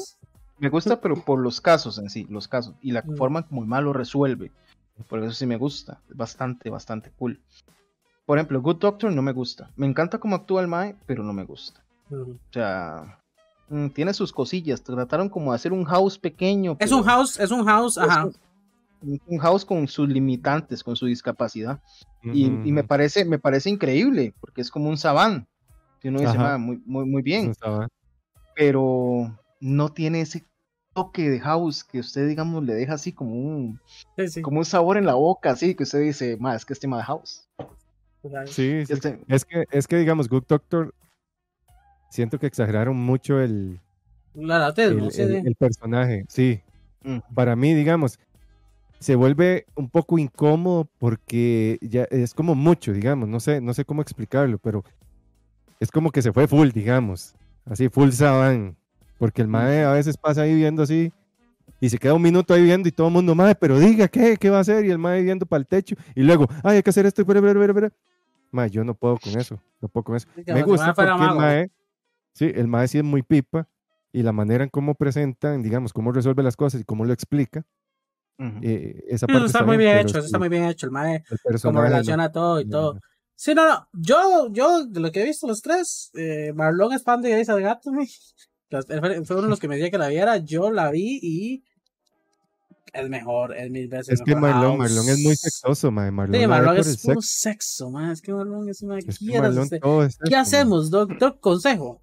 [0.57, 2.76] me gusta, pero por los casos en sí, los casos.
[2.81, 3.15] Y la Mm.
[3.18, 4.52] forma como el mal lo resuelve.
[5.07, 6.02] Por eso sí me gusta.
[6.10, 7.40] Es bastante, bastante cool.
[8.26, 9.72] Por ejemplo, Good Doctor no me gusta.
[9.76, 11.81] Me encanta cómo actúa el Mae, pero no me gusta.
[12.10, 12.31] Ujú.
[12.34, 13.19] O sea,
[13.70, 14.82] mm, tiene sus cosillas.
[14.84, 16.76] Trataron como de hacer un house pequeño.
[16.80, 18.30] Es un house, es un house, es ajá.
[19.02, 21.80] un, un house con sus limitantes, con su discapacidad.
[22.24, 25.48] Y, y me parece, me parece increíble, porque es como un sabán.
[26.04, 26.38] Y uno dice.
[26.38, 27.54] "Ma, muy, muy, muy bien,
[28.56, 30.46] pero no tiene ese
[30.94, 33.80] toque de house que usted, digamos, le deja así como un,
[34.18, 34.41] Sí, sí.
[34.41, 36.98] como un sabor en la boca, así que usted dice, ma, es que es tema
[36.98, 37.48] de house.
[38.22, 38.94] sea, Sí, sí.
[38.94, 40.94] Este, Es que, es que digamos, Good Doctor,
[42.10, 43.80] siento que exageraron mucho el,
[44.34, 46.26] La el, sí, el- personaje.
[46.27, 46.61] Sí,
[47.03, 48.19] mm, para mí, digamos,
[48.99, 53.86] se vuelve un poco incómodo porque ya es como mucho, digamos, no sé, no sé
[53.86, 54.84] cómo explicarlo, pero
[55.80, 58.76] es como que se fue full, digamos, así full Saban,
[59.18, 61.14] porque el mae a veces pasa ahí viendo así
[61.80, 64.36] y se queda un minuto ahí viendo y todo el mundo, mae, pero diga qué,
[64.38, 66.84] qué va a hacer y el mae viendo para el techo y luego, ay, hay
[66.84, 67.90] que hacer esto, pero, pero, pero, pero.
[68.52, 70.27] Mae, yo no puedo con eso, no puedo con eso.
[70.48, 71.40] Me gusta fuera porque el mago.
[71.40, 71.69] mae,
[72.40, 73.68] sí, el mae sí es muy pipa
[74.11, 77.66] y la manera en cómo presentan, digamos, cómo resuelve las cosas y cómo lo explica,
[78.40, 78.60] ujú.
[78.64, 80.86] eh, esa Sí, parte Eso está muy bien pero hecho, eso está muy bien hecho.
[80.88, 81.82] El mae, el no.
[81.82, 82.94] relaciona todo y no, todo.
[82.95, 82.99] no.
[83.36, 83.88] Sí, no, no.
[83.94, 87.49] Yo, yo, de lo que he visto los tres, eh, Marlon es fan de Grey's
[87.49, 88.07] Anatomy.
[89.26, 90.38] Fue uno de los que me decía que la viera.
[90.38, 91.64] Yo la vi y
[92.91, 94.91] es mejor, es mil veces Es que mejor Marlon, House.
[94.91, 96.11] Marlon es muy sexoso, mae.
[96.11, 97.49] Marlon, Sí, Marlon es puro sexo.
[97.49, 98.11] sexo, man.
[98.11, 99.80] Es que Marlon es una Es que quieras Marlon usted.
[99.80, 100.41] todo es ¿Qué sexo, mae.
[100.41, 101.11] hacemos, Doc?
[101.18, 102.02] Doc, consejo.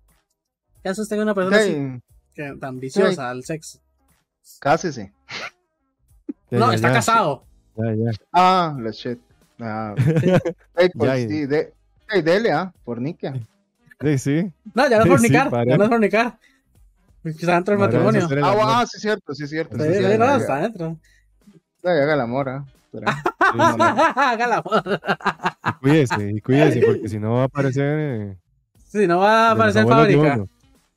[0.82, 2.03] ¿Qué usted con una persona así, Sí,
[2.35, 3.81] que, tan viciosa al sexo?
[4.61, 5.12] cásese.
[6.51, 7.44] Ya, no, ya, está ya, casado.
[7.77, 8.11] ya, ya.
[8.32, 9.19] Ah, la shit.
[9.59, 9.94] Ah,
[10.77, 11.73] ey, pues, Ya, sí, de,
[12.11, 13.35] ey, dele, ah, fornica.
[14.01, 14.53] Sí, sí.
[14.74, 15.66] No, ya no es fornicar.
[15.66, 16.39] ya no es fornicar.
[17.24, 18.28] Está dentro del matrimonio.
[18.44, 19.77] Ah, ah, sí, cierto, sí, cierto.
[19.77, 20.97] Sí, Sí, no, está dentro.
[21.82, 22.65] haga el amor, ah.
[24.16, 25.01] Haga la moda.
[25.69, 27.98] Y cuídese, y cuídese, porque si no va a aparecer.
[27.98, 28.36] eh,
[28.89, 30.44] Sí, no va a aparecer fábrica.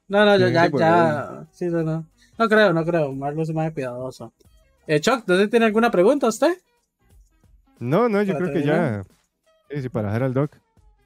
[0.10, 1.48] No, no, yo Sí, ya, sí, ya.
[1.52, 2.06] Sí, no, no.
[2.38, 3.14] No creo, no creo.
[3.14, 4.34] Marlon es más cuidadoso.
[4.88, 6.58] Eh, Chuck, ¿no tiene alguna pregunta usted?
[7.80, 9.04] No, no, yo creo que ya.
[9.70, 10.54] Sí, sí, para dejar al doc.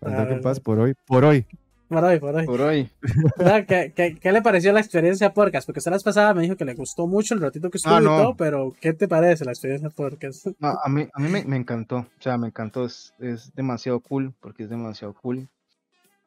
[0.02, 0.94] Al Para doc en paz por hoy.
[1.06, 1.46] Por hoy.
[1.90, 2.46] Por hoy, por hoy.
[2.46, 2.90] Por hoy.
[3.38, 5.68] No, ¿Qué, qué, qué le pareció la experiencia podcast?
[5.68, 7.94] Porque usted la vez pasada me dijo que le gustó mucho el ratito que estuvo
[7.94, 10.48] Ah, y todo, pero ¿qué te parece la experiencia podcast?
[10.60, 11.98] No, a mí, a mí me, me encantó.
[11.98, 12.86] O sea, me encantó.
[12.86, 15.50] Es, es demasiado cool, porque es demasiado cool.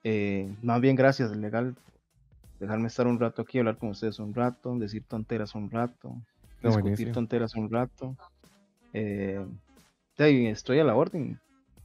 [0.05, 1.75] Eh, más bien, gracias, legal.
[2.61, 6.15] Dejarme estar un rato aquí, hablar con ustedes un rato, decir tonteras un rato,
[6.63, 7.13] discutir buenísimo.
[7.13, 8.17] tonteras un rato.
[8.93, 9.45] Eh,
[10.47, 11.39] estoy a la orden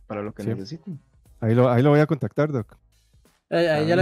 [0.07, 0.49] para lo que Sí.
[0.49, 0.99] necesiten.
[1.41, 2.77] Ahí lo, ahí lo voy a contactar, doc.
[3.49, 3.95] Ahí, Ah, ya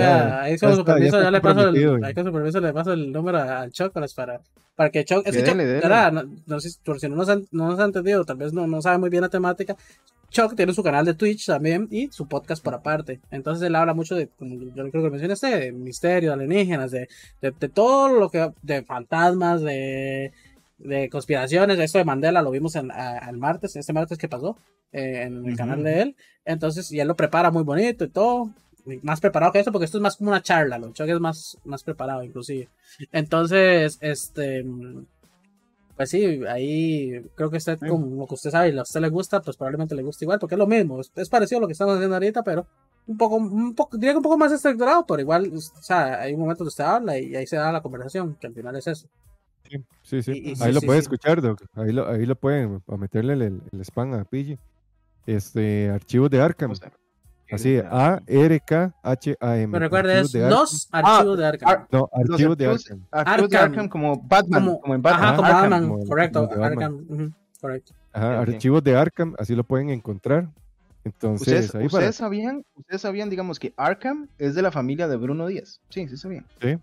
[0.60, 2.06] con su permiso ya le paso el, comprometido.
[2.08, 4.42] ahí con su permiso le paso el número al Chocolas para,
[4.76, 5.56] para que Choc, es que Choc,
[6.12, 8.54] no, no sé si- por si no nos, han, no nos ha entendido, tal vez
[8.54, 9.76] no, no sabe muy bien la temática.
[10.30, 13.20] Choc tiene su canal de Twitch también y su podcast por aparte.
[13.32, 17.08] Entonces él habla mucho de, como yo creo que mencionaste, de misterio, de alienígenas, de,
[17.42, 20.32] de, de todo lo que, de fantasmas, de,
[20.78, 21.80] de conspiraciones.
[21.80, 24.58] Esto de Mandela lo vimos en, a- el martes, este martes que pasó,
[24.92, 26.16] eh, en el canal de él.
[26.46, 28.52] Entonces, y él lo prepara muy bonito y todo.
[29.04, 31.58] Más preparado que eso, porque esto es más como una charla, lo Choc es más,
[31.64, 32.70] más preparado, inclusive.
[33.12, 34.64] Entonces, este.
[36.00, 37.90] Pues sí, ahí creo que usted, Sí.
[37.90, 40.40] como lo que usted sabe y a usted le gusta, pues probablemente le guste igual,
[40.40, 41.02] porque es lo mismo.
[41.02, 42.66] Es, es parecido a lo que estamos haciendo ahorita, pero
[43.06, 46.34] un poco, un poco, diría que un poco más estructurado, pero igual, o sea, hay
[46.36, 48.88] un momento donde usted habla y ahí se da la conversación, que al final es
[48.88, 49.10] eso.
[49.70, 50.24] Sí, sí.
[50.24, 50.32] sí.
[50.32, 51.04] Y- y sí, ahí lo sí, puede sí.
[51.04, 51.62] escuchar, doc.
[51.74, 54.58] Ahí lo, ahí lo pueden, a meterle el, el, spam a Pille.
[55.26, 56.72] Este, archivos de Arkham.
[56.72, 56.94] O sea,
[57.52, 59.72] Así, A-R-K-H-A-M.
[59.72, 60.60] Pero recuerde, archivos es de Arkham.
[60.60, 61.70] los archivos de Arkham.
[61.70, 63.06] Ar- No, archivos de Arkham.
[63.12, 63.72] archivos de Arkham.
[63.72, 65.24] Arkham como Batman, Como- como, en Batman.
[65.24, 65.62] Ajá, como Arkham.
[65.72, 66.50] Batman, como- correcto.
[66.64, 67.94] Arkham, correcto.
[68.14, 70.50] Ajá, archivos de Arkham, así lo pueden encontrar.
[71.04, 75.16] Entonces, ¿Ustedes, ahí ustedes sabían, ustedes sabían, digamos, que Arkham es de la familia de
[75.16, 75.80] Bruno Díaz.
[75.90, 76.46] Sí, sí sabían.
[76.60, 76.80] para...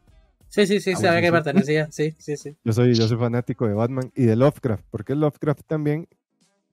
[0.49, 1.45] Sí, sí, sí, Ah, sabía que bueno, sí.
[1.45, 2.57] pertenecía, sí, sí, sí.
[2.65, 6.09] Yo soy, yo soy fanático de Batman y de Lovecraft, porque Lovecraft también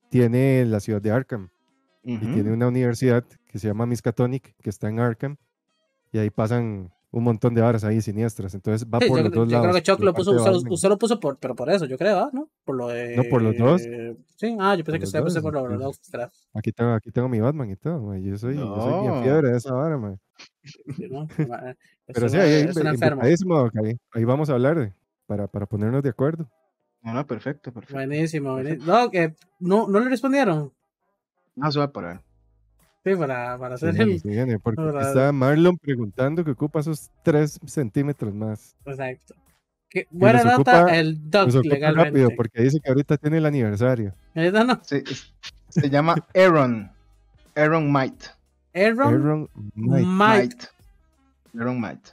[0.10, 1.50] tiene la ciudad de Arkham
[2.04, 2.34] y Ujú.
[2.34, 5.38] tiene una universidad que se llama Miskatonic, que está en Arkham,
[6.12, 8.54] y ahí pasan un montón de horas ahí siniestras.
[8.56, 9.68] Entonces va Sí, por yo, los dos yo lados.
[9.68, 11.98] creo que Chuck lo puso, usted, lo- usted lo puso por, pero por eso, yo
[11.98, 12.30] creo.
[12.34, 12.50] ¿no?
[12.66, 13.16] Por lo de...
[13.16, 13.82] No, por los dos.
[14.36, 15.84] Sí, ah, yo pensé Por que los usted lo puso dos, por lo de sí.
[15.84, 16.36] Lovecraft.
[16.56, 19.22] Aquí tengo, aquí tengo mi Batman y todo, ma, Yo soy, yo soy bien No.
[19.22, 20.18] fiebre de esa vara, ma.
[20.64, 21.28] Sí, ¿no?
[22.06, 24.94] Eh, Pero sí, ahí, ahí, ahí vamos a hablar de-
[25.26, 26.50] para, para ponernos de acuerdo.
[27.02, 27.96] No, no, perfecto, perfecto.
[27.96, 28.86] Buenísimo, buenísimo.
[28.86, 30.74] No, que no, no le respondieron.
[31.56, 32.22] No se va a parar.
[33.06, 34.20] Sí, para, para hacer el...
[34.20, 38.76] sí, viene, porque está Marlon preguntando que ocupa esos 3 centímetros más.
[38.86, 39.36] Exacto.
[39.90, 42.10] Que, buena los nota, ocupa- el doc legalmente.
[42.10, 44.16] rápido, porque dice que ahorita tiene el aniversario.
[44.34, 44.80] Ahorita no.
[44.84, 46.90] Se, llama Aaron.
[47.56, 48.24] Aaron Might.
[48.74, 50.06] Aaron, Aaron Might.
[50.06, 50.64] Might.
[51.60, 52.08] Aaron Might.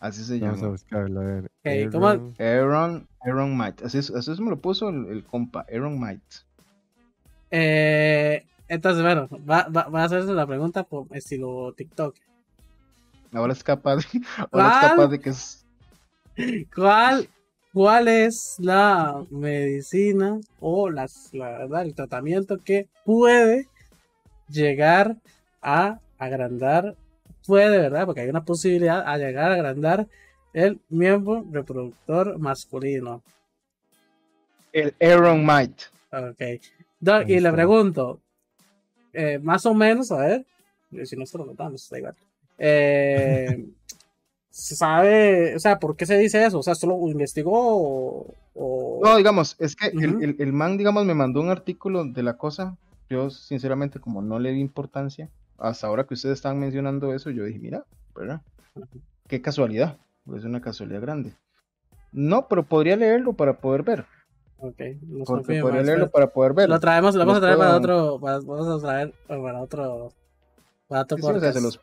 [0.00, 0.72] Así se Vamos a llama.
[0.72, 1.44] buscarlo, a ver.
[1.44, 3.82] Ok, ¿cómo- Aaron- Aaron, Aaron Might.
[3.82, 5.64] Así, es- así es me lo puso el, el compa.
[5.72, 6.22] Aaron Might.
[7.50, 12.16] Eh, entonces, bueno, va, va, va a hacerse la pregunta por estilo TikTok.
[13.32, 14.06] Ahora es capaz,
[14.50, 15.66] ahora es capaz de que es...
[16.74, 17.28] ¿Cuál,
[17.72, 23.68] ¿Cuál es la medicina o las, la verdad, el tratamiento que puede
[24.48, 25.16] llegar
[25.62, 26.96] a agrandar,
[27.46, 28.06] puede, ¿verdad?
[28.06, 30.06] Porque hay una posibilidad a llegar a agrandar
[30.52, 33.22] el miembro reproductor masculino.
[34.72, 35.82] El Aaron Might.
[36.12, 36.62] Ok.
[37.00, 38.20] Doc, y le pregunto,
[39.16, 40.46] eh, más o menos, a ver,
[41.04, 42.14] si no se lo notamos, da igual.
[42.58, 43.66] Eh,
[44.50, 46.58] ¿Se sabe, o sea, por qué se dice eso?
[46.58, 49.00] O sea, ¿solo investigó o...?
[49.02, 52.38] No, digamos, es que el, el, el, man, digamos, me mandó un artículo de la
[52.38, 52.76] cosa.
[53.10, 55.28] Yo, sinceramente, como no le di importancia,
[55.58, 57.84] hasta ahora que ustedes están mencionando eso, yo dije, mira,
[58.14, 58.40] ¿verdad?
[59.28, 59.98] Qué casualidad,
[60.34, 61.34] es una casualidad grande.
[62.12, 64.06] No, pero podría leerlo para poder ver.
[64.58, 64.80] Ok,
[65.26, 66.74] Porque podría leerlo para poder verlo.
[66.76, 70.12] Lo traemos, lo vamos a traer para otro, para, vamos a traer para otro,
[70.88, 71.80] para otro sí, sí, o sea, se los, o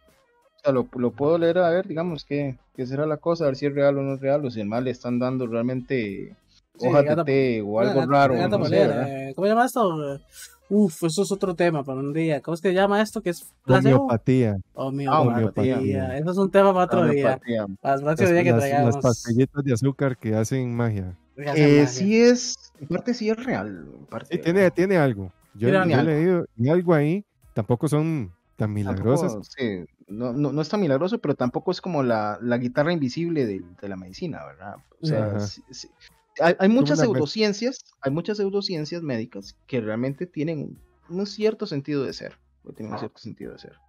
[0.64, 3.56] sea, lo, lo, puedo leer a ver, digamos, qué, qué será la cosa, a ver
[3.58, 6.36] si es real o no es real, o si el mal le están dando realmente
[6.80, 8.34] Sí, hoja gato- de té o algo Gato- raro.
[8.36, 10.20] gato no sé, eh, ¿Cómo se llama esto?
[10.70, 12.42] Uf, eso es otro tema para un día.
[12.42, 13.22] ¿Cómo es que se llama esto?
[13.22, 13.46] ¿Qué es?
[13.68, 14.58] Homeopatía.
[14.74, 15.20] Homeopatía.
[15.76, 16.18] homeopatía.
[16.18, 17.26] Eso es un tema para otro día.
[17.26, 17.66] Homeopatía.
[17.80, 18.96] Para el próximo Las, día que traigamos.
[18.96, 21.16] las pastillitas de azúcar que hacen magia.
[21.38, 23.88] Eh, sí es, en parte sí es real.
[24.00, 25.34] en parte, Sí, tiene, tiene algo.
[25.54, 26.02] Yo, yo he algo.
[26.12, 27.26] leído y algo ahí.
[27.54, 29.32] Tampoco son tan milagrosas.
[29.34, 32.94] Tampoco, sí, no, no, no es tan milagroso, pero tampoco es como la, la guitarra
[32.94, 34.76] invisible de, de la medicina, ¿verdad?
[35.02, 35.40] O sea, Ajá.
[35.42, 35.90] sí- sí.
[36.40, 40.80] Hay, hay muchas pseudociencias, hay muchas pseudociencias médicas que realmente tienen
[41.10, 42.40] un cierto sentido de ser.
[42.64, 43.80] o Tienen un cierto sentido de ser.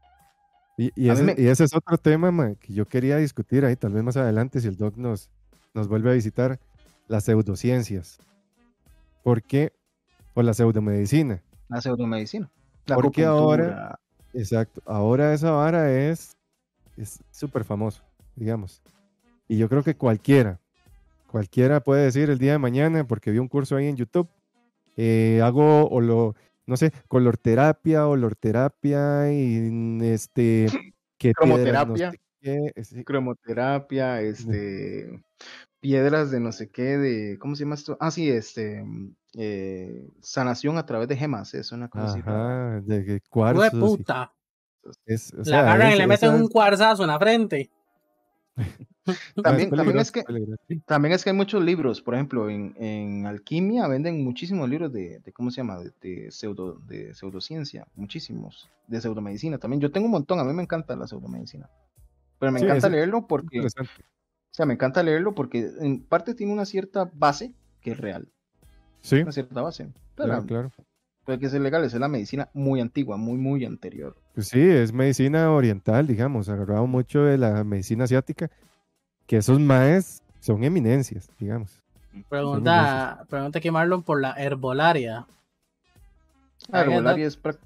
[0.77, 3.93] Y, ese, me- y ese es otro tema ma, que yo quería discutir ahí, tal
[3.93, 5.31] vez más adelante, si el doc nos,
[5.73, 6.59] nos vuelve a visitar,
[7.09, 8.19] las pseudociencias.
[9.23, 9.73] ¿Por qué?
[10.35, 11.43] O la pseudomedicina.
[11.69, 12.51] La pseudomedicina.
[12.87, 13.99] La Porque ahora-
[14.33, 14.83] Exacto.
[14.85, 16.37] Ahora esa vara es
[16.97, 18.03] es súper famoso,
[18.37, 18.83] digamos.
[19.49, 20.61] Y yo creo que cualquiera,
[21.31, 24.29] cualquiera puede decir el día de mañana, porque vi un curso ahí en YouTube,
[24.97, 26.35] eh, hago o lo,
[26.67, 30.67] no sé, colorterapia, olorterapia y mm, este,
[31.19, 32.13] que piedras, no sé Cromoterapia.
[32.83, 35.23] Sí, cromoterapia, este,
[35.81, 37.97] piedras de no sé qué, de, ¿cómo se llama esto?
[38.01, 38.85] Ah, sí, este,
[39.37, 42.21] eh, sanación a través de gemas, es una cosa así.
[42.21, 43.75] Ajá, de que Hue cuarzos.
[43.75, 44.33] y- puta.
[45.07, 47.71] es- o La agarran y es- le meten esa- un cuarzazo en la frente.
[49.45, 50.23] También, también peligroso, es que,
[50.87, 55.19] también es que hay muchos libros, por ejemplo, en, en alquimia venden muchísimos libros de,
[55.19, 55.79] de ¿cómo se llama?
[55.79, 59.83] De, de pseudo, de pseudociencia, muchísimos, de pseudomedicina también.
[59.83, 61.69] Yo tengo un montón, a mí me encanta la pseudomedicina.
[62.45, 63.69] Pero me Sí, encanta leerlo porque, o
[64.51, 68.29] sea, me encanta leerlo porque en parte tiene una cierta base que es real,
[69.01, 69.89] Sí, una cierta base.
[70.15, 70.73] Pero claro, claro.
[71.25, 74.15] puede que sea legal, es la medicina muy antigua, muy, muy anterior.
[74.35, 78.51] Pues sí, es medicina oriental, digamos, agarrado mucho de la medicina asiática,
[79.27, 81.83] que esos maes son eminencias, digamos.
[82.29, 85.27] Pregunta, pregunta aquí Marlon por la herbolaria.
[86.69, 87.59] La herbolaria es, prac-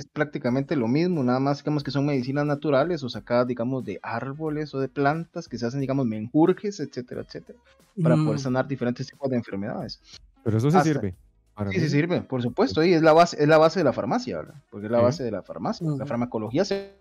[0.00, 3.98] es prácticamente lo mismo, nada más digamos que son medicinas naturales o sacadas, digamos, de
[4.02, 7.58] árboles o de plantas que se hacen, digamos, menjurjes, etcétera, etcétera,
[8.02, 10.00] para Mm, poder sanar diferentes tipos de enfermedades.
[10.44, 11.16] Pero eso sí Hasta- sirve.
[11.54, 13.92] Para Sí, sí sirve, por supuesto, y es la base, es la base de la
[13.92, 14.54] farmacia, ¿verdad?
[14.70, 15.84] Porque es la base de la farmacia.
[15.98, 16.94] La farmacología se,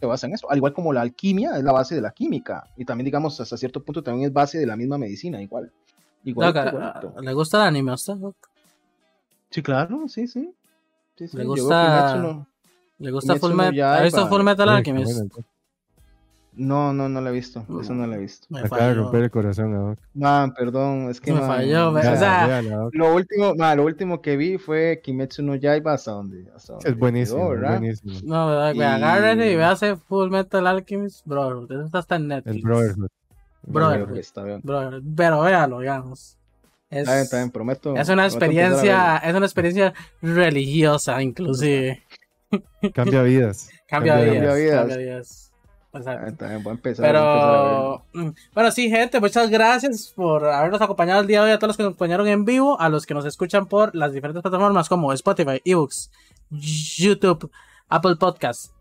[0.00, 2.64] se basa en eso, al igual como la alquimia es la base de la química,
[2.78, 5.70] y también, digamos, hasta cierto punto también es base de la misma medicina, igual.
[6.24, 6.54] Igual.
[6.54, 8.14] Doc, ¿a- ¿Le gusta el anime a usted?
[9.50, 10.50] Sí, claro, sí, sí.
[11.16, 12.46] Sí, sí, ¿Le gusta- Kimetsu no-
[12.98, 13.80] ¿Le gusta Full no Metal?
[13.98, 14.30] ¿Ha visto Yaiba.
[14.30, 15.04] Full Metal Sí, Alchemist?
[15.06, 15.52] bueno, entonces,
[16.58, 17.66] No, no, no la he visto.
[17.82, 18.46] Eso no la he visto.
[18.48, 19.02] Me acaba de falló.
[19.02, 19.98] romper el corazón Doc.
[20.14, 22.62] Man, perdón, es que Me man, falló, ya, o sea,
[22.92, 26.88] lo último, man, lo último que vi fue Kimetsu no Yaiba hasta donde, hasta donde
[26.88, 27.78] es buenísimo, quedó, ¿verdad?
[27.78, 28.14] buenísimo.
[28.24, 28.74] No, ¿verdad?
[28.74, 31.64] Y- Ve, Agárrese y véase Full Metal Alchemist, bro.
[31.68, 32.56] Eso está hasta en Netflix.
[32.56, 33.08] El Brotherhood.
[35.16, 36.35] Pero véalo, digamos.
[36.88, 37.96] Es, Está bien, está bien, prometo.
[37.96, 39.92] es una experiencia, es una experiencia
[40.22, 42.02] religiosa, inclusive.
[42.94, 43.68] Cambia vidas.
[43.88, 44.56] Cambia Cambia vidas.
[44.56, 44.78] vidas.
[44.78, 45.52] Cambia vidas.
[45.92, 48.02] Ah, Está bien, voy a empezar, voy a empezar a.
[48.04, 51.58] Pero, mm, bueno, sí, gente, muchas gracias por habernos acompañado el día de hoy, a
[51.58, 54.42] todos los que nos acompañaron en vivo, a los que nos escuchan por las diferentes
[54.42, 56.10] plataformas como Spotify, eBooks,
[56.50, 57.50] YouTube,
[57.88, 58.72] Apple Podcasts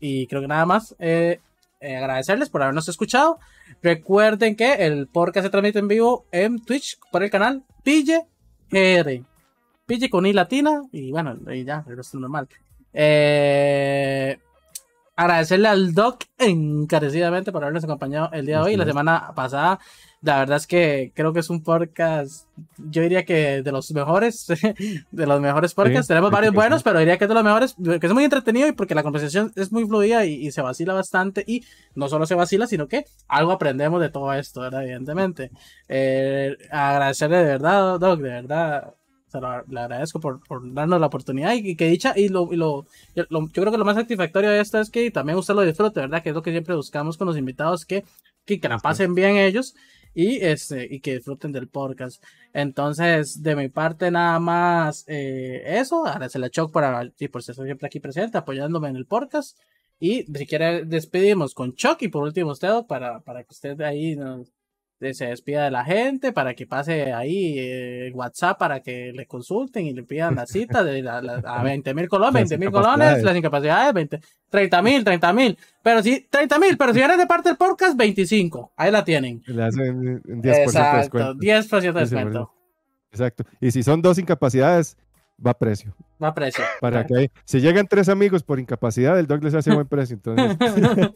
[0.00, 0.94] y creo que nada más.
[0.98, 1.40] Eh,
[1.80, 3.38] eh, agradecerles por habernos escuchado.
[3.82, 8.26] Recuerden que el podcast se transmite en vivo en Twitch por el canal Pille
[8.70, 9.24] GR.
[9.86, 12.48] Pille con I latina y bueno, ya, el resto es normal.
[12.92, 14.38] Eh,
[15.18, 18.76] agradecerle al Doc encarecidamente por habernos acompañado el día de hoy.
[18.76, 19.80] La semana pasada
[20.20, 24.46] la verdad es que creo que es un podcast, yo diría que de los mejores,
[25.10, 26.08] de los mejores podcasts.
[26.08, 28.72] Tenemos varios buenos, pero diría que es de los mejores, que es muy entretenido y
[28.72, 31.44] porque la conversación es muy fluida y, se vacila bastante.
[31.46, 31.64] Y
[31.94, 34.82] no solo se vacila, sino que algo aprendemos de todo esto, ¿verdad?
[34.82, 35.52] Evidentemente.
[35.88, 38.94] Eh, agradecerle de verdad, Doc, de verdad.
[39.28, 42.56] Se lo, le agradezco por, por, darnos la oportunidad y, que dicha, y, lo, y
[42.56, 46.00] lo, yo creo que lo más satisfactorio de esto es que también usted lo disfrute,
[46.00, 46.22] ¿verdad?
[46.22, 48.04] Que es lo que siempre buscamos con los invitados, que,
[48.44, 49.74] que, que la pasen bien ellos
[50.14, 52.22] y, este, y que disfruten del podcast.
[52.52, 56.06] Entonces, de mi parte, nada más eh, eso.
[56.06, 56.84] Agradecerle a Choc por,
[57.30, 59.58] por ser siempre aquí presente, apoyándome en el podcast.
[60.00, 64.16] Y si quiere, despedimos con Chuck y por último usted para, para que usted ahí
[64.16, 64.52] nos,
[65.12, 69.86] se despida de la gente, para que pase ahí eh, WhatsApp para que le consulten
[69.86, 73.36] y le pidan la cita de la, a 20 mil colones, 20 mil colones, las
[73.36, 74.20] incapacidades, 20,
[74.50, 75.58] 30 mil, 30 mil.
[75.82, 78.72] Pero si, 30 mil, pero si eres de parte del podcast, 25.
[78.76, 79.42] Ahí la tienen.
[79.46, 81.34] Le hacen 10% Exacto, de descuento.
[81.34, 82.52] 10% de descuento.
[83.12, 83.44] Exacto.
[83.60, 84.96] Y si son dos incapacidades,
[85.44, 85.94] va a precio.
[86.22, 86.64] Va a precio.
[86.80, 90.16] Para que si llegan tres amigos por incapacidad, el dog les hace buen precio.
[90.16, 90.56] Entonces.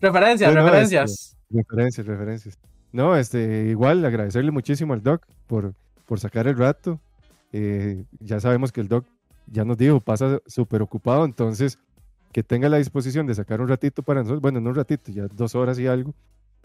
[0.00, 1.10] referencias, referencias.
[1.12, 2.58] Este, Referencias, referencias.
[2.92, 5.74] No, este, igual agradecerle muchísimo al Doc por,
[6.06, 7.00] por sacar el rato.
[7.52, 9.04] Eh, ya sabemos que el Doc
[9.46, 11.78] ya nos dijo, pasa súper ocupado, entonces
[12.32, 15.26] que tenga la disposición de sacar un ratito para nosotros, bueno, no un ratito, ya
[15.28, 16.14] dos horas y algo,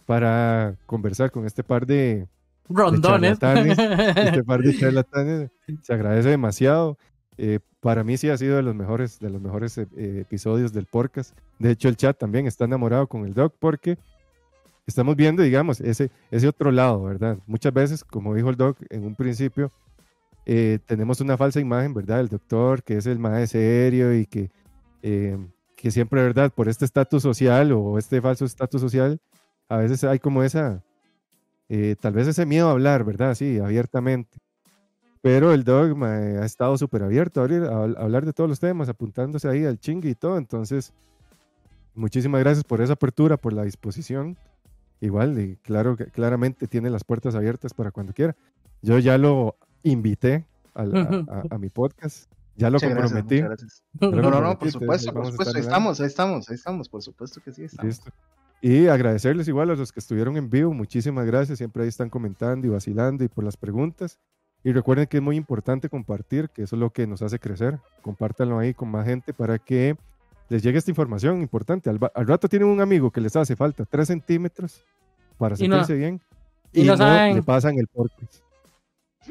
[0.06, 2.28] para conversar con este par de
[2.70, 3.40] rondones.
[3.42, 6.98] este par de charlatanes, se agradece demasiado.
[7.38, 10.86] Eh, para mí sí ha sido de los mejores, de los mejores eh, episodios del
[10.86, 11.36] podcast.
[11.60, 13.98] De hecho, el chat también está enamorado con el Doc porque
[14.86, 17.38] estamos viendo, digamos, ese, ese otro lado, ¿verdad?
[17.46, 19.72] Muchas veces, como dijo el doc en un principio,
[20.46, 22.20] eh, tenemos una falsa imagen, ¿verdad?
[22.20, 24.52] El doctor, que es el más serio y que,
[25.02, 25.38] eh,
[25.78, 26.52] que siempre, ¿verdad?
[26.54, 29.20] Por este estatus social o este falso estatus social,
[29.70, 30.84] a veces hay como esa,
[31.70, 33.36] eh, tal vez ese miedo a hablar, ¿verdad?
[33.36, 34.40] Sí, abiertamente.
[35.22, 39.48] Pero el dogma ha estado súper abierto a, a, hablar de todos los temas, apuntándose
[39.48, 40.38] ahí al chingue y todo.
[40.38, 40.92] Entonces,
[41.96, 44.38] muchísimas gracias por esa apertura, por la disposición
[45.02, 48.36] igual, y claro, claramente tiene las puertas abiertas para cuando quiera.
[48.82, 53.42] Yo ya lo invité a, mi podcast, ya lo comprometí.
[53.42, 57.52] no, no, no, por supuesto, por supuesto, estamos, ahí estamos, ahí estamos, por supuesto que
[57.52, 58.02] sí estamos.
[58.62, 62.66] Y agradecerles igual a los que estuvieron en vivo, muchísimas gracias, siempre ahí están comentando
[62.66, 64.20] y vacilando y por las preguntas.
[64.64, 67.80] Y recuerden que es muy importante compartir, que eso es lo que nos hace crecer.
[68.02, 69.98] Compártanlo ahí con más gente para que
[70.50, 71.90] les llegue esta información importante.
[71.90, 74.84] Al, rato tienen un amigo que les hace falta 3 centímetros
[75.38, 76.22] para sentirse bien
[76.72, 78.44] y, no, le pasan el podcast.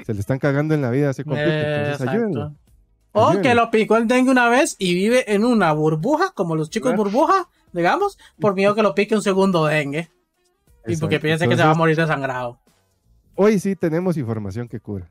[0.05, 2.55] Se le están cagando en la vida a ese entonces ayúdenlo.
[3.13, 6.71] O que lo picó el dengue una vez y vive en una burbuja, como los
[6.71, 10.11] chicos burbuja, digamos, por miedo que lo pique un segundo dengue.
[10.87, 12.59] Y porque piensa que se va a morir desangrado.
[13.35, 15.11] Hoy sí tenemos información que cura.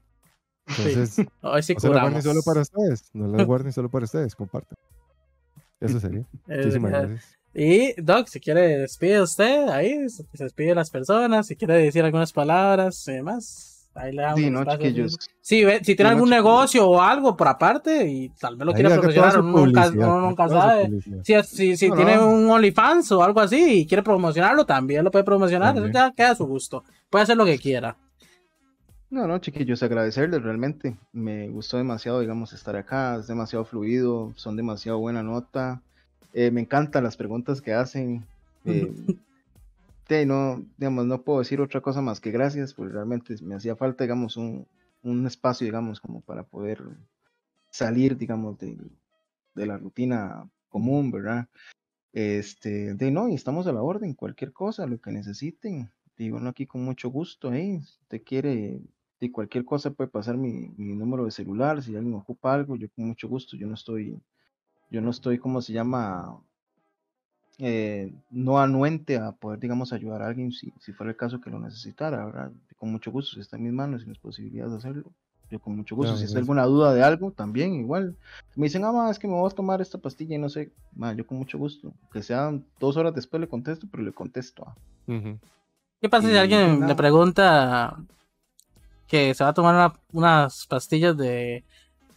[0.67, 4.35] Entonces, hoy sí no la guarden solo para ustedes, no la guarden solo para ustedes,
[4.35, 4.77] compartan.
[5.81, 6.25] Eso sería.
[6.47, 7.37] Muchísimas gracias.
[7.53, 12.31] Y Doc, si quiere despide usted ahí, se despide las personas, si quiere decir algunas
[12.31, 13.67] palabras y demás.
[13.93, 15.17] Ahí le damos sí, no, chiquillos.
[15.41, 19.39] Sí, si tiene algún negocio o algo por aparte y tal vez lo quiera promocionar,
[19.39, 20.89] uno nunca, sabe.
[21.43, 25.75] Si, si, tiene un OnlyFans o algo así y quiere promocionarlo, también lo puede promocionar,
[25.75, 26.85] eso ya queda a su gusto.
[27.09, 27.97] Puede hacer lo que quiera.
[29.11, 30.95] No, no, chiquillos, agradecerles realmente.
[31.11, 33.17] Me gustó demasiado, digamos, estar acá.
[33.17, 35.81] Es demasiado fluido, son demasiado buena nota.
[36.33, 38.25] Eh, me encantan las preguntas que hacen.
[38.63, 38.89] Eh,
[40.25, 44.05] no, digamos, no puedo decir otra cosa más que gracias, porque realmente me hacía falta,
[44.05, 44.65] digamos, un,
[45.03, 46.81] un espacio, digamos, como para poder
[47.69, 48.77] salir, digamos, de,
[49.55, 51.49] de la rutina común, ¿verdad?
[52.13, 55.91] Este, de no, y estamos a la orden, cualquier cosa, lo que necesiten.
[56.17, 57.81] Digo, no aquí con mucho gusto, ¿eh?
[57.83, 58.79] Si usted quiere
[59.21, 63.05] y cualquier cosa puede pasar mi, número de celular, si alguien ocupa algo, yo con
[63.05, 64.19] mucho gusto, yo no estoy,
[64.89, 66.41] yo no estoy, ¿cómo se llama?
[67.59, 71.51] Eh, no anuente a poder, digamos, ayudar a alguien si, si fuera el caso que
[71.51, 72.51] lo necesitara, ¿verdad?
[72.77, 75.11] Con mucho gusto, si está en mis manos y mis posibilidades de hacerlo,
[75.51, 76.17] yo con mucho gusto.
[76.17, 78.15] si hay alguna duda de algo, también igual.
[78.55, 80.71] Me dicen, ah, es que me voy a tomar esta pastilla y no sé,
[81.15, 81.93] yo con mucho gusto.
[82.11, 84.63] Que sean dos horas después le contesto, pero le contesto.
[84.65, 84.75] Ah.
[86.01, 87.95] ¿Qué pasa si alguien le pregunta
[89.11, 91.65] que se va a tomar unas pastillas de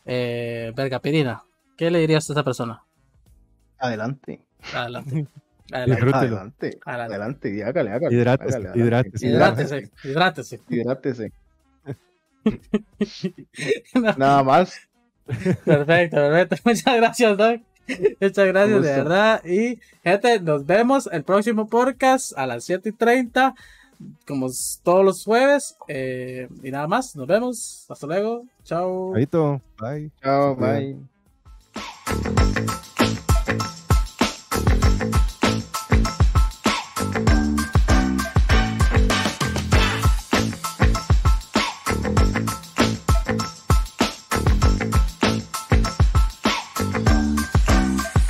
[0.07, 1.43] eh, vergapirina,
[1.77, 2.85] ¿qué le dirías a esa persona?
[3.79, 4.41] Adelante.
[4.73, 5.27] Adelante.
[5.73, 6.13] Adelante.
[6.15, 6.79] Adelante.
[6.85, 7.65] Adelante.
[7.65, 8.15] Hágale, hágale.
[8.15, 8.61] Hidrátese.
[8.77, 9.27] Hidrátese.
[9.27, 9.91] Hidrátese.
[10.05, 10.61] Hidrátese.
[10.69, 11.33] Hidrátese.
[14.17, 14.79] Nada más.
[15.65, 16.57] Perfecto, perfecto.
[16.65, 17.61] Muchas gracias, Doc.
[18.21, 19.45] Muchas gracias, de verdad.
[19.45, 23.57] Y, gente, nos vemos el próximo podcast a las 7 y 30,
[24.27, 24.49] como
[24.83, 25.77] todos los jueves.
[25.89, 27.87] eh, y nada más, nos vemos.
[27.89, 28.45] Hasta luego.
[28.65, 29.13] Chao.
[29.79, 30.11] Bye.
[30.23, 30.97] Chao, bye.